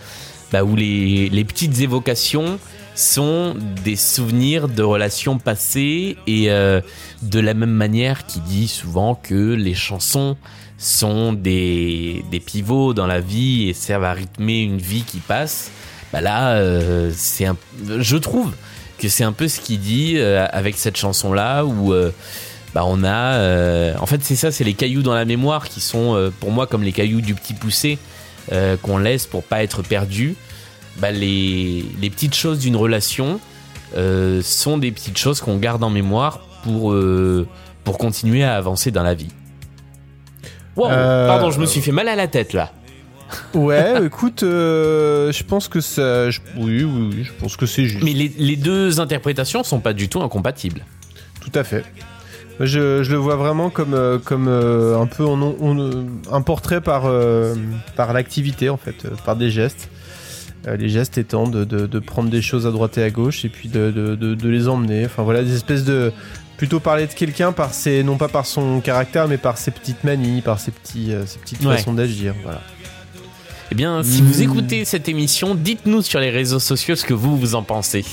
bah, 0.51 0.63
où 0.63 0.75
les, 0.75 1.29
les 1.29 1.43
petites 1.43 1.81
évocations 1.81 2.59
sont 2.95 3.55
des 3.83 3.95
souvenirs 3.95 4.67
de 4.67 4.83
relations 4.83 5.37
passées 5.39 6.17
et 6.27 6.51
euh, 6.51 6.81
de 7.21 7.39
la 7.39 7.53
même 7.53 7.71
manière 7.71 8.25
qu'il 8.27 8.43
dit 8.43 8.67
souvent 8.67 9.15
que 9.15 9.53
les 9.53 9.73
chansons 9.75 10.37
sont 10.77 11.33
des, 11.33 12.23
des 12.31 12.39
pivots 12.39 12.93
dans 12.93 13.07
la 13.07 13.19
vie 13.19 13.69
et 13.69 13.73
servent 13.73 14.03
à 14.03 14.13
rythmer 14.13 14.61
une 14.61 14.77
vie 14.77 15.03
qui 15.03 15.17
passe. 15.19 15.71
Bah 16.13 16.21
là, 16.21 16.51
euh, 16.57 17.11
c'est 17.15 17.45
un, 17.45 17.57
je 17.99 18.17
trouve 18.17 18.51
que 18.99 19.09
c'est 19.09 19.23
un 19.23 19.31
peu 19.33 19.47
ce 19.47 19.59
qu'il 19.59 19.79
dit 19.79 20.13
euh, 20.17 20.45
avec 20.51 20.77
cette 20.77 20.97
chanson 20.97 21.33
là 21.33 21.65
où 21.65 21.93
euh, 21.93 22.11
bah 22.73 22.83
on 22.85 23.03
a, 23.03 23.35
euh, 23.35 23.93
en 23.99 24.05
fait 24.05 24.23
c'est 24.23 24.35
ça, 24.35 24.51
c'est 24.51 24.63
les 24.63 24.73
cailloux 24.73 25.01
dans 25.01 25.13
la 25.15 25.25
mémoire 25.25 25.67
qui 25.69 25.79
sont 25.81 26.15
euh, 26.15 26.29
pour 26.39 26.51
moi 26.51 26.67
comme 26.67 26.83
les 26.83 26.91
cailloux 26.91 27.21
du 27.21 27.33
petit 27.33 27.53
poussé 27.53 27.97
euh, 28.51 28.77
qu'on 28.77 28.97
laisse 28.97 29.25
pour 29.25 29.43
pas 29.43 29.63
être 29.63 29.81
perdu. 29.81 30.35
Bah 30.99 31.11
les, 31.11 31.85
les 32.01 32.09
petites 32.09 32.35
choses 32.35 32.59
d'une 32.59 32.75
relation 32.75 33.39
sont 34.41 34.77
des 34.77 34.91
petites 34.91 35.17
choses 35.17 35.39
qu'on 35.41 35.57
garde 35.57 35.83
en 35.83 35.89
mémoire 35.89 36.39
pour, 36.63 36.93
pour 37.83 37.97
continuer 37.97 38.43
à 38.43 38.55
avancer 38.57 38.91
dans 38.91 39.03
la 39.03 39.13
vie. 39.13 39.29
Wow, 40.75 40.89
pardon, 40.89 41.51
je 41.51 41.59
me 41.59 41.65
suis 41.65 41.81
fait 41.81 41.91
mal 41.91 42.07
à 42.07 42.15
la 42.15 42.27
tête 42.27 42.53
là. 42.53 42.71
Ouais, 43.53 43.93
écoute, 44.05 44.43
euh, 44.43 45.31
je 45.31 45.43
pense 45.43 45.67
que 45.67 45.81
ça. 45.81 46.29
je- 46.29 46.39
oui, 46.57 46.83
oui, 46.83 47.09
oui, 47.15 47.23
je 47.23 47.31
pense 47.33 47.57
que 47.57 47.65
c'est 47.65 47.85
juste. 47.85 48.03
Mais 48.03 48.13
les, 48.13 48.31
les 48.37 48.55
deux 48.55 48.99
interprétations 48.99 49.63
sont 49.63 49.79
pas 49.79 49.93
du 49.93 50.07
tout 50.09 50.21
incompatibles. 50.21 50.85
Tout 51.41 51.51
à 51.55 51.63
fait. 51.63 51.83
Je, 52.59 53.03
je 53.03 53.11
le 53.11 53.17
vois 53.17 53.35
vraiment 53.35 53.69
comme, 53.69 53.93
euh, 53.93 54.17
comme 54.17 54.47
euh, 54.47 54.99
un 54.99 55.05
peu 55.05 55.23
on- 55.23 55.55
on- 55.61 56.05
un 56.31 56.41
portrait 56.41 56.81
par, 56.81 57.03
euh, 57.05 57.53
par 57.95 58.13
l'activité, 58.13 58.69
en 58.69 58.77
fait, 58.77 59.05
euh, 59.05 59.09
par 59.25 59.35
des 59.35 59.51
gestes. 59.51 59.89
Euh, 60.67 60.75
les 60.75 60.89
gestes 60.89 61.17
étant 61.19 61.47
de, 61.47 61.63
de, 61.65 61.85
de 61.85 61.99
prendre 61.99 62.29
des 62.29 62.41
choses 62.41 62.65
à 62.65 62.71
droite 62.71 62.97
et 62.97 63.03
à 63.03 63.09
gauche 63.11 63.45
et 63.45 63.49
puis 63.49 63.69
de, 63.69 63.91
de, 63.91 64.15
de, 64.15 64.33
de 64.33 64.49
les 64.49 64.67
emmener. 64.67 65.05
Enfin 65.05 65.23
voilà, 65.23 65.43
des 65.43 65.53
espèces 65.55 65.83
de. 65.83 66.11
Plutôt 66.57 66.79
parler 66.79 67.05
de 67.05 67.13
quelqu'un 67.13 67.51
par 67.51 67.71
ses. 67.75 68.01
non 68.01 68.17
pas 68.17 68.27
par 68.29 68.47
son 68.47 68.79
caractère, 68.81 69.27
mais 69.27 69.37
par 69.37 69.59
ses 69.59 69.69
petites 69.69 70.03
manies, 70.03 70.41
par 70.41 70.59
ses, 70.59 70.71
petits, 70.71 71.13
euh, 71.13 71.23
ses 71.27 71.37
petites 71.37 71.63
Ouais. 71.63 71.77
façons 71.77 71.93
d'agir. 71.93 72.33
Voilà. 72.43 72.61
Eh 73.71 73.75
bien, 73.75 74.01
si 74.01 74.23
vous 74.23 74.39
Mmh. 74.39 74.41
écoutez 74.41 74.83
cette 74.85 75.07
émission, 75.07 75.53
dites-nous 75.53 76.01
sur 76.01 76.19
les 76.19 76.31
réseaux 76.31 76.57
sociaux 76.57 76.95
ce 76.95 77.05
que 77.05 77.13
vous, 77.13 77.37
vous 77.37 77.53
en 77.53 77.61
pensez. 77.61 78.03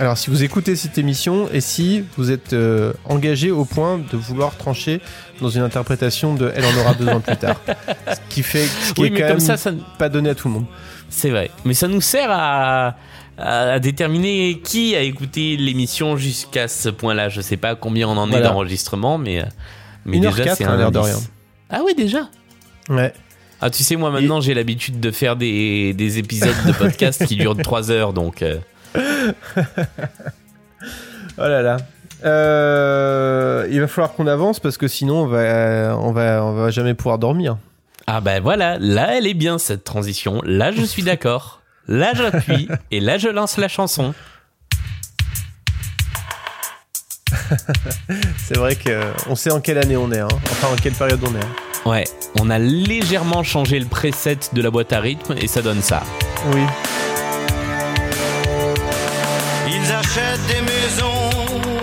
Alors, 0.00 0.16
si 0.16 0.30
vous 0.30 0.42
écoutez 0.42 0.76
cette 0.76 0.96
émission 0.96 1.50
et 1.52 1.60
si 1.60 2.02
vous 2.16 2.30
êtes 2.30 2.54
euh, 2.54 2.94
engagé 3.04 3.50
au 3.50 3.66
point 3.66 3.98
de 3.98 4.16
vouloir 4.16 4.56
trancher 4.56 5.02
dans 5.42 5.50
une 5.50 5.60
interprétation 5.60 6.34
de 6.34 6.50
Elle 6.56 6.64
en 6.64 6.74
aura 6.80 6.94
besoin 6.94 7.20
plus 7.20 7.36
tard, 7.36 7.60
ce 8.10 8.16
qui 8.34 8.42
fait 8.42 8.64
ce 8.64 8.94
qui 8.94 9.02
Oui, 9.02 9.06
est 9.08 9.10
mais 9.10 9.18
quand 9.20 9.26
comme 9.26 9.36
même 9.36 9.46
ça, 9.46 9.58
ça- 9.58 9.72
pas 9.98 10.08
donné 10.08 10.30
à 10.30 10.34
tout 10.34 10.48
le 10.48 10.54
monde. 10.54 10.64
C'est 11.10 11.28
vrai. 11.28 11.50
Mais 11.66 11.74
ça 11.74 11.86
nous 11.86 12.00
sert 12.00 12.28
à, 12.30 12.96
à 13.36 13.78
déterminer 13.78 14.60
qui 14.64 14.96
a 14.96 15.02
écouté 15.02 15.58
l'émission 15.58 16.16
jusqu'à 16.16 16.66
ce 16.66 16.88
point-là. 16.88 17.28
Je 17.28 17.42
sais 17.42 17.58
pas 17.58 17.74
combien 17.74 18.08
on 18.08 18.16
en 18.16 18.32
est 18.32 18.40
d'enregistrement, 18.40 19.18
mais, 19.18 19.44
mais 20.06 20.16
Une 20.16 20.24
heure 20.26 20.34
déjà, 20.34 20.54
c'est 20.54 20.64
un 20.64 20.78
l'air 20.78 20.90
de 20.92 20.98
rien. 20.98 21.18
Ah 21.68 21.82
ouais, 21.82 21.92
déjà 21.94 22.30
Ouais. 22.88 23.12
Ah, 23.60 23.68
tu 23.68 23.82
sais, 23.82 23.96
moi 23.96 24.10
maintenant, 24.10 24.40
j'ai 24.40 24.54
l'habitude 24.54 24.98
de 24.98 25.10
faire 25.10 25.36
des, 25.36 25.92
des 25.92 26.18
épisodes 26.18 26.56
de 26.66 26.72
podcast 26.72 27.26
qui 27.26 27.36
durent 27.36 27.58
3 27.58 27.90
heures, 27.90 28.14
donc. 28.14 28.40
euh, 28.40 28.56
Oh 31.38 31.42
là 31.48 31.62
là. 31.62 31.76
Euh, 32.24 33.66
il 33.70 33.80
va 33.80 33.86
falloir 33.86 34.12
qu'on 34.12 34.26
avance 34.26 34.60
parce 34.60 34.76
que 34.76 34.88
sinon 34.88 35.22
on 35.22 35.26
va, 35.26 35.96
on 35.98 36.12
va, 36.12 36.44
on 36.44 36.52
va 36.54 36.70
jamais 36.70 36.92
pouvoir 36.94 37.18
dormir. 37.18 37.56
Ah 38.06 38.20
ben 38.20 38.42
voilà, 38.42 38.76
là 38.78 39.16
elle 39.16 39.26
est 39.26 39.34
bien 39.34 39.58
cette 39.58 39.84
transition. 39.84 40.42
Là 40.44 40.70
je 40.72 40.82
suis 40.82 41.02
d'accord. 41.02 41.62
Là 41.88 42.12
j'appuie 42.14 42.68
et 42.90 43.00
là 43.00 43.16
je 43.16 43.28
lance 43.28 43.56
la 43.56 43.68
chanson. 43.68 44.12
C'est 48.36 48.56
vrai 48.58 48.76
qu'on 48.76 49.34
sait 49.34 49.50
en 49.52 49.60
quelle 49.60 49.78
année 49.78 49.96
on 49.96 50.10
est, 50.12 50.18
hein. 50.20 50.28
enfin 50.50 50.68
en 50.72 50.76
quelle 50.76 50.92
période 50.94 51.20
on 51.22 51.34
est. 51.34 51.42
hein. 51.44 51.48
Ouais, 51.90 52.04
on 52.40 52.50
a 52.50 52.58
légèrement 52.58 53.42
changé 53.42 53.78
le 53.78 53.86
preset 53.86 54.38
de 54.52 54.60
la 54.60 54.70
boîte 54.70 54.92
à 54.92 55.00
rythme 55.00 55.34
et 55.40 55.46
ça 55.46 55.62
donne 55.62 55.80
ça. 55.80 56.02
Oui. 56.52 56.60
Ils 60.12 60.18
achètent 60.18 60.46
des 60.46 60.60
maisons, 60.62 61.30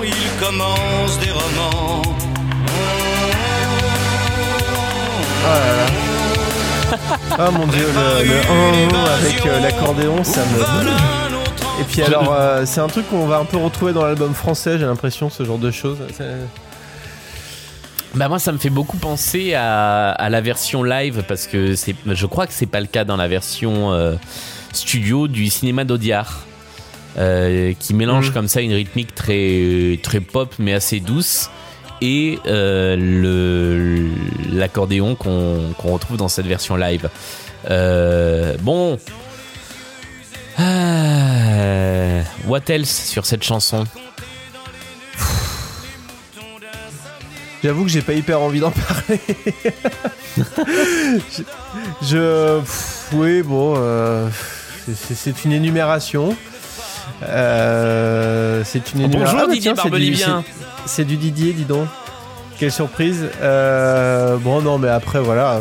ils 0.03 0.45
commencent 0.45 1.19
des 1.19 1.32
romans. 1.32 2.01
Ah 5.45 5.59
là 5.59 5.75
là. 5.75 6.97
Ah 7.39 7.51
mon 7.51 7.67
dieu, 7.67 7.86
le, 7.86 8.25
le 8.25 8.95
1 8.95 9.05
avec 9.05 9.45
euh, 9.45 9.59
l'accordéon, 9.61 10.23
ça 10.23 10.41
me. 10.45 11.82
Et 11.82 11.84
puis 11.86 12.01
alors, 12.01 12.34
euh, 12.34 12.63
c'est 12.65 12.82
un 12.82 12.88
truc 12.88 13.09
qu'on 13.09 13.28
va 13.28 13.38
un 13.38 13.45
peu 13.45 13.57
retrouver 13.57 13.93
dans 13.93 14.05
l'album 14.05 14.34
français, 14.34 14.78
j'ai 14.80 14.86
l'impression, 14.86 15.30
ce 15.30 15.43
genre 15.45 15.59
de 15.59 15.71
choses. 15.71 15.99
Bah 18.15 18.30
moi 18.30 18.39
ça 18.39 18.51
me 18.51 18.57
fait 18.57 18.71
beaucoup 18.71 18.97
penser 18.97 19.53
à, 19.53 20.09
à 20.09 20.30
la 20.30 20.41
version 20.41 20.82
live 20.82 21.23
parce 21.28 21.45
que 21.45 21.75
c'est, 21.75 21.95
je 22.05 22.25
crois 22.25 22.47
que 22.47 22.53
c'est 22.53 22.65
pas 22.65 22.80
le 22.80 22.88
cas 22.88 23.03
dans 23.03 23.17
la 23.17 23.28
version 23.28 23.91
euh, 23.93 24.15
studio 24.73 25.28
du 25.28 25.49
cinéma 25.49 25.84
d'Audiard. 25.84 26.47
Euh, 27.18 27.74
qui 27.80 27.93
mélange 27.93 28.28
Mhm. 28.30 28.34
comme 28.34 28.47
ça 28.47 28.61
une 28.61 28.74
rythmique 28.74 29.13
très 29.15 29.99
très 30.03 30.20
pop 30.20 30.53
mais 30.59 30.74
assez 30.74 30.99
douce 30.99 31.49
et 32.01 32.38
euh, 32.47 32.95
le 32.97 34.07
l'accordéon 34.51 35.15
qu'on 35.15 35.74
qu'on 35.78 35.93
retrouve 35.93 36.18
dans 36.18 36.28
cette 36.28 36.45
version 36.47 36.76
live. 36.76 37.09
Euh, 37.72 38.55
bon, 38.61 38.99
Ah, 40.59 42.22
what 42.47 42.61
else 42.70 42.89
sur 43.09 43.26
cette 43.26 43.43
chanson? 43.43 43.84
J'avoue 47.63 47.84
que 47.84 47.89
j'ai 47.89 48.01
pas 48.01 48.13
hyper 48.13 48.39
envie 48.41 48.59
d'en 48.59 48.72
parler. 48.72 49.20
je. 50.38 51.43
je- 52.03 52.59
pff, 52.59 53.07
oui, 53.13 53.41
bon. 53.41 53.74
euh, 53.78 54.28
c'est 55.15 55.43
une 55.43 55.51
énumération. 55.53 56.36
Euh, 57.24 58.61
c'est 58.65 58.93
une 58.93 59.05
Oh, 59.05 59.07
bonjour. 59.09 59.39
Ah, 59.43 59.45
Didier 59.47 59.61
c'est 59.61 59.70
du- 59.70 59.76
Barbelivien. 59.76 60.43
c'est- 60.45 60.53
C'est 60.88 61.05
du 61.05 61.18
Didier, 61.18 61.53
dis 61.53 61.65
donc. 61.65 61.88
Quelle 62.59 62.72
surprise. 62.72 63.26
Euh, 63.41 64.38
bon, 64.38 64.61
non, 64.61 64.78
mais 64.78 64.89
après, 64.89 65.20
voilà. 65.20 65.59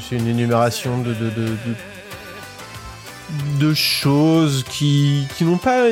c'est- 0.00 0.16
une 0.16 0.28
énumération 0.28 0.98
de. 0.98 1.12
de, 1.14 1.30
de, 1.30 1.46
de- 1.46 1.56
de 3.58 3.74
choses 3.74 4.64
qui, 4.68 5.26
qui 5.36 5.44
n'ont 5.44 5.56
pas 5.56 5.86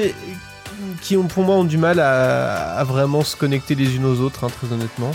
qui 1.00 1.16
ont 1.16 1.24
pour 1.26 1.42
moi 1.44 1.56
ont 1.56 1.64
du 1.64 1.78
mal 1.78 1.98
à, 1.98 2.74
à 2.76 2.84
vraiment 2.84 3.22
se 3.22 3.34
connecter 3.36 3.74
les 3.74 3.96
unes 3.96 4.04
aux 4.04 4.20
autres, 4.20 4.44
hein, 4.44 4.48
très 4.48 4.72
honnêtement. 4.72 5.10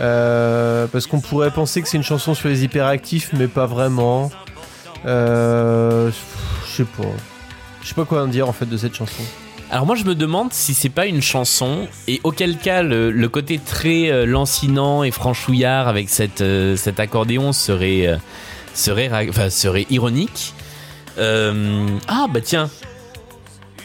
Euh, 0.00 0.86
parce 0.92 1.06
qu'on 1.08 1.20
pourrait 1.20 1.50
penser 1.50 1.82
que 1.82 1.88
c'est 1.88 1.96
une 1.96 2.04
chanson 2.04 2.34
sur 2.34 2.48
les 2.48 2.62
hyperactifs, 2.62 3.30
mais 3.32 3.48
pas 3.48 3.66
vraiment. 3.66 4.30
Euh, 5.06 6.10
je 6.66 6.76
sais 6.76 6.84
pas. 6.84 7.04
Je 7.88 7.94
sais 7.94 8.02
pas 8.02 8.04
quoi 8.04 8.22
en 8.22 8.26
dire 8.26 8.46
en 8.46 8.52
fait 8.52 8.66
de 8.66 8.76
cette 8.76 8.94
chanson. 8.94 9.22
Alors 9.70 9.86
moi 9.86 9.96
je 9.96 10.04
me 10.04 10.14
demande 10.14 10.52
si 10.52 10.74
c'est 10.74 10.90
pas 10.90 11.06
une 11.06 11.22
chanson 11.22 11.88
et 12.06 12.20
auquel 12.22 12.58
cas 12.58 12.82
le, 12.82 13.10
côté 13.28 13.58
très 13.58 14.10
euh, 14.10 14.26
lancinant 14.26 15.04
et 15.04 15.10
franchouillard 15.10 15.88
avec 15.88 16.10
cette, 16.10 16.42
euh, 16.42 16.76
cet 16.76 17.00
accordéon 17.00 17.54
serait 17.54 18.06
euh, 18.06 18.18
serait 18.74 19.08
ra- 19.08 19.22
enfin, 19.26 19.48
serait 19.48 19.86
ironique. 19.88 20.52
Ah 21.16 22.26
bah 22.30 22.42
tiens, 22.42 22.68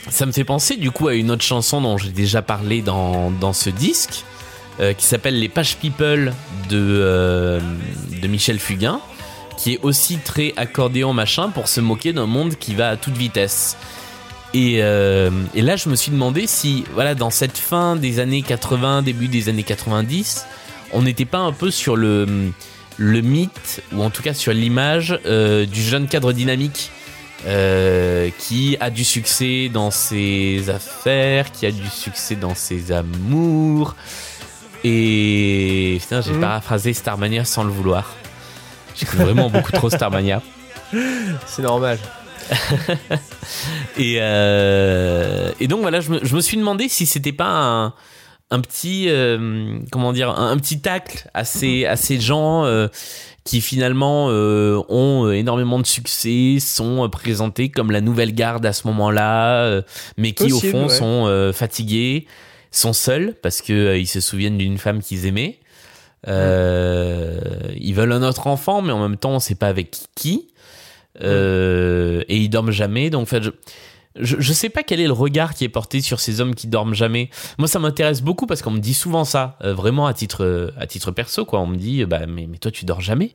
ça 0.10 0.26
me 0.26 0.34
fait 0.34 0.43
penser 0.43 0.76
du 0.76 0.91
coup 0.91 1.08
à 1.08 1.14
une 1.14 1.32
autre 1.32 1.45
chanson 1.45 1.80
dont 1.80 1.97
j'ai 1.97 2.12
déjà 2.12 2.41
parlé 2.41 2.82
dans, 2.82 3.32
dans 3.32 3.54
ce 3.54 3.70
disque 3.70 4.26
qui 4.97 5.06
s'appelle 5.06 5.39
Les 5.39 5.47
Pages 5.49 5.78
People 5.78 6.34
de 6.70 7.62
de 8.22 8.28
Michel 8.28 8.60
Fugain 8.60 8.99
qui 9.58 9.74
est 9.74 9.80
aussi 9.84 10.18
très 10.18 10.54
accordéon 10.58 11.14
machin 11.14 11.49
pour 11.49 11.68
se 11.68 11.82
moquer 11.82 12.14
d'un 12.14 12.26
monde 12.26 12.56
qui 12.56 12.76
va 12.76 12.89
à 12.89 12.97
toute 12.97 13.16
vitesse. 13.18 13.78
Et, 14.54 14.84
euh, 14.84 15.32
et 15.56 15.62
là, 15.62 15.76
je 15.76 15.89
me 15.89 15.95
suis 15.95 16.12
demandé 16.12 16.45
si, 16.45 16.84
voilà, 16.93 17.16
dans 17.16 17.32
cette 17.32 17.58
fin 17.58 17.95
des 17.95 18.20
années 18.20 18.43
80, 18.43 19.01
début 19.01 19.28
des 19.28 19.49
années 19.49 19.64
90, 19.64 20.45
on 20.91 21.01
n'était 21.01 21.26
pas 21.26 21.39
un 21.39 21.51
peu 21.51 21.72
sur 21.72 21.95
le, 21.95 22.51
le 22.97 23.22
mythe, 23.22 23.82
ou 23.93 24.04
en 24.04 24.12
tout 24.12 24.22
cas 24.22 24.36
sur 24.36 24.54
l'image 24.54 25.18
euh, 25.26 25.66
du 25.66 25.82
jeune 25.82 26.08
cadre 26.08 26.34
dynamique 26.34 26.91
euh, 27.47 28.30
qui 28.38 28.78
a 28.80 28.91
du 28.91 29.04
succès 29.04 29.70
dans 29.74 29.89
ses 29.89 30.70
affaires, 30.70 31.51
qui 31.51 31.66
a 31.66 31.72
du 31.72 31.89
succès 31.89 32.36
dans 32.36 32.54
ses 32.54 32.91
amours. 32.91 33.95
Et 34.84 35.97
putain, 36.01 36.22
j'ai 36.22 36.32
Mhm. 36.34 36.41
paraphrasé 36.41 36.93
Starmania 36.93 37.43
sans 37.45 37.64
le 37.64 37.72
vouloir. 37.72 38.14
J'écoute 38.95 39.19
vraiment 39.19 39.49
beaucoup 39.49 39.71
trop 39.71 39.89
Starmania. 39.89 40.41
C'est 41.45 41.61
normal. 41.61 41.97
Et, 43.97 44.17
euh, 44.19 45.51
et 45.59 45.67
donc 45.67 45.81
voilà, 45.81 46.01
je 46.01 46.11
me, 46.11 46.19
je 46.23 46.35
me 46.35 46.41
suis 46.41 46.57
demandé 46.57 46.89
si 46.89 47.05
c'était 47.05 47.31
pas 47.31 47.49
un, 47.49 47.93
un 48.51 48.59
petit, 48.59 49.05
euh, 49.07 49.79
comment 49.91 50.13
dire, 50.13 50.29
un, 50.29 50.51
un 50.51 50.57
petit 50.57 50.81
tacle 50.81 51.29
à 51.33 51.45
ces, 51.45 51.85
à 51.85 51.95
ces 51.95 52.19
gens 52.19 52.65
euh, 52.65 52.87
qui 53.43 53.61
finalement 53.61 54.27
ont 54.27 55.31
énormément 55.31 55.79
de 55.79 55.85
succès, 55.85 56.57
sont 56.59 57.09
présentés 57.09 57.69
comme 57.69 57.91
la 57.91 58.01
nouvelle 58.01 58.33
garde 58.33 58.65
à 58.65 58.73
ce 58.73 58.87
moment-là, 58.87 59.81
mais 60.17 60.33
qui 60.33 60.53
au 60.53 60.59
fond 60.59 60.83
ouais. 60.83 60.89
sont 60.89 61.51
fatigués, 61.53 62.27
sont 62.73 62.93
seuls 62.93 63.35
parce 63.41 63.61
que 63.61 63.71
euh, 63.71 63.97
ils 63.97 64.07
se 64.07 64.19
souviennent 64.19 64.57
d'une 64.57 64.77
femme 64.77 65.01
qu'ils 65.01 65.25
aimaient. 65.25 65.59
Euh, 66.28 67.39
Ils 67.80 67.93
veulent 67.93 68.11
un 68.13 68.24
autre 68.24 68.47
enfant, 68.47 68.82
mais 68.82 68.91
en 68.93 69.01
même 69.07 69.17
temps, 69.17 69.32
on 69.32 69.39
sait 69.39 69.55
pas 69.55 69.67
avec 69.67 69.95
qui. 70.15 70.47
Euh, 71.21 72.24
et 72.28 72.37
ils 72.37 72.50
dorment 72.50 72.71
jamais. 72.71 73.09
Donc, 73.09 73.24
en 73.24 73.25
fait, 73.25 73.43
je, 73.43 73.50
je, 74.20 74.36
je 74.39 74.54
sais 74.54 74.70
pas 74.70 74.83
quel 74.83 75.00
est 75.00 75.05
le 75.08 75.13
regard 75.13 75.54
qui 75.54 75.63
est 75.63 75.70
porté 75.70 76.01
sur 76.01 76.20
ces 76.20 76.41
hommes 76.41 76.55
qui 76.55 76.67
dorment 76.67 76.93
jamais. 76.95 77.29
Moi, 77.58 77.67
ça 77.67 77.79
m'intéresse 77.79 78.21
beaucoup 78.21 78.47
parce 78.47 78.62
qu'on 78.62 78.71
me 78.71 78.79
dit 78.79 78.93
souvent 78.93 79.24
ça, 79.25 79.58
euh, 79.63 79.74
vraiment 79.74 80.08
à 80.08 80.13
titre, 80.13 80.74
à 80.78 80.87
titre 80.87 81.12
perso, 81.12 81.45
quoi. 81.45 81.59
On 81.59 81.67
me 81.67 81.75
dit, 81.78 82.04
bah, 82.05 82.25
mais, 82.28 82.47
mais 82.47 82.58
toi, 82.58 82.71
tu 82.71 82.86
dors 82.86 83.01
jamais. 83.01 83.33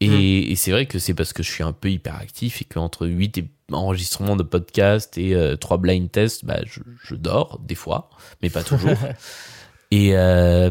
Et, 0.00 0.52
et 0.52 0.56
c'est 0.56 0.72
vrai 0.72 0.84
que 0.84 0.98
c'est 0.98 1.14
parce 1.14 1.32
que 1.32 1.42
je 1.42 1.50
suis 1.50 1.62
un 1.64 1.72
peu 1.72 1.90
hyperactif 1.90 2.60
et 2.60 2.64
qu'entre 2.66 3.06
8 3.06 3.38
et- 3.38 3.48
enregistrements 3.72 4.36
de 4.36 4.42
podcasts 4.42 5.16
et 5.18 5.34
3 5.58 5.78
blind 5.78 6.10
tests, 6.12 6.44
bah, 6.44 6.58
je, 6.66 6.80
je 7.02 7.14
dors 7.14 7.58
des 7.66 7.74
fois, 7.74 8.10
mais 8.42 8.50
pas 8.50 8.62
toujours. 8.62 8.92
Et, 9.90 10.10
euh, 10.16 10.70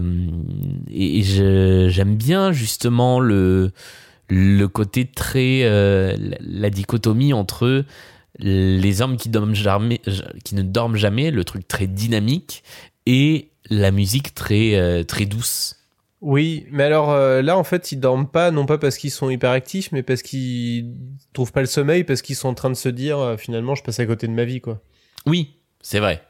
et 0.91 1.23
je- 1.23 1.87
j'aime 1.89 2.15
bien 2.15 2.51
justement 2.51 3.19
le, 3.19 3.71
le 4.29 4.67
côté 4.67 5.05
très. 5.05 5.61
euh, 5.63 6.15
la, 6.41 6.69
dichotomie 6.69 7.33
entre 7.33 7.85
les 8.39 9.01
hommes 9.01 9.15
qui, 9.15 9.29
dorment 9.29 9.55
jamais, 9.55 10.01
qui 10.43 10.55
ne 10.55 10.61
dorment 10.61 10.97
jamais, 10.97 11.31
le 11.31 11.43
truc 11.45 11.67
très 11.67 11.87
dynamique, 11.87 12.63
et 13.05 13.49
la 13.69 13.91
musique 13.91 14.33
très, 14.35 14.75
euh, 14.75 15.03
très 15.03 15.25
douce. 15.25 15.77
Oui, 16.21 16.65
mais 16.71 16.83
alors 16.83 17.11
euh, 17.11 17.41
là 17.41 17.57
en 17.57 17.63
fait 17.63 17.91
ils 17.91 17.99
dorment 17.99 18.27
pas, 18.27 18.49
non 18.51 18.65
pas 18.65 18.77
parce 18.77 18.97
qu'ils 18.97 19.11
sont 19.11 19.29
hyperactifs, 19.29 19.91
mais 19.91 20.01
parce 20.01 20.21
qu'ils 20.23 20.95
trouvent 21.33 21.51
pas 21.51 21.61
le 21.61 21.67
sommeil, 21.67 22.03
parce 22.03 22.21
qu'ils 22.21 22.35
sont 22.35 22.47
en 22.49 22.53
train 22.55 22.69
de 22.69 22.75
se 22.75 22.89
dire 22.89 23.19
euh, 23.19 23.37
finalement 23.37 23.75
je 23.75 23.83
passe 23.83 23.99
à 23.99 24.05
côté 24.05 24.27
de 24.27 24.31
ma 24.33 24.43
vie 24.43 24.59
quoi. 24.59 24.81
Oui, 25.27 25.55
c'est 25.81 25.99
vrai. 25.99 26.21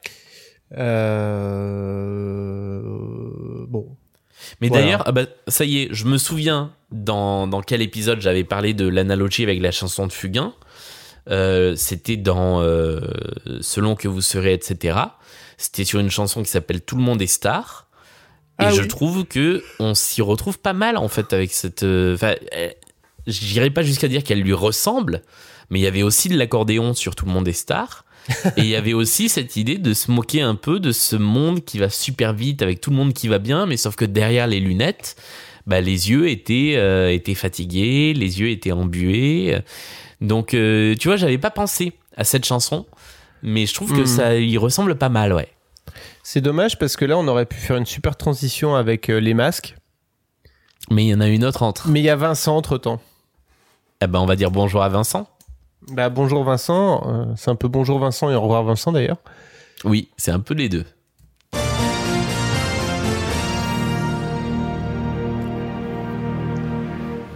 Euh... 1.96 3.66
Bon. 3.68 3.96
Mais 4.60 4.68
Voilà. 4.68 4.84
d'ailleurs, 4.84 5.02
ah 5.06 5.12
bah, 5.12 5.22
ça 5.48 5.64
y 5.64 5.82
est, 5.82 5.88
je 5.90 6.04
me 6.04 6.18
souviens 6.18 6.72
dans, 6.90 7.46
dans 7.46 7.62
quel 7.62 7.82
épisode 7.82 8.20
j'avais 8.20 8.44
parlé 8.44 8.74
de 8.74 8.86
l'analogie 8.86 9.42
avec 9.42 9.60
la 9.60 9.72
chanson 9.72 10.06
de 10.06 10.12
Fugain. 10.12 10.54
Euh, 11.28 11.74
C'était 11.76 12.16
dans 12.16 12.60
euh, 12.60 13.00
Selon 13.60 13.96
que 13.96 14.08
vous 14.08 14.20
serez, 14.20 14.52
etc. 14.52 14.98
C'était 15.56 15.84
sur 15.84 16.00
une 16.00 16.10
chanson 16.10 16.42
qui 16.42 16.50
s'appelle 16.50 16.82
Tout 16.82 16.96
le 16.96 17.02
monde 17.02 17.20
est 17.22 17.26
star. 17.26 17.84
Et 18.58 18.64
Ah 18.64 18.70
je 18.70 18.82
trouve 18.82 19.24
que 19.26 19.62
on 19.80 19.94
s'y 19.94 20.22
retrouve 20.22 20.58
pas 20.58 20.72
mal 20.72 20.96
en 20.96 21.08
fait 21.08 21.32
avec 21.34 21.52
cette. 21.52 21.82
Enfin, 21.82 22.34
euh, 22.56 22.70
j'irai 23.26 23.68
pas 23.70 23.82
jusqu'à 23.82 24.08
dire 24.08 24.24
qu'elle 24.24 24.40
lui 24.40 24.54
ressemble, 24.54 25.22
mais 25.68 25.80
il 25.80 25.82
y 25.82 25.86
avait 25.86 26.02
aussi 26.02 26.30
de 26.30 26.38
l'accordéon 26.38 26.94
sur 26.94 27.14
Tout 27.14 27.26
le 27.26 27.32
monde 27.32 27.46
est 27.48 27.52
star. 27.52 28.05
Et 28.56 28.60
il 28.62 28.66
y 28.66 28.74
avait 28.76 28.92
aussi 28.92 29.28
cette 29.28 29.56
idée 29.56 29.78
de 29.78 29.94
se 29.94 30.10
moquer 30.10 30.40
un 30.42 30.54
peu 30.54 30.80
de 30.80 30.92
ce 30.92 31.16
monde 31.16 31.64
qui 31.64 31.78
va 31.78 31.88
super 31.90 32.32
vite 32.32 32.62
avec 32.62 32.80
tout 32.80 32.90
le 32.90 32.96
monde 32.96 33.12
qui 33.12 33.28
va 33.28 33.38
bien, 33.38 33.66
mais 33.66 33.76
sauf 33.76 33.94
que 33.96 34.04
derrière 34.04 34.46
les 34.46 34.60
lunettes, 34.60 35.16
bah, 35.66 35.80
les 35.80 36.10
yeux 36.10 36.28
étaient, 36.28 36.74
euh, 36.76 37.12
étaient 37.12 37.34
fatigués, 37.34 38.14
les 38.14 38.40
yeux 38.40 38.50
étaient 38.50 38.72
embués. 38.72 39.58
Donc, 40.20 40.54
euh, 40.54 40.94
tu 40.98 41.08
vois, 41.08 41.16
j'avais 41.16 41.38
pas 41.38 41.50
pensé 41.50 41.92
à 42.16 42.24
cette 42.24 42.44
chanson, 42.44 42.86
mais 43.42 43.66
je 43.66 43.74
trouve 43.74 43.92
que 43.92 44.00
Mhm. 44.00 44.06
ça 44.06 44.36
y 44.36 44.56
ressemble 44.58 44.96
pas 44.96 45.08
mal, 45.08 45.32
ouais. 45.32 45.48
C'est 46.22 46.40
dommage 46.40 46.78
parce 46.78 46.96
que 46.96 47.04
là, 47.04 47.16
on 47.18 47.28
aurait 47.28 47.46
pu 47.46 47.56
faire 47.58 47.76
une 47.76 47.86
super 47.86 48.16
transition 48.16 48.74
avec 48.74 49.08
euh, 49.10 49.18
les 49.20 49.34
masques. 49.34 49.76
Mais 50.90 51.04
il 51.04 51.08
y 51.08 51.14
en 51.14 51.20
a 51.20 51.28
une 51.28 51.44
autre 51.44 51.62
entre. 51.62 51.88
Mais 51.88 52.00
il 52.00 52.04
y 52.04 52.10
a 52.10 52.16
Vincent 52.16 52.56
entre 52.56 52.78
temps. 52.78 53.00
Eh 54.02 54.06
ben, 54.06 54.18
on 54.20 54.26
va 54.26 54.36
dire 54.36 54.50
bonjour 54.50 54.82
à 54.82 54.88
Vincent. 54.88 55.28
Bah, 55.90 56.08
bonjour 56.08 56.42
Vincent. 56.44 57.02
Euh, 57.06 57.24
c'est 57.36 57.50
un 57.50 57.54
peu 57.54 57.68
bonjour 57.68 57.98
Vincent 57.98 58.30
et 58.30 58.34
au 58.34 58.40
revoir 58.40 58.64
Vincent 58.64 58.92
d'ailleurs. 58.92 59.18
Oui, 59.84 60.08
c'est 60.16 60.32
un 60.32 60.40
peu 60.40 60.54
les 60.54 60.68
deux. 60.68 60.84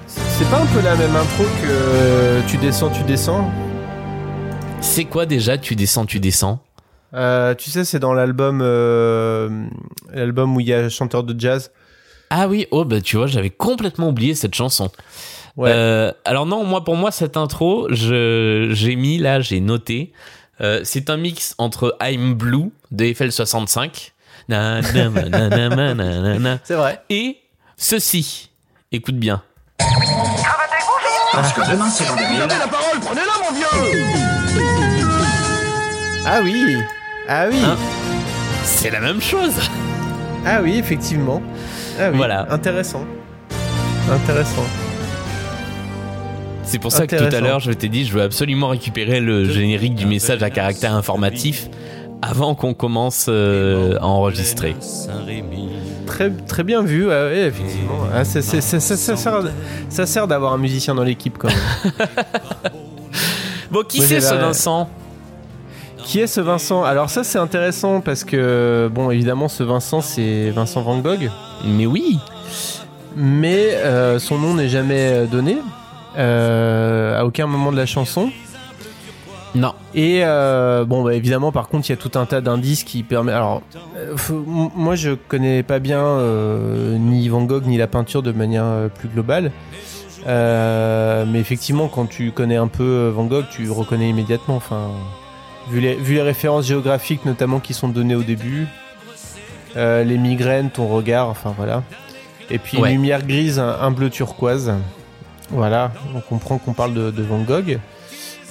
C'est 0.07 0.49
pas 0.51 0.61
un 0.63 0.67
peu 0.67 0.81
la 0.83 0.97
même 0.97 1.15
intro 1.15 1.45
que 1.45 1.69
euh, 1.69 2.41
Tu 2.49 2.57
descends, 2.57 2.91
tu 2.91 3.03
descends? 3.05 3.51
C'est 4.81 5.05
quoi 5.05 5.27
déjà 5.27 5.59
Tu 5.59 5.77
descends, 5.77 6.07
tu 6.07 6.19
descends? 6.19 6.61
Euh, 7.15 7.55
Tu 7.55 7.71
sais, 7.71 7.85
c'est 7.85 7.99
dans 7.99 8.15
l'album 8.15 8.61
euh, 8.63 9.67
l'album 10.13 10.57
où 10.57 10.61
il 10.61 10.67
y 10.69 10.73
a 10.75 10.89
chanteur 10.89 11.23
de 11.23 11.39
jazz. 11.39 11.71
Ah 12.31 12.47
oui, 12.49 12.67
oh 12.71 12.85
bah 12.85 13.01
tu 13.01 13.17
vois, 13.17 13.27
j'avais 13.27 13.51
complètement 13.51 14.09
oublié 14.09 14.35
cette 14.37 14.55
chanson. 14.55 14.91
Euh, 15.69 16.13
alors 16.25 16.47
non, 16.47 16.65
moi 16.65 16.85
pour 16.85 16.97
moi 16.97 17.11
cette 17.11 17.37
intro, 17.37 17.87
j'ai 17.91 18.97
mis 18.97 19.19
là, 19.19 19.41
j'ai 19.41 19.61
noté, 19.61 20.13
euh, 20.61 20.81
c'est 20.85 21.11
un 21.11 21.17
mix 21.17 21.55
entre 21.59 21.97
I'm 22.01 22.35
Blue 22.35 22.71
de 22.91 23.05
FL65, 23.07 24.13
c'est 26.65 26.75
vrai, 26.75 27.03
et 27.11 27.39
ceci. 27.77 28.51
Écoute 28.93 29.17
bien. 29.17 29.43
Ah 29.81 29.87
Parce 31.33 31.53
que 31.53 31.61
la 31.61 31.67
parole, 32.67 33.01
prenez-la 33.01 33.33
mon 33.45 33.53
vieux. 33.55 34.03
Ah 36.27 36.41
oui, 36.43 36.77
ah 37.29 37.47
oui. 37.51 37.59
Hein 37.65 37.77
c'est 38.65 38.91
la 38.91 39.01
même 39.01 39.21
chose. 39.21 39.55
Ah 40.47 40.61
oui, 40.63 40.79
effectivement. 40.79 41.43
Ah 41.99 42.11
voilà. 42.11 42.47
Intéressant. 42.51 43.05
Intéressant. 44.11 44.65
C'est 46.71 46.79
pour 46.79 46.93
ça 46.93 47.09
que 47.09 47.17
tout 47.17 47.35
à 47.35 47.41
l'heure, 47.41 47.59
je 47.59 47.73
t'ai 47.73 47.89
dit, 47.89 48.05
je 48.05 48.13
veux 48.13 48.23
absolument 48.23 48.69
récupérer 48.69 49.19
le 49.19 49.45
générique 49.45 49.97
du 49.97 50.07
message 50.07 50.41
à 50.45 50.51
caractère 50.51 50.95
informatif 50.95 51.69
avant 52.23 52.55
qu'on 52.55 52.75
commence 52.75 53.27
euh, 53.29 53.99
à 53.99 54.07
enregistrer. 54.07 54.77
Très, 56.07 56.31
très 56.31 56.63
bien 56.63 56.83
vu, 56.83 57.09
ouais, 57.09 57.11
ouais, 57.11 57.47
effectivement. 57.49 58.05
Ah, 58.15 58.23
ça, 58.23 58.41
ça 58.41 58.61
sert, 58.61 59.43
ça 59.89 60.07
sert 60.07 60.29
d'avoir 60.29 60.53
un 60.53 60.59
musicien 60.59 60.95
dans 60.95 61.03
l'équipe 61.03 61.39
quand 61.39 61.49
même. 61.49 61.93
Bon, 63.73 63.83
qui 63.83 64.01
c'est 64.01 64.21
ce 64.21 64.35
Vincent? 64.35 64.89
Qui 66.05 66.21
est 66.21 66.27
ce 66.29 66.41
Vincent? 66.41 66.85
Alors 66.85 67.11
ça 67.11 67.25
c'est 67.25 67.39
intéressant 67.39 68.01
parce 68.01 68.23
que, 68.25 68.89
bon 68.93 69.11
évidemment 69.11 69.47
ce 69.47 69.63
Vincent 69.63 70.01
c'est 70.01 70.51
Vincent 70.51 70.83
Van 70.83 70.99
Gogh, 70.99 71.31
Mais 71.65 71.87
oui. 71.87 72.19
mais 73.17 73.75
euh, 73.77 74.19
son 74.19 74.39
nom 74.39 74.55
n'est 74.55 74.69
jamais 74.69 75.27
donné 75.31 75.59
euh, 75.59 75.80
à 76.17 77.25
aucun 77.25 77.47
moment 77.47 77.73
de 77.73 77.77
la 77.77 77.87
chanson. 77.87 78.31
Non. 79.55 79.75
Et 79.95 80.21
euh, 80.23 80.85
bon, 80.85 81.03
bah, 81.03 81.15
évidemment, 81.15 81.51
par 81.51 81.67
contre, 81.69 81.89
il 81.89 81.93
y 81.93 81.95
a 81.95 81.97
tout 81.97 82.17
un 82.17 82.25
tas 82.25 82.41
d'indices 82.41 82.85
qui 82.85 83.03
permettent. 83.03 83.35
Alors, 83.35 83.63
euh, 83.97 84.17
faut- 84.17 84.45
moi, 84.47 84.95
je 84.95 85.11
connais 85.11 85.65
pas 85.65 85.81
bien 85.81 86.01
euh, 86.01 86.97
ni 86.99 87.29
Van 87.29 87.43
Gogh 87.43 87.67
ni 87.67 87.77
la 87.77 87.89
peinture 87.89 88.23
de 88.23 88.31
manière 88.31 88.65
euh, 88.65 88.87
plus 88.89 89.09
globale. 89.09 89.51
Euh, 90.29 91.25
mais 91.27 91.41
effectivement, 91.41 91.89
quand 91.89 92.07
tu 92.07 92.31
connais 92.31 92.57
un 92.57 92.69
peu 92.69 92.85
euh, 92.85 93.11
Van 93.13 93.25
Gogh, 93.25 93.47
tu 93.51 93.69
reconnais 93.71 94.09
immédiatement. 94.11 94.55
Enfin, 94.57 94.89
vu 95.71 95.81
les, 95.81 95.95
vu 95.95 96.15
les 96.15 96.23
références 96.23 96.67
géographiques, 96.67 97.25
notamment 97.25 97.59
qui 97.59 97.75
sont 97.75 97.89
données 97.89 98.15
au 98.15 98.23
début, 98.23 98.69
euh, 99.77 100.05
les 100.05 100.19
migraines, 100.19 100.71
ton 100.71 100.87
regard, 100.87 101.29
enfin 101.29 101.53
voilà. 101.57 101.83
Et 102.51 102.59
puis 102.59 102.79
Ouais. 102.79 102.91
une 102.91 102.97
lumière 102.97 103.27
grise, 103.27 103.59
un, 103.59 103.79
un 103.81 103.91
bleu 103.91 104.11
turquoise. 104.11 104.73
Voilà, 105.51 105.93
on 106.15 106.21
comprend 106.21 106.59
qu'on 106.59 106.73
parle 106.73 106.95
de, 106.95 107.23
Van 107.23 107.41
Gogh. 107.41 107.79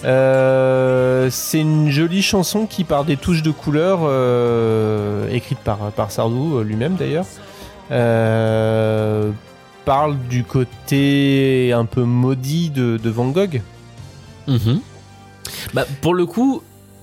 Euh, 0.05 1.30
c'est 1.30 1.59
une 1.59 1.89
jolie 1.89 2.21
chanson 2.21 2.65
qui, 2.65 2.84
par 2.84 3.05
des 3.05 3.17
touches 3.17 3.41
de 3.41 3.51
couleur, 3.51 3.99
euh, 4.03 5.30
écrite 5.30 5.59
par, 5.59 5.91
par 5.91 6.11
Sardou 6.11 6.57
euh, 6.57 6.63
lui-même 6.63 6.95
d'ailleurs, 6.95 7.26
parle 9.85 10.17
du 10.30 10.43
côté 10.43 11.73
un 11.73 11.85
peu 11.85 12.03
maudit 12.03 12.69
de, 12.69 12.97
de 12.97 13.09
Van 13.09 13.30
Gogh. 13.30 13.61
Mhm. 14.47 14.81
Bah, 15.73 15.85
pour 16.01 16.13
le 16.13 16.26
coup, 16.26 16.61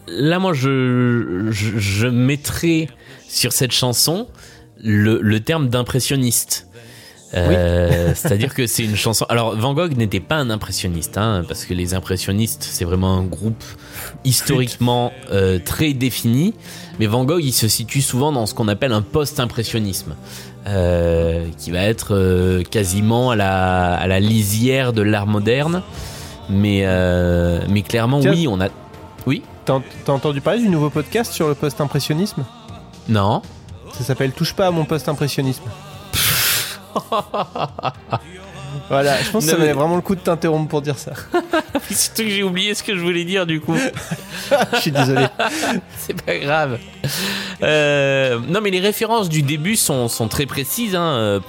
là, 0.08 0.38
moi, 0.38 0.52
je, 0.52 1.48
je, 1.50 1.78
je 1.78 2.06
mettrais 2.06 2.88
sur 3.28 3.52
cette 3.52 3.72
chanson 3.72 4.28
le, 4.82 5.20
le 5.20 5.40
terme 5.40 5.68
d'impressionniste. 5.68 6.68
Euh, 7.34 8.12
C'est-à-dire 8.14 8.54
que 8.54 8.66
c'est 8.66 8.84
une 8.84 8.96
chanson. 8.96 9.26
Alors, 9.28 9.56
Van 9.56 9.74
Gogh 9.74 9.96
n'était 9.96 10.20
pas 10.20 10.36
un 10.36 10.50
impressionniste, 10.50 11.18
hein, 11.18 11.44
parce 11.46 11.64
que 11.64 11.74
les 11.74 11.94
impressionnistes, 11.94 12.62
c'est 12.62 12.84
vraiment 12.84 13.14
un 13.14 13.24
groupe 13.24 13.64
historiquement 14.24 15.12
euh, 15.32 15.58
très 15.64 15.92
défini. 15.92 16.54
Mais 16.98 17.06
Van 17.06 17.24
Gogh, 17.24 17.42
il 17.42 17.52
se 17.52 17.68
situe 17.68 18.02
souvent 18.02 18.32
dans 18.32 18.46
ce 18.46 18.54
qu'on 18.54 18.68
appelle 18.68 18.92
un 18.92 19.02
post-impressionnisme, 19.02 20.14
euh, 20.66 21.46
qui 21.58 21.70
va 21.70 21.80
être 21.82 22.14
euh, 22.14 22.62
quasiment 22.62 23.30
à 23.30 23.36
la, 23.36 23.94
à 23.94 24.06
la 24.06 24.20
lisière 24.20 24.92
de 24.92 25.02
l'art 25.02 25.26
moderne. 25.26 25.82
Mais, 26.48 26.82
euh, 26.84 27.60
mais 27.68 27.82
clairement, 27.82 28.20
Tiens. 28.20 28.32
oui, 28.32 28.46
on 28.48 28.60
a. 28.60 28.68
Oui 29.26 29.42
T'as 29.64 29.80
t'as 30.04 30.12
entendu 30.12 30.40
parler 30.40 30.60
du 30.60 30.68
nouveau 30.68 30.90
podcast 30.90 31.32
sur 31.32 31.48
le 31.48 31.56
post-impressionnisme? 31.56 32.44
Non 33.08 33.42
Ça 33.92 34.04
s'appelle 34.04 34.30
Touche 34.30 34.54
pas 34.54 34.68
à 34.68 34.70
mon 34.70 34.84
post-impressionnisme. 34.84 35.64
voilà, 38.88 39.22
je 39.22 39.30
pense 39.30 39.44
que 39.44 39.50
ça 39.50 39.56
mais- 39.56 39.62
valait 39.62 39.72
vraiment 39.72 39.96
le 39.96 40.02
coup 40.02 40.14
de 40.14 40.20
t'interrompre 40.20 40.68
pour 40.68 40.82
dire 40.82 40.98
ça. 40.98 41.12
Surtout 41.90 42.22
que 42.22 42.30
j'ai 42.30 42.42
oublié 42.42 42.74
ce 42.74 42.82
que 42.82 42.96
je 42.96 43.00
voulais 43.00 43.24
dire 43.24 43.46
du 43.46 43.60
coup. 43.60 43.76
je 44.74 44.80
suis 44.80 44.90
désolé. 44.90 45.26
C'est 45.98 46.20
pas 46.22 46.36
grave. 46.38 46.78
Euh, 47.62 48.38
non, 48.48 48.60
mais 48.60 48.70
les 48.70 48.80
références 48.80 49.28
du 49.28 49.42
début 49.42 49.76
sont, 49.76 50.08
sont 50.08 50.28
très 50.28 50.46
précises. 50.46 50.94
Hein. 50.94 51.16
Euh, 51.18 51.40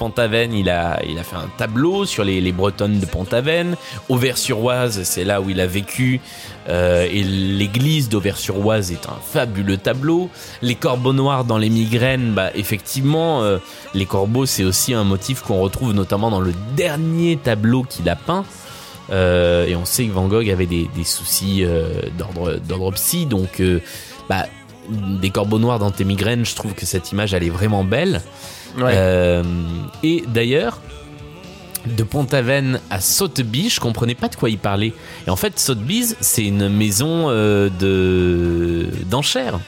il 0.51 0.69
a, 0.69 0.99
il 1.07 1.17
a 1.19 1.23
fait 1.23 1.35
un 1.35 1.49
tableau 1.57 2.05
sur 2.05 2.23
les, 2.23 2.41
les 2.41 2.51
Bretonnes 2.51 2.99
de 2.99 3.05
Pont-Aven. 3.05 3.75
Auvers-sur-Oise, 4.09 5.03
c'est 5.03 5.23
là 5.23 5.41
où 5.41 5.49
il 5.49 5.59
a 5.59 5.67
vécu. 5.67 6.21
Euh, 6.69 7.07
et 7.09 7.23
l'église 7.23 8.09
d'Auvers-sur-Oise 8.09 8.91
est 8.91 9.07
un 9.07 9.17
fabuleux 9.25 9.77
tableau. 9.77 10.29
Les 10.61 10.75
corbeaux 10.75 11.13
noirs 11.13 11.45
dans 11.45 11.57
les 11.57 11.69
migraines, 11.69 12.33
bah, 12.33 12.49
effectivement, 12.55 13.41
euh, 13.41 13.57
les 13.93 14.05
corbeaux, 14.05 14.45
c'est 14.45 14.63
aussi 14.63 14.93
un 14.93 15.03
motif 15.03 15.41
qu'on 15.41 15.59
retrouve 15.59 15.93
notamment 15.93 16.29
dans 16.29 16.41
le 16.41 16.53
dernier 16.75 17.37
tableau 17.37 17.83
qu'il 17.83 18.09
a 18.09 18.15
peint. 18.15 18.43
Euh, 19.09 19.65
et 19.65 19.75
on 19.77 19.85
sait 19.85 20.05
que 20.05 20.11
Van 20.11 20.27
Gogh 20.27 20.49
avait 20.49 20.65
des, 20.65 20.89
des 20.93 21.05
soucis 21.05 21.63
d'ordre 22.67 22.91
psy, 22.91 23.25
donc 23.25 23.61
bah, 24.27 24.45
des 24.89 25.29
corbeaux 25.29 25.59
noirs 25.59 25.79
dans 25.79 25.91
tes 25.91 26.03
migraines, 26.03 26.45
je 26.45 26.55
trouve 26.55 26.73
que 26.73 26.85
cette 26.85 27.11
image 27.13 27.33
elle 27.33 27.43
est 27.43 27.49
vraiment 27.49 27.85
belle. 27.85 28.21
Ouais. 28.77 29.41
Et 30.03 30.25
d'ailleurs, 30.27 30.81
de 31.95 32.03
Pont-Aven 32.03 32.79
à 32.89 33.01
Sotheby, 33.01 33.69
je 33.69 33.79
comprenais 33.79 34.15
pas 34.15 34.27
de 34.27 34.35
quoi 34.35 34.49
il 34.49 34.57
parlait. 34.57 34.93
Et 35.25 35.29
en 35.29 35.35
fait, 35.35 35.59
Sotheby's, 35.59 36.15
c'est 36.21 36.45
une 36.45 36.69
maison 36.69 37.29
euh, 37.29 37.69
de 37.79 38.87
d'enchères. 39.09 39.59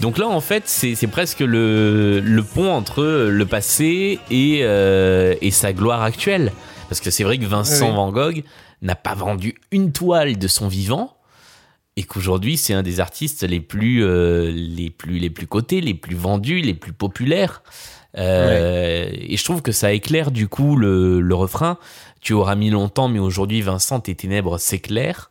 Donc 0.00 0.16
là, 0.16 0.28
en 0.28 0.40
fait, 0.40 0.62
c'est 0.66 1.06
presque 1.06 1.40
le, 1.40 2.20
le 2.20 2.42
pont 2.42 2.70
entre 2.72 3.02
le 3.02 3.46
passé 3.46 4.18
et, 4.30 4.60
euh, 4.62 5.34
et 5.42 5.50
sa 5.50 5.74
gloire 5.74 6.02
actuelle. 6.02 6.52
Parce 6.88 7.00
que 7.00 7.10
c'est 7.10 7.22
vrai 7.22 7.36
que 7.38 7.44
Vincent 7.44 7.88
Oui. 7.88 7.94
Van 7.94 8.10
Gogh 8.10 8.42
n'a 8.80 8.94
pas 8.94 9.14
vendu 9.14 9.56
une 9.70 9.92
toile 9.92 10.38
de 10.38 10.48
son 10.48 10.68
vivant 10.68 11.16
et 11.96 12.04
qu'aujourd'hui 12.04 12.56
c'est 12.56 12.72
un 12.72 12.82
des 12.82 12.98
artistes 12.98 13.42
les 13.42 13.60
plus 13.60 14.02
euh, 14.04 14.50
les 14.50 14.88
plus 14.90 15.18
les 15.18 15.28
plus 15.28 15.46
cotés, 15.46 15.80
les 15.82 15.94
plus 15.94 16.16
vendus, 16.16 16.62
les 16.62 16.74
plus 16.74 16.92
populaires. 16.92 17.62
Euh, 18.18 19.08
Et 19.12 19.36
je 19.36 19.44
trouve 19.44 19.62
que 19.62 19.72
ça 19.72 19.92
éclaire 19.92 20.30
du 20.30 20.48
coup 20.48 20.76
le, 20.76 21.20
le 21.20 21.34
refrain. 21.34 21.78
Tu 22.20 22.32
auras 22.32 22.54
mis 22.54 22.70
longtemps, 22.70 23.08
mais 23.08 23.18
aujourd'hui 23.18 23.62
Vincent, 23.62 24.00
tes 24.00 24.14
ténèbres 24.14 24.58
s'éclairent. 24.58 25.30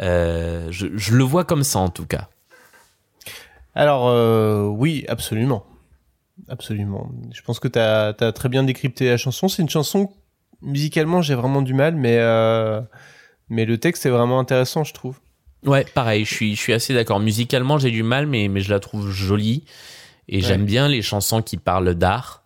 Euh, 0.00 0.68
je, 0.70 0.86
je 0.94 1.14
le 1.14 1.24
vois 1.24 1.44
comme 1.44 1.64
ça 1.64 1.80
en 1.80 1.88
tout 1.88 2.06
cas. 2.06 2.28
Alors, 3.74 4.08
euh, 4.08 4.64
oui, 4.64 5.04
absolument. 5.08 5.64
Absolument. 6.48 7.10
Je 7.32 7.42
pense 7.42 7.60
que 7.60 7.68
tu 7.68 7.78
as, 7.78 8.32
très 8.32 8.48
bien 8.48 8.64
décrypté 8.64 9.08
la 9.08 9.16
chanson. 9.16 9.48
C'est 9.48 9.62
une 9.62 9.68
chanson, 9.68 10.10
musicalement, 10.62 11.22
j'ai 11.22 11.34
vraiment 11.34 11.62
du 11.62 11.74
mal, 11.74 11.94
mais, 11.94 12.16
euh, 12.18 12.80
mais 13.48 13.64
le 13.64 13.78
texte 13.78 14.06
est 14.06 14.10
vraiment 14.10 14.40
intéressant, 14.40 14.84
je 14.84 14.94
trouve. 14.94 15.18
Ouais, 15.64 15.84
pareil, 15.94 16.24
je 16.24 16.34
suis, 16.34 16.56
je 16.56 16.60
suis 16.60 16.72
assez 16.72 16.94
d'accord. 16.94 17.20
Musicalement, 17.20 17.78
j'ai 17.78 17.90
du 17.90 18.02
mal, 18.02 18.26
mais, 18.26 18.48
mais 18.48 18.60
je 18.60 18.70
la 18.70 18.80
trouve 18.80 19.10
jolie. 19.10 19.64
Et 20.28 20.36
Ouais. 20.36 20.42
j'aime 20.42 20.64
bien 20.64 20.88
les 20.88 21.02
chansons 21.02 21.42
qui 21.42 21.56
parlent 21.56 21.94
d'art. 21.94 22.42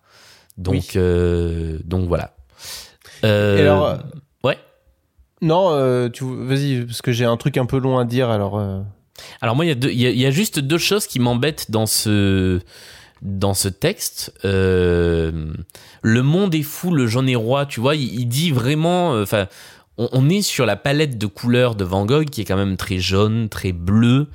Donc, 0.56 0.74
Oui. 0.74 0.88
euh, 0.96 1.78
donc 1.84 2.06
voilà. 2.08 2.34
Euh, 3.24 3.58
Et 3.58 3.60
alors, 3.62 3.86
euh, 3.86 3.96
ouais. 4.44 4.58
Non, 5.42 6.08
tu 6.10 6.24
vas-y, 6.24 6.84
parce 6.86 7.02
que 7.02 7.12
j'ai 7.12 7.24
un 7.24 7.36
truc 7.36 7.56
un 7.56 7.66
peu 7.66 7.78
long 7.78 7.98
à 7.98 8.04
dire, 8.04 8.30
alors 8.30 8.60
Alors 9.40 9.54
moi, 9.56 9.64
il 9.66 9.84
y, 9.84 9.94
y 10.02 10.06
a- 10.06 10.10
y 10.10 10.26
a 10.26 10.30
juste 10.30 10.58
deux 10.58 10.78
choses 10.78 11.06
qui 11.06 11.18
m'embêtent 11.20 11.70
dans 11.70 11.86
ce 11.86 12.60
dans 13.22 13.54
ce 13.54 13.68
texte. 13.68 14.32
Le 14.42 16.22
monde 16.22 16.54
est 16.54 16.62
fou, 16.62 16.92
le 16.92 17.06
jaune 17.06 17.28
est 17.28 17.36
roi. 17.36 17.66
Tu 17.66 17.80
vois, 17.80 17.94
il, 17.96 18.20
il 18.20 18.26
dit 18.26 18.50
vraiment. 18.50 19.12
Enfin, 19.20 19.46
on, 19.98 20.08
on 20.12 20.28
est 20.28 20.42
sur 20.42 20.66
la 20.66 20.76
palette 20.76 21.16
de 21.18 21.26
couleurs 21.26 21.74
de 21.74 21.84
Van 21.84 22.04
Gogh 22.06 22.26
qui 22.28 22.40
est 22.40 22.44
quand 22.44 22.56
même 22.56 22.76
très 22.76 22.98
jaune, 22.98 23.48
très 23.48 23.72
bleu. 23.72 24.28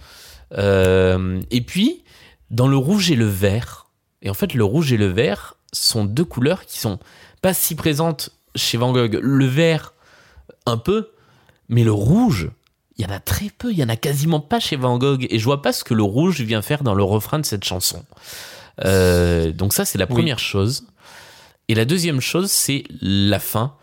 Euh, 0.58 1.40
et 1.52 1.62
puis 1.62 2.04
dans 2.52 2.68
le 2.68 2.78
rouge 2.78 3.12
et 3.12 3.16
le 3.16 3.28
vert. 3.28 3.88
Et 4.22 4.30
en 4.30 4.34
fait, 4.34 4.54
le 4.54 4.64
rouge 4.64 4.92
et 4.92 4.98
le 4.98 5.08
vert 5.08 5.56
sont 5.72 6.04
deux 6.06 6.26
couleurs 6.26 6.66
qui 6.66 6.80
sont 6.80 7.00
pas 7.42 7.54
si 7.54 7.76
présentes 7.76 8.32
chez 8.56 8.78
Van 8.78 8.92
Gogh. 8.92 9.20
Le 9.22 9.46
vert, 9.46 9.94
un 10.66 10.78
peu, 10.78 11.12
mais 11.70 11.84
le 11.84 11.92
rouge, 11.92 12.50
il 12.98 13.04
y 13.04 13.08
en 13.08 13.12
a 13.14 13.20
très 13.20 13.50
peu, 13.50 13.72
il 13.72 13.78
y 13.78 13.84
en 13.84 13.90
a 13.90 13.96
quasiment 13.96 14.40
pas 14.42 14.60
chez 14.60 14.76
Van 14.76 14.98
Gogh. 14.98 15.26
Et 15.30 15.40
je 15.40 15.44
vois 15.46 15.62
pas 15.62 15.72
ce 15.72 15.84
que 15.84 15.94
le 15.94 16.04
rouge 16.04 16.42
vient 16.42 16.62
faire 16.62 16.84
dans 16.84 16.96
le 16.96 17.04
refrain 17.04 17.40
de 17.40 17.46
cette 17.46 17.64
chanson. 17.64 18.04
Euh, 18.84 19.52
donc 19.52 19.74
ça, 19.74 19.86
c'est 19.86 19.98
la 19.98 20.06
Oui. 20.06 20.14
première 20.16 20.40
chose. 20.40 20.86
Et 21.68 21.76
la 21.76 21.86
deuxième 21.86 22.20
chose, 22.20 22.50
c'est 22.52 22.84
la 23.02 23.40
fin. 23.40 23.76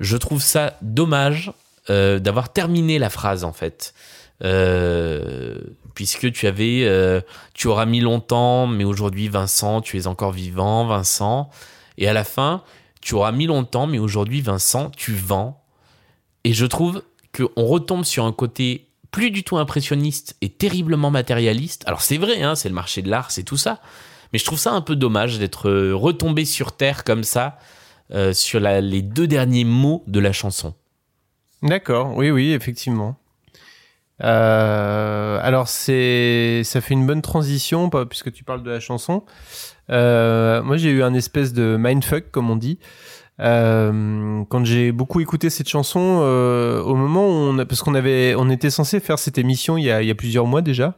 Je 0.00 0.16
trouve 0.16 0.42
ça 0.42 0.76
dommage 0.82 1.52
euh, 1.90 2.18
d'avoir 2.18 2.52
terminé 2.52 2.98
la 2.98 3.10
phrase, 3.10 3.44
en 3.44 3.52
fait. 3.52 3.94
Euh, 4.42 5.58
puisque 5.96 6.30
tu 6.30 6.46
avais, 6.46 6.84
euh, 6.84 7.22
tu 7.54 7.68
auras 7.68 7.86
mis 7.86 8.00
longtemps, 8.00 8.66
mais 8.66 8.84
aujourd'hui, 8.84 9.28
Vincent, 9.28 9.80
tu 9.80 9.96
es 9.96 10.06
encore 10.06 10.30
vivant, 10.30 10.86
Vincent. 10.86 11.48
Et 11.96 12.06
à 12.06 12.12
la 12.12 12.22
fin, 12.22 12.62
tu 13.00 13.14
auras 13.14 13.32
mis 13.32 13.46
longtemps, 13.46 13.86
mais 13.86 13.98
aujourd'hui, 13.98 14.42
Vincent, 14.42 14.90
tu 14.90 15.14
vends. 15.14 15.64
Et 16.44 16.52
je 16.52 16.66
trouve 16.66 17.02
qu'on 17.34 17.64
retombe 17.64 18.04
sur 18.04 18.26
un 18.26 18.32
côté 18.32 18.88
plus 19.10 19.30
du 19.30 19.42
tout 19.42 19.56
impressionniste 19.56 20.36
et 20.42 20.50
terriblement 20.50 21.10
matérialiste. 21.10 21.82
Alors 21.86 22.02
c'est 22.02 22.18
vrai, 22.18 22.42
hein, 22.42 22.54
c'est 22.54 22.68
le 22.68 22.74
marché 22.74 23.00
de 23.00 23.08
l'art, 23.08 23.30
c'est 23.30 23.42
tout 23.42 23.56
ça. 23.56 23.80
Mais 24.32 24.38
je 24.38 24.44
trouve 24.44 24.58
ça 24.58 24.72
un 24.72 24.82
peu 24.82 24.96
dommage 24.96 25.38
d'être 25.38 25.70
euh, 25.70 25.94
retombé 25.94 26.44
sur 26.44 26.72
Terre 26.72 27.04
comme 27.04 27.24
ça, 27.24 27.58
euh, 28.12 28.34
sur 28.34 28.60
les 28.60 29.00
deux 29.00 29.26
derniers 29.26 29.64
mots 29.64 30.04
de 30.06 30.20
la 30.20 30.32
chanson. 30.32 30.74
D'accord, 31.62 32.14
oui, 32.14 32.30
oui, 32.30 32.52
effectivement. 32.52 33.16
Euh, 34.24 35.38
alors 35.42 35.68
c'est, 35.68 36.62
ça 36.64 36.80
fait 36.80 36.94
une 36.94 37.06
bonne 37.06 37.22
transition 37.22 37.90
puisque 38.08 38.32
tu 38.32 38.44
parles 38.44 38.62
de 38.62 38.70
la 38.70 38.80
chanson. 38.80 39.24
Euh, 39.90 40.62
moi, 40.62 40.76
j'ai 40.76 40.90
eu 40.90 41.02
un 41.02 41.14
espèce 41.14 41.52
de 41.52 41.76
mindfuck, 41.78 42.30
comme 42.30 42.50
on 42.50 42.56
dit, 42.56 42.78
euh, 43.40 44.42
quand 44.48 44.64
j'ai 44.64 44.92
beaucoup 44.92 45.20
écouté 45.20 45.50
cette 45.50 45.68
chanson. 45.68 46.20
euh, 46.22 46.80
au 46.82 46.94
moment 46.94 47.26
où 47.26 47.30
on, 47.30 47.58
a- 47.58 47.64
parce 47.66 47.82
qu'on 47.82 47.94
avait, 47.94 48.34
on 48.36 48.48
était 48.50 48.70
censé 48.70 49.00
faire 49.00 49.18
cette 49.18 49.38
émission 49.38 49.76
il 49.76 49.84
y 49.84 49.90
a, 49.90 50.02
il 50.02 50.08
y 50.08 50.10
a 50.10 50.14
plusieurs 50.14 50.46
mois 50.46 50.62
déjà. 50.62 50.94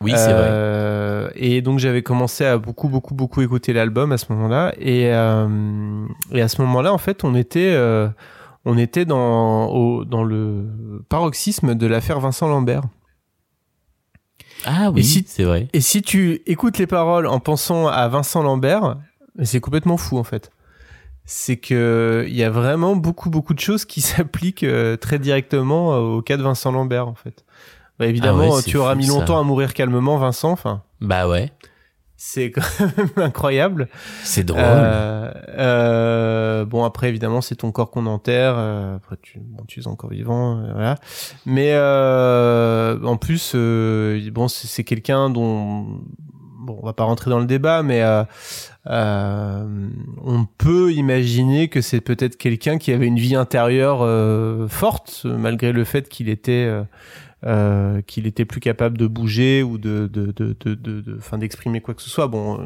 Oui, 0.00 0.12
c'est 0.16 0.32
vrai. 0.32 0.48
Euh, 0.50 1.28
Et 1.36 1.62
donc 1.62 1.78
j'avais 1.78 2.02
commencé 2.02 2.44
à 2.44 2.58
beaucoup, 2.58 2.88
beaucoup, 2.88 3.14
beaucoup 3.14 3.40
écouter 3.40 3.72
l'album 3.72 4.10
à 4.12 4.18
ce 4.18 4.26
moment-là. 4.32 4.72
Et, 4.78 5.06
euh, 5.12 5.46
et 6.32 6.42
à 6.42 6.48
ce 6.48 6.60
moment-là, 6.62 6.92
en 6.92 6.98
fait, 6.98 7.22
on 7.24 7.34
était, 7.36 7.72
euh, 7.74 8.08
on 8.64 8.78
était 8.78 9.04
dans, 9.04 9.66
au- 9.70 10.04
dans 10.04 10.22
le 10.24 11.04
paroxysme 11.08 11.74
de 11.74 11.86
l'affaire 11.86 12.20
Vincent 12.20 12.48
Lambert. 12.48 12.82
Ah 14.64 14.90
oui, 14.92 15.02
si- 15.04 15.24
c'est 15.26 15.44
vrai. 15.44 15.68
Et 15.72 15.80
si 15.80 16.02
tu 16.02 16.42
écoutes 16.46 16.78
les 16.78 16.86
paroles 16.86 17.26
en 17.26 17.40
pensant 17.40 17.88
à 17.88 18.06
Vincent 18.08 18.42
Lambert, 18.42 18.96
c'est 19.42 19.60
complètement 19.60 19.96
fou 19.96 20.18
en 20.18 20.24
fait. 20.24 20.52
C'est 21.24 21.56
que 21.56 22.24
il 22.28 22.34
y 22.34 22.42
a 22.44 22.50
vraiment 22.50 22.94
beaucoup, 22.96 23.30
beaucoup 23.30 23.54
de 23.54 23.60
choses 23.60 23.84
qui 23.84 24.00
s'appliquent 24.00 24.64
euh, 24.64 24.96
très 24.96 25.18
directement 25.18 25.94
euh, 25.94 25.98
au 26.18 26.22
cas 26.22 26.36
de 26.36 26.42
Vincent 26.42 26.70
Lambert 26.72 27.08
en 27.08 27.14
fait. 27.14 27.44
Bah, 27.98 28.06
évidemment, 28.06 28.50
Ah 28.52 28.56
ouais, 28.56 28.62
tu 28.62 28.76
auras 28.76 28.94
mis 28.94 29.06
ça. 29.06 29.12
longtemps 29.18 29.38
à 29.38 29.42
mourir 29.42 29.74
calmement, 29.74 30.16
Vincent. 30.16 30.50
Enfin, 30.52 30.82
Bah 31.00 31.28
ouais, 31.28 31.50
c'est 32.24 32.52
quand 32.52 32.62
même 32.96 33.08
incroyable. 33.16 33.88
c'est 34.22 34.44
drôle. 34.44 34.62
Euh, 34.62 35.32
euh, 35.58 36.64
bon 36.64 36.84
après 36.84 37.08
évidemment 37.08 37.40
c'est 37.40 37.56
ton 37.56 37.72
corps 37.72 37.90
qu'on 37.90 38.06
enterre. 38.06 38.54
euh, 38.56 38.94
après 38.96 39.16
tu, 39.20 39.40
bon, 39.40 39.64
tu 39.66 39.80
es 39.80 39.86
encore 39.88 40.10
vivant, 40.10 40.58
euh, 40.60 40.72
voilà. 40.72 40.94
Mais 41.46 41.72
euh, 41.72 42.96
en 43.02 43.16
plus 43.16 43.52
euh, 43.56 44.30
bon 44.30 44.46
c'est 44.46 44.84
quelqu'un 44.84 45.30
dont 45.30 46.00
bon 46.60 46.78
on 46.80 46.86
va 46.86 46.92
pas 46.92 47.02
rentrer 47.04 47.28
dans 47.28 47.40
le 47.40 47.46
débat, 47.46 47.82
mais 47.82 48.02
euh, 48.02 48.22
euh, 48.86 49.88
on 50.24 50.44
peut 50.44 50.92
imaginer 50.92 51.66
que 51.66 51.80
c'est 51.80 52.00
peut-être 52.00 52.36
quelqu'un 52.36 52.78
qui 52.78 52.92
avait 52.92 53.08
une 53.08 53.18
vie 53.18 53.34
intérieure 53.34 53.98
euh, 54.02 54.68
forte 54.68 55.26
malgré 55.26 55.72
le 55.72 55.82
fait 55.82 56.08
qu'il 56.08 56.28
était 56.28 56.70
euh, 57.44 58.00
qu'il 58.02 58.26
était 58.26 58.44
plus 58.44 58.60
capable 58.60 58.96
de 58.98 59.06
bouger 59.06 59.62
ou 59.62 59.78
de 59.78 60.08
de 60.12 60.26
de 60.32 60.54
de 60.60 60.74
de, 60.74 61.16
enfin 61.18 61.38
d'exprimer 61.38 61.80
quoi 61.80 61.94
que 61.94 62.02
ce 62.02 62.10
soit. 62.10 62.26
Bon, 62.28 62.60
euh, 62.60 62.64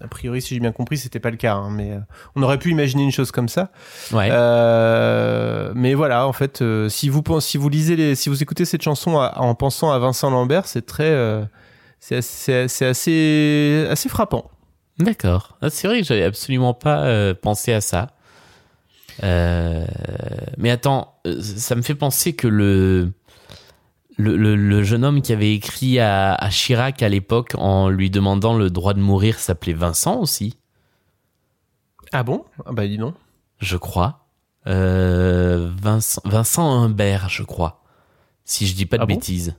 a 0.00 0.08
priori, 0.08 0.42
si 0.42 0.52
j'ai 0.54 0.60
bien 0.60 0.72
compris, 0.72 0.98
c'était 0.98 1.20
pas 1.20 1.30
le 1.30 1.36
cas, 1.36 1.54
hein, 1.54 1.70
mais 1.70 1.92
euh, 1.92 1.98
on 2.34 2.42
aurait 2.42 2.58
pu 2.58 2.70
imaginer 2.70 3.02
une 3.04 3.12
chose 3.12 3.30
comme 3.30 3.48
ça. 3.48 3.70
ouais. 4.12 4.28
Euh, 4.30 5.72
mais 5.74 5.94
voilà, 5.94 6.26
en 6.26 6.32
fait, 6.32 6.60
euh, 6.60 6.88
si 6.88 7.08
vous 7.08 7.22
pensez, 7.22 7.48
si 7.52 7.56
vous 7.58 7.68
lisez 7.68 7.96
les, 7.96 8.14
si 8.14 8.28
vous 8.28 8.42
écoutez 8.42 8.64
cette 8.64 8.82
chanson 8.82 9.18
à- 9.18 9.38
en 9.38 9.54
pensant 9.54 9.90
à 9.92 9.98
Vincent 9.98 10.28
Lambert, 10.30 10.66
c'est 10.66 10.84
très, 10.84 11.04
euh, 11.10 11.44
c'est 12.00 12.16
assez, 12.16 12.68
c'est 12.68 12.86
assez, 12.86 13.86
assez 13.88 14.08
frappant. 14.08 14.50
D'accord. 14.98 15.56
Ah, 15.62 15.70
c'est 15.70 15.86
vrai 15.88 16.00
que 16.00 16.06
j'avais 16.06 16.24
absolument 16.24 16.74
pas 16.74 17.32
pensé 17.34 17.72
à 17.72 17.80
ça. 17.80 18.08
Euh, 19.22 19.84
mais 20.58 20.70
attends, 20.70 21.14
ça 21.40 21.74
me 21.74 21.82
fait 21.82 21.94
penser 21.94 22.34
que 22.34 22.48
le, 22.48 23.12
le, 24.16 24.36
le- 24.36 24.56
le 24.56 24.82
jeune 24.82 25.04
homme 25.04 25.20
qui 25.22 25.32
avait 25.32 25.52
écrit 25.54 25.98
à, 25.98 26.34
à 26.34 26.48
Chirac 26.50 27.02
à 27.02 27.08
l'époque 27.08 27.52
en 27.58 27.88
lui 27.88 28.10
demandant 28.10 28.56
le 28.56 28.70
droit 28.70 28.94
de 28.94 29.00
mourir 29.00 29.38
s'appelait 29.38 29.72
Vincent 29.74 30.20
aussi, 30.20 30.56
Ah 32.12 32.22
bon? 32.22 32.44
Ah 32.64 32.72
bah 32.72 32.86
dis 32.86 32.98
donc. 32.98 33.14
je 33.60 33.76
crois. 33.76 34.26
Euh, 34.66 35.70
Vincent, 35.80 36.20
Vincent 36.24 36.82
Humbert, 36.82 37.28
je 37.28 37.42
crois. 37.42 37.84
Si 38.44 38.66
je 38.66 38.74
dis 38.74 38.86
pas 38.86 38.96
de 38.98 39.02
Ah 39.02 39.06
bon? 39.06 39.14
bêtises. 39.14 39.54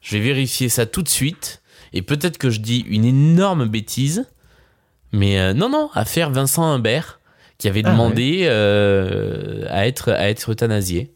Je 0.00 0.16
vais 0.16 0.22
vérifier 0.24 0.68
ça 0.68 0.86
tout 0.86 1.02
de 1.02 1.08
suite. 1.08 1.62
Et 1.92 2.02
peut-être 2.02 2.36
que 2.38 2.50
je 2.50 2.60
dis 2.60 2.80
une 2.80 3.04
énorme 3.04 3.66
bêtise. 3.66 4.26
Mais 5.12 5.38
euh, 5.38 5.54
non, 5.54 5.68
non, 5.70 5.88
affaire 5.94 6.30
Vincent 6.30 6.62
Humbert, 6.64 7.20
qui 7.56 7.68
avait 7.68 7.82
Ah 7.84 7.90
demandé 7.92 8.40
euh, 8.44 9.64
à, 9.70 9.86
être, 9.86 10.10
à 10.12 10.28
être 10.28 10.50
euthanasié. 10.52 11.14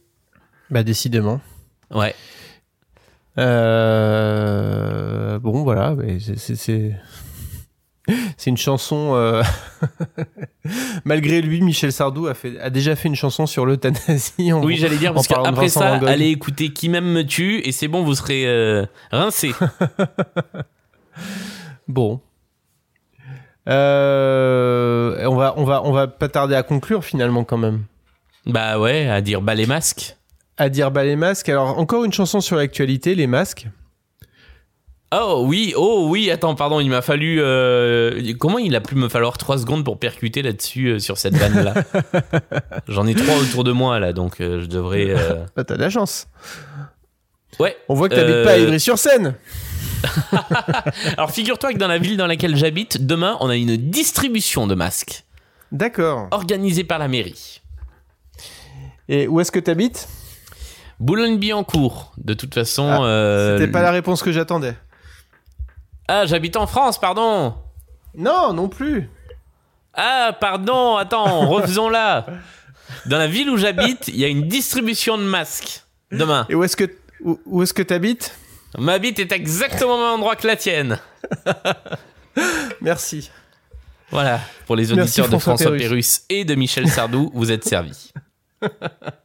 Bah 0.70 0.82
décidément. 0.82 1.40
Ouais. 1.90 2.14
Euh, 3.38 5.38
bon 5.38 5.62
voilà, 5.62 5.96
c'est, 6.36 6.56
c'est, 8.36 8.46
une 8.46 8.56
chanson. 8.56 9.12
euh, 9.14 9.42
Malgré 11.04 11.40
lui, 11.40 11.62
Michel 11.62 11.92
Sardou 11.92 12.26
a 12.26 12.34
fait, 12.34 12.58
a 12.60 12.70
déjà 12.70 12.96
fait 12.96 13.08
une 13.08 13.14
chanson 13.14 13.46
sur 13.46 13.64
l'euthanasie. 13.64 14.52
Oui, 14.52 14.76
j'allais 14.76 14.98
dire, 14.98 15.14
parce 15.14 15.26
qu'après 15.26 15.68
ça, 15.68 15.94
allez 16.06 16.28
écouter 16.28 16.72
Qui 16.72 16.88
m'aime 16.88 17.10
me 17.10 17.22
tue, 17.22 17.60
et 17.60 17.72
c'est 17.72 17.88
bon, 17.88 18.02
vous 18.02 18.14
serez 18.14 18.46
euh, 18.46 18.86
rincé. 19.10 19.52
Bon. 21.88 22.20
Euh, 23.68 25.26
on 25.26 25.34
va, 25.34 25.54
on 25.56 25.64
va, 25.64 25.82
on 25.84 25.92
va 25.92 26.06
pas 26.06 26.28
tarder 26.28 26.54
à 26.54 26.62
conclure 26.62 27.04
finalement 27.04 27.44
quand 27.44 27.58
même. 27.58 27.82
bah 28.46 28.78
ouais, 28.78 29.08
à 29.08 29.20
dire 29.20 29.42
bah 29.42 29.54
les 29.54 29.66
masques. 29.66 30.16
À 30.58 30.68
dire 30.68 30.90
bah 30.90 31.04
les 31.04 31.16
masques. 31.16 31.48
Alors 31.48 31.78
encore 31.78 32.04
une 32.04 32.12
chanson 32.12 32.40
sur 32.40 32.56
l'actualité, 32.56 33.14
les 33.14 33.26
masques. 33.26 33.66
Oh 35.14 35.44
oui, 35.46 35.74
oh 35.76 36.06
oui, 36.08 36.30
attends, 36.30 36.54
pardon, 36.54 36.80
il 36.80 36.88
m'a 36.88 37.02
fallu... 37.02 37.36
euh, 37.38 38.32
comment 38.38 38.56
il 38.56 38.74
a 38.74 38.80
pu 38.80 38.94
me 38.94 39.10
falloir 39.10 39.36
3 39.36 39.58
secondes 39.58 39.84
pour 39.84 39.98
percuter 39.98 40.40
là-dessus, 40.40 40.86
euh, 40.86 40.98
sur 41.00 41.18
cette 41.18 41.36
vanne-là 41.36 41.74
J'en 42.88 43.06
ai 43.06 43.14
trois 43.14 43.36
autour 43.36 43.62
de 43.62 43.72
moi, 43.72 44.00
là, 44.00 44.14
donc 44.14 44.40
euh, 44.40 44.62
je 44.62 44.66
devrais... 44.66 45.14
Bah, 45.56 45.64
t'as 45.64 45.76
de 45.76 45.82
la 45.82 45.90
chance. 45.90 46.28
Ouais. 47.58 47.76
On 47.90 47.94
voit 47.94 48.08
que 48.08 48.14
t'habites 48.14 48.42
pas 48.42 48.52
à 48.52 48.58
Ivry-sur-Seine. 48.58 49.34
Alors 51.18 51.30
figure-toi 51.30 51.74
que 51.74 51.78
dans 51.78 51.88
la 51.88 51.98
ville 51.98 52.16
dans 52.16 52.26
laquelle 52.26 52.56
j'habite, 52.56 53.04
demain, 53.04 53.36
on 53.40 53.50
a 53.50 53.56
une 53.56 53.76
distribution 53.76 54.66
de 54.66 54.74
masques, 54.74 55.24
D'accord. 55.72 56.28
organisée 56.30 56.84
par 56.84 56.98
la 56.98 57.08
mairie. 57.08 57.60
Et 59.10 59.28
où 59.28 59.40
est-ce 59.40 59.52
que 59.52 59.60
t'habites? 59.60 60.08
Boulogne-Billancourt, 61.02 62.12
de 62.16 62.32
toute 62.32 62.54
façon... 62.54 62.88
Ah, 62.88 63.04
euh, 63.04 63.58
C'était 63.58 63.72
pas 63.72 63.82
la 63.82 63.90
réponse 63.90 64.22
que 64.22 64.30
j'attendais. 64.30 64.76
Ah, 66.06 66.26
j'habite 66.26 66.56
en 66.56 66.68
France, 66.68 67.00
pardon 67.00 67.54
Non, 68.14 68.52
non 68.52 68.68
plus. 68.68 69.10
Ah, 69.94 70.36
pardon, 70.40 70.96
attends, 70.96 71.48
refaisons-la. 71.48 72.26
Dans 73.06 73.18
la 73.18 73.26
ville 73.26 73.50
où 73.50 73.56
j'habite, 73.56 74.06
il 74.08 74.16
y 74.16 74.24
a 74.24 74.28
une 74.28 74.46
distribution 74.46 75.18
de 75.18 75.24
masques. 75.24 75.82
Demain. 76.12 76.46
Et 76.48 76.54
où 76.54 76.62
est-ce 76.62 76.76
que 76.76 76.84
où, 77.24 77.40
où 77.46 77.62
est-ce 77.64 77.74
que 77.74 77.82
t'habites? 77.82 78.38
Ma 78.78 78.98
bite 79.00 79.18
est 79.18 79.32
exactement 79.32 79.94
au 79.94 79.98
même 79.98 80.14
endroit 80.14 80.36
que 80.36 80.46
la 80.46 80.56
tienne. 80.56 80.98
Merci. 82.80 83.30
Voilà, 84.10 84.40
pour 84.66 84.76
les 84.76 84.86
Merci, 84.94 85.20
auditeurs 85.20 85.28
de 85.28 85.38
François. 85.38 85.76
Pérus 85.76 86.22
et 86.28 86.44
de 86.44 86.54
Michel 86.54 86.88
Sardou, 86.88 87.30
vous 87.34 87.50
êtes 87.50 87.64
servis. 87.64 88.12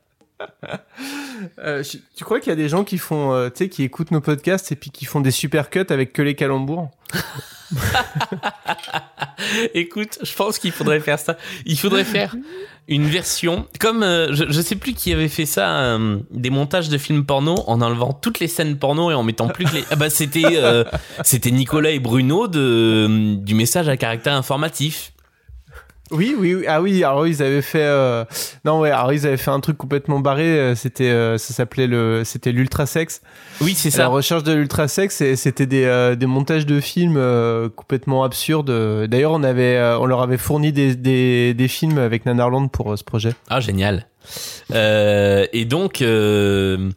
Euh, 1.60 1.84
tu 1.84 2.24
crois 2.24 2.40
qu'il 2.40 2.50
y 2.50 2.54
a 2.54 2.56
des 2.56 2.68
gens 2.68 2.84
qui 2.84 2.98
font, 2.98 3.32
euh, 3.32 3.50
tu 3.50 3.58
sais, 3.58 3.70
qui 3.70 3.84
écoutent 3.84 4.10
nos 4.10 4.22
podcasts 4.22 4.72
et 4.72 4.76
puis 4.76 4.90
qui 4.90 5.06
font 5.06 5.22
des 5.22 5.30
super 5.30 5.70
cuts 5.70 5.86
avec 5.90 6.12
que 6.12 6.24
les 6.24 6.34
calembours 6.34 6.90
Écoute, 9.76 10.18
je 10.24 10.34
pense 10.34 10.58
qu'il 10.58 10.72
faudrait 10.72 11.00
faire 11.00 11.20
ça. 11.20 11.38
Il 11.66 11.78
faudrait 11.78 12.04
faire 12.04 12.36
une 12.88 13.06
version 13.06 13.68
comme 13.80 14.02
euh, 14.02 14.34
je, 14.34 14.46
je 14.50 14.62
sais 14.62 14.76
plus 14.76 14.94
qui 14.94 15.14
avait 15.14 15.28
fait 15.28 15.46
ça, 15.46 15.98
des 16.32 16.50
montages 16.50 16.90
de 16.90 16.98
films 16.98 17.24
porno 17.24 17.56
en 17.68 17.82
enlevant 17.82 18.14
toutes 18.14 18.40
les 18.40 18.48
scènes 18.48 18.78
porno 18.78 19.12
et 19.12 19.14
en 19.14 19.24
mettant 19.24 19.48
plus 19.48 19.66
que 19.66 19.76
les. 19.76 19.84
Ah 19.92 19.96
bah 19.96 20.10
c'était 20.10 20.64
c'était 21.24 21.52
Nicolas 21.52 21.92
et 21.92 22.00
Bruno 22.00 22.48
de 22.48 23.36
du 23.36 23.54
message 23.54 23.90
à 23.90 23.98
caractère 23.98 24.34
informatif. 24.34 25.14
Oui, 26.12 26.36
oui, 26.40 26.56
oui. 26.56 26.66
Ah 26.68 26.82
oui, 26.82 27.04
alors 27.04 27.28
ils 27.28 27.42
avaient 27.44 27.62
fait. 27.62 27.84
euh, 27.84 28.24
Non, 28.66 28.80
ouais, 28.80 28.92
alors 28.92 29.12
ils 29.12 29.28
avaient 29.28 29.38
fait 29.38 29.52
un 29.52 29.60
truc 29.60 29.78
complètement 29.78 30.20
barré. 30.20 30.46
euh, 30.46 30.76
C'était, 30.76 31.10
euh, 31.10 31.38
ça 31.38 31.54
s'appelait 31.54 31.88
le, 31.88 32.24
c'était 32.24 32.52
l'ultrasex. 32.52 33.22
Oui, 33.62 33.74
c'est 33.76 33.90
La 33.90 33.96
ça. 33.96 34.08
recherche 34.08 34.44
de 34.44 34.54
l'ultrasex, 34.54 35.20
et 35.22 35.36
c'était 35.36 35.66
des, 35.66 35.84
euh, 35.84 36.16
des 36.16 36.26
montages 36.28 36.66
de 36.66 36.80
films 36.80 37.18
euh, 37.18 37.68
complètement 37.70 38.24
absurdes. 38.24 38.72
D'ailleurs, 39.08 39.34
on 39.34 39.44
avait, 39.44 39.76
euh, 39.78 40.00
on 40.00 40.06
leur 40.06 40.22
avait 40.22 40.38
fourni 40.38 40.72
des, 40.72 40.96
des, 40.96 41.54
des 41.54 41.68
films 41.68 41.98
avec 41.98 42.26
Nanarland 42.26 42.68
pour 42.70 42.98
ce 42.98 43.04
projet. 43.04 43.34
Ah 43.50 43.60
génial. 43.60 44.08
Euh, 44.74 45.46
et 45.54 45.66
donc 45.66 46.02
euh, 46.02 46.90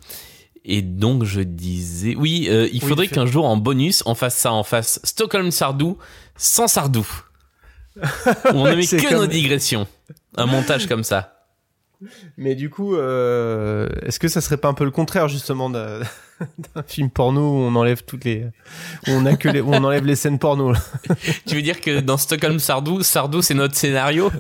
et 0.65 0.83
donc 0.83 1.25
je 1.25 1.41
disais 1.41 2.15
oui, 2.17 2.49
euh, 2.51 2.69
il 2.73 2.83
faudrait 2.83 3.07
qu'un 3.07 3.25
jour 3.27 3.45
en 3.47 3.57
bonus 3.57 4.03
on 4.05 4.15
fasse 4.17 4.37
ça, 4.37 4.53
on 4.53 4.65
fasse 4.65 4.99
Stockholm 5.05 5.51
Sardou 5.53 5.97
sans 6.37 6.67
Sardou. 6.67 7.07
On 8.55 8.65
ne 8.65 8.75
met 8.75 8.87
que 8.87 9.09
comme- 9.09 9.19
nos 9.19 9.27
digressions. 9.27 9.87
Un 10.37 10.47
montage 10.47 10.87
comme 10.87 11.05
ça. 11.05 11.37
Mais 12.39 12.55
du 12.55 12.71
coup, 12.71 12.97
euh, 12.97 13.87
est-ce 14.03 14.19
que 14.19 14.29
ça 14.29 14.41
serait 14.41 14.57
pas 14.57 14.69
un 14.69 14.75
peu 14.75 14.85
le 14.85 14.91
contraire 14.91 15.29
justement 15.29 15.69
d'un 15.69 16.01
film 16.87 17.11
porno 17.11 17.41
où 17.43 17.57
on 17.63 17.75
enlève 17.77 18.05
toutes 18.05 18.25
les, 18.25 18.45
où 19.07 19.11
on 19.11 19.27
a 19.27 19.37
que 19.37 19.49
les, 19.51 19.61
où 19.61 19.69
on 19.75 19.85
enlève 19.85 20.07
les 20.07 20.17
scènes 20.17 20.39
porno 20.39 20.73
Tu 21.47 21.57
veux 21.57 21.61
dire 21.63 21.79
que 21.83 22.01
dans 22.01 22.17
Stockholm 22.17 22.59
Sardou, 22.59 23.03
Sardou 23.03 23.43
c'est 23.43 23.53
notre 23.53 23.75
scénario? 23.75 24.31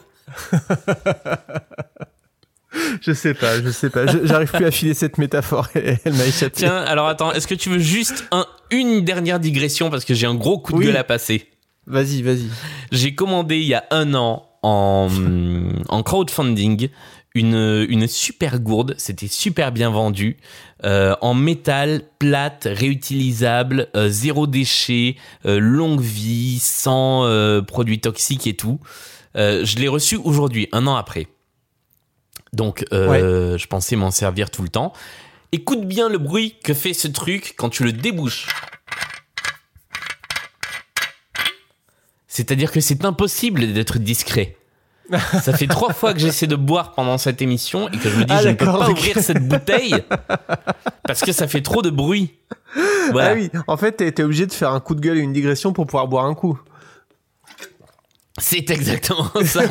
Je 3.02 3.12
sais 3.12 3.34
pas, 3.34 3.60
je 3.60 3.70
sais 3.70 3.90
pas. 3.90 4.06
J'arrive 4.24 4.50
plus 4.52 4.64
à 4.64 4.70
filer 4.70 4.94
cette 4.94 5.18
métaphore. 5.18 5.68
Elle 5.74 5.98
elle 6.04 6.12
m'a 6.14 6.24
échappé. 6.24 6.52
Tiens, 6.54 6.76
alors 6.76 7.08
attends, 7.08 7.32
est-ce 7.32 7.48
que 7.48 7.54
tu 7.54 7.68
veux 7.68 7.80
juste 7.80 8.24
un, 8.30 8.46
une 8.70 9.04
dernière 9.04 9.40
digression 9.40 9.90
parce 9.90 10.04
que 10.04 10.14
j'ai 10.14 10.26
un 10.26 10.36
gros 10.36 10.58
coup 10.60 10.72
de 10.72 10.78
Oui. 10.78 10.84
gueule 10.86 10.96
à 10.96 11.04
passer? 11.04 11.48
Vas-y, 11.90 12.22
vas-y. 12.22 12.48
J'ai 12.92 13.14
commandé 13.14 13.58
il 13.58 13.66
y 13.66 13.74
a 13.74 13.84
un 13.90 14.14
an 14.14 14.46
en, 14.62 15.08
en 15.88 16.02
crowdfunding 16.02 16.88
une, 17.34 17.86
une 17.88 18.08
super 18.08 18.58
gourde, 18.58 18.94
c'était 18.98 19.28
super 19.28 19.70
bien 19.70 19.90
vendu, 19.90 20.38
euh, 20.84 21.14
en 21.20 21.34
métal, 21.34 22.02
plate, 22.18 22.66
réutilisable, 22.70 23.88
euh, 23.94 24.08
zéro 24.08 24.46
déchet, 24.46 25.16
euh, 25.46 25.60
longue 25.60 26.00
vie, 26.00 26.58
sans 26.60 27.28
produits 27.66 28.00
toxiques 28.00 28.46
et 28.46 28.54
tout. 28.54 28.80
Je 29.34 29.78
l'ai 29.78 29.88
reçu 29.88 30.16
aujourd'hui, 30.16 30.68
un 30.72 30.86
an 30.86 30.96
après. 30.96 31.28
Donc, 32.52 32.84
je 32.90 33.66
pensais 33.66 33.96
m'en 33.96 34.10
servir 34.10 34.50
tout 34.50 34.62
le 34.62 34.68
temps. 34.68 34.92
Écoute 35.52 35.86
bien 35.86 36.08
le 36.08 36.18
bruit 36.18 36.54
que 36.62 36.74
fait 36.74 36.94
ce 36.94 37.08
truc 37.08 37.54
quand 37.56 37.68
tu 37.68 37.84
le 37.84 37.92
débouches. 37.92 38.48
C'est-à-dire 42.40 42.72
que 42.72 42.80
c'est 42.80 43.04
impossible 43.04 43.74
d'être 43.74 43.98
discret. 43.98 44.56
Ça 45.42 45.52
fait 45.52 45.66
trois 45.66 45.92
fois 45.92 46.14
que 46.14 46.20
j'essaie 46.20 46.46
de 46.46 46.56
boire 46.56 46.92
pendant 46.92 47.18
cette 47.18 47.42
émission 47.42 47.90
et 47.90 47.98
que 47.98 48.08
je 48.08 48.16
me 48.16 48.24
dis 48.24 48.32
Ah, 48.34 48.40
je 48.42 48.48
ne 48.48 48.54
peux 48.54 48.64
pas 48.64 48.88
ouvrir 48.88 49.18
cette 49.18 49.46
bouteille 49.46 49.96
parce 51.04 51.20
que 51.20 51.32
ça 51.32 51.48
fait 51.48 51.60
trop 51.60 51.82
de 51.82 51.90
bruit. 51.90 52.38
Voilà. 53.10 53.32
Ah 53.32 53.34
oui, 53.34 53.50
en 53.66 53.76
fait, 53.76 53.92
t'es 53.92 54.22
obligé 54.22 54.46
de 54.46 54.52
faire 54.52 54.70
un 54.70 54.80
coup 54.80 54.94
de 54.94 55.00
gueule 55.00 55.18
et 55.18 55.20
une 55.20 55.34
digression 55.34 55.74
pour 55.74 55.86
pouvoir 55.86 56.08
boire 56.08 56.24
un 56.24 56.34
coup. 56.34 56.58
C'est 58.38 58.70
exactement 58.70 59.28
ça. 59.44 59.62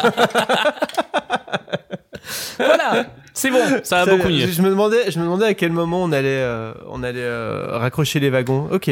voilà, 2.57 3.07
c'est 3.33 3.49
bon, 3.49 3.65
ça 3.83 4.03
va 4.03 4.05
Ça, 4.05 4.17
beaucoup 4.17 4.29
mieux. 4.29 4.45
je 4.45 4.61
me 4.61 4.69
demandais, 4.69 5.09
je 5.09 5.17
me 5.17 5.23
demandais 5.23 5.45
à 5.45 5.53
quel 5.55 5.71
moment 5.71 6.03
on 6.03 6.11
allait, 6.11 6.41
euh, 6.41 6.73
on 6.87 7.01
allait 7.01 7.21
euh, 7.23 7.77
raccrocher 7.77 8.19
les 8.19 8.29
wagons. 8.29 8.67
Ok. 8.71 8.91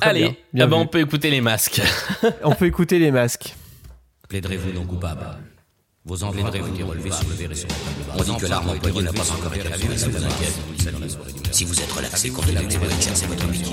Très 0.00 0.10
Allez, 0.10 0.20
bien, 0.20 0.34
bien 0.52 0.64
ah 0.64 0.66
bah, 0.68 0.76
vu. 0.76 0.82
on 0.82 0.86
peut 0.86 1.00
écouter 1.00 1.30
les 1.30 1.40
masques. 1.40 1.80
on 2.44 2.54
peut 2.54 2.66
écouter 2.66 2.98
les 2.98 3.10
masques. 3.10 3.54
Plaiderez-vous 4.28 4.72
non 4.72 4.84
coupable 4.84 5.26
Vos 6.06 6.22
enveloppes 6.24 6.54
ont 6.62 6.74
été 6.74 6.82
relevées 6.82 7.10
sur 7.10 7.28
le 7.28 7.34
verré. 7.34 7.54
On 8.18 8.22
dit 8.22 8.36
que 8.36 8.46
l'arme 8.46 8.70
employée 8.70 9.02
n'a 9.02 9.12
pas 9.12 9.30
encore 9.30 9.54
été 9.54 9.68
retrouvée, 9.68 9.96
ça 9.98 10.08
vous 10.08 10.24
inquiète 10.24 10.54
Si 11.52 11.64
vous 11.64 11.78
êtes 11.78 11.92
relaxé, 11.92 12.30
continuez 12.30 12.58
à 12.58 12.62
exercer 12.94 13.26
votre 13.26 13.46
métier. 13.48 13.64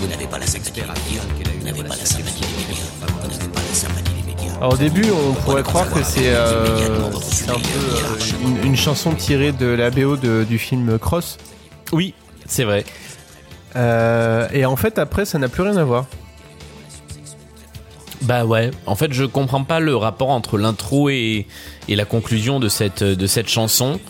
Vous 0.00 0.06
n'avez 0.08 0.26
pas 0.26 0.38
la 0.38 0.46
sympathie 0.46 0.72
des 0.72 0.80
médias, 0.82 1.22
vous 1.58 1.64
n'avez 1.64 1.82
pas 1.82 1.88
la 1.96 2.04
sympathie 2.06 2.40
des 2.40 2.72
médias, 2.72 2.84
vous 2.98 3.28
n'avez 3.28 3.48
pas 3.52 3.60
la 3.60 3.74
sympathie 3.74 4.12
des 4.14 4.22
médias. 4.34 4.54
Alors 4.56 4.72
au 4.72 4.76
début, 4.78 5.04
on 5.10 5.34
pourrait 5.34 5.62
croire 5.62 5.90
que 5.92 6.02
c'est 6.02 6.28
euh, 6.34 7.10
c'est 7.20 7.50
un 7.50 7.54
peu 7.54 7.60
euh, 7.60 8.46
une, 8.46 8.64
une 8.68 8.76
chanson 8.76 9.12
tirée 9.14 9.52
de 9.52 9.66
la 9.66 9.90
BO 9.90 10.16
de- 10.16 10.44
du 10.48 10.58
film 10.58 10.98
Cross. 10.98 11.36
Oui, 11.92 12.14
c'est 12.46 12.64
vrai. 12.64 12.84
Euh, 13.76 14.46
et 14.52 14.64
en 14.64 14.76
fait, 14.76 14.98
après, 14.98 15.24
ça 15.24 15.38
n'a 15.38 15.48
plus 15.48 15.62
rien 15.62 15.76
à 15.76 15.84
voir. 15.84 16.06
Bah 18.22 18.46
ouais, 18.46 18.70
en 18.86 18.94
fait 18.94 19.12
je 19.12 19.24
comprends 19.24 19.64
pas 19.64 19.80
le 19.80 19.94
rapport 19.96 20.30
entre 20.30 20.56
l'intro 20.56 21.10
et, 21.10 21.46
et 21.88 21.94
la 21.96 22.06
conclusion 22.06 22.58
de 22.58 22.68
cette, 22.70 23.02
de 23.04 23.26
cette 23.26 23.48
chanson. 23.48 24.00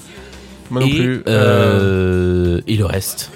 Moi 0.71 0.83
non 0.83 0.87
et, 0.87 0.91
plus. 0.95 1.23
euh, 1.27 2.61
et 2.69 2.77
le 2.77 2.85
reste. 2.85 3.33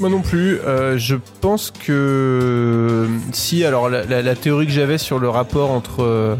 Moi 0.00 0.08
non 0.08 0.22
plus. 0.22 0.58
Euh, 0.60 0.96
je 0.96 1.16
pense 1.42 1.70
que 1.70 3.08
si. 3.32 3.62
Alors 3.64 3.90
la, 3.90 4.04
la- 4.04 4.22
la 4.22 4.34
théorie 4.34 4.64
que 4.66 4.72
j'avais 4.72 4.96
sur 4.96 5.18
le 5.18 5.28
rapport 5.28 5.70
entre 5.70 6.02
euh, 6.02 6.36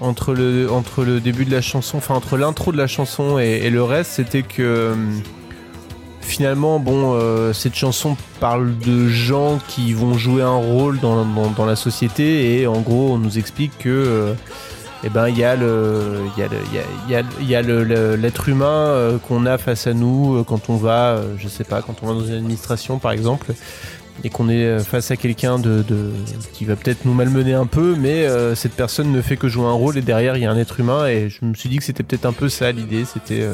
entre 0.00 0.34
le 0.34 0.68
entre 0.68 1.04
le 1.04 1.20
début 1.20 1.44
de 1.44 1.52
la 1.52 1.60
chanson, 1.60 1.98
enfin 1.98 2.14
entre 2.16 2.36
l'intro 2.38 2.72
de 2.72 2.76
la 2.78 2.88
chanson 2.88 3.38
et, 3.38 3.60
et 3.62 3.70
le 3.70 3.84
reste, 3.84 4.10
c'était 4.12 4.42
que 4.42 4.62
euh, 4.62 4.94
finalement, 6.22 6.78
bon, 6.78 7.14
euh, 7.14 7.52
cette 7.52 7.74
chanson 7.74 8.16
parle 8.40 8.78
de 8.78 9.08
gens 9.08 9.58
qui 9.68 9.92
vont 9.92 10.14
jouer 10.14 10.42
un 10.42 10.56
rôle 10.56 10.98
dans, 11.00 11.66
la 11.66 11.76
société 11.76 12.60
et 12.60 12.66
en 12.66 12.80
gros, 12.80 13.12
on 13.12 13.18
nous 13.18 13.38
explique 13.38 13.76
que 13.78 13.88
euh, 13.88 14.34
eh 15.04 15.08
ben 15.08 15.28
il 15.28 15.36
y 15.36 15.44
a 15.44 15.56
le 15.56 16.20
il 16.36 16.40
y 16.40 16.44
a 16.44 16.48
le 16.48 16.58
y 17.10 17.14
a, 17.14 17.22
y 17.42 17.54
a- 17.56 18.16
l'être 18.16 18.48
humain 18.48 18.66
euh, 18.66 19.18
qu'on 19.18 19.46
a 19.46 19.58
face 19.58 19.86
à 19.86 19.94
nous 19.94 20.44
quand 20.44 20.70
on 20.70 20.76
va 20.76 21.20
je 21.38 21.48
sais 21.48 21.64
pas 21.64 21.82
quand 21.82 21.96
on 22.02 22.06
va 22.06 22.14
dans 22.14 22.24
une 22.24 22.34
administration 22.34 22.98
par 22.98 23.12
exemple 23.12 23.52
et 24.22 24.30
qu'on 24.30 24.48
est 24.48 24.78
face 24.80 25.10
à 25.10 25.16
quelqu'un 25.16 25.58
de, 25.58 25.84
qui 26.52 26.64
va 26.64 26.76
peut-être 26.76 27.04
nous 27.04 27.14
malmener 27.14 27.54
un 27.54 27.66
peu 27.66 27.96
mais 27.98 28.26
cette 28.54 28.74
personne 28.74 29.10
ne 29.10 29.22
fait 29.22 29.36
que 29.36 29.48
jouer 29.48 29.66
un 29.66 29.72
rôle 29.72 29.98
et 29.98 30.02
derrière 30.02 30.36
il 30.36 30.42
y 30.42 30.46
a 30.46 30.50
un 30.50 30.58
être 30.58 30.78
humain 30.78 31.06
et 31.06 31.28
je 31.28 31.44
me 31.44 31.54
suis 31.54 31.68
dit 31.68 31.78
que 31.78 31.84
c'était 31.84 32.04
peut-être 32.04 32.26
un 32.26 32.32
peu 32.32 32.48
ça 32.48 32.70
l'idée 32.70 33.04
c'était 33.04 33.48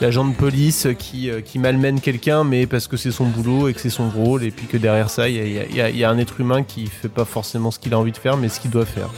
l'agent 0.00 0.24
de 0.24 0.34
police 0.34 0.86
qui, 0.98 1.30
euh, 1.30 1.40
qui 1.40 1.58
malmène 1.58 2.00
quelqu'un 2.00 2.44
mais 2.44 2.66
parce 2.66 2.86
que 2.86 2.96
c'est 2.96 3.10
son 3.10 3.26
boulot 3.26 3.68
et 3.68 3.74
que 3.74 3.80
c'est 3.80 3.90
son 3.90 4.08
rôle 4.10 4.44
et 4.44 4.50
puis 4.50 4.66
que 4.66 4.76
derrière 4.76 5.10
ça 5.10 5.28
il 5.28 5.36
y 5.36 5.80
a, 5.80 5.88
y 5.90 5.96
y 5.98 6.04
un 6.04 6.18
être 6.18 6.40
humain 6.40 6.62
qui 6.62 6.86
fait 6.86 7.08
pas 7.08 7.24
forcément 7.24 7.70
ce 7.70 7.78
qu'il 7.78 7.92
a 7.94 7.98
envie 7.98 8.12
de 8.12 8.16
faire 8.16 8.36
mais 8.36 8.48
ce 8.48 8.60
qu'il 8.60 8.70
doit 8.70 8.86
faire 8.86 9.08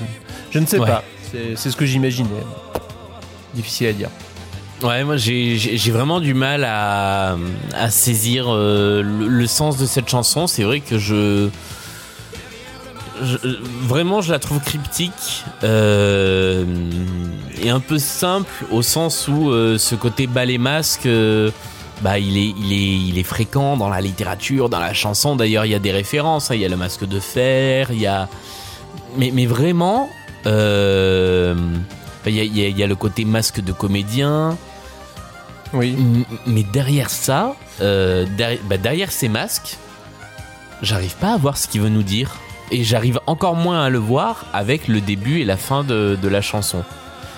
je 0.51 0.59
ne 0.59 0.67
sais 0.67 0.79
Ouais. 0.79 0.87
pas 0.87 1.05
c'est 1.57 1.71
ce 1.71 1.77
que 1.77 1.87
j'imaginais 1.87 2.29
difficile 3.55 3.89
à 3.89 3.93
dire 3.93 4.09
Ouais, 4.83 5.05
moi 5.05 5.19
j'ai 5.19 5.59
vraiment 5.93 6.21
du 6.21 6.33
mal 6.33 6.65
à, 6.65 7.37
à 7.75 7.91
saisir 7.91 8.47
euh, 8.49 9.03
le, 9.03 9.29
le 9.29 9.47
sens 9.47 9.77
de 9.77 9.85
cette 9.85 10.09
chanson. 10.09 10.47
C'est 10.47 10.63
vrai 10.63 10.81
que 10.81 10.97
je, 10.99 11.51
je- 13.23 13.59
Vraiment, 13.87 14.21
je 14.21 14.33
la 14.33 14.39
trouve 14.39 14.61
cryptique 14.61 15.45
euh, 15.65 16.65
et 17.63 17.71
un 17.71 17.81
peu 17.81 17.99
simple 17.99 18.53
au 18.71 18.83
sens 18.83 19.29
où 19.29 19.51
euh, 19.51 19.79
ce 19.79 19.95
côté 19.95 20.27
ballet 20.27 20.59
masque. 20.59 21.07
euh, 21.07 21.51
bah, 22.03 22.19
il 22.19 22.37
est, 22.39 22.55
il, 22.59 22.73
est, 22.73 23.09
il 23.11 23.19
est 23.19 23.23
fréquent 23.23 23.77
dans 23.77 23.89
la 23.91 24.01
littérature, 24.01 24.69
dans 24.71 24.79
la 24.81 24.95
chanson. 24.95 25.37
D'ailleurs, 25.37 25.67
il 25.67 25.73
y 25.73 25.75
a 25.75 25.79
des 25.79 25.93
références. 25.93 26.51
hein. 26.51 26.55
Il 26.55 26.61
y 26.63 26.65
a 26.65 26.69
le 26.69 26.77
masque 26.79 27.05
de 27.07 27.21
fer, 27.21 27.91
il 27.93 28.01
y 28.01 28.07
a. 28.07 28.29
Mais, 29.19 29.31
mais 29.35 29.45
vraiment, 29.45 30.09
il 30.47 30.51
y, 30.51 32.41
a, 32.41 32.45
il 32.45 32.57
y 32.57 32.65
a- 32.65 32.69
il 32.69 32.79
y 32.79 32.83
a 32.83 32.87
le 32.87 32.97
côté 32.97 33.25
masque 33.27 33.61
de 33.61 33.73
comédien. 33.73 34.57
Oui. 35.75 35.95
Mais 36.47 36.63
derrière 36.63 37.11
ça, 37.11 37.55
derrière, 37.79 38.59
bah, 38.65 38.79
derrière 38.79 39.13
ces 39.13 39.29
masques, 39.29 39.77
j'arrive 40.83 41.15
pas 41.17 41.35
à 41.35 41.37
voir 41.37 41.59
ce 41.59 41.69
qu'il 41.69 41.83
veut 41.83 41.91
nous 41.91 42.03
dire. 42.03 42.31
Et 42.71 42.85
j'arrive 42.85 43.19
encore 43.27 43.57
moins 43.57 43.83
à 43.83 43.91
le 43.91 43.99
voir 43.99 44.47
avec 44.53 44.87
le 44.89 45.01
début 45.01 45.41
et 45.41 45.45
la 45.45 45.57
fin 45.57 45.83
de, 45.85 46.17
de 46.21 46.29
la 46.29 46.41
chanson. 46.41 46.85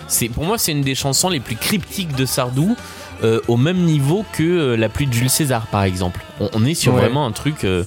C'est 0.09 0.28
Pour 0.28 0.44
moi, 0.44 0.59
c'est 0.59 0.72
une 0.72 0.82
des 0.82 0.94
chansons 0.94 1.30
les 1.30 1.40
plus 1.40 1.56
cryptiques 1.56 2.14
de 2.14 2.26
Sardou, 2.26 2.76
euh, 3.24 3.40
au 3.48 3.56
même 3.56 3.78
niveau 3.78 4.24
que 4.34 4.42
euh, 4.42 4.76
La 4.76 4.88
pluie 4.90 5.06
de 5.06 5.12
Jules 5.12 5.30
César, 5.30 5.66
par 5.68 5.84
exemple. 5.84 6.20
On, 6.40 6.50
on 6.54 6.64
est 6.66 6.74
sur 6.74 6.92
Ouais. 6.94 7.00
vraiment 7.00 7.24
un 7.24 7.32
truc 7.32 7.64
euh, 7.64 7.84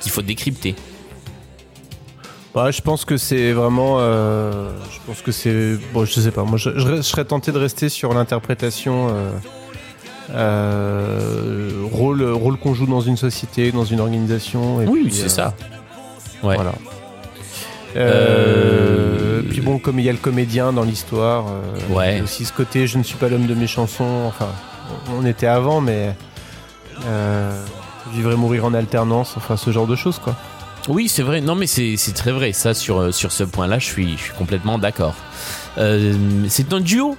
qu'il 0.00 0.10
faut 0.10 0.22
décrypter. 0.22 0.74
Bah, 2.54 2.70
je 2.70 2.80
pense 2.80 3.04
que 3.04 3.18
c'est 3.18 3.52
vraiment. 3.52 3.98
je 3.98 4.98
pense 5.06 5.20
que 5.20 5.32
c'est. 5.32 5.76
Bon, 5.92 6.06
je 6.06 6.12
sais 6.18 6.30
pas. 6.30 6.44
Moi, 6.44 6.56
je, 6.56 6.70
je- 6.78 6.96
je 6.96 7.02
serais 7.02 7.26
tenté 7.26 7.52
de 7.52 7.58
rester 7.58 7.90
sur 7.90 8.14
l'interprétation 8.14 9.08
euh, 10.34 11.70
rôle 11.92 12.22
rôle 12.22 12.56
qu'on 12.56 12.72
joue 12.74 12.86
dans 12.86 13.00
une 13.02 13.16
société, 13.18 13.72
dans 13.72 13.84
une 13.84 14.00
organisation. 14.00 14.80
Et 14.80 14.86
Oui, 14.86 15.08
c'est 15.12 15.24
euh, 15.26 15.28
ça. 15.28 15.54
Ouais. 16.46 16.54
Voilà. 16.56 16.72
Euh, 17.96 19.40
Euh, 19.40 19.42
Puis 19.48 19.60
bon, 19.60 19.78
comme 19.78 19.98
il 19.98 20.04
y 20.04 20.08
a 20.08 20.12
le 20.12 20.18
comédien 20.18 20.72
dans 20.72 20.82
l'histoire, 20.82 21.46
euh, 21.48 21.94
Ouais. 21.94 22.20
aussi 22.20 22.44
ce 22.44 22.52
côté 22.52 22.86
je 22.86 22.98
ne 22.98 23.02
suis 23.02 23.16
pas 23.16 23.28
l'homme 23.28 23.46
de 23.46 23.54
mes 23.54 23.66
chansons. 23.66 24.24
Enfin, 24.26 24.48
on 25.16 25.24
était 25.24 25.46
avant, 25.46 25.80
mais 25.80 26.14
vivre 28.12 28.32
et 28.32 28.36
mourir 28.36 28.64
en 28.64 28.74
alternance, 28.74 29.34
enfin 29.36 29.56
ce 29.56 29.70
genre 29.70 29.86
de 29.86 29.96
choses 29.96 30.18
quoi. 30.18 30.34
Oui, 30.88 31.08
c'est 31.08 31.22
vrai. 31.22 31.40
Non, 31.40 31.56
mais 31.56 31.66
c'est 31.66 31.96
très 32.14 32.30
vrai. 32.30 32.52
Ça, 32.52 32.72
sur, 32.72 33.12
sur 33.12 33.32
ce 33.32 33.42
point-là, 33.42 33.80
je 33.80 33.86
suis, 33.86 34.16
je 34.16 34.22
suis 34.22 34.32
complètement 34.34 34.78
d'accord. 34.78 35.14
C'est 35.76 36.72
un 36.72 36.80
duo, 36.80 37.16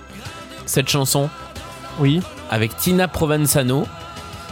cette 0.65 0.87
chanson, 0.87 1.29
Oui, 1.99 2.21
avec 2.49 2.77
Tina 2.77 3.07
Provenzano. 3.09 3.85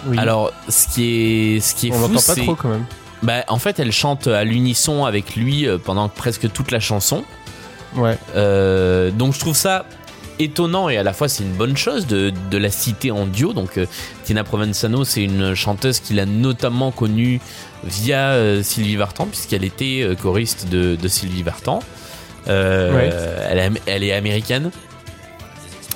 oui. 0.07 0.18
Alors, 0.19 0.52
ce 0.68 0.88
qui 0.89 1.56
est, 1.56 1.60
ce 1.61 1.76
qui 1.76 1.88
est 1.88 1.91
on 1.91 1.95
fou, 1.95 2.14
l'entend 2.14 2.34
pas 2.34 2.35
trop 2.41 2.56
quand 2.56 2.68
même. 2.69 2.85
Bah, 3.26 3.43
en 3.47 3.57
fait, 3.57 3.80
elle 3.80 3.91
chante 3.91 4.27
à 4.27 4.43
l'unisson 4.43 5.06
avec 5.06 5.35
lui 5.35 5.68
euh, 5.68 5.80
pendant 5.80 6.07
presque 6.10 6.52
toute 6.52 6.69
la 6.69 6.80
chanson. 6.80 7.23
Ouais. 7.95 8.18
Euh, 8.35 9.10
donc 9.10 9.34
je 9.34 9.39
trouve 9.39 9.56
ça 9.56 9.85
étonnant 10.38 10.89
et 10.89 10.97
à 10.97 11.03
la 11.03 11.14
fois 11.14 11.30
c'est 11.30 11.43
une 11.43 11.53
bonne 11.53 11.77
chose 11.77 12.07
de, 12.07 12.34
de 12.52 12.57
la 12.57 12.69
citer 12.69 13.10
en 13.10 13.26
duo. 13.26 13.53
Donc 13.53 13.77
euh, 13.77 13.88
Tina 14.26 14.43
Provenzano, 14.43 15.06
c'est 15.06 15.23
une 15.23 15.56
chanteuse 15.56 15.99
qu'il 15.99 16.19
a 16.19 16.26
notamment 16.26 16.91
connue 16.91 17.39
via 17.84 18.31
euh, 18.31 18.61
Sylvie 18.61 18.97
Vartan, 18.97 19.26
puisqu'elle 19.26 19.64
était 19.64 20.07
choriste 20.22 20.69
de, 20.69 20.95
de 20.95 21.07
Sylvie 21.07 21.43
Vartan. 21.43 21.80
Ouais. 22.47 23.10
elle, 23.49 23.72
elle 23.88 24.03
est 24.03 24.14
américaine. 24.14 24.69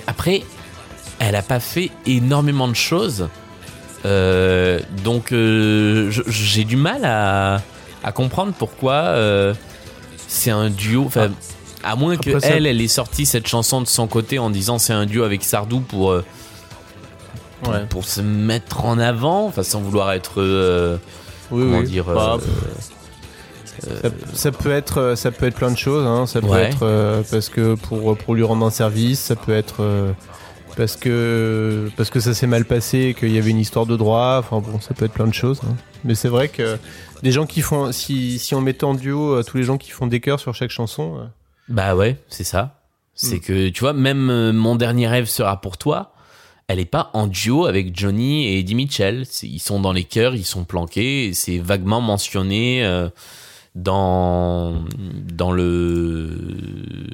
Après, 0.07 0.41
elle 1.19 1.35
a 1.35 1.43
pas 1.43 1.59
fait 1.59 1.91
énormément 2.07 2.67
de 2.67 2.75
choses. 2.75 3.27
Euh, 4.05 4.79
donc 5.03 5.31
euh, 5.33 6.09
j'ai 6.27 6.63
du 6.63 6.77
mal 6.77 7.03
à, 7.03 7.61
à 8.03 8.11
comprendre 8.11 8.53
pourquoi 8.57 8.93
euh, 8.93 9.53
c'est 10.27 10.51
un 10.51 10.69
duo. 10.69 11.03
Enfin, 11.05 11.31
à 11.83 11.95
moins 11.95 12.15
que 12.17 12.29
Après, 12.29 12.39
ça- 12.41 12.55
elle, 12.55 12.65
elle 12.65 12.79
ait 12.81 12.87
sorti 12.87 13.25
cette 13.25 13.47
chanson 13.47 13.81
de 13.81 13.87
son 13.87 14.07
côté 14.07 14.39
en 14.39 14.49
disant 14.49 14.77
c'est 14.79 14.93
un 14.93 15.05
duo 15.05 15.23
avec 15.23 15.43
Sardou 15.43 15.81
pour 15.81 16.15
pour, 17.61 17.73
Ouais. 17.73 17.85
pour 17.89 18.05
se 18.05 18.21
mettre 18.21 18.85
en 18.85 18.99
avant, 18.99 19.47
enfin 19.47 19.63
sans 19.63 19.81
vouloir 19.81 20.13
être 20.13 20.99
Oui, 21.51 21.61
comment 21.63 21.79
oui. 21.79 21.87
dire. 21.87 22.05
Bah, 22.05 22.37
Ça, 23.81 24.09
ça 24.33 24.51
peut 24.51 24.71
être, 24.71 25.13
ça 25.15 25.31
peut 25.31 25.45
être 25.47 25.55
plein 25.55 25.71
de 25.71 25.77
choses. 25.77 26.05
hein. 26.05 26.25
Ça 26.25 26.41
peut 26.41 26.47
Ouais. 26.47 26.69
être 26.69 27.23
parce 27.31 27.49
que 27.49 27.75
pour 27.75 28.17
pour 28.17 28.35
lui 28.35 28.43
rendre 28.43 28.65
un 28.65 28.69
service, 28.71 29.19
ça 29.19 29.35
peut 29.35 29.53
être 29.55 30.13
parce 30.79 30.95
que 30.95 31.89
parce 31.97 32.09
que 32.09 32.19
ça 32.19 32.33
s'est 32.33 32.47
mal 32.47 32.63
passé, 32.65 33.13
qu'il 33.19 33.31
y 33.31 33.37
avait 33.37 33.51
une 33.51 33.59
histoire 33.59 33.85
de 33.85 33.95
droit. 33.97 34.37
Enfin 34.39 34.59
bon, 34.61 34.79
ça 34.79 34.93
peut 34.95 35.05
être 35.05 35.13
plein 35.13 35.27
de 35.27 35.33
choses. 35.33 35.59
hein. 35.63 35.75
Mais 36.05 36.15
c'est 36.15 36.29
vrai 36.29 36.47
que 36.47 36.77
des 37.21 37.31
gens 37.31 37.45
qui 37.45 37.61
font, 37.61 37.91
si 37.91 38.39
si 38.39 38.55
on 38.55 38.61
mettait 38.61 38.85
en 38.85 38.93
duo 38.95 39.33
euh, 39.35 39.43
tous 39.43 39.57
les 39.57 39.63
gens 39.63 39.77
qui 39.77 39.91
font 39.91 40.07
des 40.07 40.21
chœurs 40.21 40.39
sur 40.39 40.55
chaque 40.55 40.71
chanson, 40.71 41.17
euh, 41.19 41.25
Bah 41.67 41.95
ouais, 41.95 42.17
c'est 42.29 42.45
ça. 42.45 42.81
C'est 43.13 43.37
Mm. 43.37 43.41
que 43.41 43.69
tu 43.69 43.81
vois, 43.81 43.91
même 43.93 44.29
euh, 44.29 44.53
mon 44.53 44.75
dernier 44.77 45.07
rêve 45.07 45.25
sera 45.25 45.59
pour 45.61 45.77
toi. 45.77 46.13
Elle 46.69 46.79
est 46.79 46.85
pas 46.85 47.09
en 47.13 47.27
duo 47.27 47.65
avec 47.65 47.97
Johnny 47.97 48.45
et 48.47 48.59
Eddie 48.59 48.75
Mitchell. 48.75 49.25
Ils 49.43 49.59
sont 49.59 49.79
dans 49.81 49.91
les 49.91 50.03
chœurs, 50.05 50.35
ils 50.35 50.45
sont 50.45 50.63
planqués. 50.65 51.31
C'est 51.33 51.57
vaguement 51.57 51.99
mentionné 51.99 52.85
euh, 52.85 53.09
dans 53.75 54.83
dans 55.33 55.51
le 55.51 57.07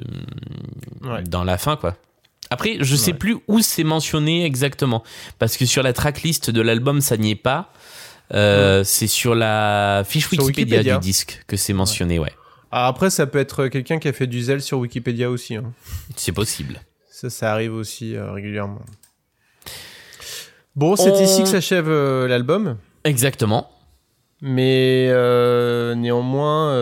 Ouais. 1.04 1.22
dans 1.24 1.42
la 1.44 1.58
fin 1.58 1.76
quoi. 1.76 1.96
Après, 2.50 2.76
je 2.80 2.94
sais 2.96 3.12
Ouais. 3.12 3.18
plus 3.18 3.36
où 3.48 3.60
c'est 3.60 3.82
mentionné 3.84 4.44
exactement 4.44 5.02
parce 5.38 5.56
que 5.56 5.66
sur 5.66 5.82
la 5.82 5.92
tracklist 5.92 6.50
de 6.50 6.60
l'album 6.60 7.00
ça 7.00 7.16
n'y 7.16 7.32
est 7.32 7.34
pas. 7.34 7.72
Euh, 8.34 8.82
C'est 8.84 9.06
sur 9.06 9.34
la 9.34 10.02
fiche 10.06 10.30
Wikipédia, 10.30 10.46
Wikipédia. 10.78 10.94
du 10.98 11.00
disque 11.00 11.44
que 11.46 11.56
c'est 11.56 11.72
mentionné. 11.72 12.18
Ouais, 12.18 12.32
ah, 12.72 12.86
après 12.88 13.10
ça 13.10 13.26
peut 13.26 13.38
être 13.38 13.68
quelqu'un 13.68 13.98
qui 13.98 14.08
a 14.08 14.12
fait 14.12 14.26
du 14.26 14.42
zèle 14.42 14.62
sur 14.62 14.78
Wikipédia 14.78 15.30
aussi. 15.30 15.54
hein. 15.56 15.72
c'est 16.16 16.32
possible. 16.32 16.80
Ça, 17.10 17.30
ça 17.30 17.52
arrive 17.52 17.72
aussi 17.74 18.14
euh, 18.16 18.32
régulièrement. 18.32 18.80
Bon, 20.74 20.96
c'est 20.96 21.10
On- 21.10 21.22
ici 21.22 21.42
que 21.42 21.48
s'achève 21.48 21.88
euh, 21.88 22.28
l'album. 22.28 22.76
Exactement. 23.04 23.70
Mais 24.42 25.06
néanmoins, 25.94 26.74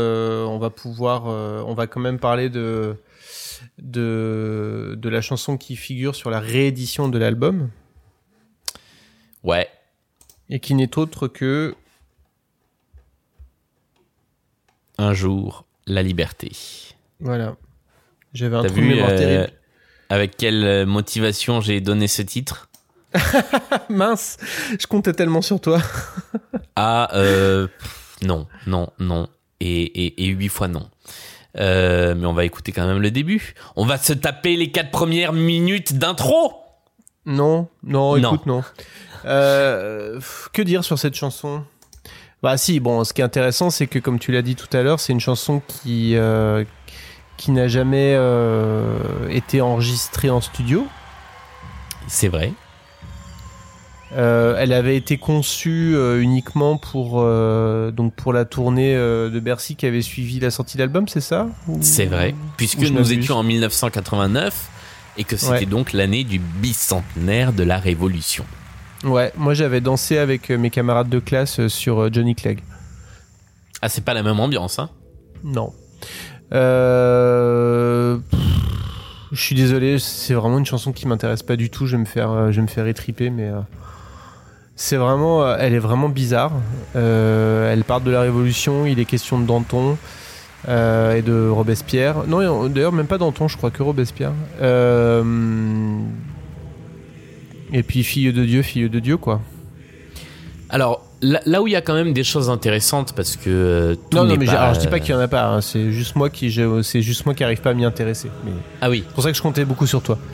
on 0.49 0.59
va 0.59 0.70
pouvoir, 0.70 1.27
on 1.27 1.73
va 1.74 1.86
quand 1.86 2.01
même 2.01 2.19
parler 2.19 2.49
de, 2.49 2.97
de 3.79 4.95
de 4.99 5.09
la 5.09 5.21
chanson 5.21 5.57
qui 5.57 5.77
figure 5.77 6.15
sur 6.15 6.31
la 6.31 6.41
réédition 6.41 7.09
de 7.09 7.19
l'album 7.19 7.71
Ouais. 9.43 9.69
et 10.49 10.61
qui 10.61 10.75
n'est 10.75 10.97
autre 10.99 11.29
que 11.29 11.75
Un 14.97 15.13
jour, 15.13 15.65
la 15.87 16.03
liberté. 16.03 16.53
voilà. 17.21 17.57
J'avais 18.33 18.57
un 18.57 18.63
T'as 18.63 18.69
trou 18.69 18.77
de 18.79 18.83
vu 18.83 18.89
mémoire 18.89 19.11
euh, 19.11 19.17
terrible. 19.19 19.53
avec 20.09 20.37
quelle 20.37 20.65
euh, 20.65 20.87
motivation 20.87 21.61
j'ai 21.61 21.81
donné 21.81 22.09
ce 22.09 22.23
titre? 22.23 22.69
Mince, 23.89 24.39
je 24.79 24.87
comptais 24.89 25.13
tellement 25.13 25.43
sur 25.43 25.61
toi. 25.61 25.81
Ah, 26.75 27.09
euh, 27.15 27.69
pff, 27.69 28.17
non, 28.23 28.47
non, 28.67 28.91
non. 28.99 29.29
Et, 29.61 29.83
et, 30.07 30.25
et 30.25 30.29
huit 30.29 30.49
fois 30.49 30.67
non. 30.69 30.89
Euh, 31.57 32.15
mais 32.17 32.27
on 32.27 32.33
va 32.33 32.45
écouter 32.45 32.73
quand 32.73 32.87
même 32.87 33.01
le 33.01 33.11
début. 33.11 33.55
On 33.77 33.85
va 33.87 33.97
se 33.99 34.13
taper 34.13 34.57
les 34.57 34.71
quatre 34.71 34.91
premières 34.91 35.33
minutes 35.33 35.95
d'intro. 35.99 36.53
Non, 37.27 37.69
non, 37.85 38.17
Non. 38.19 38.33
écoute, 38.35 38.47
non. 38.47 38.63
Euh, 39.25 40.21
que 40.53 40.63
dire 40.63 40.85
sur 40.85 40.99
cette 40.99 41.15
chanson? 41.15 41.65
Bah 42.43 42.57
si, 42.59 42.79
bon, 42.81 43.05
ce 43.05 43.15
qui 43.15 43.21
est 43.23 43.25
intéressant, 43.25 43.71
c'est 43.71 43.87
que 43.87 43.99
comme 43.99 44.19
tu 44.19 44.33
l'as 44.33 44.43
dit 44.43 44.55
tout 44.57 44.75
à 44.77 44.83
l'heure, 44.83 45.01
c'est 45.01 45.13
une 45.15 45.21
chanson 45.21 45.63
qui 45.67 46.15
euh, 46.17 46.65
qui 47.37 47.51
n'a 47.53 47.69
jamais 47.69 48.19
été 49.31 49.61
enregistrée 49.61 50.31
en 50.31 50.41
studio. 50.41 50.87
C'est 52.07 52.29
vrai. 52.29 52.53
Euh, 54.16 54.55
elle 54.59 54.73
avait 54.73 54.97
été 54.97 55.19
conçue 55.19 55.95
euh, 55.97 56.20
uniquement 56.20 56.77
pour 56.77 57.15
euh, 57.20 57.91
donc 57.91 58.15
pour 58.15 58.32
la 58.32 58.45
tournée 58.45 58.95
euh, 58.95 59.28
de 59.28 59.41
Bercy 59.41 59.74
qui 59.74 59.86
avait 59.86 60.03
suivi 60.03 60.39
la 60.39 60.51
sortie 60.53 60.77
de 60.77 60.82
l'album, 60.82 61.09
c'est 61.09 61.20
ça? 61.20 61.49
C'est 61.81 62.07
vrai. 62.07 62.35
Puisque 62.57 62.78
nous 62.91 63.12
étions 63.12 63.36
en 63.36 63.43
1989 63.43 64.70
et 65.16 65.24
que 65.24 65.36
c'était 65.36 65.53
Ouais. 65.53 65.66
donc 65.66 65.93
l'année 65.93 66.23
du 66.23 66.39
bicentenaire 66.39 67.53
de 67.53 67.65
la 67.65 67.78
Révolution. 67.78 68.45
Ouais, 69.03 69.32
moi 69.36 69.53
j'avais 69.55 69.81
dansé 69.81 70.16
avec 70.19 70.51
euh, 70.51 70.59
mes 70.59 70.70
camarades 70.70 71.09
de 71.09 71.19
classe 71.19 71.59
euh, 71.61 71.69
sur 71.69 72.12
Johnny 72.12 72.35
Clegg. 72.36 72.61
Ah, 73.82 73.89
c'est 73.89 74.05
pas 74.05 74.15
la 74.15 74.23
même 74.23 74.39
ambiance, 74.41 74.78
hein? 74.78 74.91
Non. 75.43 75.73
Euh... 76.53 78.19
Je 79.32 79.41
suis 79.43 79.57
désolé, 79.57 79.99
c'est 79.99 80.35
vraiment 80.35 80.59
une 80.59 80.66
chanson 80.66 80.93
qui 80.93 81.09
m'intéresse 81.09 81.43
pas 81.43 81.57
du 81.57 81.69
tout. 81.69 81.86
Je 81.86 81.97
vais 81.97 82.01
me 82.01 82.07
faire, 82.07 82.53
je 82.53 82.57
vais 82.57 82.62
me 82.62 82.69
faire 82.69 82.86
étriper, 82.86 83.31
mais 83.31 83.49
euh, 83.49 83.61
c'est 84.77 84.97
vraiment, 84.97 85.45
euh, 85.45 85.57
elle 85.59 85.75
est 85.75 85.79
vraiment 85.79 86.09
bizarre. 86.09 86.53
Euh, 86.97 87.73
elle 87.73 87.85
parle 87.85 88.03
de 88.03 88.11
la 88.11 88.23
Révolution. 88.23 88.87
Il 88.87 88.99
est 88.99 89.05
question 89.05 89.39
de 89.39 89.47
Danton 89.47 89.97
euh, 90.69 91.15
et 91.15 91.23
de 91.23 91.49
Robespierre. 91.49 92.27
Non, 92.27 92.69
d'ailleurs 92.69 92.93
même 92.93 93.07
pas 93.07 93.19
Danton, 93.19 93.47
je 93.49 93.57
crois 93.57 93.71
que 93.71 93.83
Robespierre. 93.83 94.33
Et 97.73 97.83
puis 97.83 98.05
fille 98.05 98.33
de 98.33 98.45
Dieu, 98.45 98.63
fille 98.63 98.89
de 98.89 98.99
Dieu, 98.99 99.17
quoi. 99.17 99.41
Alors, 100.69 101.05
là, 101.25 101.41
là 101.47 101.61
où 101.63 101.67
il 101.67 101.73
y 101.73 101.77
a 101.77 101.81
quand 101.81 101.95
même 101.95 102.13
des 102.13 102.23
choses 102.25 102.49
intéressantes, 102.51 103.13
parce 103.15 103.37
que 103.37 103.49
euh, 103.49 103.95
tout 103.95 104.17
Non, 104.17 104.25
non, 104.25 104.37
mais 104.37 104.47
pas, 104.47 104.53
alors, 104.53 104.75
je 104.75 104.81
dis 104.81 104.87
pas 104.87 104.97
euh, 104.97 104.99
qu'il 105.01 105.11
y 105.11 105.15
en 105.17 105.21
a 105.21 105.27
pas. 105.29 105.45
hein, 105.47 105.61
C'est 105.61 105.91
juste 105.91 106.15
moi 106.15 106.31
qui, 106.31 106.53
c'est 106.83 107.03
juste 107.03 107.27
moi 107.27 107.35
qui 107.35 107.43
arrive 107.43 107.61
pas 107.61 107.71
à 107.71 107.75
m'y 107.75 107.85
intéresser. 107.85 108.29
Mais 108.45 108.53
Ah 108.81 108.91
oui. 108.91 109.03
c'est 109.09 109.15
pour 109.15 109.23
ça 109.25 109.31
que 109.33 109.37
je 109.37 109.43
comptais 109.43 109.65
beaucoup 109.65 109.87
sur 109.87 110.03
toi. 110.03 110.19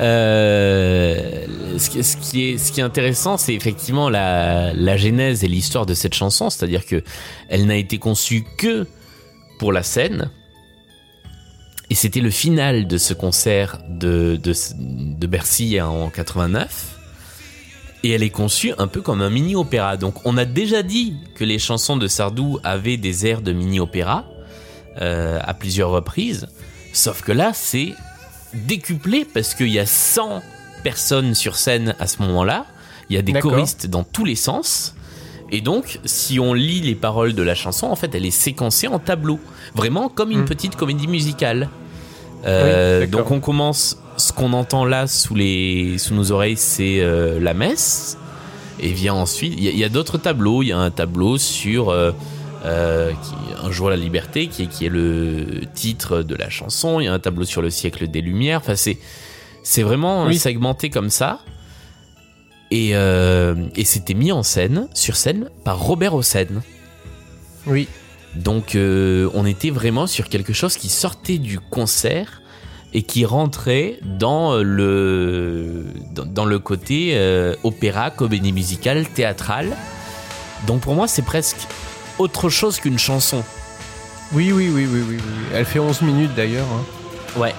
Euh, 0.00 1.46
ce, 1.78 1.90
qui, 1.90 2.02
ce 2.02 2.16
qui 2.16 2.50
est, 2.50 2.58
ce 2.58 2.72
qui 2.72 2.80
est 2.80 2.82
intéressant, 2.82 3.36
c'est 3.36 3.54
effectivement 3.54 4.08
la, 4.08 4.72
la 4.72 4.96
genèse 4.96 5.44
et 5.44 5.48
l'histoire 5.48 5.84
de 5.86 5.94
cette 5.94 6.14
chanson, 6.14 6.48
c'est-à-dire 6.50 6.86
que 6.86 7.02
elle 7.48 7.66
n'a 7.66 7.76
été 7.76 7.98
conçue 7.98 8.44
que 8.58 8.86
pour 9.58 9.72
la 9.72 9.82
scène. 9.82 10.30
Et 11.90 11.94
c'était 11.94 12.20
le 12.20 12.30
final 12.30 12.86
de 12.86 12.98
ce 12.98 13.12
concert 13.14 13.78
de, 13.88 14.36
de, 14.42 14.54
de 14.78 15.26
Bercy 15.26 15.80
en 15.80 16.08
89. 16.08 16.99
Et 18.02 18.10
elle 18.12 18.22
est 18.22 18.30
conçue 18.30 18.72
un 18.78 18.86
peu 18.86 19.02
comme 19.02 19.20
un 19.20 19.30
mini-opéra. 19.30 19.96
Donc 19.96 20.14
on 20.24 20.36
a 20.38 20.44
déjà 20.44 20.82
dit 20.82 21.14
que 21.34 21.44
les 21.44 21.58
chansons 21.58 21.96
de 21.96 22.06
Sardou 22.08 22.58
avaient 22.64 22.96
des 22.96 23.26
airs 23.26 23.42
de 23.42 23.52
mini-opéra 23.52 24.24
euh, 25.00 25.38
à 25.42 25.52
plusieurs 25.54 25.90
reprises. 25.90 26.46
Sauf 26.92 27.22
que 27.22 27.32
là, 27.32 27.52
c'est 27.54 27.94
décuplé 28.54 29.24
parce 29.24 29.54
qu'il 29.54 29.68
y 29.68 29.78
a 29.78 29.86
100 29.86 30.42
personnes 30.82 31.34
sur 31.34 31.56
scène 31.56 31.94
à 31.98 32.06
ce 32.06 32.22
moment-là. 32.22 32.64
Il 33.10 33.16
y 33.16 33.18
a 33.18 33.22
des 33.22 33.32
choristes 33.42 33.86
dans 33.86 34.02
tous 34.04 34.24
les 34.24 34.34
sens. 34.36 34.94
Et 35.52 35.60
donc, 35.60 35.98
si 36.04 36.38
on 36.40 36.54
lit 36.54 36.80
les 36.80 36.94
paroles 36.94 37.34
de 37.34 37.42
la 37.42 37.54
chanson, 37.56 37.86
en 37.88 37.96
fait, 37.96 38.14
elle 38.14 38.24
est 38.24 38.30
séquencée 38.30 38.86
en 38.88 38.98
tableau. 39.00 39.38
Vraiment 39.74 40.08
comme 40.08 40.30
une 40.30 40.42
Mm. 40.42 40.44
petite 40.46 40.76
comédie 40.76 41.08
musicale. 41.08 41.68
Euh, 42.46 43.00
Oui, 43.02 43.08
donc 43.08 43.30
on 43.30 43.40
commence 43.40 43.98
ce 44.20 44.32
qu'on 44.32 44.52
entend 44.52 44.84
là 44.84 45.06
sous, 45.06 45.34
les, 45.34 45.98
sous 45.98 46.14
nos 46.14 46.30
oreilles, 46.32 46.56
c'est 46.56 47.00
euh, 47.00 47.40
la 47.40 47.54
messe. 47.54 48.18
Et 48.78 48.92
vient 48.92 49.14
ensuite, 49.14 49.54
il 49.58 49.76
y 49.76 49.84
a, 49.84 49.88
d'autres 49.88 50.16
tableaux. 50.16 50.62
Il 50.62 50.68
y 50.68 50.72
a 50.72 50.78
un 50.78 50.90
tableau 50.90 51.36
sur 51.36 51.90
euh, 51.90 52.12
euh, 52.64 53.10
qui, 53.10 53.34
Un 53.66 53.70
jour 53.70 53.90
la 53.90 53.96
liberté, 53.96 54.46
qui 54.46 54.62
est, 54.62 54.66
qui 54.68 54.86
est 54.86 54.90
le 54.90 55.62
titre 55.74 56.22
de 56.22 56.34
la 56.34 56.48
chanson. 56.48 57.00
Il 57.00 57.04
y 57.04 57.08
a 57.08 57.12
un 57.12 57.18
tableau 57.18 57.44
sur 57.44 57.60
le 57.60 57.70
siècle 57.70 58.08
des 58.08 58.22
Lumières. 58.22 58.60
Enfin, 58.60 58.76
c'est, 58.76 58.98
c'est 59.62 59.82
vraiment 59.82 60.24
Oui. 60.26 60.38
segmenté 60.38 60.88
comme 60.88 61.10
ça. 61.10 61.40
Et, 62.70 62.90
et 62.90 63.84
c'était 63.84 64.14
mis 64.14 64.30
en 64.30 64.44
scène, 64.44 64.88
sur 64.94 65.16
scène, 65.16 65.50
par 65.64 65.80
Robert 65.80 66.14
Hossein. 66.14 66.46
Oui. 67.66 67.88
Donc 68.36 68.76
on 68.76 69.44
était 69.44 69.70
vraiment 69.70 70.06
sur 70.06 70.28
quelque 70.28 70.52
chose 70.52 70.76
qui 70.76 70.88
sortait 70.88 71.38
du 71.38 71.58
concert 71.58 72.39
et 72.92 73.02
qui 73.02 73.24
rentrait 73.24 73.98
dans 74.02 74.56
le 74.62 75.84
dans, 76.14 76.24
dans 76.26 76.44
le 76.44 76.58
côté 76.58 77.12
euh, 77.14 77.54
opéra, 77.62 78.10
comédie 78.10 78.52
musicale, 78.52 79.06
théâtrale. 79.08 79.76
Donc 80.66 80.80
pour 80.80 80.94
moi 80.94 81.06
c'est 81.08 81.22
presque 81.24 81.58
autre 82.18 82.48
chose 82.48 82.80
qu'une 82.80 82.98
chanson. 82.98 83.42
Oui, 84.32 84.52
oui, 84.52 84.70
oui, 84.72 84.86
oui, 84.90 85.00
oui, 85.08 85.16
oui. 85.18 85.32
Elle 85.54 85.64
fait 85.64 85.78
11 85.80 86.02
minutes 86.02 86.34
d'ailleurs. 86.36 86.66
hein. 86.72 87.40
Ouais. 87.40 87.54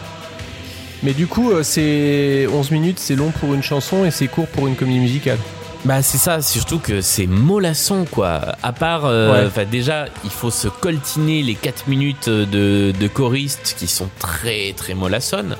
Mais 1.04 1.14
du 1.14 1.26
coup, 1.28 1.52
euh, 1.52 1.64
c'est 1.64 2.46
11 2.48 2.72
minutes, 2.72 3.00
c'est 3.00 3.16
long 3.16 3.32
pour 3.32 3.54
une 3.54 3.64
chanson 3.64 4.06
et 4.06 4.12
c'est 4.12 4.28
court 4.28 4.48
pour 4.48 4.68
une 4.68 4.76
comédie 4.76 5.00
musicale. 5.00 5.40
Bah 5.84 6.04
c'est 6.04 6.20
ça, 6.20 6.42
surtout 6.44 6.78
que 6.78 7.02
c'est 7.02 7.26
mollasson 7.26 8.06
quoi. 8.06 8.56
À 8.62 8.72
part, 8.72 9.06
euh, 9.06 9.50
Ouais. 9.50 9.66
déjà 9.66 10.06
il 10.24 10.30
faut 10.30 10.52
se 10.52 10.68
coltiner 10.68 11.42
les 11.42 11.56
4 11.56 11.88
minutes 11.88 12.30
de, 12.30 12.92
de 12.92 13.08
choristes 13.08 13.76
qui 13.80 13.88
sont 13.88 14.10
très 14.20 14.74
très 14.74 14.94
mollassonnes. 14.94 15.56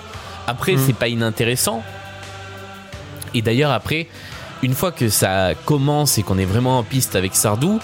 Après 0.46 0.74
Mhm. 0.74 0.84
c'est 0.86 0.96
pas 0.96 1.08
inintéressant. 1.08 1.82
Et 3.34 3.42
d'ailleurs 3.42 3.72
après, 3.72 4.08
une 4.62 4.76
fois 4.76 4.92
que 4.92 5.10
ça 5.10 5.54
commence 5.66 6.20
et 6.20 6.24
qu'on 6.24 6.38
est 6.38 6.46
vraiment 6.46 6.78
en 6.78 6.84
piste 6.84 7.16
avec 7.16 7.34
Sardou, 7.36 7.80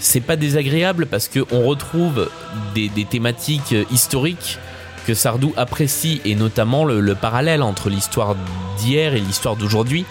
c'est 0.00 0.20
pas 0.20 0.36
désagréable 0.36 1.06
parce 1.06 1.28
que 1.28 1.40
on 1.50 1.62
retrouve 1.66 2.28
des, 2.74 2.90
des 2.90 3.06
thématiques 3.06 3.74
historiques 3.90 4.58
que 5.06 5.14
Sardou 5.14 5.54
apprécie 5.56 6.20
et 6.26 6.34
notamment 6.34 6.84
le, 6.84 7.00
le 7.00 7.14
parallèle 7.14 7.62
entre 7.62 7.88
l'histoire 7.88 8.36
d'hier 8.78 9.14
et 9.14 9.20
l'histoire 9.20 9.56
d'aujourd'hui 9.56 10.04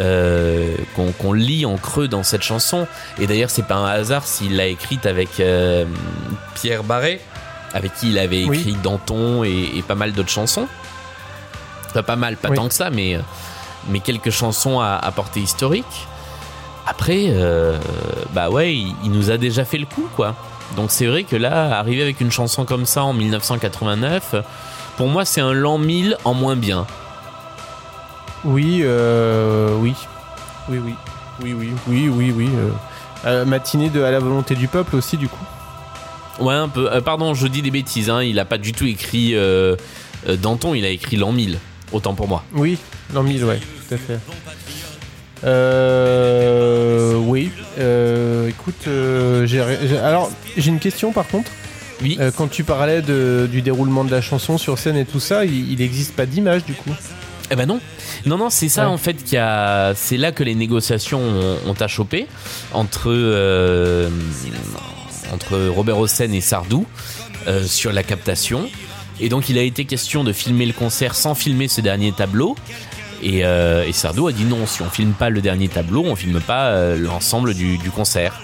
euh, 0.00 0.74
qu'on 1.18 1.32
lit 1.32 1.66
en 1.66 1.76
creux 1.76 2.08
dans 2.08 2.22
cette 2.22 2.42
chanson. 2.42 2.86
Et 3.20 3.26
d'ailleurs, 3.26 3.50
c'est 3.50 3.66
pas 3.66 3.74
un 3.76 3.86
hasard 3.88 4.26
s'il 4.26 4.56
l'a 4.56 4.66
écrite 4.66 5.06
avec 5.06 5.38
euh, 5.40 5.84
Pierre 6.54 6.82
Barré, 6.84 7.20
avec 7.74 7.94
qui 7.94 8.10
il 8.10 8.18
avait 8.18 8.44
Oui. 8.44 8.58
écrit 8.58 8.76
Danton 8.82 9.44
et, 9.44 9.70
et 9.76 9.82
pas 9.82 9.94
mal 9.94 10.12
d'autres 10.12 10.30
chansons. 10.30 10.66
Enfin, 11.90 12.02
pas 12.02 12.16
mal, 12.16 12.36
pas 12.36 12.48
Oui. 12.50 12.56
tant 12.56 12.68
que 12.68 12.74
ça, 12.74 12.90
mais, 12.90 13.18
mais 13.88 14.00
quelques 14.00 14.30
chansons 14.30 14.80
à, 14.80 14.94
à 15.02 15.10
portée 15.12 15.40
historique. 15.40 16.06
Après, 16.86 17.26
euh, 17.28 17.78
bah 18.32 18.50
ouais, 18.50 18.74
il, 18.74 18.94
il 19.04 19.10
nous 19.12 19.30
a 19.30 19.36
déjà 19.36 19.64
fait 19.64 19.78
le 19.78 19.86
coup, 19.86 20.08
quoi. 20.16 20.34
Donc 20.76 20.90
c'est 20.90 21.06
vrai 21.06 21.22
que 21.24 21.36
là, 21.36 21.78
arriver 21.78 22.00
avec 22.02 22.20
une 22.20 22.32
chanson 22.32 22.64
comme 22.64 22.86
ça 22.86 23.04
en 23.04 23.12
1989, 23.12 24.36
pour 24.96 25.06
moi, 25.08 25.24
c'est 25.26 25.40
un 25.42 25.52
l'an 25.52 25.76
1000 25.78 26.16
en 26.24 26.32
moins 26.34 26.56
bien. 26.56 26.86
Oui, 28.44 28.80
euh, 28.82 29.74
oui. 29.78 29.94
Oui, 30.68 30.78
oui. 30.84 30.94
Oui, 31.42 31.52
oui, 31.54 31.70
oui, 31.88 32.08
oui, 32.08 32.32
oui. 32.36 32.48
euh. 32.56 32.70
Euh, 33.24 33.44
matinée 33.44 33.88
de 33.88 34.02
À 34.02 34.10
la 34.10 34.18
volonté 34.18 34.54
du 34.56 34.66
peuple 34.68 34.96
aussi, 34.96 35.16
du 35.16 35.28
coup. 35.28 35.44
Ouais, 36.40 36.54
un 36.54 36.68
peu. 36.68 36.92
Euh, 36.92 37.00
pardon, 37.00 37.34
je 37.34 37.46
dis 37.46 37.62
des 37.62 37.70
bêtises. 37.70 38.10
Hein. 38.10 38.22
Il 38.22 38.38
a 38.40 38.44
pas 38.44 38.58
du 38.58 38.72
tout 38.72 38.84
écrit 38.86 39.34
euh, 39.34 39.76
euh, 40.28 40.36
Danton, 40.36 40.74
il 40.74 40.84
a 40.84 40.88
écrit 40.88 41.16
l'an 41.16 41.30
1000. 41.32 41.58
Autant 41.92 42.14
pour 42.14 42.26
moi. 42.26 42.42
Oui, 42.54 42.78
l'an 43.14 43.22
1000, 43.22 43.44
ouais, 43.44 43.58
tout 43.58 43.94
à 43.94 43.98
fait. 43.98 44.18
Euh, 45.44 47.14
oui, 47.16 47.50
euh, 47.78 48.48
écoute, 48.48 48.84
euh, 48.86 49.46
alors 50.04 50.30
j'ai 50.56 50.70
une 50.70 50.78
question 50.78 51.12
par 51.12 51.26
contre. 51.28 51.50
Oui. 52.00 52.16
Euh, 52.20 52.30
quand 52.36 52.48
tu 52.48 52.64
parlais 52.64 53.02
de- 53.02 53.46
du 53.50 53.60
déroulement 53.62 54.04
de 54.04 54.10
la 54.10 54.20
chanson 54.20 54.56
sur 54.58 54.78
scène 54.78 54.96
et 54.96 55.04
tout 55.04 55.20
ça, 55.20 55.44
il 55.44 55.76
n'existe 55.78 56.14
pas 56.16 56.26
d'image 56.26 56.64
du 56.64 56.72
coup. 56.72 56.90
Eh 57.52 57.56
ben 57.56 57.66
non. 57.66 57.80
Non, 58.24 58.38
non, 58.38 58.48
c'est 58.50 58.70
ça 58.70 58.86
Ouais. 58.86 58.88
en 58.92 58.96
fait 58.96 59.22
qui 59.22 59.36
a. 59.36 59.92
C'est 59.94 60.16
là 60.16 60.32
que 60.32 60.42
les 60.42 60.54
négociations 60.54 61.20
ont, 61.20 61.58
ont 61.70 61.74
achoppé 61.74 62.26
entre 62.72 63.10
euh, 63.12 64.08
entre 65.34 65.58
Robert 65.68 65.98
Hossein 65.98 66.32
et 66.32 66.40
Sardou 66.40 66.86
euh, 67.46 67.62
sur 67.64 67.92
la 67.92 68.02
captation. 68.02 68.68
Et 69.20 69.28
donc 69.28 69.50
il 69.50 69.58
a 69.58 69.62
été 69.62 69.84
question 69.84 70.24
de 70.24 70.32
filmer 70.32 70.64
le 70.64 70.72
concert 70.72 71.14
sans 71.14 71.34
filmer 71.34 71.68
ce 71.68 71.82
dernier 71.82 72.12
tableau. 72.12 72.56
Et, 73.22 73.44
euh, 73.44 73.84
et 73.86 73.92
Sardou 73.92 74.26
a 74.28 74.32
dit 74.32 74.44
non, 74.44 74.66
si 74.66 74.80
on 74.82 74.88
filme 74.88 75.12
pas 75.12 75.28
le 75.28 75.42
dernier 75.42 75.68
tableau, 75.68 76.02
on 76.06 76.16
filme 76.16 76.40
pas 76.40 76.96
l'ensemble 76.96 77.52
du, 77.54 77.76
du 77.76 77.90
concert. 77.90 78.40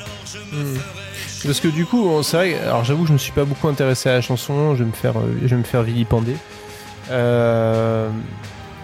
Parce 1.45 1.61
que 1.61 1.69
du 1.69 1.87
coup, 1.87 2.23
c'est 2.23 2.37
vrai. 2.37 2.59
Alors 2.61 2.85
j'avoue, 2.85 3.07
je 3.07 3.13
me 3.15 3.19
suis 3.19 3.33
pas 3.33 3.45
beaucoup 3.45 3.69
intéressé 3.69 4.11
à 4.11 4.13
la 4.15 4.21
chanson. 4.21 4.75
Je 4.75 4.81
vais 4.85 4.91
me 4.91 4.95
faire, 4.95 5.15
je 5.43 5.47
vais 5.49 5.57
me 5.57 5.63
faire 5.65 5.83
vilipender. 5.83 6.37
Euh, 7.11 8.11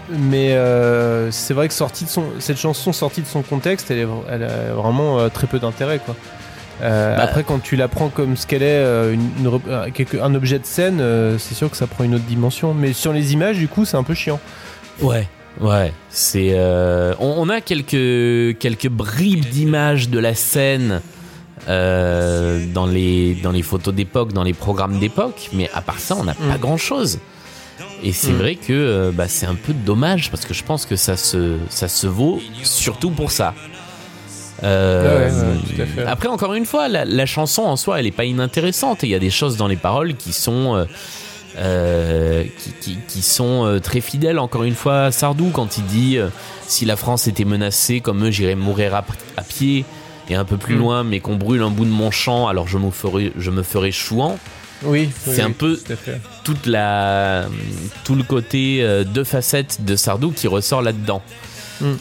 mais 0.09 0.53
euh, 0.53 1.31
c'est 1.31 1.53
vrai 1.53 1.67
que 1.67 1.73
sortie 1.73 2.05
de 2.05 2.09
son, 2.09 2.23
cette 2.39 2.57
chanson 2.57 2.93
sortie 2.93 3.21
de 3.21 3.27
son 3.27 3.41
contexte, 3.41 3.89
elle, 3.91 3.99
est, 3.99 4.07
elle 4.29 4.43
a 4.43 4.73
vraiment 4.73 5.19
euh, 5.19 5.29
très 5.29 5.47
peu 5.47 5.59
d'intérêt, 5.59 5.99
quoi. 5.99 6.15
Euh, 6.81 7.15
Bah. 7.15 7.23
Après, 7.23 7.43
quand 7.43 7.59
tu 7.63 7.75
la 7.77 7.87
prends 7.87 8.09
comme 8.09 8.35
ce 8.35 8.45
qu'elle 8.45 8.63
est, 8.63 9.13
une, 9.13 9.29
une 9.39 9.47
rep- 9.47 9.91
quelque- 9.93 10.17
un 10.17 10.35
objet 10.35 10.59
de 10.59 10.65
scène, 10.65 11.01
c'est 11.39 11.55
sûr 11.55 11.71
que 11.71 11.77
ça 11.77 11.87
prend 11.87 12.03
une 12.03 12.15
autre 12.15 12.25
dimension. 12.25 12.73
Mais 12.73 12.91
sur 12.93 13.13
les 13.13 13.31
images, 13.33 13.57
du 13.57 13.67
coup, 13.69 13.85
c'est 13.85 13.95
un 13.97 14.03
peu 14.03 14.13
chiant. 14.13 14.39
Ouais, 15.01 15.27
ouais. 15.61 15.93
C'est, 16.09 16.53
on, 16.57 17.15
on 17.41 17.49
a 17.49 17.61
quelques 17.61 18.57
quelques 18.59 18.89
bribes 18.89 19.45
d'images 19.45 20.09
de 20.09 20.19
la 20.19 20.35
scène 20.35 21.01
dans 21.67 22.85
les 22.85 23.35
dans 23.35 23.51
les 23.51 23.61
photos 23.61 23.93
d'époque, 23.93 24.33
dans 24.33 24.43
les 24.43 24.53
programmes 24.53 24.99
d'époque, 24.99 25.49
mais 25.53 25.69
à 25.73 25.81
part 25.81 25.99
ça, 25.99 26.15
on 26.19 26.23
n'a 26.25 26.33
pas 26.33 26.57
Mm. 26.57 26.59
grand 26.59 26.77
chose. 26.77 27.19
Et 28.03 28.11
c'est 28.13 28.31
Mm. 28.33 28.37
vrai 28.37 28.55
que 28.55 28.73
euh, 28.73 29.11
bah, 29.11 29.27
c'est 29.27 29.45
un 29.45 29.55
peu 29.55 29.73
dommage 29.73 30.29
parce 30.29 30.45
que 30.45 30.53
je 30.53 30.63
pense 30.63 30.85
que 30.85 30.95
ça 30.95 31.17
se 31.17 31.57
ça 31.69 31.87
se 31.87 32.07
vaut 32.07 32.39
surtout 32.63 33.09
pour 33.11 33.31
ça. 33.31 33.53
Euh, 34.63 35.03
Ouais, 35.03 35.31
ouais, 35.33 35.47
ouais, 35.47 35.75
tout 35.75 35.81
à 35.81 35.85
fait. 35.85 36.05
après, 36.05 36.27
encore 36.29 36.53
une 36.53 36.65
fois, 36.65 36.87
la, 36.87 37.03
la 37.05 37.25
chanson 37.25 37.63
en 37.63 37.75
soi, 37.75 37.99
elle 37.99 38.07
est 38.07 38.11
pas 38.11 38.23
inintéressante. 38.25 39.03
Il 39.03 39.09
y 39.09 39.15
a 39.15 39.19
des 39.19 39.29
choses 39.29 39.57
dans 39.57 39.67
les 39.67 39.75
paroles 39.75 40.15
qui 40.15 40.31
sont 40.33 40.85
euh, 41.57 42.43
qui, 42.59 42.71
qui- 42.81 42.97
qui 43.07 43.21
sont 43.21 43.79
très 43.83 44.01
fidèles. 44.01 44.39
Encore 44.39 44.63
une 44.63 44.75
fois, 44.75 45.11
Sardou 45.11 45.49
quand 45.53 45.77
il 45.77 45.85
dit 45.85 46.17
euh, 46.17 46.27
si 46.67 46.85
la 46.85 46.95
France 46.95 47.27
était 47.27 47.45
menacée, 47.45 47.99
comme 48.01 48.25
eux, 48.25 48.31
j'irais 48.31 48.55
mourir 48.55 48.93
à, 48.95 49.05
à 49.37 49.41
pied. 49.41 49.85
Et 50.29 50.33
un 50.35 50.43
peu 50.45 50.57
plus 50.57 50.75
Mm. 50.75 50.79
loin, 50.79 51.03
mais 51.03 51.19
qu'on 51.19 51.35
brûle 51.35 51.61
un 51.61 51.69
bout 51.69 51.85
de 51.85 51.91
mon 51.91 52.09
champ, 52.11 52.47
alors 52.47 52.67
je 52.67 52.77
me 52.79 52.89
ferai, 52.91 53.31
je 53.37 53.51
me 53.51 53.61
ferai 53.61 53.91
chouan. 53.91 54.37
Oui, 54.83 55.09
C'est 55.25 55.41
un 55.41 55.51
peu 55.51 55.77
tout 55.77 56.11
toute 56.43 56.65
la, 56.65 57.45
tout 58.03 58.15
le 58.15 58.23
côté 58.23 58.79
euh, 58.81 59.03
deux 59.03 59.23
facettes 59.23 59.83
de 59.83 59.95
Sardou 59.95 60.31
qui 60.31 60.47
ressort 60.47 60.81
là-dedans. 60.81 61.21
Mm. 61.81 61.93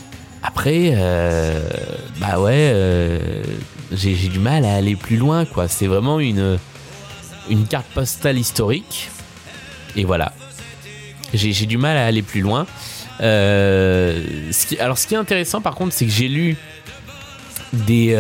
Après, 0.43 0.93
euh, 0.95 1.59
bah 2.19 2.39
ouais, 2.39 2.71
euh, 2.75 3.43
j'ai 3.93 4.15
du 4.15 4.39
mal 4.39 4.65
à 4.67 4.75
aller 4.75 4.97
plus 4.97 5.17
loin, 5.17 5.47
quoi. 5.47 5.69
C'est 5.69 5.87
vraiment 5.87 6.21
une, 6.21 6.59
une 7.49 7.67
carte 7.67 7.87
postale 7.95 8.39
historique. 8.39 9.09
Et 9.97 10.05
voilà. 10.05 10.35
J'ai 11.33 11.53
j'ai 11.53 11.67
du 11.67 11.79
mal 11.79 11.97
à 11.97 12.05
aller 12.05 12.23
plus 12.23 12.43
loin. 12.43 12.67
Euh, 13.21 14.51
ce 14.53 14.67
qui, 14.67 14.79
alors, 14.79 14.99
ce 14.99 15.07
qui 15.07 15.15
est 15.15 15.19
intéressant, 15.19 15.63
par 15.63 15.75
contre, 15.75 15.95
c'est 15.95 16.05
que 16.05 16.13
j'ai 16.13 16.29
lu 16.29 16.57
des, 17.73 18.15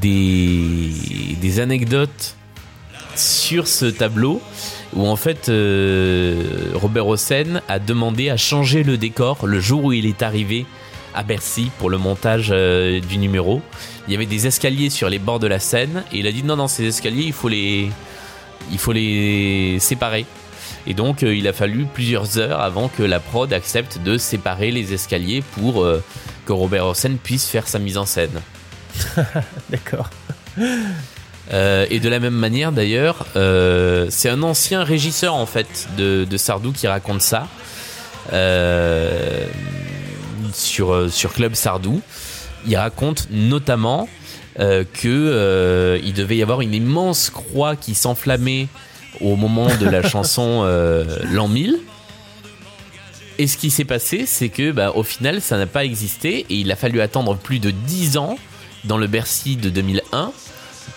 des, 0.00 0.90
des 1.40 1.60
anecdotes 1.60 2.36
sur 3.46 3.68
ce 3.68 3.84
tableau 3.84 4.42
où 4.92 5.06
en 5.06 5.14
fait 5.14 5.48
euh, 5.48 6.72
Robert 6.74 7.06
Hossein 7.06 7.62
a 7.68 7.78
demandé 7.78 8.28
à 8.28 8.36
changer 8.36 8.82
le 8.82 8.98
décor 8.98 9.46
le 9.46 9.60
jour 9.60 9.84
où 9.84 9.92
il 9.92 10.04
est 10.04 10.22
arrivé 10.22 10.66
à 11.14 11.22
Bercy 11.22 11.70
pour 11.78 11.88
le 11.88 11.96
montage 11.96 12.48
euh, 12.50 12.98
du 12.98 13.18
numéro. 13.18 13.62
Il 14.08 14.12
y 14.12 14.16
avait 14.16 14.26
des 14.26 14.48
escaliers 14.48 14.90
sur 14.90 15.08
les 15.08 15.20
bords 15.20 15.38
de 15.38 15.46
la 15.46 15.60
scène 15.60 16.02
et 16.12 16.18
il 16.18 16.26
a 16.26 16.32
dit 16.32 16.42
non 16.42 16.56
non 16.56 16.66
ces 16.66 16.86
escaliers 16.86 17.22
il 17.22 17.32
faut 17.32 17.48
les 18.92 19.78
séparer. 19.78 20.26
Et 20.88 20.94
donc 20.94 21.22
euh, 21.22 21.32
il 21.32 21.46
a 21.46 21.52
fallu 21.52 21.86
plusieurs 21.86 22.38
heures 22.38 22.60
avant 22.60 22.88
que 22.88 23.04
la 23.04 23.20
prod 23.20 23.52
accepte 23.52 24.00
de 24.02 24.18
séparer 24.18 24.72
les 24.72 24.92
escaliers 24.92 25.44
pour 25.52 25.86
que 26.46 26.52
Robert 26.52 26.84
Hossein 26.84 27.14
puisse 27.22 27.46
faire 27.46 27.68
sa 27.68 27.78
mise 27.78 27.96
en 27.96 28.06
scène. 28.06 28.40
D'accord. 29.70 30.10
Euh, 31.52 31.86
et 31.90 32.00
de 32.00 32.08
la 32.08 32.18
même 32.18 32.34
manière 32.34 32.72
d'ailleurs, 32.72 33.26
euh, 33.36 34.06
c'est 34.10 34.28
un 34.28 34.42
ancien 34.42 34.82
régisseur 34.82 35.34
en 35.34 35.46
fait 35.46 35.88
de, 35.96 36.26
de 36.28 36.36
Sardou 36.36 36.72
qui 36.72 36.88
raconte 36.88 37.22
ça 37.22 37.46
euh, 38.32 39.46
sur, 40.52 41.10
sur 41.10 41.32
Club 41.32 41.54
Sardou. 41.54 42.00
Il 42.66 42.76
raconte 42.76 43.28
notamment 43.30 44.08
que 44.58 46.00
il 46.02 46.14
devait 46.14 46.38
y 46.38 46.42
avoir 46.42 46.62
une 46.62 46.74
immense 46.74 47.30
croix 47.30 47.76
qui 47.76 47.94
s'enflammait 47.94 48.68
au 49.20 49.36
moment 49.36 49.68
de 49.76 49.86
la 49.86 50.02
chanson 50.08 50.64
L'an 51.30 51.46
1000 51.46 51.78
Et 53.38 53.46
ce 53.46 53.58
qui 53.58 53.70
s'est 53.70 53.84
passé, 53.84 54.24
c'est 54.26 54.48
que 54.48 54.72
bah, 54.72 54.92
au 54.94 55.02
final, 55.02 55.42
ça 55.42 55.58
n'a 55.58 55.66
pas 55.66 55.84
existé 55.84 56.46
et 56.48 56.54
il 56.54 56.72
a 56.72 56.76
fallu 56.76 57.02
attendre 57.02 57.36
plus 57.36 57.58
de 57.60 57.70
10 57.70 58.16
ans 58.16 58.38
dans 58.84 58.96
le 58.96 59.06
Bercy 59.06 59.56
de 59.56 59.68
2001 59.68 60.32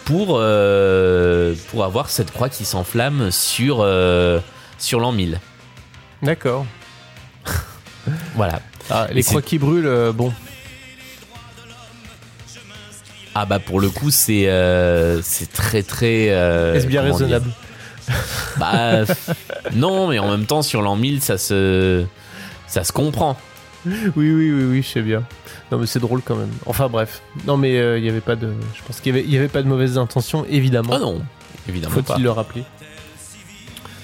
pour, 0.10 0.40
euh, 0.40 1.53
pour 1.69 1.84
avoir 1.84 2.10
cette 2.10 2.31
croix 2.31 2.49
qui 2.49 2.65
s'enflamme 2.65 3.30
sur, 3.30 3.81
euh, 3.81 4.40
sur 4.80 4.99
l'an 4.99 5.11
1000. 5.11 5.40
D'accord. 6.23 6.65
Voilà. 8.34 8.60
Ah, 8.90 9.07
les 9.11 9.22
croix 9.22 9.44
qui 9.44 9.60
brûlent, 9.60 9.86
euh, 9.86 10.11
bon. 10.11 10.34
Ah 13.36 13.45
bah 13.45 13.60
pour 13.60 13.80
le 13.80 13.91
coup, 13.91 14.10
c'est 14.10 14.45
c'est 15.22 15.53
très 15.53 15.84
très... 15.84 16.23
Est-ce 16.23 16.88
bien 16.88 17.03
raisonnable 17.03 17.52
Bah 18.57 19.03
non, 19.76 20.07
mais 20.07 20.18
en 20.18 20.31
même 20.31 20.48
temps, 20.48 20.64
sur 20.64 20.81
l'an 20.81 20.95
1000, 20.95 21.22
ça 21.22 21.38
se, 21.38 22.03
ça 22.65 22.84
se 22.84 22.91
comprend. 22.91 23.38
Oui, 24.16 24.32
oui, 24.32 24.52
oui, 24.52 24.64
oui, 24.72 24.82
je 24.82 24.88
sais 24.88 25.02
bien. 25.02 25.24
Non, 25.72 25.78
mais 25.78 25.86
c'est 25.86 25.99
drôle 25.99 26.22
quand 26.24 26.36
même. 26.36 26.52
Enfin, 26.66 26.88
bref. 26.90 27.22
Non, 27.45 27.57
mais 27.57 27.78
euh, 27.78 27.98
il 27.98 28.06
y 28.06 28.10
avait 28.10 28.22
pas 28.22 28.36
de. 28.36 28.53
Je 28.76 28.82
pense 28.86 28.99
qu'il 29.02 29.16
y 29.30 29.38
avait, 29.38 29.48
pas 29.48 29.61
de 29.61 29.68
mauvaises 29.68 29.98
intentions, 29.98 30.45
évidemment. 30.49 30.94
Ah 30.94 30.99
non, 30.99 31.22
évidemment. 31.68 31.95
Faut-il 32.02 32.24
le 32.24 32.32
rappeler 32.32 32.64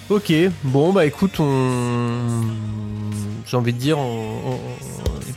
Ok, 0.10 0.32
bon, 0.64 0.94
bah 0.94 1.06
écoute, 1.06 1.40
on. 1.40 2.42
J'ai 3.48 3.58
envie 3.58 3.74
de 3.74 3.80
dire, 3.80 3.98
on- 3.98 4.40
on- 4.54 4.60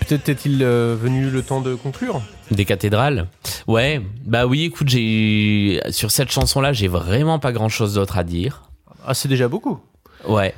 peut-être 0.07 0.29
est-il 0.29 0.63
euh, 0.63 0.95
venu 1.01 1.31
le 1.31 1.43
temps 1.43 1.61
de 1.61 1.75
conclure? 1.75 2.21
Des 2.51 2.65
cathédrales 2.65 3.29
Ouais, 3.67 4.01
bah 4.27 4.47
oui, 4.47 4.65
écoute, 4.65 4.89
j'ai 4.89 5.81
sur 5.91 6.11
cette 6.11 6.31
chanson-là, 6.31 6.73
j'ai 6.73 6.89
vraiment 6.89 7.39
pas 7.39 7.53
grand-chose 7.53 7.95
d'autre 7.95 8.19
à 8.19 8.25
dire. 8.25 8.63
Ah, 9.07 9.15
c'est 9.15 9.29
déjà 9.29 9.49
beaucoup. 9.49 9.79
Ouais. 10.27 10.55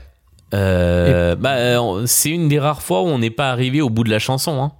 Euh, 0.54 1.36
bah, 1.36 1.54
euh, 1.56 2.06
c'est 2.06 2.30
une 2.30 2.48
des 2.48 2.58
rares 2.58 2.82
fois 2.82 3.02
où 3.02 3.06
on 3.06 3.18
n'est 3.18 3.30
pas 3.30 3.50
arrivé 3.50 3.80
au 3.80 3.90
bout 3.90 4.04
de 4.04 4.10
la 4.10 4.18
chanson. 4.18 4.62
Hein. 4.62 4.72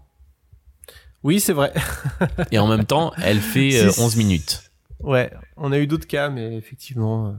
Oui, 1.22 1.38
c'est 1.40 1.52
vrai. 1.52 1.72
Et 2.50 2.58
en 2.58 2.66
même 2.66 2.84
temps, 2.84 3.12
elle 3.22 3.40
fait 3.40 3.78
euh, 3.80 3.90
Si- 3.92 4.00
11 4.00 4.16
minutes. 4.16 4.62
Ouais, 5.00 5.30
on 5.56 5.72
a 5.72 5.78
eu 5.78 5.86
d'autres 5.86 6.06
cas, 6.06 6.28
mais 6.28 6.56
effectivement. 6.56 7.28
euh. 7.28 7.30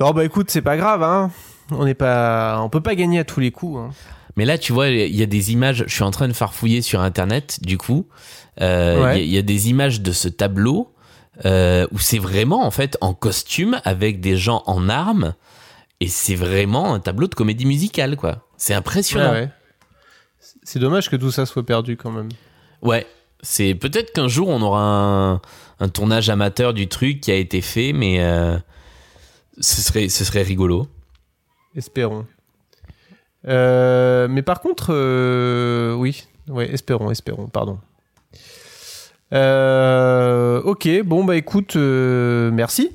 Non, 0.00 0.10
bah 0.12 0.24
écoute, 0.24 0.50
c'est 0.50 0.62
pas 0.62 0.76
grave, 0.76 1.02
hein. 1.02 1.30
On 1.70 1.84
n'est 1.84 1.94
pas, 1.94 2.60
on 2.62 2.68
peut 2.68 2.80
pas 2.80 2.94
gagner 2.94 3.18
à 3.20 3.24
tous 3.24 3.40
les 3.40 3.50
coups. 3.50 3.78
Hein. 3.78 3.90
Mais 4.36 4.44
là, 4.44 4.58
tu 4.58 4.72
vois, 4.72 4.88
il 4.88 5.14
y 5.14 5.22
a 5.22 5.26
des 5.26 5.52
images. 5.52 5.84
Je 5.86 5.92
suis 5.94 6.02
en 6.02 6.10
train 6.10 6.26
de 6.28 6.32
farfouiller 6.32 6.82
sur 6.82 7.00
Internet, 7.00 7.58
du 7.62 7.78
coup. 7.78 8.08
Euh, 8.60 8.94
Il 8.96 8.98
y 8.98 9.02
a- 9.02 9.04
Ouais. 9.04 9.24
il 9.26 9.30
y, 9.32 9.38
a 9.38 9.42
des 9.42 9.68
images 9.70 10.00
de 10.00 10.12
ce 10.12 10.28
tableau 10.28 10.92
euh, 11.44 11.86
où 11.92 11.98
c'est 11.98 12.18
vraiment, 12.18 12.64
en 12.64 12.70
fait, 12.70 12.96
en 13.00 13.14
costume 13.14 13.80
avec 13.84 14.20
des 14.20 14.36
gens 14.36 14.62
en 14.66 14.88
armes. 14.88 15.34
Et 16.02 16.08
c'est 16.08 16.34
vraiment 16.34 16.94
un 16.94 16.98
tableau 16.98 17.28
de 17.28 17.34
comédie 17.36 17.64
musicale, 17.64 18.16
quoi. 18.16 18.44
C'est 18.56 18.74
impressionnant. 18.74 19.30
Ouais, 19.30 19.42
ouais. 19.42 19.50
C'est 20.64 20.80
dommage 20.80 21.08
que 21.08 21.14
tout 21.14 21.30
ça 21.30 21.46
soit 21.46 21.64
perdu 21.64 21.96
quand 21.96 22.10
même. 22.10 22.28
Ouais, 22.82 23.06
c'est 23.40 23.76
peut-être 23.76 24.12
qu'un 24.12 24.26
jour 24.26 24.48
on 24.48 24.60
aura 24.62 24.82
un, 24.82 25.40
un 25.78 25.88
tournage 25.88 26.28
amateur 26.28 26.74
du 26.74 26.88
truc 26.88 27.20
qui 27.20 27.30
a 27.30 27.36
été 27.36 27.60
fait, 27.60 27.92
mais 27.92 28.20
euh, 28.20 28.58
ce 29.60 29.80
serait 29.80 30.08
ce 30.08 30.24
serait 30.24 30.42
rigolo. 30.42 30.88
Espérons. 31.76 32.26
Euh, 33.46 34.26
mais 34.26 34.42
par 34.42 34.60
contre, 34.60 34.88
euh, 34.90 35.94
oui, 35.94 36.26
ouais, 36.48 36.68
espérons, 36.72 37.12
espérons, 37.12 37.46
pardon. 37.46 37.78
Euh, 39.32 40.60
ok, 40.62 40.88
bon 41.04 41.22
bah 41.22 41.36
écoute, 41.36 41.76
merci. 41.76 42.90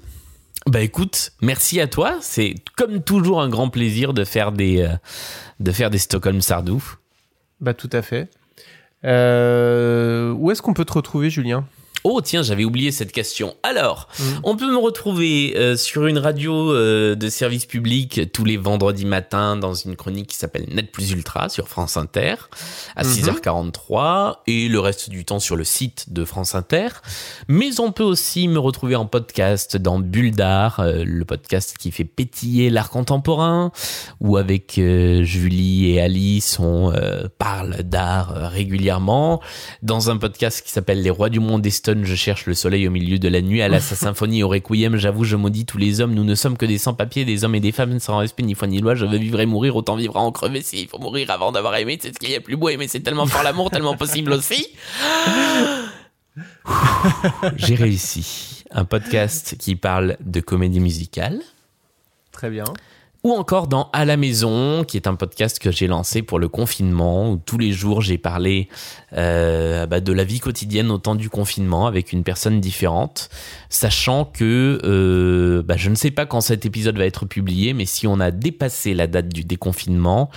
Bah 0.67 0.81
écoute, 0.81 1.31
merci 1.41 1.79
à 1.79 1.87
toi. 1.87 2.17
C'est 2.19 2.55
comme 2.75 3.01
toujours 3.01 3.41
un 3.41 3.47
grand 3.47 3.69
plaisir 3.69 4.13
de 4.13 4.25
faire 4.25 4.51
des 4.51 4.81
euh, 4.81 5.97
Stockholm 5.97 6.41
Sardou. 6.41 6.83
Bah 7.61 7.73
tout 7.73 7.89
à 7.93 8.01
fait. 8.01 8.29
Euh, 9.05 10.31
où 10.33 10.51
est-ce 10.51 10.61
qu'on 10.61 10.73
peut 10.73 10.83
te 10.83 10.91
retrouver, 10.91 11.29
Julien? 11.29 11.65
Oh 12.09 12.21
tiens, 12.21 12.41
j'avais 12.41 12.63
oublié 12.63 12.91
cette 12.91 13.11
question. 13.11 13.55
Alors, 13.63 14.07
on 14.45 14.55
peut 14.55 14.71
me 14.71 14.77
retrouver 14.77 15.53
euh, 15.57 15.75
sur 15.75 16.07
une 16.07 16.17
radio 16.19 16.71
euh, 16.71 17.15
de 17.15 17.27
service 17.27 17.65
public 17.65 18.31
tous 18.31 18.45
les 18.45 18.55
vendredis 18.55 19.03
matins 19.05 19.57
dans 19.57 19.73
une 19.73 19.97
chronique 19.97 20.27
qui 20.27 20.37
s'appelle 20.37 20.65
Net 20.71 20.89
Plus 20.93 21.11
Ultra 21.11 21.49
sur 21.49 21.67
France 21.67 21.97
Inter 21.97 22.35
à 22.95 23.03
Mhm. 23.03 23.09
6h43 23.09 24.37
et 24.47 24.69
le 24.69 24.79
reste 24.79 25.09
du 25.09 25.25
temps 25.25 25.39
sur 25.41 25.57
le 25.57 25.65
site 25.65 26.13
de 26.13 26.23
France 26.23 26.55
Inter. 26.55 26.87
Mais 27.49 27.77
on 27.81 27.91
peut 27.91 28.03
aussi 28.05 28.47
me 28.47 28.57
retrouver 28.59 28.95
en 28.95 29.05
podcast 29.05 29.75
dans 29.75 29.99
Bulle 29.99 30.31
d'Art, 30.31 30.79
euh, 30.79 31.03
le 31.05 31.25
podcast 31.25 31.75
qui 31.77 31.91
fait 31.91 32.05
pétiller 32.05 32.69
l'art 32.69 32.89
contemporain, 32.89 33.71
où 34.21 34.37
avec 34.37 34.75
Julie 34.77 35.91
et 35.91 35.99
Alice 36.01 36.57
on 36.59 36.93
parle 37.37 37.83
d'art 37.83 38.33
régulièrement. 38.51 39.41
Dans 39.81 40.09
un 40.09 40.15
podcast 40.15 40.63
qui 40.65 40.71
s'appelle 40.71 41.01
Les 41.01 41.09
Rois 41.09 41.29
du 41.29 41.41
Monde 41.41 41.65
Je 42.05 42.15
cherche 42.15 42.45
le 42.45 42.53
soleil 42.53 42.87
au 42.87 42.91
milieu 42.91 43.19
de 43.19 43.27
la 43.27 43.41
nuit, 43.41 43.61
à 43.61 43.67
la 43.67 43.79
sa 43.79 43.95
symphonie, 44.07 44.43
au 44.43 44.47
requiem, 44.47 44.97
j'avoue, 44.97 45.23
je 45.23 45.35
maudis 45.35 45.65
tous 45.65 45.77
les 45.77 46.01
hommes, 46.01 46.13
nous 46.13 46.23
ne 46.23 46.35
sommes 46.35 46.57
que 46.57 46.65
des 46.65 46.77
sans-papiers, 46.77 47.25
des 47.25 47.43
hommes 47.43 47.55
et 47.55 47.59
des 47.59 47.71
femmes 47.71 47.99
sans 47.99 48.17
respect, 48.17 48.43
ni 48.43 48.55
foi 48.55 48.67
ni 48.67 48.79
loi, 48.79 48.95
je 48.95 49.05
veux 49.05 49.17
vivre 49.17 49.39
et 49.39 49.45
mourir, 49.45 49.75
autant 49.75 49.95
vivre 49.95 50.17
à 50.17 50.21
en 50.21 50.31
crever 50.31 50.61
s'il 50.61 50.87
faut 50.87 50.99
mourir 50.99 51.29
avant 51.31 51.51
d'avoir 51.51 51.75
aimé, 51.75 51.97
c'est 52.01 52.13
ce 52.13 52.19
qu'il 52.19 52.31
y 52.31 52.35
a 52.35 52.41
plus 52.41 52.55
beau, 52.55 52.69
aimer 52.69 52.87
c'est 52.87 53.01
tellement 53.01 53.25
fort 53.25 53.43
l'amour, 53.43 53.69
tellement 53.69 53.95
possible 53.95 54.33
aussi. 54.33 54.67
J'ai 57.55 57.75
réussi. 57.75 58.63
Un 58.71 58.85
podcast 58.85 59.55
qui 59.57 59.75
parle 59.75 60.17
de 60.19 60.39
comédie 60.41 60.79
musicale. 60.79 61.41
Très 62.31 62.49
bien. 62.49 62.65
Ou 63.27 63.33
encore 63.33 63.67
dans 63.67 63.89
À 63.91 64.05
la 64.05 64.15
maison, 64.15 64.85
qui 64.85 64.95
est 64.95 65.05
un 65.05 65.15
podcast 65.15 65.59
que 65.59 65.69
j'ai 65.69 65.87
lancé 65.87 66.21
pour 66.21 66.39
le 66.39 66.47
confinement, 66.47 67.29
où 67.29 67.35
tous 67.35 67.57
les 67.57 67.73
jours 67.73 68.01
j'ai 68.01 68.17
parlé 68.17 68.69
euh, 69.17 69.85
bah, 69.85 69.99
de 69.99 70.13
la 70.13 70.23
vie 70.23 70.39
quotidienne 70.39 70.89
au 70.89 70.97
temps 70.97 71.13
du 71.13 71.29
confinement 71.29 71.87
avec 71.87 72.13
une 72.13 72.23
personne 72.23 72.61
différente, 72.61 73.27
sachant 73.67 74.23
que 74.23 74.79
euh, 74.81 75.61
bah, 75.61 75.75
je 75.75 75.89
ne 75.89 75.95
sais 75.95 76.09
pas 76.09 76.25
quand 76.25 76.39
cet 76.39 76.65
épisode 76.65 76.97
va 76.97 77.05
être 77.05 77.25
publié, 77.25 77.73
mais 77.73 77.83
si 77.83 78.07
on 78.07 78.21
a 78.21 78.31
dépassé 78.31 78.93
la 78.93 79.07
date 79.07 79.27
du 79.27 79.43
déconfinement, 79.43 80.29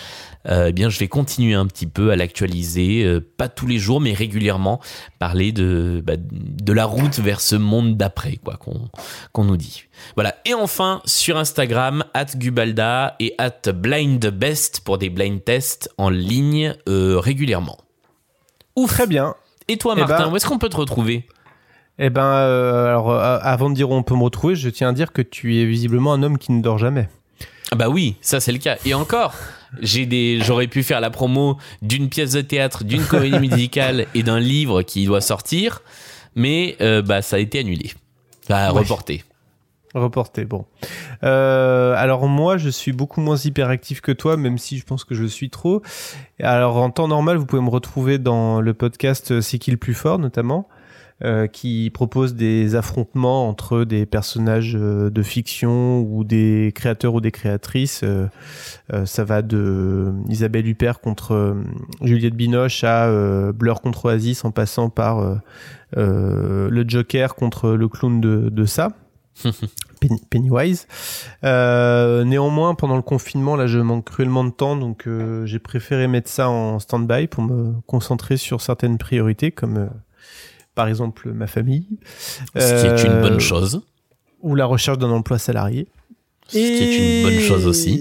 euh, 0.49 0.67
eh 0.69 0.73
bien 0.73 0.89
je 0.89 0.99
vais 0.99 1.09
continuer 1.09 1.55
un 1.55 1.67
petit 1.67 1.87
peu 1.87 2.11
à 2.11 2.17
l'actualiser, 2.17 3.05
euh, 3.05 3.21
pas 3.37 3.49
tous 3.49 3.67
les 3.67 3.79
jours, 3.79 4.01
mais 4.01 4.13
régulièrement, 4.15 4.81
parler 5.19 5.53
de, 5.53 6.03
bah, 6.05 6.15
de 6.19 6.73
la 6.73 6.85
route 6.87 7.19
vers 7.19 7.41
ce 7.41 7.57
monde 7.57 7.97
d'après, 7.97 8.37
quoi, 8.37 8.57
qu'on 8.57 8.89
qu'on 9.33 9.45
nous 9.45 9.57
dit. 9.57 9.85
Voilà. 10.15 10.37
Et 10.45 10.55
enfin, 10.55 11.03
sur 11.05 11.37
Instagram, 11.37 12.05
at 12.15 12.27
Gubalda 12.37 13.17
et 13.21 13.35
at 13.39 13.73
blindbest 13.73 14.81
pour 14.85 14.99
des 14.99 15.11
blind 15.11 15.45
tests 15.45 15.91
en 15.99 16.09
ligne 16.11 16.75
euh, 16.89 17.19
régulièrement. 17.19 17.77
Ouf. 18.77 18.91
Très 18.93 19.07
bien. 19.07 19.35
Et 19.69 19.77
toi, 19.77 19.95
Eh 19.97 20.01
Martin, 20.01 20.25
ben- 20.27 20.33
où 20.33 20.37
est-ce 20.37 20.47
qu'on 20.47 20.59
peut 20.59 20.69
te 20.69 20.77
retrouver? 20.77 21.27
Eh 21.99 22.09
ben, 22.09 22.25
euh, 22.25 22.87
alors, 22.87 23.11
euh, 23.11 23.39
avant 23.43 23.69
de 23.69 23.75
dire 23.75 23.91
où 23.91 23.95
on 23.95 24.03
peut 24.03 24.15
me 24.15 24.23
retrouver, 24.23 24.55
je 24.55 24.71
tiens 24.71 24.89
à 24.89 24.93
dire 24.93 25.13
que 25.13 25.21
tu 25.21 25.59
es 25.61 25.67
visiblement 25.67 26.15
un 26.15 26.23
homme 26.23 26.39
qui 26.39 26.51
ne 26.53 26.63
dort 26.63 26.79
jamais. 26.79 27.09
Ah 27.71 27.77
bah 27.77 27.89
oui, 27.91 28.17
ça 28.23 28.41
c'est 28.41 28.53
le 28.53 28.59
cas. 28.59 28.79
Et 28.87 28.95
encore, 28.95 29.35
j'ai 29.81 30.07
des, 30.07 30.41
j'aurais 30.43 30.67
pu 30.67 30.83
faire 30.83 31.01
la 31.01 31.11
promo 31.11 31.57
d'une 31.83 32.09
pièce 32.09 32.33
de 32.33 32.41
théâtre, 32.41 32.85
d'une 32.85 33.05
comédie 33.05 33.39
musicale 33.49 34.07
et 34.15 34.23
d'un 34.23 34.41
livre 34.41 34.83
qui 34.83 35.05
doit 35.07 35.21
sortir, 35.21 35.83
mais 36.35 36.77
euh, 36.81 37.03
bah 37.03 37.23
ça 37.23 37.37
a 37.37 37.39
été 37.39 37.59
annulé, 37.61 37.93
bah, 38.49 38.73
Ouais. 38.73 38.81
reporté. 38.81 39.25
Reporté, 39.93 40.45
bon. 40.45 40.67
Euh, 41.25 41.95
alors 41.97 42.29
moi, 42.29 42.59
je 42.59 42.69
suis 42.69 42.93
beaucoup 42.93 43.21
moins 43.21 43.37
hyperactif 43.37 44.01
que 44.01 44.13
toi, 44.13 44.37
même 44.37 44.57
si 44.57 44.79
je 44.79 44.85
pense 44.85 45.03
que 45.03 45.17
je 45.17 45.23
le 45.23 45.29
suis 45.29 45.51
trop. 45.51 45.83
Alors 46.41 46.77
en 46.77 46.91
temps 46.91 47.09
normal, 47.09 47.39
vous 47.39 47.45
pouvez 47.47 47.61
me 47.63 47.71
retrouver 47.71 48.19
dans 48.19 48.61
le 48.61 48.73
podcast 48.73 49.41
C'est 49.41 49.59
qui 49.59 49.73
le 49.73 49.77
plus 49.77 49.95
fort, 49.95 50.21
notamment, 50.21 50.69
euh, 51.23 51.47
qui 51.47 51.91
propose 51.93 52.35
des 52.35 52.75
affrontements 52.75 53.49
entre 53.49 53.85
des 53.85 54.07
personnages 54.07 54.77
euh, 54.79 55.11
de 55.11 55.23
fiction 55.23 56.01
ou 56.01 56.25
des 56.25 56.73
créateurs 56.75 57.15
ou 57.15 57.21
des 57.21 57.31
créatrices. 57.31 58.03
Euh, 58.03 58.27
ça 59.05 59.25
va 59.25 59.43
de 59.43 60.13
Isabelle 60.29 60.67
Huppert 60.67 61.01
contre 61.01 61.57
Juliette 62.03 62.35
Binoche 62.35 62.85
à 62.85 63.09
Blur 63.53 63.81
contre 63.81 64.07
Oasis, 64.07 64.45
en 64.45 64.51
passant 64.51 64.91
par 64.91 65.41
le 65.97 66.85
Joker 66.89 67.35
contre 67.35 67.71
le 67.71 67.89
clown 67.89 68.21
de, 68.21 68.49
de 68.49 68.65
ça. 68.65 68.93
Pen- 70.01 70.19
Pennywise. 70.29 70.87
Euh, 71.45 72.25
néanmoins, 72.25 72.75
pendant 72.75 72.97
le 72.97 73.03
confinement, 73.03 73.57
là, 73.57 73.67
je 73.67 73.79
manque 73.79 74.05
cruellement 74.07 74.45
de 74.45 74.51
temps, 74.51 74.77
donc 74.77 75.07
euh, 75.07 75.47
j'ai 75.47 75.59
préféré 75.59 76.09
mettre 76.09 76.29
ça 76.31 76.49
en 76.51 76.79
stand-by 76.79 77.27
pour 77.27 77.45
me 77.45 77.75
concentrer 77.87 78.37
sur 78.37 78.61
certaines 78.61 78.99
priorités, 78.99 79.51
comme 79.51 79.77
euh, 79.77 79.87
par 80.81 80.89
exemple 80.89 81.31
ma 81.33 81.47
famille. 81.47 81.87
Ce 82.57 82.81
qui 82.81 82.87
est 82.87 83.05
une 83.07 83.19
Euh, 83.19 83.23
bonne 83.23 83.39
chose. 83.41 83.83
Ou 84.41 84.55
la 84.55 84.65
recherche 84.65 84.97
d'un 84.97 85.11
emploi 85.11 85.39
salarié. 85.39 85.89
Ce 86.49 86.57
qui 86.57 86.59
est 86.59 87.19
une 87.19 87.23
bonne 87.29 87.41
chose 87.41 87.67
aussi. 87.67 88.01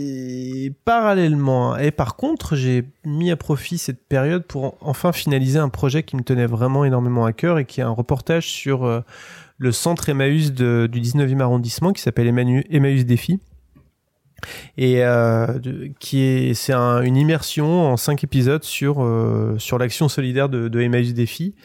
Et 0.66 0.72
parallèlement, 0.86 1.76
et 1.78 1.92
par 1.92 2.16
contre, 2.16 2.56
j'ai 2.56 2.86
mis 3.06 3.32
à 3.32 3.36
profit 3.36 3.78
cette 3.78 4.02
période 4.08 4.44
pour 4.46 4.78
enfin 4.80 5.12
finaliser 5.12 5.60
un 5.60 5.68
projet 5.70 6.04
qui 6.04 6.16
me 6.16 6.22
tenait 6.24 6.46
vraiment 6.48 6.86
énormément 6.86 7.26
à 7.26 7.34
cœur 7.34 7.60
et 7.60 7.66
qui 7.66 7.82
est 7.82 7.84
un 7.84 7.90
reportage 7.90 8.48
sur 8.48 8.86
euh, 8.86 9.02
le 9.58 9.72
centre 9.74 10.08
Emmaüs 10.08 10.54
de- 10.54 10.88
du 10.90 11.02
19e 11.02 11.42
arrondissement 11.42 11.92
qui 11.92 12.02
s'appelle 12.02 12.28
Emmaü- 12.28 12.66
Emmaüs 12.70 13.04
Défi. 13.06 13.40
et 14.78 15.04
euh, 15.04 15.48
qui 16.00 16.22
est 16.22 16.54
c'est 16.54 16.72
un- 16.74 17.02
une 17.02 17.18
immersion 17.18 17.92
en 17.92 17.98
cinq 17.98 18.24
épisodes 18.24 18.64
sur 18.64 19.04
euh, 19.04 19.56
sur 19.58 19.78
l'action 19.78 20.08
solidaire 20.08 20.48
de, 20.48 20.70
de 20.70 20.80
Emmaüs 20.80 21.14
Défi 21.14 21.56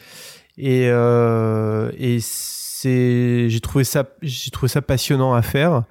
et 0.57 0.87
euh, 0.89 1.91
et 1.97 2.19
c'est 2.21 3.49
j'ai 3.49 3.59
trouvé 3.59 3.83
ça 3.83 4.05
j'ai 4.21 4.51
trouvé 4.51 4.69
ça 4.69 4.81
passionnant 4.81 5.33
à 5.33 5.41
faire 5.41 5.83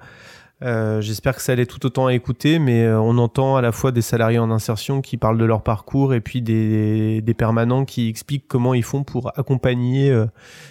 euh, 0.63 1.01
J'espère 1.01 1.35
que 1.35 1.41
ça 1.41 1.51
allait 1.51 1.65
tout 1.65 1.85
autant 1.85 2.07
à 2.07 2.13
écouter, 2.13 2.59
mais 2.59 2.85
euh, 2.85 2.99
on 2.99 3.17
entend 3.17 3.57
à 3.57 3.61
la 3.61 3.73
fois 3.73 3.91
des 3.91 4.01
salariés 4.01 4.39
en 4.39 4.51
insertion 4.51 5.01
qui 5.01 5.17
parlent 5.17 5.37
de 5.37 5.43
leur 5.43 5.63
parcours 5.63 6.13
et 6.13 6.21
puis 6.21 6.41
des, 6.41 7.21
des 7.21 7.33
permanents 7.33 7.83
qui 7.83 8.07
expliquent 8.07 8.47
comment 8.47 8.73
ils 8.73 8.83
font 8.83 9.03
pour 9.03 9.37
accompagner 9.37 10.09
euh, 10.11 10.25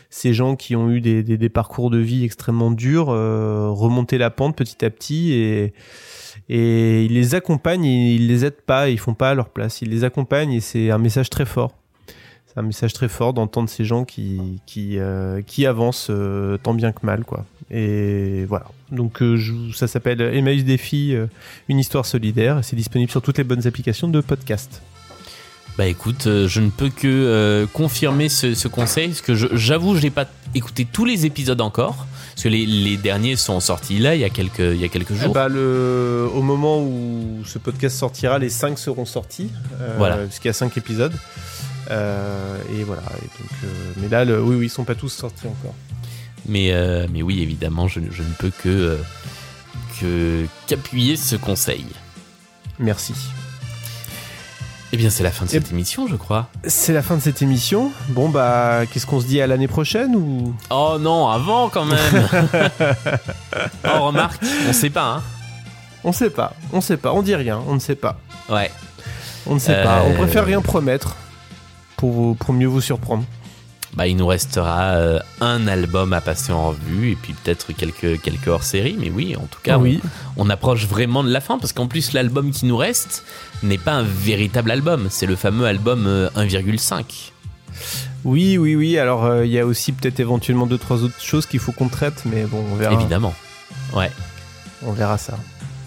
ces 0.08 0.32
gens 0.32 0.56
qui 0.56 0.74
ont 0.74 0.90
eu 0.90 1.00
des, 1.02 1.22
des, 1.22 1.36
des 1.36 1.48
parcours 1.50 1.90
de 1.90 1.98
vie 1.98 2.24
extrêmement 2.24 2.70
durs, 2.70 3.10
euh, 3.10 3.68
remonter 3.70 4.16
la 4.16 4.30
pente 4.30 4.56
petit 4.56 4.82
à 4.84 4.90
petit 4.90 5.32
et, 5.32 5.74
et 6.48 7.04
ils 7.04 7.12
les 7.12 7.34
accompagnent, 7.34 7.84
et 7.84 8.14
ils 8.14 8.26
les 8.26 8.46
aident 8.46 8.62
pas, 8.62 8.88
ils 8.88 8.98
font 8.98 9.14
pas 9.14 9.30
à 9.30 9.34
leur 9.34 9.50
place, 9.50 9.82
ils 9.82 9.90
les 9.90 10.02
accompagnent 10.04 10.52
et 10.52 10.60
c'est 10.60 10.90
un 10.90 10.98
message 10.98 11.28
très 11.28 11.44
fort. 11.44 11.72
C'est 12.54 12.60
un 12.60 12.64
message 12.64 12.92
très 12.92 13.08
fort 13.08 13.32
d'entendre 13.34 13.68
ces 13.68 13.84
gens 13.84 14.04
qui 14.04 14.60
qui 14.64 14.98
euh, 14.98 15.42
qui 15.44 15.66
avancent 15.66 16.06
euh, 16.10 16.56
tant 16.62 16.72
bien 16.74 16.92
que 16.92 17.04
mal 17.04 17.24
quoi. 17.24 17.44
Et 17.70 18.44
voilà. 18.48 18.66
Donc 18.92 19.22
euh, 19.22 19.36
je- 19.36 19.72
ça 19.74 19.88
s'appelle 19.88 20.20
Emmaüs 20.20 20.64
Défi, 20.64 21.14
une 21.68 21.78
histoire 21.78 22.06
solidaire. 22.06 22.60
C'est 22.62 22.76
disponible 22.76 23.10
sur 23.10 23.22
toutes 23.22 23.38
les 23.38 23.44
bonnes 23.44 23.66
applications 23.66 24.06
de 24.08 24.20
podcast. 24.20 24.82
Bah 25.76 25.86
écoute, 25.88 26.28
je 26.46 26.60
ne 26.60 26.70
peux 26.70 26.88
que 26.90 27.66
confirmer 27.72 28.28
ce, 28.28 28.54
ce 28.54 28.68
conseil, 28.68 29.08
parce 29.08 29.22
que 29.22 29.34
j'avoue, 29.34 29.96
je 29.96 30.02
n'ai 30.02 30.10
pas 30.10 30.26
écouté 30.54 30.84
tous 30.84 31.04
les 31.04 31.26
épisodes 31.26 31.60
encore, 31.60 32.06
parce 32.30 32.44
que 32.44 32.48
les, 32.48 32.64
les 32.64 32.96
derniers 32.96 33.34
sont 33.34 33.58
sortis 33.58 33.98
là, 33.98 34.14
il 34.14 34.20
y 34.20 34.24
a 34.24 34.30
quelques, 34.30 34.60
il 34.60 34.76
y 34.80 34.84
a 34.84 34.88
quelques 34.88 35.10
Eh 35.16 35.24
jours. 35.24 35.34
bah, 35.34 35.48
le, 35.48 36.28
au 36.32 36.42
moment 36.42 36.80
où 36.80 37.40
ce 37.44 37.58
podcast 37.58 37.96
sortira, 37.98 38.38
les 38.38 38.50
5 38.50 38.78
seront 38.78 39.04
sortis. 39.04 39.50
Voilà. 39.98 40.18
Parce 40.18 40.38
qu'il 40.38 40.46
y 40.46 40.50
a 40.50 40.52
5 40.52 40.76
épisodes. 40.76 41.12
Euh, 41.90 42.56
et 42.72 42.82
voilà. 42.84 43.02
Et 43.18 43.26
donc, 43.42 43.50
euh, 43.64 43.92
mais 43.98 44.08
là, 44.08 44.24
le, 44.24 44.40
oui, 44.42 44.56
oui, 44.56 44.66
ils 44.66 44.70
sont 44.70 44.84
pas 44.84 44.94
tous 44.94 45.10
sortis 45.10 45.46
encore. 45.46 45.74
Mais, 46.46 46.72
euh, 46.72 47.06
mais 47.12 47.22
oui, 47.22 47.42
évidemment, 47.42 47.88
je, 47.88 48.00
je 48.10 48.22
ne 48.22 48.32
peux 48.38 48.50
que 48.50 48.98
que- 50.00 50.46
qu'appuyer 50.66 51.16
ce 51.16 51.36
conseil. 51.36 51.86
Merci. 52.78 53.14
Eh 54.92 54.96
bien, 54.96 55.10
c'est 55.10 55.22
la 55.24 55.30
fin 55.32 55.44
de 55.44 55.50
cette 55.50 55.70
émission, 55.72 56.06
je 56.06 56.14
crois. 56.14 56.48
C'est 56.66 56.92
la 56.92 57.02
fin 57.02 57.16
de 57.16 57.20
cette 57.22 57.42
émission. 57.42 57.90
Bon, 58.10 58.28
bah, 58.28 58.82
qu'est-ce 58.90 59.06
qu'on 59.06 59.20
se 59.20 59.26
dit 59.26 59.40
à 59.40 59.46
l'année 59.48 59.66
prochaine 59.68 60.14
ou? 60.14 60.54
Oh 60.70 60.98
non, 61.00 61.28
avant 61.28 61.68
quand 61.68 61.84
même 61.84 62.28
Oh, 63.84 64.06
remarque, 64.06 64.40
on 64.68 64.72
sait 64.72 64.90
pas, 64.90 65.16
hein 65.16 65.22
On 66.04 66.12
sait 66.12 66.30
pas. 66.30 66.54
On 66.72 66.80
sait 66.80 66.96
pas. 66.96 67.12
On 67.12 67.22
dit 67.22 67.34
rien. 67.34 67.60
On 67.66 67.74
ne 67.74 67.80
sait 67.80 67.96
pas. 67.96 68.18
Ouais. 68.48 68.70
On 69.46 69.54
ne 69.54 69.58
sait 69.58 69.74
Euh, 69.74 69.82
pas. 69.84 70.02
On 70.06 70.14
préfère 70.14 70.44
rien 70.44 70.60
promettre 70.62 71.16
pour, 72.34 72.54
mieux 72.54 72.66
vous 72.66 72.80
surprendre. 72.80 73.24
Bah, 73.94 74.08
il 74.08 74.16
nous 74.16 74.26
restera 74.26 74.94
euh, 74.94 75.20
un 75.40 75.68
album 75.68 76.12
à 76.12 76.20
passer 76.20 76.52
en 76.52 76.70
revue 76.70 77.12
et 77.12 77.14
puis 77.14 77.32
peut-être 77.32 77.72
quelques, 77.72 78.20
quelques 78.20 78.48
hors-séries. 78.48 78.96
Mais 78.98 79.10
oui, 79.10 79.36
en 79.36 79.46
tout 79.46 79.60
cas, 79.62 79.78
oui. 79.78 80.00
on, 80.36 80.46
on 80.46 80.50
approche 80.50 80.86
vraiment 80.86 81.22
de 81.22 81.30
la 81.30 81.40
fin 81.40 81.58
parce 81.58 81.72
qu'en 81.72 81.86
plus, 81.86 82.12
l'album 82.12 82.50
qui 82.50 82.66
nous 82.66 82.76
reste 82.76 83.24
n'est 83.62 83.78
pas 83.78 83.92
un 83.92 84.02
véritable 84.02 84.72
album. 84.72 85.06
C'est 85.10 85.26
le 85.26 85.36
fameux 85.36 85.66
album 85.66 86.06
euh, 86.06 86.28
1,5. 86.30 87.30
Oui, 88.24 88.56
oui, 88.58 88.74
oui. 88.74 88.98
Alors, 88.98 89.24
euh, 89.24 89.46
il 89.46 89.52
y 89.52 89.58
a 89.58 89.66
aussi 89.66 89.92
peut-être 89.92 90.18
éventuellement 90.18 90.66
deux, 90.66 90.78
trois 90.78 91.02
autres 91.02 91.20
choses 91.20 91.46
qu'il 91.46 91.60
faut 91.60 91.72
qu'on 91.72 91.88
traite, 91.88 92.22
mais 92.24 92.44
bon, 92.44 92.64
on 92.72 92.76
verra. 92.76 92.94
Évidemment. 92.94 93.34
Ouais. 93.94 94.10
On 94.82 94.92
verra 94.92 95.18
ça. 95.18 95.38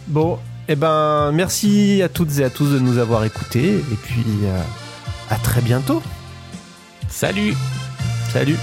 Bon, 0.07 0.39
eh 0.67 0.75
ben, 0.75 1.31
merci 1.31 2.01
à 2.03 2.09
toutes 2.09 2.39
et 2.39 2.43
à 2.43 2.49
tous 2.49 2.71
de 2.71 2.79
nous 2.79 2.99
avoir 2.99 3.23
écoutés. 3.25 3.75
Et 3.75 3.95
puis, 4.03 4.25
euh, 4.43 4.59
à 5.29 5.35
très 5.35 5.61
bientôt. 5.61 6.01
Salut 7.09 7.53
Salut 8.31 8.57